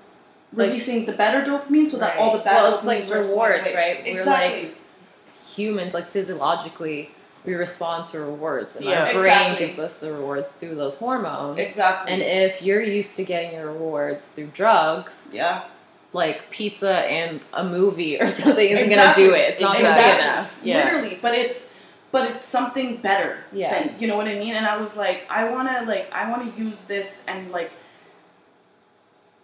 Like- 0.53 0.67
releasing 0.67 1.05
the 1.05 1.11
better 1.13 1.41
dopamine 1.41 1.89
so 1.89 1.97
that 1.97 2.15
Right. 2.15 2.19
all 2.19 2.31
the 2.31 2.39
bad 2.43 2.55
Well, 2.55 2.77
dopamine 2.79 2.99
it's 2.99 3.09
like 3.11 3.25
rewards, 3.25 3.71
away. 3.71 3.75
right? 3.75 4.03
We're 4.05 4.11
Exactly. 4.13 4.61
like- 4.63 4.75
Humans, 5.55 5.93
like 5.93 6.07
physiologically, 6.07 7.11
we 7.45 7.55
respond 7.55 8.05
to 8.05 8.19
rewards, 8.19 8.75
and 8.75 8.85
Yeah. 8.85 9.05
our 9.05 9.13
brain 9.13 9.25
Exactly. 9.51 9.65
gives 9.65 9.79
us 9.79 9.97
the 9.97 10.11
rewards 10.11 10.51
through 10.51 10.75
those 10.75 10.99
hormones. 10.99 11.59
exactly. 11.59 12.11
And 12.13 12.21
if 12.21 12.61
you're 12.61 12.81
used 12.81 13.15
to 13.17 13.23
getting 13.23 13.53
your 13.53 13.67
rewards 13.71 14.27
through 14.27 14.51
drugs, 14.53 15.29
yeah. 15.33 15.61
like 16.13 16.49
pizza 16.49 16.99
and 16.99 17.45
a 17.53 17.63
movie 17.63 18.19
or 18.19 18.27
something 18.41 18.69
isn't 18.69 18.85
Exactly. 18.85 19.23
gonna 19.23 19.29
do 19.29 19.35
it. 19.35 19.49
It's 19.49 19.61
not 19.61 19.79
Exactly. 19.79 20.03
gonna 20.03 20.15
be 20.15 20.21
enough. 20.23 20.55
Yeah. 20.63 20.83
Literally, 20.83 21.19
but 21.21 21.35
it's 21.35 21.69
but 22.11 22.31
it's 22.31 22.43
something 22.43 22.95
better. 22.97 23.39
Yeah. 23.51 23.69
Than, 23.73 23.95
you 23.99 24.07
know 24.07 24.15
what 24.15 24.27
I 24.27 24.35
mean? 24.35 24.55
And 24.55 24.65
I 24.65 24.77
was 24.77 24.95
like, 24.95 25.25
I 25.29 25.43
wanna 25.49 25.83
like 25.85 26.07
I 26.13 26.29
wanna 26.29 26.51
use 26.57 26.85
this 26.85 27.25
and 27.27 27.51
like 27.51 27.71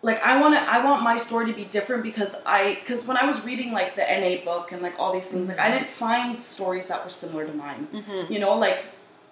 like 0.10 0.22
I 0.22 0.40
want 0.42 0.54
to 0.56 0.62
I 0.76 0.84
want 0.84 1.02
my 1.02 1.16
story 1.18 1.46
to 1.48 1.54
be 1.54 1.66
different 1.66 2.04
because 2.04 2.36
I 2.46 2.76
because 2.82 3.08
when 3.08 3.18
I 3.18 3.26
was 3.26 3.44
reading 3.46 3.72
like 3.72 3.96
the 3.96 4.04
NA 4.04 4.44
book 4.50 4.72
and 4.74 4.82
like 4.82 4.96
all 5.00 5.12
these 5.14 5.30
things 5.30 5.48
like 5.50 5.60
I 5.60 5.64
Mm-hmm. 5.70 5.78
didn't 5.78 5.90
find 5.90 6.42
stories 6.42 6.88
that 6.90 7.04
were 7.04 7.10
similar 7.24 7.46
to 7.52 7.54
mine 7.54 7.88
Mm-hmm. 7.94 8.32
you 8.34 8.40
know 8.40 8.54
like 8.56 8.80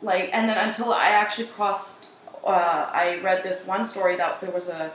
like 0.02 0.30
and 0.34 0.44
then 0.50 0.58
until 0.68 0.90
I 0.94 1.10
actually 1.10 1.48
crossed 1.48 2.10
uh, 2.44 2.90
I 3.04 3.20
read 3.22 3.44
this 3.44 3.68
one 3.68 3.86
story 3.86 4.16
that 4.16 4.42
there 4.42 4.50
was 4.60 4.68
a 4.70 4.92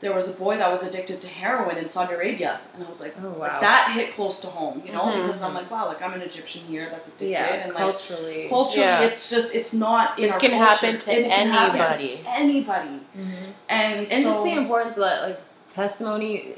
there 0.00 0.12
was 0.12 0.32
a 0.32 0.38
boy 0.38 0.56
that 0.56 0.70
was 0.70 0.84
addicted 0.86 1.20
to 1.20 1.26
heroin 1.28 1.76
in 1.76 1.88
Saudi 1.88 2.14
Arabia 2.14 2.60
and 2.74 2.84
I 2.84 2.88
was 2.88 3.00
like 3.00 3.14
Oh 3.22 3.34
like, 3.38 3.60
that 3.60 3.90
hit 3.94 4.14
close 4.14 4.40
to 4.42 4.46
home 4.46 4.80
you 4.86 4.92
know 4.92 5.00
Mhm. 5.02 5.22
because 5.22 5.42
I'm 5.42 5.54
like 5.54 5.68
wow 5.70 5.86
like 5.88 6.00
I'm 6.00 6.12
an 6.14 6.22
Egyptian 6.22 6.62
here 6.66 6.88
that's 6.90 7.08
addicted 7.08 7.30
yeah, 7.30 7.46
and 7.64 7.72
like 7.74 7.82
culturally. 7.82 8.48
culturally 8.48 8.86
Yeah. 8.86 9.00
it's 9.02 9.28
just 9.28 9.54
it's 9.56 9.72
not 9.74 10.16
in 10.18 10.22
This 10.22 10.34
our 10.34 10.40
can 10.40 10.50
culture. 10.52 10.64
happen 10.86 11.00
to 11.00 11.10
And 11.12 11.26
it 11.26 11.28
can 11.30 11.48
happen 11.48 11.78
to 11.84 11.90
anybody. 11.90 12.24
anybody 12.26 13.00
Mhm. 13.16 13.52
and 13.68 13.98
And 13.98 14.08
so, 14.08 14.22
just 14.22 14.44
the 14.44 14.52
importance 14.52 14.94
of 14.96 15.02
that, 15.02 15.22
like 15.22 15.40
testimony, 15.66 16.54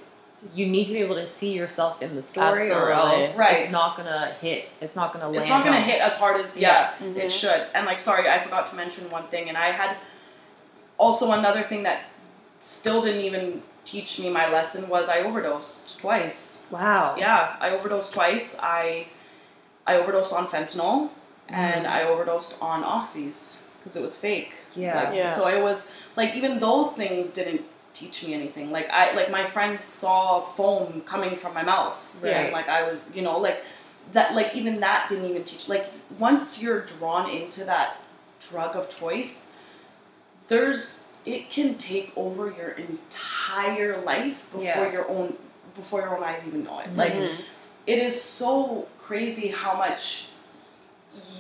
you 0.55 0.66
need 0.66 0.84
to 0.84 0.93
be 0.93 1.01
able 1.01 1.16
to 1.16 1.26
see 1.26 1.53
yourself 1.53 2.01
in 2.03 2.14
the 2.16 2.22
story, 2.22 2.70
or 2.70 2.91
else 2.93 3.36
Right. 3.36 3.61
it's 3.61 3.70
not 3.70 3.97
gonna 3.97 4.34
hit. 4.41 4.68
It's 4.80 4.97
not 4.97 5.12
gonna 5.12 5.26
land. 5.26 5.36
it's 5.36 5.49
not 5.49 5.62
going 5.64 5.74
to 5.76 5.80
home. 5.82 5.91
hit 5.91 6.01
as 6.01 6.16
hard 6.18 6.41
as 6.41 6.57
Yeah. 6.59 6.91
yeah, 7.01 7.07
Mhm. 7.07 7.16
it 7.24 7.30
should 7.32 7.66
and 7.74 7.86
like 7.86 7.99
sorry 7.99 8.28
i 8.28 8.38
forgot 8.38 8.64
to 8.66 8.74
mention 8.76 9.11
one 9.11 9.26
thing 9.28 9.49
and 9.51 9.57
i 9.59 9.66
had 9.80 9.97
also 10.99 11.32
another 11.32 11.62
thing 11.62 11.82
that 11.84 12.01
still 12.61 13.02
didn't 13.02 13.22
even 13.22 13.62
teach 13.84 14.20
me 14.20 14.30
my 14.30 14.48
lesson 14.50 14.88
was 14.88 15.08
i 15.08 15.18
overdosed 15.20 15.98
twice 15.98 16.66
Wow. 16.70 17.16
yeah 17.18 17.56
i 17.61 17.70
overdosed 17.70 18.12
twice 18.14 18.56
i 18.62 19.06
i 19.86 19.96
overdosed 19.96 20.32
on 20.32 20.46
fentanyl 20.46 21.08
and 21.48 21.84
Mhm. 21.86 21.90
i 21.90 22.04
overdosed 22.04 22.62
on 22.62 22.84
oxys 22.84 23.66
because 23.78 23.96
it 23.96 24.02
was 24.02 24.16
fake 24.16 24.52
Yeah. 24.76 24.94
Like, 25.02 25.14
Yeah. 25.16 25.26
So 25.36 25.48
it 25.48 25.61
was 25.62 25.90
like 26.16 26.34
even 26.36 26.58
those 26.61 26.92
things 26.92 27.30
didn't 27.32 27.62
teach 27.92 28.16
me 28.24 28.34
anything. 28.34 28.70
Like 28.70 28.88
I 28.90 29.12
like 29.18 29.30
my 29.30 29.44
friends 29.46 29.80
saw 29.82 30.38
foam 30.40 31.00
coming 31.12 31.34
from 31.34 31.52
my 31.54 31.64
mouth. 31.64 31.98
Right. 32.22 32.36
And 32.36 32.52
like 32.52 32.68
I 32.68 32.80
was, 32.88 33.00
you 33.16 33.22
know, 33.22 33.36
like 33.38 33.58
that 34.12 34.34
like 34.38 34.54
even 34.54 34.80
that 34.80 35.08
didn't 35.08 35.28
even 35.32 35.42
teach 35.44 35.68
like 35.74 35.86
once 36.18 36.62
you're 36.62 36.82
drawn 36.92 37.28
into 37.38 37.64
that 37.64 37.96
drug 38.48 38.76
of 38.76 38.84
choice, 39.00 39.52
there's 40.48 41.09
it 41.31 41.49
can 41.51 41.76
take 41.78 42.12
over 42.16 42.53
your 42.59 42.70
entire 42.70 44.01
life 44.03 44.45
before 44.53 44.64
Yeah. 44.87 44.93
your 44.93 45.09
own 45.09 45.37
before 45.76 46.01
your 46.01 46.16
own 46.16 46.22
eyes 46.24 46.47
even 46.47 46.64
know 46.64 46.81
it. 46.81 46.95
Like 46.97 47.14
Mhm. 47.14 47.37
it 47.87 47.99
is 47.99 48.20
so 48.20 48.89
crazy 49.01 49.49
how 49.49 49.74
much 49.74 50.26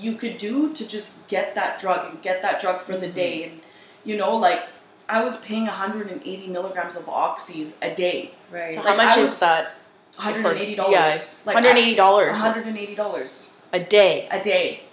you 0.00 0.14
could 0.14 0.36
do 0.38 0.72
to 0.72 0.86
just 0.88 1.26
get 1.28 1.54
that 1.54 1.78
drug 1.78 2.00
and 2.10 2.22
get 2.22 2.40
that 2.42 2.60
drug 2.60 2.80
for 2.80 2.96
the 2.96 3.08
Mhm. 3.08 3.14
day 3.14 3.34
and 3.44 3.60
you 4.04 4.16
know 4.16 4.34
like 4.36 4.62
i 5.08 5.22
was 5.22 5.36
paying 5.48 5.66
180 5.66 6.46
milligrams 6.56 6.96
of 6.96 7.04
oxys 7.06 7.76
a 7.82 7.90
day 7.94 8.30
Right. 8.50 8.74
So 8.74 8.80
Like, 8.80 8.88
how 8.88 8.96
much 9.04 9.16
I 9.18 9.20
is 9.20 9.38
that? 9.40 9.74
$180 10.18 10.90
Yeah, 10.90 11.16
like 11.46 11.54
Hundred 11.54 11.76
eighty 11.78 11.94
dollars 11.94 12.36
$180 12.38 13.62
a 13.72 13.78
day. 13.80 14.28
a 14.30 14.40
day 14.40 14.66
my 14.82 14.89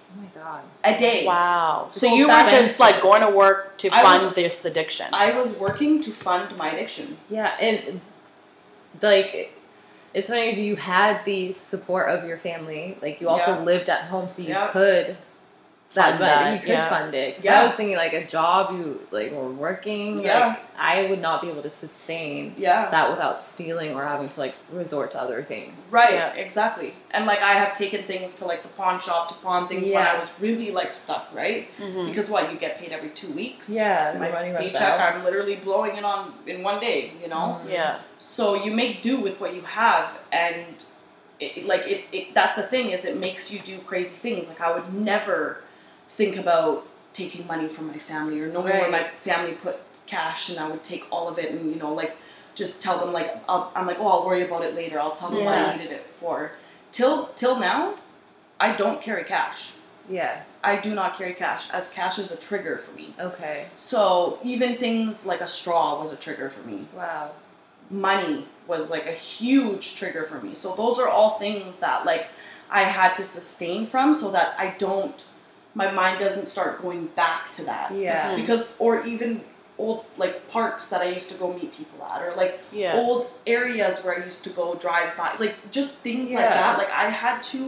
god. 0.48 0.64
a 0.84 0.98
day 0.98 1.26
Wow. 1.26 1.88
So 1.90 2.08
So 2.08 2.16
you 2.16 2.28
were 2.28 2.50
just 2.50 2.80
like 2.80 3.02
going 3.02 3.22
to 3.22 3.30
work 3.44 3.78
to 3.80 3.88
I 3.90 4.02
fund 4.02 4.24
was- 4.26 4.36
this 4.36 4.66
addiction. 4.66 5.08
i 5.14 5.32
was 5.40 5.50
working 5.60 6.00
to 6.06 6.12
fund 6.12 6.56
my 6.62 6.70
addiction 6.74 7.18
Yeah, 7.30 7.52
and 7.68 8.02
like 9.02 9.54
it's 10.14 10.30
funny 10.30 10.48
is 10.50 10.60
you 10.60 10.76
had 10.76 11.24
the 11.26 11.52
support 11.52 12.10
of 12.10 12.26
your 12.30 12.38
family. 12.38 12.98
Like 13.02 13.22
you 13.22 13.28
also 13.30 13.52
Yeah. 13.52 13.60
lived 13.72 13.88
at 13.90 14.04
home, 14.12 14.28
so 14.30 14.42
you 14.42 14.50
Yeah. 14.50 14.68
could 14.68 15.18
that, 15.94 16.10
Fund 16.10 16.20
but 16.20 16.26
that, 16.26 16.54
you 16.54 16.60
could 16.60 16.70
yeah. 16.70 16.90
fund 16.90 17.16
it. 17.16 17.36
'Cause 17.38 17.46
Yeah. 17.46 17.62
I 17.62 17.64
was 17.64 17.72
thinking 17.74 17.96
like 17.96 18.14
a 18.14 18.26
job 18.26 18.72
you 18.72 19.08
like 19.12 19.32
were 19.32 19.48
working. 19.50 20.20
Yeah. 20.20 20.48
Like 20.48 20.60
I 20.78 21.08
would 21.10 21.22
not 21.22 21.42
be 21.42 21.50
able 21.50 21.62
to 21.64 21.70
sustain 21.70 22.54
yeah 22.58 22.90
that 22.92 23.10
without 23.10 23.40
stealing 23.40 23.96
or 23.96 24.04
having 24.06 24.28
to 24.30 24.40
like 24.40 24.54
resort 24.72 25.12
to 25.12 25.22
other 25.22 25.42
things. 25.44 25.90
Right, 25.92 26.14
Yeah. 26.14 26.34
exactly. 26.34 26.94
And 27.12 27.26
like 27.26 27.42
I 27.42 27.54
have 27.54 27.74
taken 27.74 28.04
things 28.04 28.36
to 28.36 28.46
like 28.46 28.62
the 28.64 28.70
pawn 28.70 29.00
shop 29.00 29.30
to 29.30 29.34
pawn 29.36 29.68
things 29.68 29.90
when 29.90 30.06
I 30.06 30.20
was 30.20 30.34
really 30.40 30.72
like 30.72 30.94
stuck, 30.94 31.30
right? 31.34 31.68
Mhm. 31.80 32.08
Because 32.08 32.30
what 32.30 32.52
you 32.52 32.58
get 32.60 32.80
paid 32.80 32.92
every 32.92 33.10
two 33.10 33.32
weeks. 33.32 33.70
Yeah, 33.70 34.14
my 34.20 34.30
money 34.30 34.54
paycheck. 34.56 35.00
I'm 35.00 35.24
literally 35.24 35.56
blowing 35.56 35.96
it 35.96 36.04
on 36.04 36.34
in 36.46 36.64
one 36.64 36.80
day. 36.82 37.14
You 37.22 37.30
know, 37.30 37.62
Mhm. 37.66 37.72
Yeah. 37.72 38.00
so 38.18 38.56
you 38.56 38.72
make 38.72 39.02
do 39.02 39.20
with 39.22 39.40
what 39.40 39.54
you 39.54 39.62
have, 39.62 40.20
and 40.34 40.86
it, 41.40 41.66
like 41.66 41.88
it, 41.88 42.04
it. 42.12 42.34
That's 42.34 42.56
the 42.56 42.64
thing 42.64 42.90
is 42.90 43.06
it 43.06 43.16
makes 43.18 43.52
you 43.52 43.60
do 43.60 43.78
crazy 43.80 44.18
things. 44.18 44.48
Like 44.50 44.60
I 44.62 44.72
would 44.74 44.94
never 44.94 45.62
think 46.08 46.38
about 46.38 46.86
taking 47.14 47.46
money 47.48 47.68
from 47.68 47.88
my 47.88 47.98
family 47.98 48.40
or 48.42 48.48
knowing 48.48 48.74
where 48.74 48.92
my 48.92 49.08
family 49.22 49.54
put 49.54 49.80
cash, 50.06 50.50
and 50.50 50.60
I 50.60 50.70
would 50.70 50.84
take 50.84 51.06
all 51.12 51.28
of 51.28 51.38
it 51.38 51.52
and 51.52 51.70
you 51.72 51.78
know 51.78 51.94
like 51.94 52.16
just 52.56 52.82
tell 52.82 53.00
them 53.00 53.14
like 53.14 53.36
I'll, 53.48 53.72
I'm 53.76 53.86
like 53.86 54.00
oh 54.00 54.08
I'll 54.08 54.26
worry 54.26 54.44
about 54.44 54.64
it 54.64 54.76
later. 54.76 55.00
I'll 55.00 55.14
tell 55.14 55.30
them 55.30 55.46
what 55.46 55.58
I 55.58 55.76
needed 55.76 55.92
it 55.92 56.10
for. 56.10 56.52
Till 56.92 57.28
till 57.36 57.60
now, 57.60 57.96
I 58.60 58.76
don't 58.76 59.02
carry 59.02 59.24
cash. 59.24 59.74
Yeah. 60.10 60.44
I 60.64 60.78
do 60.78 60.96
not 60.96 61.18
carry 61.18 61.34
cash 61.34 61.70
as 61.72 61.90
cash 61.90 62.18
is 62.18 62.32
a 62.32 62.38
trigger 62.38 62.78
for 62.78 62.96
me. 62.96 63.14
Okay. 63.20 63.68
So 63.76 64.40
even 64.44 64.78
things 64.78 65.26
like 65.26 65.42
a 65.42 65.48
straw 65.48 66.00
was 66.00 66.14
a 66.14 66.18
trigger 66.18 66.50
for 66.50 66.66
me. 66.68 66.88
Wow. 66.96 67.32
Money 67.90 68.46
was 68.68 68.92
like 68.92 69.06
a 69.06 69.12
huge 69.12 69.96
trigger 69.96 70.24
for 70.24 70.42
me. 70.42 70.56
So 70.56 70.76
those 70.76 71.00
are 71.00 71.08
all 71.08 71.38
things 71.40 71.78
that 71.80 72.06
like 72.06 72.28
I 72.70 72.84
had 72.84 73.14
to 73.16 73.24
sustain 73.24 73.88
from 73.88 74.14
so 74.14 74.32
that 74.32 74.56
I 74.58 74.76
don't 74.78 75.24
my 75.82 75.90
mind 75.92 76.16
doesn't 76.26 76.48
start 76.56 76.72
going 76.82 77.04
back 77.24 77.44
to 77.58 77.62
that. 77.72 77.88
Yeah. 77.94 78.32
Mhm. 78.32 78.38
Because 78.42 78.64
or 78.84 79.06
even 79.14 79.30
old 79.78 80.00
like 80.24 80.36
parks 80.56 80.84
that 80.92 81.02
I 81.06 81.10
used 81.18 81.30
to 81.34 81.38
go 81.44 81.48
meet 81.60 81.72
people 81.80 82.00
at 82.12 82.20
or 82.26 82.32
like 82.42 82.54
Yeah. 82.72 82.96
old 83.02 83.22
areas 83.46 83.94
where 84.04 84.14
I 84.20 84.26
used 84.26 84.44
to 84.48 84.52
go 84.62 84.66
drive 84.86 85.10
by 85.16 85.30
like 85.46 85.56
just 85.78 85.92
things 86.08 86.32
like 86.32 86.50
that. 86.60 86.74
Like 86.82 86.92
I 87.06 87.10
had 87.26 87.38
to 87.54 87.60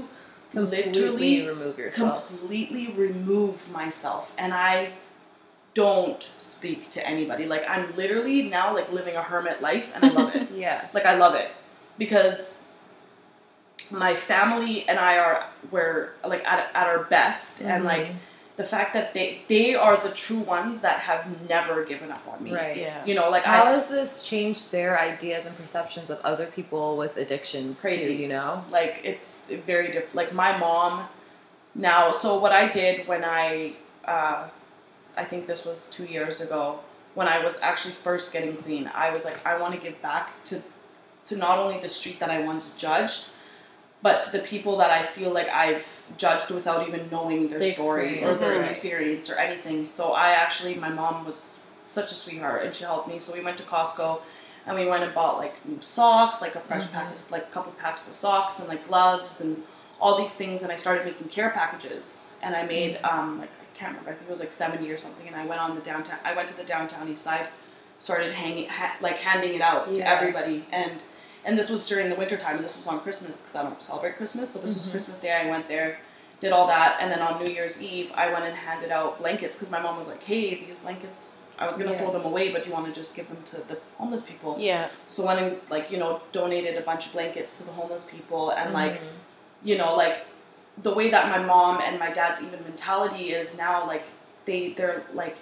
Completely 0.51 0.91
literally 0.91 1.47
remove 1.47 1.77
yourself. 1.77 2.27
completely 2.27 2.85
remove 3.05 3.57
myself 3.71 4.33
and 4.41 4.51
i 4.51 4.91
don't 5.75 6.23
speak 6.23 6.89
to 6.89 6.99
anybody. 7.07 7.45
Like 7.45 7.63
I'm 7.69 7.95
literally 7.95 8.41
now 8.41 8.73
like 8.73 8.91
living 8.91 9.15
a 9.15 9.21
hermit 9.21 9.61
life 9.61 9.91
and 9.93 10.03
I 10.03 10.09
love 10.09 10.35
it. 10.35 10.49
Yeah. 10.65 10.87
like 10.95 11.05
I 11.05 11.15
love 11.15 11.35
it 11.35 11.51
because 11.99 12.68
my 13.91 14.13
family 14.13 14.87
and 14.87 14.99
I 14.99 15.17
are 15.17 15.45
we're 15.71 16.11
like 16.25 16.45
at, 16.47 16.69
at 16.73 16.87
our 16.87 17.03
best 17.05 17.61
and 17.61 17.83
Mhm. 17.83 17.87
like 17.87 18.07
the 18.55 18.63
fact 18.63 18.93
that 18.93 19.13
they 19.13 19.41
they 19.47 19.73
are 19.75 19.95
the 19.97 20.09
true 20.09 20.39
ones 20.39 20.81
that 20.81 20.99
have 20.99 21.25
never 21.47 21.83
given 21.85 22.11
up 22.11 22.21
on 22.27 22.43
me. 22.43 22.53
Right. 22.53 22.77
Yeah. 22.77 23.03
You 23.05 23.15
know, 23.15 23.29
like 23.29 23.43
How 23.43 23.63
I 23.63 23.71
has 23.71 23.87
this 23.89 24.23
changed 24.27 24.71
their 24.71 24.99
ideas 24.99 25.45
and 25.45 25.55
perceptions 25.57 26.09
of 26.09 26.19
other 26.25 26.45
people 26.47 26.97
with 26.97 27.15
addictions 27.17 27.81
Crazy. 27.81 28.03
too, 28.07 28.13
you 28.13 28.27
know? 28.27 28.63
like 28.69 28.99
it's 29.03 29.51
very 29.65 29.87
different. 29.87 30.15
Like 30.15 30.33
my 30.33 30.57
mom 30.57 31.07
now. 31.73 32.11
So 32.11 32.39
what 32.39 32.51
I 32.51 32.67
did 32.67 33.07
when 33.07 33.23
I, 33.23 33.73
uh, 34.05 34.47
I 35.15 35.23
think 35.23 35.47
this 35.47 35.65
was 35.65 35.89
two 35.89 36.05
years 36.05 36.41
ago 36.41 36.79
when 37.15 37.27
I 37.27 37.43
was 37.43 37.61
actually 37.61 37.93
first 37.93 38.33
getting 38.33 38.55
clean. 38.57 38.89
I 38.93 39.11
was 39.11 39.23
like, 39.25 39.45
I 39.45 39.57
want 39.57 39.73
to 39.73 39.79
give 39.79 40.01
back 40.01 40.41
to, 40.45 40.61
to 41.25 41.35
not 41.37 41.57
only 41.59 41.79
the 41.79 41.89
street 41.89 42.19
that 42.19 42.29
I 42.29 42.41
once 42.41 42.75
judged, 42.75 43.29
but 44.01 44.21
to 44.21 44.31
the 44.31 44.39
people 44.39 44.77
that 44.77 44.91
I 44.91 45.03
feel 45.03 45.33
like 45.33 45.49
I've 45.49 46.03
judged 46.17 46.51
without 46.51 46.87
even 46.87 47.09
knowing 47.09 47.47
their 47.49 47.59
The 47.59 47.71
story 47.71 48.23
or 48.23 48.35
their 48.35 48.51
right. 48.53 48.61
experience 48.61 49.29
or 49.29 49.35
anything. 49.35 49.85
So 49.85 50.13
I 50.13 50.31
actually, 50.31 50.75
my 50.75 50.89
mom 50.89 51.25
was 51.25 51.61
such 51.83 52.11
a 52.11 52.15
sweetheart 52.15 52.63
and 52.63 52.73
she 52.73 52.83
helped 52.83 53.07
me. 53.09 53.19
So 53.19 53.33
we 53.33 53.43
went 53.43 53.57
to 53.57 53.63
Costco 53.63 54.21
and 54.65 54.77
we 54.77 54.85
went 54.85 55.03
and 55.03 55.13
bought 55.13 55.37
like 55.37 55.53
new 55.65 55.79
socks, 55.81 56.41
like 56.41 56.55
a 56.55 56.59
fresh 56.61 56.89
pack 56.91 57.13
of 57.13 57.31
like 57.31 57.43
a 57.43 57.51
couple 57.51 57.71
packs 57.73 58.07
of 58.07 58.13
socks 58.13 58.59
and 58.59 58.69
like 58.69 58.87
gloves 58.87 59.41
and 59.41 59.61
all 59.99 60.17
these 60.17 60.33
things. 60.33 60.63
And 60.63 60.71
I 60.71 60.77
started 60.77 61.05
making 61.05 61.27
care 61.27 61.49
packages 61.49 62.39
and 62.41 62.55
I 62.55 62.63
made 62.63 62.99
um 63.03 63.39
like 63.39 63.49
I 63.51 63.77
can't 63.77 63.91
remember, 63.91 64.11
I 64.11 64.13
think 64.13 64.27
it 64.27 64.31
was 64.31 64.39
like 64.39 64.51
seventy 64.53 64.89
or 64.91 64.97
something. 64.97 65.27
And 65.27 65.35
I 65.35 65.45
went 65.45 65.59
on 65.61 65.75
the 65.75 65.81
downtown. 65.81 66.19
I 66.23 66.33
went 66.35 66.47
to 66.49 66.57
the 66.57 66.63
downtown 66.63 67.09
east 67.09 67.23
side, 67.23 67.47
started 67.97 68.31
hanging 68.33 68.67
ha- 68.69 68.95
like 69.01 69.17
handing 69.17 69.55
it 69.55 69.61
out 69.61 69.93
to 69.95 70.07
everybody 70.07 70.65
and. 70.71 71.03
And 71.45 71.57
this 71.57 71.69
was 71.69 71.87
during 71.87 72.09
the 72.09 72.15
winter 72.15 72.37
time, 72.37 72.55
and 72.57 72.65
this 72.65 72.77
was 72.77 72.87
on 72.87 72.99
Christmas 72.99 73.41
because 73.41 73.55
I 73.55 73.63
don't 73.63 73.81
celebrate 73.81 74.17
Christmas. 74.17 74.49
So 74.49 74.59
this 74.59 74.75
was 74.75 74.87
Mhm. 74.87 74.91
Christmas 74.91 75.19
Day. 75.19 75.31
I 75.33 75.49
went 75.49 75.67
there, 75.67 75.99
did 76.39 76.51
all 76.51 76.67
that, 76.67 76.97
and 77.01 77.11
then 77.11 77.21
on 77.21 77.41
New 77.43 77.49
Year's 77.49 77.81
Eve, 77.81 78.11
I 78.15 78.31
went 78.31 78.45
and 78.45 78.55
handed 78.55 78.91
out 78.91 79.19
blankets 79.19 79.55
because 79.55 79.71
my 79.71 79.79
mom 79.79 79.97
was 79.97 80.07
like, 80.07 80.21
"Hey, 80.23 80.55
these 80.55 80.79
blankets, 80.79 81.51
I 81.57 81.65
was 81.65 81.77
gonna 81.77 81.91
Yeah. 81.91 81.97
throw 81.99 82.11
them 82.11 82.25
away, 82.25 82.51
but 82.51 82.63
do 82.63 82.69
you 82.69 82.75
want 82.75 82.85
to 82.87 82.91
just 82.91 83.15
give 83.15 83.27
them 83.29 83.41
to 83.45 83.57
the 83.57 83.77
homeless 83.97 84.21
people?" 84.21 84.55
Yeah. 84.59 84.87
So 85.07 85.25
went 85.25 85.39
and 85.39 85.59
like 85.69 85.91
you 85.91 85.97
know 85.97 86.21
donated 86.31 86.77
a 86.77 86.81
bunch 86.81 87.07
of 87.07 87.13
blankets 87.13 87.57
to 87.57 87.63
the 87.63 87.71
homeless 87.71 88.09
people, 88.09 88.51
and 88.51 88.73
like 88.73 89.01
Mhm. 89.01 89.07
you 89.63 89.77
know 89.77 89.95
like 89.95 90.25
the 90.81 90.93
way 90.93 91.09
that 91.09 91.29
my 91.29 91.39
mom 91.39 91.81
and 91.81 91.99
my 91.99 92.09
dad's 92.09 92.41
even 92.41 92.63
mentality 92.63 93.33
is 93.33 93.57
now, 93.57 93.85
like 93.85 94.05
they 94.45 94.69
they're 94.69 95.03
like 95.13 95.37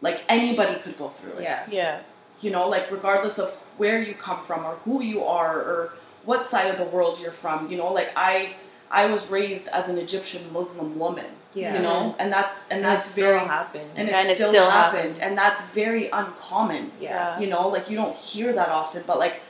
like 0.00 0.22
anybody 0.28 0.76
could 0.80 0.96
go 0.98 1.08
through 1.08 1.32
it 1.38 1.42
yeah. 1.42 1.64
Yeah. 1.68 2.00
You 2.40 2.50
know, 2.50 2.68
like 2.68 2.90
regardless 2.90 3.38
of 3.38 3.54
where 3.78 4.00
you 4.00 4.14
come 4.14 4.40
from 4.42 4.64
or 4.64 4.76
who 4.84 5.02
you 5.02 5.24
are 5.24 5.58
or 5.58 5.92
what 6.24 6.44
side 6.46 6.68
of 6.70 6.76
the 6.78 6.84
world 6.84 7.18
you're 7.20 7.32
from, 7.32 7.70
you 7.70 7.76
know, 7.76 7.92
like 7.92 8.10
I 8.16 8.54
I 8.90 9.06
was 9.06 9.30
raised 9.30 9.68
as 9.68 9.88
an 9.88 9.98
Egyptian 9.98 10.42
Muslim 10.52 10.96
woman, 10.98 11.26
Yeah. 11.54 11.74
you 11.74 11.80
know, 11.82 12.14
and 12.20 12.32
that's 12.32 12.68
and 12.68 12.76
And 12.78 12.84
that's 12.84 13.06
it 13.08 13.12
still 13.12 13.32
very 13.32 13.46
happened. 13.46 13.90
and 13.96 14.08
it 14.08 14.14
And 14.14 14.28
it 14.28 14.34
still, 14.36 14.48
still 14.48 14.70
happened, 14.70 14.98
happens. 15.00 15.18
and 15.18 15.36
that's 15.36 15.60
very 15.82 16.08
uncommon, 16.10 16.92
yeah. 17.00 17.38
you 17.40 17.48
know, 17.48 17.68
like 17.68 17.90
you 17.90 17.96
don't 17.96 18.14
hear 18.14 18.52
that 18.52 18.68
often, 18.68 19.02
but 19.06 19.18
like 19.18 19.40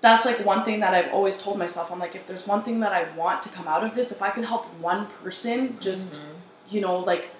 that's 0.00 0.24
like 0.26 0.44
one 0.44 0.64
thing 0.64 0.80
that 0.80 0.94
I've 0.94 1.12
always 1.12 1.40
told 1.40 1.58
myself. 1.58 1.92
I'm 1.92 2.00
like, 2.00 2.16
if 2.16 2.26
there's 2.26 2.46
one 2.48 2.62
thing 2.64 2.80
that 2.80 2.92
I 2.92 3.04
want 3.16 3.40
to 3.42 3.48
come 3.50 3.68
out 3.68 3.84
of 3.84 3.94
this, 3.94 4.10
if 4.10 4.20
I 4.20 4.30
could 4.30 4.44
help 4.44 4.66
one 4.80 5.06
person 5.22 5.76
just 5.80 6.14
Mhm. 6.14 6.24
you 6.70 6.80
know, 6.80 6.98
like 6.98 7.30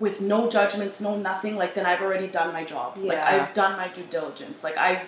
with 0.00 0.20
no 0.20 0.48
judgments, 0.48 1.00
no 1.00 1.16
nothing, 1.16 1.56
like 1.56 1.74
then 1.74 1.86
I've 1.86 2.02
already 2.02 2.28
done 2.28 2.52
my 2.52 2.64
job. 2.64 2.96
Like 2.98 3.18
I've 3.18 3.52
done 3.54 3.76
my 3.76 3.88
due 3.88 4.04
diligence. 4.10 4.62
Like 4.62 4.76
I 4.76 5.02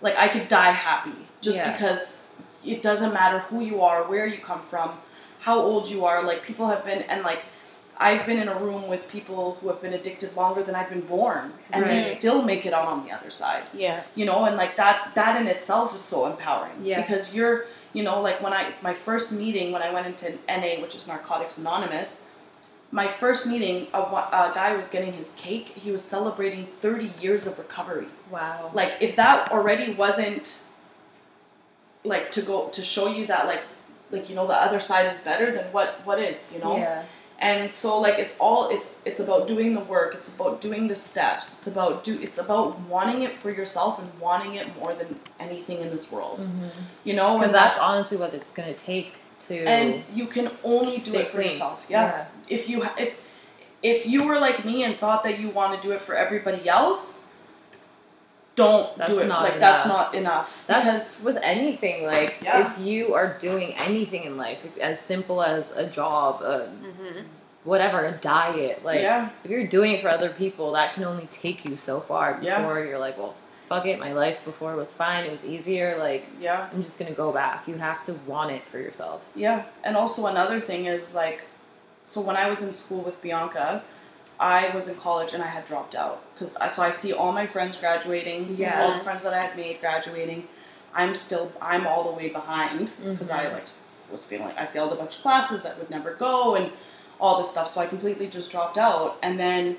like 0.00 0.16
I 0.18 0.28
could 0.28 0.48
die 0.48 0.70
happy 0.72 1.12
just 1.40 1.56
Yeah. 1.58 1.72
because 1.72 2.34
it 2.64 2.82
doesn't 2.82 3.12
matter 3.12 3.40
who 3.40 3.60
you 3.60 3.82
are, 3.82 4.08
where 4.08 4.26
you 4.26 4.38
come 4.38 4.62
from, 4.68 4.90
how 5.40 5.58
old 5.58 5.88
you 5.88 6.04
are. 6.04 6.24
Like 6.24 6.42
people 6.42 6.66
have 6.68 6.84
been 6.84 7.02
and 7.02 7.22
like 7.22 7.44
I've 7.98 8.26
been 8.26 8.38
in 8.38 8.48
a 8.48 8.58
room 8.58 8.88
with 8.88 9.08
people 9.08 9.58
who 9.60 9.68
have 9.68 9.80
been 9.80 9.92
addicted 9.92 10.34
longer 10.34 10.62
than 10.64 10.74
I've 10.74 10.88
been 10.88 11.02
born 11.02 11.52
and 11.72 11.84
they 11.84 12.00
still 12.00 12.42
make 12.42 12.66
it 12.66 12.72
out 12.72 12.88
on 12.88 13.04
the 13.04 13.12
other 13.12 13.30
side 13.30 13.64
Yeah. 13.74 14.02
you 14.16 14.24
know 14.24 14.44
and 14.46 14.56
like 14.56 14.74
that 14.76 15.12
that 15.14 15.40
in 15.40 15.46
itself 15.46 15.94
is 15.94 16.00
so 16.00 16.26
empowering 16.26 16.72
Yeah. 16.82 17.00
because 17.00 17.36
you're 17.36 17.66
you 17.92 18.02
know 18.02 18.20
like 18.22 18.42
when 18.42 18.52
i 18.54 18.72
my 18.82 18.94
first 18.94 19.30
meeting 19.30 19.70
when 19.74 19.82
i 19.82 19.90
went 19.92 20.06
into 20.06 20.26
na 20.48 20.80
which 20.82 20.94
is 20.96 21.06
narcotics 21.06 21.58
anonymous 21.58 22.24
my 22.92 23.08
first 23.08 23.46
meeting 23.46 23.88
a, 23.94 23.98
a 23.98 24.52
guy 24.54 24.76
was 24.76 24.90
getting 24.90 25.14
his 25.14 25.32
cake. 25.36 25.68
He 25.68 25.90
was 25.90 26.02
celebrating 26.04 26.66
30 26.66 27.10
years 27.20 27.46
of 27.46 27.58
recovery. 27.58 28.06
Wow. 28.30 28.70
like 28.72 28.96
if 29.00 29.16
that 29.16 29.50
already 29.50 29.92
wasn't 29.92 30.58
like 32.04 32.30
to 32.30 32.42
go 32.42 32.68
to 32.68 32.82
show 32.82 33.08
you 33.08 33.26
that 33.26 33.46
like 33.46 33.62
like 34.10 34.28
you 34.28 34.34
know 34.34 34.46
the 34.46 34.54
other 34.54 34.80
side 34.80 35.06
is 35.06 35.20
better 35.20 35.52
then 35.52 35.64
what 35.72 36.00
what 36.04 36.18
is 36.18 36.50
you 36.52 36.60
know? 36.60 36.76
Yeah. 36.76 37.04
and 37.38 37.70
so 37.70 38.00
like 38.00 38.18
it's 38.18 38.36
all 38.38 38.70
it's 38.70 38.96
it's 39.04 39.20
about 39.20 39.46
doing 39.46 39.74
the 39.74 39.80
work 39.80 40.14
it's 40.14 40.34
about 40.34 40.60
doing 40.60 40.86
the 40.86 40.94
steps 40.94 41.58
it's 41.58 41.66
about 41.66 42.04
do 42.04 42.18
it's 42.20 42.38
about 42.38 42.78
wanting 42.80 43.22
it 43.22 43.36
for 43.36 43.50
yourself 43.50 43.98
and 43.98 44.08
wanting 44.18 44.54
it 44.54 44.74
more 44.78 44.94
than 44.94 45.18
anything 45.38 45.80
in 45.80 45.90
this 45.90 46.10
world. 46.10 46.40
Mm-hmm. 46.40 46.68
You 47.04 47.14
know 47.14 47.34
Because 47.34 47.48
and 47.48 47.54
that's 47.54 47.78
honestly 47.78 48.16
what 48.16 48.32
it's 48.34 48.50
gonna 48.50 48.74
take 48.74 49.14
to 49.48 49.56
and 49.64 50.02
you 50.14 50.26
can 50.26 50.50
only 50.64 50.98
do 50.98 51.14
it 51.16 51.26
for 51.28 51.38
clean. 51.38 51.46
yourself 51.46 51.84
yeah. 51.88 52.26
if 52.48 52.68
you 52.68 52.82
if 52.98 53.18
if 53.82 54.06
you 54.06 54.24
were 54.26 54.38
like 54.38 54.64
me 54.64 54.84
and 54.84 54.96
thought 54.98 55.22
that 55.24 55.38
you 55.40 55.48
want 55.50 55.80
to 55.80 55.86
do 55.88 55.92
it 55.94 56.00
for 56.00 56.14
everybody 56.14 56.68
else 56.68 57.34
don't 58.54 58.96
That's 58.98 59.10
do 59.10 59.18
it 59.20 59.28
like 59.28 59.58
that's 59.58 59.86
not 59.86 60.14
enough 60.14 60.64
That's 60.66 60.84
because 60.84 61.24
with 61.24 61.38
anything. 61.42 62.04
Like 62.04 62.36
Yeah. 62.42 62.70
if 62.70 62.78
you 62.78 63.14
are 63.14 63.36
doing 63.38 63.72
anything 63.78 64.24
in 64.24 64.36
life, 64.36 64.66
as 64.78 65.00
simple 65.00 65.42
as 65.42 65.72
a 65.72 65.86
job, 65.86 66.42
a, 66.42 66.68
Mm-hmm. 66.68 67.20
whatever, 67.64 68.04
a 68.04 68.12
diet, 68.12 68.84
like 68.84 69.00
yeah 69.00 69.30
if 69.42 69.50
you're 69.50 69.66
doing 69.66 69.92
it 69.92 70.02
for 70.02 70.10
other 70.10 70.28
people, 70.28 70.72
that 70.72 70.92
can 70.92 71.04
only 71.04 71.26
take 71.26 71.64
you 71.64 71.78
so 71.78 72.00
far 72.00 72.38
Yeah. 72.42 72.58
before 72.60 72.84
you're 72.84 72.98
like, 72.98 73.16
well, 73.16 73.34
fuck 73.72 73.86
it. 73.86 73.98
My 73.98 74.12
life 74.12 74.44
before 74.44 74.76
was 74.76 74.94
fine. 74.94 75.24
It 75.24 75.32
was 75.32 75.44
easier. 75.44 75.96
Like 75.98 76.24
yeah 76.40 76.68
I'm 76.72 76.82
just 76.82 76.98
gonna 76.98 77.12
go 77.24 77.32
back. 77.32 77.66
You 77.66 77.76
have 77.76 78.04
to 78.04 78.12
want 78.26 78.50
it 78.50 78.66
for 78.66 78.78
yourself. 78.78 79.30
Yeah, 79.34 79.64
and 79.84 79.96
also 79.96 80.26
another 80.26 80.60
thing 80.60 80.86
is 80.86 81.14
like, 81.14 81.42
so 82.04 82.20
when 82.20 82.36
I 82.36 82.48
was 82.50 82.62
in 82.62 82.74
school 82.74 83.00
with 83.08 83.20
Bianca, 83.22 83.82
I 84.40 84.70
was 84.74 84.88
in 84.88 84.96
college 84.96 85.32
and 85.34 85.42
I 85.42 85.46
had 85.46 85.64
dropped 85.64 85.94
out 85.94 86.22
because 86.34 86.56
I 86.56 86.68
so 86.68 86.82
I 86.82 86.90
see 86.90 87.12
all 87.12 87.32
my 87.32 87.46
friends 87.46 87.78
graduating, 87.78 88.56
Yeah. 88.58 88.82
all 88.82 88.98
the 88.98 89.04
friends 89.04 89.22
that 89.24 89.32
I 89.32 89.40
had 89.46 89.56
made 89.56 89.80
graduating. 89.80 90.40
I'm 90.94 91.14
still 91.14 91.50
I'm 91.62 91.86
all 91.86 92.02
the 92.10 92.14
way 92.20 92.28
behind 92.28 92.90
because 93.02 93.30
I 93.30 93.44
Mhm. 93.46 93.52
like 93.54 93.66
was 94.10 94.26
feeling 94.26 94.46
like 94.50 94.58
I 94.58 94.66
failed 94.66 94.92
a 94.92 94.96
bunch 94.96 95.16
of 95.16 95.22
classes 95.22 95.62
that 95.62 95.78
would 95.78 95.88
never 95.88 96.10
go 96.28 96.54
and 96.58 96.70
all 97.18 97.38
this 97.38 97.50
stuff. 97.54 97.68
So 97.72 97.80
I 97.80 97.86
completely 97.86 98.26
just 98.26 98.50
dropped 98.52 98.76
out, 98.76 99.16
and 99.22 99.40
then 99.40 99.78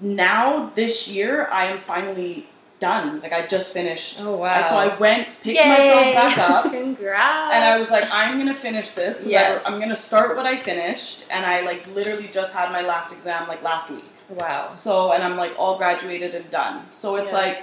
now 0.00 0.70
this 0.74 1.08
year 1.08 1.46
I 1.50 1.66
am 1.66 1.78
finally 1.78 2.46
done. 2.78 3.20
Like 3.20 3.32
I 3.32 3.46
just 3.46 3.72
finished. 3.74 4.20
Oh 4.22 4.36
wow! 4.36 4.62
So 4.62 4.76
I 4.76 4.96
went, 4.96 5.28
picked 5.42 5.60
Yay! 5.60 5.68
myself 5.68 6.14
back 6.14 6.38
up, 6.38 6.64
Congrats. 6.72 7.54
and 7.54 7.62
I 7.64 7.78
was 7.78 7.90
like, 7.90 8.04
I'm 8.10 8.38
gonna 8.38 8.54
finish 8.54 8.90
this. 8.90 9.26
Yes. 9.26 9.62
I, 9.66 9.72
am 9.74 9.78
gonna 9.80 9.94
start 9.94 10.34
what 10.36 10.46
I 10.46 10.56
finished, 10.56 11.26
and 11.30 11.44
I 11.44 11.60
like 11.60 11.86
literally 11.94 12.28
just 12.28 12.54
had 12.56 12.72
my 12.72 12.80
last 12.80 13.12
exam 13.12 13.46
like 13.48 13.62
last 13.62 13.90
week. 13.90 14.04
wow. 14.30 14.72
So, 14.72 15.12
and 15.12 15.22
I'm 15.22 15.36
like 15.36 15.52
all 15.58 15.76
graduated 15.76 16.34
and 16.34 16.48
done. 16.48 16.86
So 16.90 17.16
it's 17.16 17.32
Yeah. 17.32 17.38
like, 17.38 17.62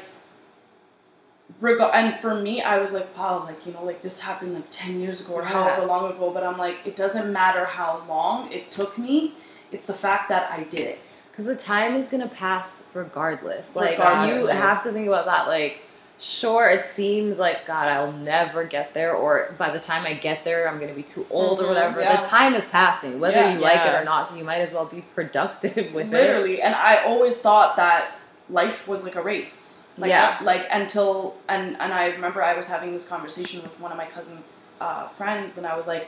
reg- 1.62 1.82
and 1.94 2.20
for 2.20 2.36
me, 2.36 2.62
I 2.62 2.78
was 2.78 2.94
like, 2.94 3.18
wow, 3.18 3.44
like 3.44 3.66
you 3.66 3.74
know, 3.74 3.84
like 3.84 4.02
this 4.04 4.20
happened 4.22 4.54
like 4.54 4.68
ten 4.70 5.00
years 5.00 5.26
ago 5.26 5.34
or 5.36 5.42
Yeah. 5.42 5.48
however 5.50 5.86
long 5.88 6.12
ago. 6.12 6.30
But 6.30 6.44
I'm 6.44 6.58
like, 6.58 6.78
it 6.86 6.96
doesn't 6.96 7.34
matter 7.34 7.66
how 7.66 8.04
long 8.08 8.52
it 8.52 8.70
took 8.70 8.98
me. 9.00 9.34
It's 9.72 9.86
the 9.88 9.94
fact 9.96 10.30
that 10.30 10.52
I 10.52 10.64
did 10.64 10.82
it. 10.88 11.00
Because 11.38 11.46
the 11.46 11.56
time 11.56 11.96
is 11.96 12.08
gonna 12.08 12.28
pass 12.28 12.84
regardless. 12.96 13.76
Like 13.76 13.92
Regardless. 13.92 14.46
you 14.46 14.50
have 14.50 14.82
to 14.84 14.92
think 14.92 15.08
about 15.08 15.26
that. 15.28 15.48
Like, 15.48 15.82
sure, 16.18 16.68
it 16.68 16.84
seems 16.84 17.38
like 17.38 17.64
God, 17.68 17.88
I'll 17.90 18.12
never 18.12 18.64
get 18.64 18.96
there, 18.96 19.14
or 19.14 19.54
by 19.56 19.70
the 19.70 19.80
time 19.80 20.04
I 20.08 20.14
get 20.16 20.44
there, 20.44 20.68
I'm 20.68 20.80
gonna 20.80 20.96
be 20.96 21.04
too 21.04 21.28
old 21.30 21.60
or 21.60 21.66
Mhm, 21.66 21.68
whatever. 21.70 22.02
yeah. 22.02 22.20
The 22.20 22.28
time 22.28 22.56
is 22.56 22.66
passing, 22.66 23.20
whether 23.20 23.38
Yeah. 23.38 23.54
you 23.54 23.60
like 23.60 23.86
it 23.86 23.94
or 23.94 24.04
not. 24.04 24.26
So 24.26 24.36
you 24.36 24.44
might 24.44 24.62
as 24.62 24.74
well 24.74 24.86
be 24.86 25.02
productive 25.14 25.94
with 25.94 26.08
it. 26.08 26.12
literally 26.12 26.60
and 26.60 26.74
i 26.74 27.04
always 27.04 27.38
thought 27.38 27.76
that 27.76 28.14
life 28.50 28.88
was 28.88 29.04
like 29.04 29.16
a 29.16 29.22
race 29.22 29.94
like 30.00 30.10
Yeah. 30.10 30.38
Like 30.42 30.66
until 30.72 31.36
and 31.48 31.76
and 31.80 31.94
i 31.94 32.08
remember 32.08 32.42
i 32.42 32.56
was 32.56 32.68
having 32.68 32.94
this 32.94 33.08
conversation 33.08 33.62
with 33.62 33.80
one 33.80 33.92
of 33.92 33.98
my 33.98 34.06
cousin's 34.06 34.72
uh, 34.82 35.08
friends 35.10 35.58
and 35.60 35.68
i 35.68 35.76
was 35.78 35.86
like 35.86 36.08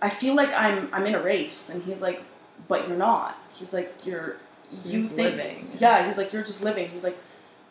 i 0.00 0.08
feel 0.08 0.34
like 0.34 0.50
i'm 0.54 0.88
i'm 0.94 1.04
in 1.06 1.14
a 1.14 1.20
race 1.22 1.68
and 1.70 1.82
he's 1.82 2.00
like 2.00 2.22
but 2.68 2.88
you're 2.88 2.96
not 2.96 3.36
he's 3.52 3.74
like 3.74 3.92
You're 4.04 4.36
you 4.84 5.02
just 5.02 5.14
think 5.14 5.36
living. 5.36 5.70
yeah 5.78 6.04
he's 6.06 6.18
like 6.18 6.32
you're 6.32 6.42
just 6.42 6.62
living 6.62 6.88
he's 6.90 7.04
like 7.04 7.18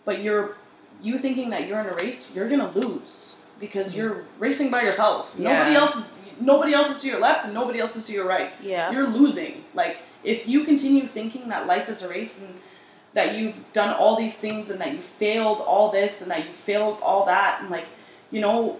but 0.05 0.21
you're 0.21 0.57
you 1.01 1.17
thinking 1.17 1.49
that 1.49 1.67
you're 1.67 1.79
in 1.79 1.87
a 1.87 1.95
race 1.95 2.35
you're 2.35 2.49
gonna 2.49 2.71
lose 2.71 3.35
because 3.59 3.89
mm-hmm. 3.89 3.99
you're 3.99 4.25
racing 4.39 4.69
by 4.71 4.81
yourself 4.81 5.37
nobody 5.37 5.75
else 5.75 5.95
is 5.95 6.21
nobody 6.41 6.73
else 6.73 6.89
is 6.89 7.01
to 7.01 7.07
your 7.07 7.19
left 7.19 7.45
and 7.45 7.53
nobody 7.53 7.79
else 7.79 7.95
is 7.95 8.05
to 8.05 8.13
your 8.13 8.27
right 8.27 8.51
Yeah. 8.61 8.91
you're 8.91 9.07
losing. 9.07 9.63
Like 9.73 9.99
if 10.23 10.47
you 10.47 10.63
continue 10.63 11.07
thinking 11.07 11.49
that 11.49 11.67
life 11.67 11.89
is 11.89 12.03
a 12.03 12.09
race 12.09 12.43
and 12.43 12.59
that 13.13 13.35
you've 13.35 13.63
done 13.73 13.93
all 13.93 14.15
these 14.15 14.37
things 14.37 14.69
and 14.69 14.79
that 14.81 14.93
you 14.93 15.01
failed 15.01 15.59
all 15.59 15.91
this 15.91 16.21
and 16.21 16.31
that 16.31 16.45
you 16.45 16.51
failed 16.51 16.99
all 17.01 17.25
that 17.25 17.59
and 17.61 17.69
like 17.69 17.87
you 18.31 18.41
know 18.41 18.79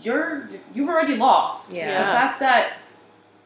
you're 0.00 0.48
you've 0.74 0.88
already 0.88 1.16
lost 1.16 1.74
Yeah. 1.74 1.98
the 1.98 2.04
fact 2.04 2.40
that 2.40 2.74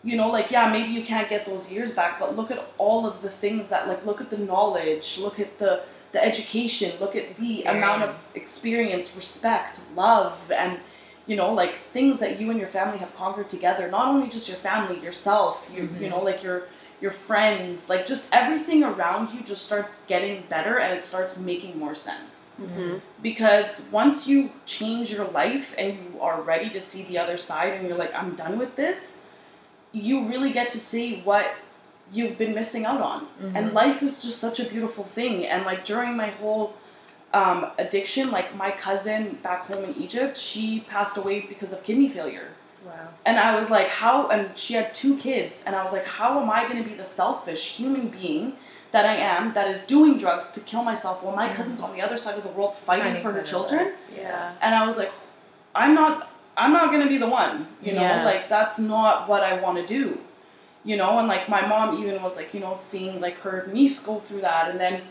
you 0.04 0.16
know 0.16 0.28
like 0.30 0.50
yeah 0.50 0.70
maybe 0.70 0.90
you 0.92 1.02
can't 1.02 1.28
get 1.28 1.44
those 1.46 1.72
years 1.72 1.94
back 1.94 2.18
but 2.20 2.36
look 2.36 2.50
at 2.50 2.60
all 2.78 3.06
of 3.06 3.22
the 3.22 3.30
things 3.30 3.68
that 3.68 3.86
like 3.88 4.04
look 4.04 4.20
at 4.20 4.30
the 4.30 4.38
knowledge 4.38 5.18
look 5.18 5.38
at 5.38 5.58
the 5.58 5.82
the 6.12 6.22
education 6.24 6.90
look 7.00 7.14
at 7.16 7.36
the 7.36 7.62
amount 7.64 8.02
of 8.02 8.10
Experience. 8.10 8.36
experience 8.36 9.16
respect 9.16 9.80
love 9.96 10.50
and 10.62 10.78
you 11.26 11.36
know 11.36 11.52
like 11.54 11.74
things 11.92 12.18
that 12.20 12.40
you 12.40 12.50
and 12.50 12.58
your 12.58 12.68
family 12.68 12.98
have 12.98 13.14
conquered 13.16 13.48
together 13.48 13.88
not 13.88 14.08
only 14.08 14.28
just 14.28 14.48
your 14.48 14.58
family 14.58 14.98
yourself 15.00 15.68
you 15.72 15.82
you 15.84 15.88
Mhm. 15.88 16.10
know 16.10 16.20
like 16.30 16.42
your 16.42 16.58
your 17.00 17.10
friends 17.12 17.88
like 17.88 18.04
just 18.04 18.24
everything 18.32 18.84
around 18.84 19.32
you 19.32 19.40
just 19.42 19.62
starts 19.70 20.02
getting 20.12 20.42
better 20.48 20.78
and 20.78 20.92
it 20.98 21.02
starts 21.04 21.38
making 21.38 21.78
more 21.78 21.94
sense 21.94 22.56
Mm-hmm. 22.60 22.96
because 23.22 23.88
once 23.92 24.26
you 24.28 24.50
change 24.66 25.10
your 25.12 25.26
life 25.42 25.74
and 25.78 25.88
you 26.04 26.20
are 26.20 26.42
ready 26.42 26.68
to 26.70 26.80
see 26.80 27.02
the 27.04 27.18
other 27.18 27.36
side 27.36 27.72
and 27.74 27.86
you're 27.88 27.96
like 28.04 28.14
i'm 28.14 28.34
done 28.44 28.58
with 28.58 28.74
this 28.76 29.18
you 29.92 30.26
really 30.28 30.50
get 30.52 30.70
to 30.70 30.78
see 30.78 31.20
what 31.22 31.54
you've 32.12 32.36
been 32.38 32.54
missing 32.54 32.84
out 32.84 33.00
on 33.00 33.26
and 33.54 33.70
Mhm. 33.70 33.72
life 33.72 34.02
is 34.02 34.22
just 34.22 34.38
such 34.38 34.58
a 34.60 34.64
beautiful 34.64 35.04
thing 35.04 35.46
and 35.46 35.64
like 35.64 35.84
during 35.84 36.16
my 36.16 36.28
whole 36.28 36.74
um, 37.34 37.66
addiction 37.78 38.30
like 38.30 38.54
my 38.54 38.70
cousin 38.70 39.38
back 39.42 39.66
home 39.66 39.84
in 39.84 39.94
egypt 39.96 40.36
she 40.36 40.80
passed 40.80 41.16
away 41.16 41.40
because 41.40 41.72
of 41.72 41.82
kidney 41.82 42.08
failure 42.08 42.48
Wow. 42.84 43.08
and 43.24 43.38
I 43.38 43.54
was 43.56 43.70
like, 43.70 43.86
how? 43.88 44.26
And 44.26 44.58
she 44.58 44.74
had 44.74 44.92
two 44.92 45.16
kids, 45.16 45.62
and 45.64 45.76
I 45.76 45.82
was 45.84 45.92
like, 45.92 46.04
how 46.04 46.40
am 46.42 46.50
I 46.50 46.64
going 46.68 46.82
to 46.82 46.88
be 46.92 46.96
the 46.96 47.04
selfish 47.04 47.76
human 47.76 48.08
being 48.08 48.54
that 48.90 49.04
I 49.06 49.14
am 49.14 49.54
that 49.54 49.68
is 49.70 49.82
doing 49.86 50.18
drugs 50.18 50.50
to 50.56 50.60
kill 50.60 50.82
myself 50.82 51.22
while 51.22 51.36
my 51.36 51.48
Mhm. 51.48 51.54
cousin's 51.54 51.80
on 51.80 51.92
the 51.92 52.02
other 52.02 52.16
side 52.16 52.34
of 52.36 52.42
the 52.42 52.48
world 52.48 52.74
fighting 52.74 53.22
for 53.22 53.30
her 53.30 53.42
children? 53.42 53.92
Yeah. 54.12 54.50
And 54.60 54.74
I 54.74 54.84
was 54.84 54.98
like, 54.98 55.12
I'm 55.76 55.94
not, 55.94 56.28
I'm 56.56 56.72
not 56.72 56.90
going 56.90 57.02
to 57.02 57.08
be 57.08 57.18
the 57.18 57.28
one, 57.28 57.66
you 57.82 57.92
know, 57.92 58.00
Yeah. 58.02 58.24
like 58.24 58.48
that's 58.48 58.78
not 58.78 59.28
what 59.28 59.42
I 59.42 59.60
want 59.60 59.78
to 59.78 59.86
do, 59.86 60.20
you 60.84 60.96
know. 60.96 61.18
And 61.18 61.28
like 61.28 61.48
my 61.48 61.64
mom 61.66 61.98
even 61.98 62.22
was 62.22 62.36
like, 62.36 62.52
you 62.54 62.60
know, 62.60 62.76
seeing 62.78 63.20
like 63.20 63.38
her 63.40 63.68
niece 63.72 64.04
go 64.04 64.16
through 64.20 64.42
that, 64.42 64.68
and 64.70 64.78
then 64.80 65.02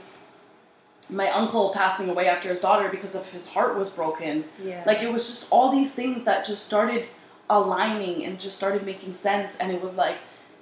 my 1.10 1.30
uncle 1.32 1.72
passing 1.74 2.10
away 2.10 2.28
after 2.28 2.48
his 2.50 2.60
daughter 2.60 2.88
because 2.90 3.16
of 3.16 3.28
his 3.30 3.50
heart 3.54 3.76
was 3.78 3.90
broken 3.90 4.46
Yeah. 4.64 4.84
like 4.86 5.02
it 5.02 5.12
was 5.12 5.26
just 5.28 5.52
all 5.52 5.72
these 5.72 5.94
things 5.94 6.24
that 6.24 6.46
just 6.46 6.66
started 6.66 7.08
aligning 7.50 8.24
and 8.24 8.40
just 8.40 8.56
started 8.56 8.86
making 8.86 9.14
sense 9.14 9.58
and 9.58 9.72
it 9.74 9.82
was 9.82 9.96
like 9.98 10.18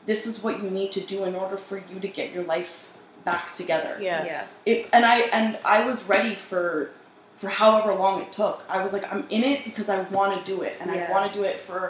this 0.08 0.26
is 0.26 0.44
what 0.44 0.64
you 0.64 0.70
need 0.72 0.92
to 0.94 1.02
do 1.02 1.26
in 1.26 1.36
order 1.36 1.58
for 1.58 1.78
you 1.78 2.00
to 2.00 2.08
get 2.08 2.32
your 2.32 2.44
life 2.46 2.90
back 3.26 3.54
together 3.54 3.98
Yeah. 4.02 4.26
yeah. 4.26 4.44
it 4.66 4.90
and 4.92 5.06
i 5.06 5.20
and 5.38 5.60
i 5.66 5.86
was 5.86 6.06
ready 6.06 6.34
for 6.36 6.90
for 7.40 7.48
however 7.62 7.92
long 8.04 8.16
it 8.22 8.32
took 8.40 8.58
i 8.70 8.78
was 8.84 8.92
like 8.96 9.06
i'm 9.14 9.24
in 9.30 9.44
it 9.52 9.60
because 9.68 9.88
i 9.96 9.98
want 10.18 10.32
to 10.38 10.42
do 10.56 10.58
it 10.68 10.76
and 10.82 10.88
Yeah. 10.94 11.08
i 11.08 11.12
want 11.16 11.24
to 11.32 11.40
do 11.40 11.46
it 11.52 11.58
for 11.68 11.82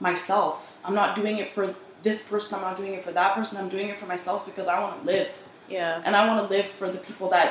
myself 0.00 0.76
i'm 0.84 0.94
not 1.02 1.16
doing 1.20 1.36
it 1.42 1.48
for 1.56 1.64
this 2.06 2.28
person 2.28 2.56
i'm 2.56 2.64
not 2.68 2.76
doing 2.76 2.92
it 2.98 3.02
for 3.06 3.12
that 3.20 3.30
person 3.34 3.54
i'm 3.60 3.70
doing 3.76 3.88
it 3.88 3.96
for 3.98 4.06
myself 4.06 4.44
because 4.50 4.66
i 4.74 4.78
want 4.84 4.94
to 5.00 5.06
live 5.14 5.30
Yeah. 5.76 6.02
and 6.04 6.12
i 6.14 6.20
want 6.28 6.38
to 6.46 6.48
live 6.56 6.66
for 6.66 6.88
the 6.94 6.98
people 7.08 7.28
that 7.36 7.50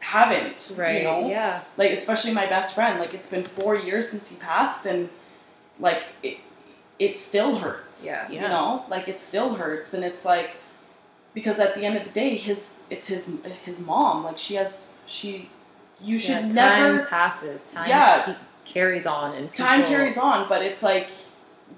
haven't 0.00 0.72
Right. 0.76 0.98
you 0.98 1.04
know 1.04 1.28
Yeah. 1.28 1.60
like 1.76 1.90
especially 1.90 2.32
my 2.32 2.46
best 2.46 2.74
friend 2.74 2.98
like 2.98 3.14
it's 3.14 3.28
been 3.28 3.44
four 3.44 3.74
years 3.76 4.08
since 4.10 4.28
he 4.30 4.36
passed 4.36 4.86
and 4.86 5.08
like 5.78 6.04
it 6.22 6.38
it 6.98 7.16
still 7.16 7.56
hurts 7.58 8.06
Yeah. 8.06 8.28
you 8.28 8.36
Yeah. 8.40 8.48
know 8.48 8.84
like 8.88 9.08
it 9.08 9.18
still 9.20 9.54
hurts 9.54 9.94
and 9.94 10.04
it's 10.04 10.24
like 10.24 10.50
because 11.34 11.58
at 11.60 11.74
the 11.74 11.84
end 11.84 11.96
of 11.96 12.04
the 12.04 12.10
day 12.10 12.36
his 12.36 12.82
it's 12.90 13.06
his 13.08 13.30
his 13.64 13.80
mom 13.80 14.24
like 14.24 14.38
she 14.38 14.54
has 14.56 14.96
she 15.06 15.48
you 16.02 16.18
should 16.18 16.50
yeah, 16.52 16.68
time 16.68 16.82
never 16.94 17.04
passes. 17.06 17.72
Time 17.72 17.88
Yeah. 17.88 18.34
carries 18.64 19.06
on, 19.06 19.34
and 19.34 19.54
time 19.54 19.84
carries 19.84 20.16
on 20.18 20.48
but 20.48 20.62
it's 20.62 20.82
like 20.82 21.08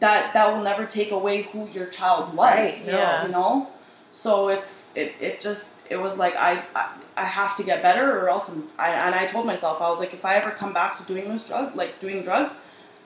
that 0.01 0.33
that 0.35 0.53
will 0.55 0.63
never 0.63 0.85
take 0.87 1.11
away 1.13 1.43
who 1.43 1.69
your 1.69 1.87
child 1.87 2.35
was 2.35 2.87
Right, 2.89 2.93
no. 2.93 2.99
Yeah. 2.99 3.27
you 3.27 3.33
know 3.33 3.69
so 4.11 4.49
it's 4.49 4.93
it, 4.97 5.15
it 5.21 5.41
just 5.41 5.91
it 5.91 5.97
was 5.97 6.19
like 6.19 6.35
I, 6.37 6.63
I 6.75 6.89
I 7.17 7.25
have 7.25 7.57
to 7.57 7.63
get 7.65 7.81
better 7.83 8.19
or 8.19 8.29
else 8.29 8.49
I'm, 8.49 8.69
I 8.79 8.91
and 8.91 9.15
I 9.15 9.27
told 9.27 9.47
myself 9.47 9.81
I 9.81 9.89
was 9.89 9.99
like 10.01 10.13
if 10.15 10.25
I 10.25 10.35
ever 10.37 10.51
come 10.51 10.73
back 10.73 10.97
to 10.99 11.05
doing 11.05 11.29
this 11.29 11.49
drug 11.49 11.75
like 11.77 11.99
doing 12.01 12.23
drugs 12.23 12.61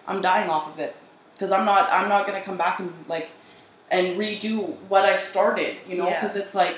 I'm 0.06 0.20
dying 0.22 0.48
off 0.50 0.66
of 0.68 0.78
it 0.78 0.96
because 1.34 1.50
I'm 1.52 1.64
not 1.64 1.90
I'm 1.92 2.08
not 2.08 2.26
gonna 2.26 2.42
come 2.42 2.56
back 2.58 2.78
and 2.80 2.92
like 3.08 3.28
and 3.90 4.18
redo 4.18 4.74
what 4.88 5.04
I 5.04 5.14
started 5.14 5.76
you 5.86 5.96
know 5.96 6.08
Yeah. 6.08 6.14
because 6.20 6.36
it's 6.36 6.54
like 6.54 6.76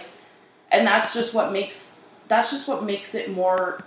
and 0.70 0.86
that's 0.86 1.12
just 1.14 1.34
what 1.34 1.52
makes 1.52 2.06
that's 2.28 2.50
just 2.50 2.68
what 2.68 2.84
makes 2.84 3.14
it 3.14 3.30
more 3.32 3.82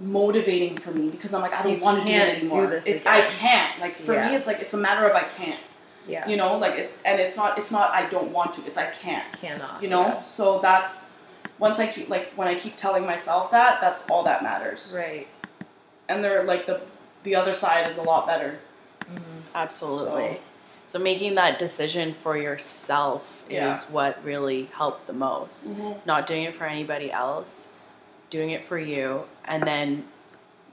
motivating 0.00 0.76
for 0.76 0.92
me 0.92 1.08
because 1.10 1.34
I'm 1.34 1.42
like 1.42 1.52
I 1.52 1.62
don't 1.62 1.74
You 1.78 1.80
want 1.82 2.00
to 2.00 2.06
do 2.06 2.12
it 2.12 2.16
can't 2.16 2.40
do 2.40 2.46
anymore 2.56 2.66
this 2.80 3.06
I 3.06 3.22
can't 3.28 3.78
like 3.80 3.96
for 3.96 4.14
Yeah. 4.14 4.30
me 4.30 4.36
it's 4.36 4.46
like 4.46 4.60
it's 4.60 4.74
a 4.74 4.78
matter 4.78 5.06
of 5.08 5.14
I 5.14 5.22
can't 5.24 5.60
Yeah. 6.08 6.26
you 6.26 6.36
know 6.36 6.56
like 6.56 6.74
it's 6.78 6.98
and 7.04 7.20
it's 7.20 7.36
not 7.36 7.58
it's 7.58 7.70
not 7.70 7.92
I 7.94 8.08
don't 8.08 8.32
want 8.32 8.54
to 8.54 8.62
it's 8.62 8.78
I 8.78 8.86
can't 8.90 9.30
Cannot. 9.34 9.82
you 9.82 9.88
know 9.88 10.00
yeah. 10.02 10.20
so 10.22 10.58
that's 10.60 11.12
once 11.58 11.78
i 11.78 11.86
keep 11.86 12.08
like 12.08 12.32
when 12.32 12.48
i 12.48 12.54
keep 12.54 12.74
telling 12.76 13.04
myself 13.04 13.50
that 13.50 13.80
that's 13.82 14.08
all 14.08 14.22
that 14.24 14.42
matters 14.42 14.94
Right. 14.96 15.28
and 16.08 16.24
they're 16.24 16.44
like 16.44 16.64
the 16.64 16.80
the 17.22 17.34
other 17.36 17.52
side 17.52 17.86
is 17.86 17.98
a 17.98 18.02
lot 18.02 18.26
better 18.26 18.58
Mm-hmm. 19.02 19.40
Absolutely. 19.56 20.40
So, 20.86 20.98
making 21.00 21.34
that 21.34 21.58
decision 21.58 22.14
for 22.22 22.36
yourself 22.36 23.42
Yeah. 23.48 23.70
is 23.72 23.88
what 23.90 24.22
really 24.24 24.68
helped 24.74 25.06
the 25.08 25.12
most. 25.12 25.72
Not 26.04 26.26
doing 26.28 26.44
it 26.44 26.54
for 26.56 26.64
anybody 26.64 27.10
else, 27.10 27.72
doing 28.30 28.50
it 28.50 28.64
for 28.64 28.78
you, 28.78 29.24
and 29.44 29.62
then 29.64 30.04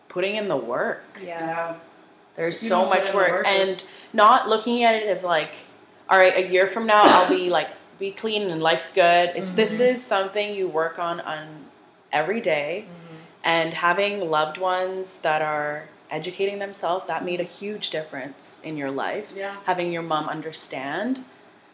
putting 0.09 0.35
in 0.35 0.47
the 0.47 0.57
work. 0.57 1.03
Yeah. 1.21 1.75
There's 2.35 2.61
You 2.63 2.69
so 2.69 2.85
much 2.87 3.07
in 3.07 3.11
the 3.11 3.17
work, 3.17 3.31
work, 3.31 3.47
and 3.47 3.83
not 4.13 4.47
looking 4.47 4.83
at 4.83 4.95
it 4.95 5.07
as 5.07 5.23
like, 5.23 5.51
all 6.09 6.17
right, 6.19 6.35
a 6.37 6.47
year 6.47 6.67
from 6.67 6.85
now 6.85 7.01
I'll 7.03 7.29
be 7.29 7.49
like 7.49 7.69
be 7.99 8.11
clean 8.11 8.43
and 8.51 8.61
life's 8.61 8.93
good. 8.93 9.31
It's 9.35 9.53
this 9.53 9.79
Mhm. 9.79 9.91
is 9.93 10.05
something 10.05 10.53
you 10.53 10.67
work 10.67 10.99
on 10.99 11.19
on 11.21 11.65
every 12.11 12.39
day, 12.39 12.85
Mm-hmm. 12.87 13.15
and 13.43 13.73
having 13.73 14.29
loved 14.29 14.59
ones 14.59 15.19
that 15.21 15.41
are 15.41 15.85
educating 16.11 16.59
themselves 16.59 17.05
that 17.07 17.25
made 17.25 17.41
a 17.41 17.43
huge 17.43 17.89
difference 17.89 18.61
in 18.63 18.77
your 18.77 18.91
life. 18.91 19.31
yeah 19.35 19.55
Having 19.65 19.91
your 19.91 20.03
mom 20.03 20.29
understand. 20.29 21.25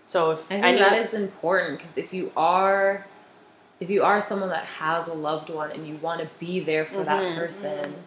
So 0.05 0.31
if 0.31 0.39
I 0.45 0.55
think 0.55 0.65
any- 0.65 0.79
that 0.79 0.93
is 0.97 1.13
important 1.13 1.77
because 1.77 1.97
if 1.97 2.13
you 2.13 2.31
are, 2.35 3.05
if 3.79 3.89
you 3.89 4.03
are 4.03 4.21
someone 4.21 4.49
that 4.49 4.65
has 4.65 5.07
a 5.07 5.13
loved 5.13 5.49
one 5.49 5.71
and 5.71 5.87
you 5.87 5.95
want 5.97 6.21
to 6.21 6.29
be 6.39 6.59
there 6.59 6.85
for 6.85 7.03
that 7.03 7.21
Mhm. 7.21 7.35
person, 7.35 8.03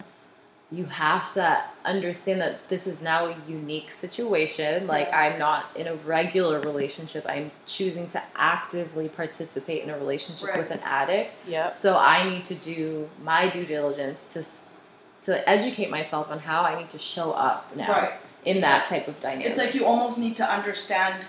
you 0.70 0.84
have 0.86 1.30
to 1.32 1.62
understand 1.84 2.40
that 2.40 2.66
this 2.68 2.86
is 2.88 3.01
now 3.01 3.26
a 3.26 3.36
unique 3.47 3.90
situation. 3.90 4.86
Like 4.86 5.09
Yeah. 5.09 5.20
I'm 5.20 5.38
not 5.38 5.66
in 5.76 5.86
a 5.86 5.94
regular 5.94 6.59
relationship. 6.60 7.24
I'm 7.28 7.52
choosing 7.66 8.09
to 8.09 8.22
actively 8.34 9.09
participate 9.09 9.84
in 9.84 9.90
a 9.90 9.97
relationship 9.98 10.48
Right. 10.48 10.59
with 10.59 10.70
an 10.72 10.80
addict. 10.84 11.36
Yep. 11.47 11.74
So 11.74 11.97
I 11.98 12.24
need 12.28 12.44
to 12.47 12.55
do 12.55 13.09
my 13.22 13.48
due 13.48 13.64
diligence 13.66 14.32
to 14.32 14.44
to 15.24 15.48
educate 15.48 15.90
myself 15.90 16.30
on 16.30 16.38
how 16.38 16.62
I 16.62 16.76
need 16.78 16.90
to 16.90 16.98
show 16.98 17.32
up 17.32 17.74
now 17.74 17.88
right 17.90 18.12
in 18.44 18.60
that 18.60 18.84
type 18.84 19.09
of 19.09 19.18
dynamic. 19.18 19.47
it's 19.48 19.59
like 19.59 19.74
you 19.74 19.84
almost 19.84 20.18
need 20.18 20.36
to 20.36 20.44
understand 20.44 21.24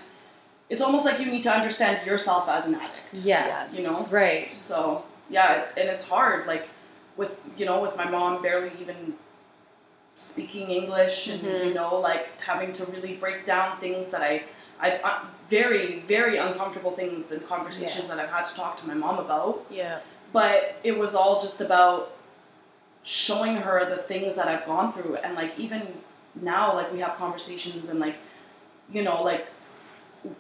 it's 0.70 0.82
almost 0.82 1.06
like 1.06 1.20
you 1.20 1.28
need 1.28 1.44
to 1.44 1.52
understand 1.52 2.06
yourself 2.06 2.48
as 2.50 2.68
an 2.68 2.76
addict 2.76 3.24
yeah, 3.24 3.46
Yes. 3.48 3.78
you 3.78 3.84
know 3.86 4.06
right. 4.12 4.52
so 4.52 5.04
yeah 5.30 5.62
it's, 5.62 5.74
and 5.78 5.90
it's 5.90 6.08
hard 6.08 6.46
like 6.48 6.70
with 7.16 7.40
you 7.58 7.66
know 7.66 7.82
with 7.82 7.96
my 7.98 8.10
mom 8.10 8.42
barely 8.42 8.72
even 8.82 9.14
speaking 10.16 10.72
english 10.72 11.28
and 11.30 11.42
Mhm. 11.42 11.66
you 11.68 11.74
know 11.74 12.00
like 12.00 12.40
having 12.42 12.72
to 12.74 12.86
really 12.92 13.16
break 13.16 13.46
down 13.46 13.78
things 13.80 14.10
that 14.10 14.22
i 14.22 14.44
i've 14.80 15.00
uh, 15.04 15.20
very 15.48 16.00
very 16.02 16.38
uncomfortable 16.38 16.92
things 16.92 17.32
and 17.32 17.46
conversations 17.48 18.10
that 18.10 18.20
i've 18.20 18.30
had 18.30 18.44
to 18.46 18.56
talk 18.56 18.76
to 18.78 18.88
my 18.88 18.94
mom 18.94 19.20
about 19.20 19.64
Yeah. 19.70 20.00
but 20.34 20.76
it 20.84 20.98
was 20.98 21.14
all 21.16 21.40
just 21.40 21.62
about 21.62 22.14
showing 23.04 23.56
her 23.58 23.86
the 23.86 23.98
things 24.04 24.36
that 24.36 24.48
I've 24.50 24.66
gone 24.66 24.92
through 24.92 25.16
and 25.24 25.34
like 25.36 25.58
even 25.58 25.82
now 26.36 26.74
like 26.74 26.92
we 26.92 27.00
have 27.00 27.16
conversations 27.16 27.88
and 27.90 28.00
like 28.02 28.18
you 28.92 29.02
know 29.04 29.24
like 29.24 29.48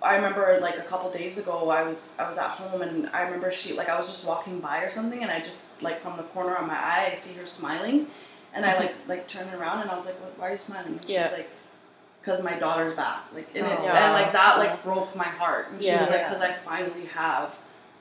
I 0.02 0.16
remember 0.16 0.60
like 0.62 0.78
a 0.78 0.82
couple 0.82 1.10
days 1.12 1.38
ago 1.38 1.70
I 1.70 1.84
was 1.84 2.18
I 2.20 2.28
was 2.28 2.38
at 2.38 2.49
home 2.49 2.82
and 2.82 3.10
I 3.14 3.22
remember 3.22 3.52
she 3.52 3.74
like 3.74 3.90
I 3.90 3.95
was 3.95 4.08
just 4.08 4.28
walking 4.28 4.60
by 4.60 4.82
or 4.82 4.90
something 4.90 5.22
and 5.24 5.32
I 5.32 5.40
just 5.40 5.84
like 5.84 6.02
from 6.02 6.18
the 6.18 6.24
corner 6.24 6.56
of 6.56 6.68
my 6.68 6.76
eye 6.76 7.10
I 7.12 7.16
see 7.16 7.40
her 7.40 7.45
smiling 7.45 8.08
and 8.54 8.66
I 8.66 8.78
like 8.78 8.91
mm-hmm. 8.91 9.10
like 9.10 9.28
turned 9.28 9.54
around 9.54 9.82
and 9.82 9.90
I 9.90 9.95
was 9.95 10.06
like 10.06 10.16
why 10.38 10.49
are 10.49 10.52
you 10.52 10.58
smiling 10.58 10.94
and 10.94 11.08
she 11.08 11.18
was 11.18 11.32
like 11.32 11.49
because 12.22 12.44
my 12.44 12.56
daughter's 12.56 12.94
back 12.94 13.24
like 13.34 13.48
and, 13.56 13.66
it, 13.66 13.80
Oh, 13.80 13.86
and 13.88 14.14
like 14.14 14.34
that 14.34 14.58
like 14.58 14.84
broke 14.84 15.16
my 15.16 15.24
heart 15.24 15.70
and 15.72 15.82
she 15.82 15.88
Yeah. 15.88 16.02
was 16.02 16.10
like 16.10 16.26
because 16.26 16.41
I 16.41 16.52
finally 16.54 17.06
have 17.14 17.58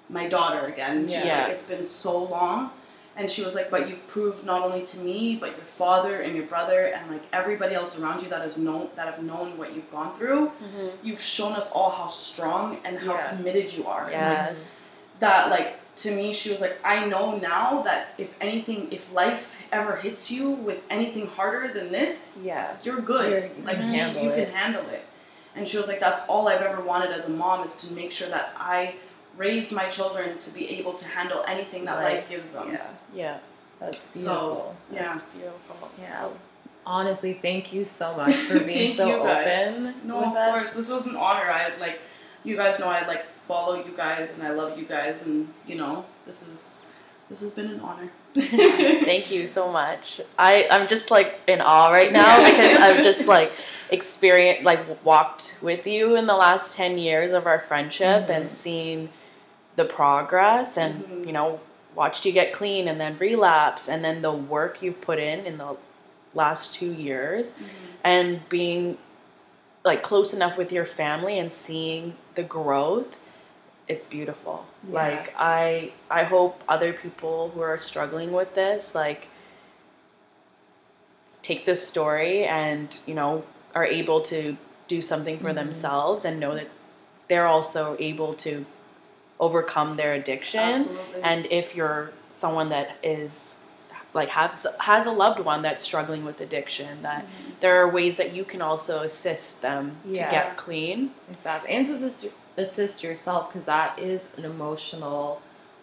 my 0.08 0.28
daughter 0.28 0.66
again. 0.66 1.08
She's 1.08 1.24
Yeah. 1.24 1.44
like, 1.44 1.52
it's 1.52 1.66
been 1.68 1.84
so 1.84 2.24
long. 2.24 2.70
And 3.18 3.30
she 3.30 3.42
was 3.42 3.54
like, 3.54 3.70
but 3.70 3.88
you've 3.88 4.06
proved 4.08 4.44
not 4.44 4.62
only 4.62 4.82
to 4.84 4.98
me, 4.98 5.36
but 5.36 5.56
your 5.56 5.64
father 5.64 6.20
and 6.20 6.36
your 6.36 6.44
brother 6.46 6.86
and 6.88 7.10
like 7.10 7.22
everybody 7.32 7.74
else 7.74 7.98
around 7.98 8.22
you 8.22 8.28
that 8.28 8.42
has 8.42 8.58
known 8.58 8.90
that 8.94 9.06
have 9.06 9.22
known 9.22 9.56
what 9.56 9.74
you've 9.74 9.90
gone 9.90 10.14
through. 10.14 10.48
Mm-hmm. 10.48 10.88
You've 11.02 11.20
shown 11.20 11.52
us 11.54 11.72
all 11.72 11.90
how 11.90 12.08
strong 12.08 12.78
and 12.84 12.98
how 12.98 13.14
Yeah. 13.14 13.28
committed 13.30 13.72
you 13.72 13.86
are. 13.86 14.04
And, 14.10 14.12
like, 14.12 14.48
Yes. 14.48 14.86
that 15.20 15.48
like 15.48 15.80
to 15.96 16.10
me 16.14 16.30
she 16.30 16.50
was 16.50 16.60
like 16.60 16.78
i 16.84 17.06
know 17.06 17.38
now 17.38 17.80
that 17.80 18.08
if 18.18 18.34
anything 18.42 18.86
if 18.92 19.10
life 19.14 19.66
ever 19.72 19.96
hits 19.96 20.30
you 20.30 20.50
with 20.50 20.84
anything 20.90 21.26
harder 21.26 21.72
than 21.72 21.90
this 21.90 22.42
Yeah. 22.44 22.76
you're 22.82 23.00
good 23.00 23.30
You're- 23.32 23.50
you 23.56 23.64
like 23.64 23.78
can 23.78 23.94
you, 23.94 24.22
you 24.24 24.30
can 24.34 24.50
handle 24.50 24.86
it 24.90 25.02
and 25.54 25.66
she 25.66 25.78
was 25.78 25.88
like 25.88 25.98
that's 25.98 26.20
all 26.28 26.48
i've 26.48 26.60
ever 26.60 26.82
wanted 26.82 27.12
as 27.12 27.30
a 27.30 27.30
mom 27.30 27.64
is 27.64 27.76
to 27.76 27.94
make 27.94 28.12
sure 28.12 28.28
that 28.28 28.52
i 28.58 28.94
raised 29.36 29.72
my 29.72 29.86
children 29.86 30.38
to 30.38 30.50
be 30.50 30.68
able 30.78 30.92
to 30.94 31.06
handle 31.06 31.44
anything 31.46 31.84
that 31.84 32.02
life, 32.02 32.28
gives 32.28 32.50
them 32.52 32.70
Yeah. 32.72 32.86
Yeah. 33.12 33.38
That's 33.80 34.18
So, 34.18 34.30
beautiful. 34.30 34.76
yeah 34.92 35.02
That's 35.12 35.22
beautiful. 35.22 35.90
Yeah. 36.00 36.28
Honestly, 36.86 37.32
thank 37.34 37.72
you 37.72 37.84
so 37.84 38.16
much 38.16 38.34
for 38.34 38.60
being 38.64 38.94
so 38.94 39.06
you 39.08 39.16
guys. 39.22 39.78
open 39.78 39.94
no 40.06 40.18
with 40.18 40.28
of 40.28 40.36
us. 40.36 40.54
course 40.54 40.72
this 40.72 40.88
was 40.90 41.06
an 41.06 41.16
honor 41.16 41.50
i 41.50 41.68
was 41.68 41.78
like 41.80 41.98
you 42.44 42.54
guys 42.56 42.78
know 42.78 42.86
i 42.88 43.04
like 43.06 43.26
follow 43.34 43.74
you 43.84 43.92
guys 43.96 44.34
and 44.34 44.42
i 44.46 44.50
love 44.50 44.78
you 44.78 44.84
guys 44.84 45.26
and 45.26 45.48
you 45.66 45.74
know 45.74 46.04
this 46.24 46.46
is 46.46 46.86
this 47.28 47.40
has 47.40 47.50
been 47.52 47.66
an 47.70 47.80
honor 47.80 48.08
Thank 48.36 49.30
you 49.30 49.48
so 49.48 49.72
much. 49.72 50.20
I 50.38 50.68
I'm 50.70 50.86
just 50.88 51.10
like 51.10 51.40
in 51.46 51.62
awe 51.62 51.88
right 51.90 52.12
now 52.12 52.36
Yeah. 52.38 52.50
because 52.50 52.76
I've 52.82 53.02
just 53.02 53.26
like 53.26 53.50
experienced 53.90 54.62
like 54.62 54.80
walked 55.04 55.58
with 55.62 55.86
you 55.86 56.16
in 56.16 56.26
the 56.26 56.34
last 56.34 56.76
10 56.76 56.98
years 56.98 57.32
of 57.32 57.46
our 57.46 57.58
friendship 57.60 58.28
and 58.28 58.44
mm-hmm. 58.44 58.48
seen 58.48 59.08
the 59.76 59.84
progress 59.84 60.76
and 60.76 61.04
Mhm. 61.04 61.26
you 61.26 61.32
know 61.32 61.60
watched 61.94 62.24
you 62.26 62.32
get 62.32 62.52
clean 62.52 62.88
and 62.88 63.00
then 63.00 63.16
relapse 63.18 63.88
and 63.88 64.04
then 64.04 64.20
the 64.22 64.32
work 64.32 64.82
you've 64.82 65.00
put 65.00 65.18
in 65.18 65.46
in 65.46 65.56
the 65.58 65.76
last 66.34 66.74
2 66.74 66.92
years 66.92 67.58
and 68.04 68.46
being 68.50 68.98
like 69.84 70.02
close 70.02 70.34
enough 70.34 70.56
with 70.58 70.70
your 70.72 70.84
family 70.84 71.38
and 71.38 71.52
seeing 71.52 72.14
the 72.34 72.42
growth 72.42 73.16
it's 73.88 74.04
beautiful 74.04 74.66
Yeah. 74.88 74.94
like 74.94 75.34
i 75.38 75.92
i 76.10 76.24
hope 76.24 76.62
other 76.68 76.92
people 76.92 77.50
who 77.54 77.60
are 77.60 77.78
struggling 77.78 78.32
with 78.32 78.54
this 78.54 78.94
like 78.94 79.28
take 81.42 81.64
this 81.64 81.86
story 81.86 82.44
and 82.44 82.98
you 83.06 83.14
know 83.14 83.44
are 83.74 83.84
able 83.84 84.20
to 84.22 84.56
do 84.88 85.00
something 85.02 85.38
for 85.38 85.50
Mhm. 85.50 85.54
themselves 85.54 86.24
and 86.24 86.38
know 86.40 86.54
that 86.54 86.68
they're 87.28 87.46
also 87.46 87.96
able 87.98 88.34
to 88.34 88.64
overcome 89.38 89.96
their 89.96 90.14
addiction 90.14 90.60
Absolutely. 90.60 91.22
and 91.22 91.46
if 91.50 91.74
you're 91.76 92.10
someone 92.30 92.68
that 92.70 92.96
is 93.02 93.62
like 94.14 94.30
has 94.30 94.66
has 94.80 95.04
a 95.06 95.10
loved 95.10 95.40
one 95.40 95.60
that's 95.62 95.84
struggling 95.84 96.24
with 96.24 96.40
addiction 96.40 97.02
that 97.02 97.22
Mm-hmm. 97.24 97.50
there 97.60 97.76
are 97.82 97.88
ways 97.88 98.16
that 98.16 98.32
you 98.34 98.44
can 98.44 98.62
also 98.62 99.02
assist 99.02 99.62
them 99.62 99.96
Yeah. 100.04 100.24
to 100.26 100.30
get 100.30 100.56
clean 100.56 101.10
Exactly. 101.30 101.70
And 101.74 101.84
to 101.86 101.92
assist, 101.92 102.28
assist 102.56 103.02
yourself 103.02 103.48
because 103.48 103.66
that 103.66 103.98
is 103.98 104.36
an 104.38 104.44
emotional 104.44 105.40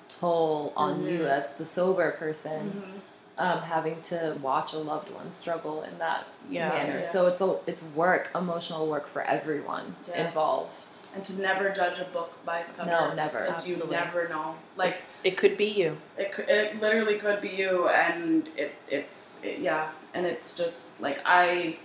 toll 0.10 0.74
on 0.76 1.04
you 1.06 1.20
Mhm. 1.20 1.30
as 1.38 1.54
the 1.56 1.66
sober 1.66 2.12
person. 2.12 2.84
Mhm. 2.86 3.02
Um, 3.36 3.62
having 3.62 4.00
to 4.04 4.38
watch 4.44 4.74
a 4.74 4.78
loved 4.78 5.10
one 5.10 5.32
struggle 5.32 5.82
in 5.82 5.98
that 5.98 6.26
Yeah. 6.52 6.70
manner. 6.70 6.98
Yeah. 6.98 7.02
So 7.02 7.26
it's 7.26 7.42
a 7.42 7.58
it's 7.66 7.82
work, 7.96 8.30
emotional 8.36 8.86
work 8.86 9.08
for 9.08 9.24
everyone 9.24 9.96
Yeah. 10.08 10.28
involved. 10.28 11.00
and 11.16 11.24
to 11.26 11.40
never 11.42 11.70
judge 11.70 12.00
a 12.00 12.06
book 12.06 12.32
by 12.46 12.60
its 12.60 12.72
cover. 12.72 12.90
No, 12.90 13.14
never. 13.14 13.42
Because 13.46 13.68
you 13.68 13.78
never 13.90 14.28
know. 14.28 14.56
Like 14.76 14.96
it 15.24 15.36
could 15.38 15.58
be 15.58 15.66
you 15.66 15.98
it, 16.18 16.32
it 16.48 16.80
literally 16.82 17.18
could 17.18 17.40
be 17.42 17.50
you, 17.50 17.88
and 17.88 18.50
it 18.58 18.74
it's 18.88 19.44
it, 19.44 19.60
yeah, 19.60 19.90
and 20.14 20.26
it's 20.28 20.56
just 20.58 21.02
like 21.02 21.20
I, 21.26 21.78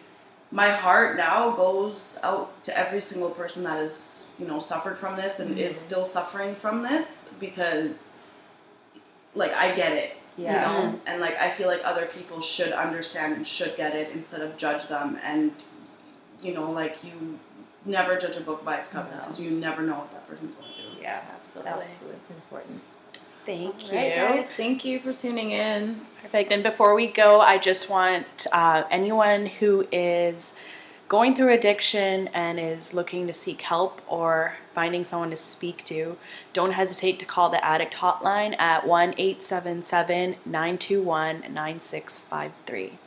my 0.51 0.71
heart 0.71 1.17
now 1.19 1.51
goes 1.51 2.19
out 2.23 2.63
to 2.65 2.77
every 2.77 3.01
single 3.03 3.31
person 3.31 3.65
that 3.65 3.79
has 3.79 4.29
you 4.39 4.47
know 4.47 4.59
suffered 4.59 4.99
from 4.99 5.17
this 5.17 5.41
and 5.41 5.59
is 5.59 5.73
Mhm. 5.73 5.77
still 5.77 6.05
suffering 6.07 6.55
from 6.55 6.83
this 6.83 7.35
because, 7.41 8.13
like 9.35 9.53
I 9.55 9.73
get 9.75 9.93
it. 9.93 10.13
Yeah. 10.39 10.83
You 10.83 10.87
know, 10.93 11.01
and 11.07 11.21
like 11.21 11.37
I 11.37 11.51
feel 11.51 11.67
like 11.67 11.81
other 11.85 12.07
people 12.07 12.41
should 12.41 12.73
understand 12.73 13.35
and 13.35 13.47
should 13.47 13.77
get 13.77 13.95
it 13.95 14.11
instead 14.13 14.41
of 14.41 14.57
judge 14.57 14.87
them 14.87 15.19
and, 15.23 15.51
you 16.41 16.55
know, 16.55 16.71
like 16.71 17.03
you 17.03 17.39
never 17.85 18.17
judge 18.17 18.37
a 18.37 18.41
book 18.41 18.65
by 18.65 18.77
its 18.77 18.89
cover 18.91 19.11
No. 19.11 19.21
because 19.21 19.41
you 19.41 19.51
never 19.51 19.83
know 19.83 19.95
what 19.99 20.13
that 20.13 20.29
person's 20.29 20.55
going 20.55 20.73
through. 20.75 21.03
Yeah. 21.03 21.23
absolutely 21.35 21.73
Absolutely. 21.73 22.17
It's 22.19 22.31
important. 22.31 22.81
thank 23.45 23.75
All 23.75 23.91
you 23.91 23.97
right, 23.97 24.15
guys. 24.15 24.53
Thank 24.53 24.85
you 24.85 25.01
for 25.01 25.13
tuning 25.13 25.51
in. 25.51 26.03
Perfect. 26.23 26.53
And 26.53 26.63
before 26.63 26.95
we 26.95 27.07
go, 27.09 27.41
I 27.41 27.59
just 27.59 27.91
want 27.91 28.47
uh, 28.53 28.85
anyone 28.91 29.47
who 29.47 29.87
is 29.91 30.59
going 31.09 31.35
through 31.35 31.53
addiction 31.53 32.29
and 32.29 32.61
is 32.61 32.93
looking 32.93 33.27
to 33.27 33.33
seek 33.33 33.63
help 33.63 34.03
or 34.07 34.57
finding 34.75 35.03
someone 35.03 35.31
to 35.31 35.37
speak 35.37 35.83
to, 35.85 36.17
don't 36.53 36.73
hesitate 36.73 37.19
to 37.19 37.25
call 37.25 37.49
the 37.49 37.65
Addict 37.65 37.95
Hotline 37.95 38.59
at 38.61 38.87
1 38.87 39.15
877 39.17 40.37
921 40.45 41.45
9653. 41.53 42.99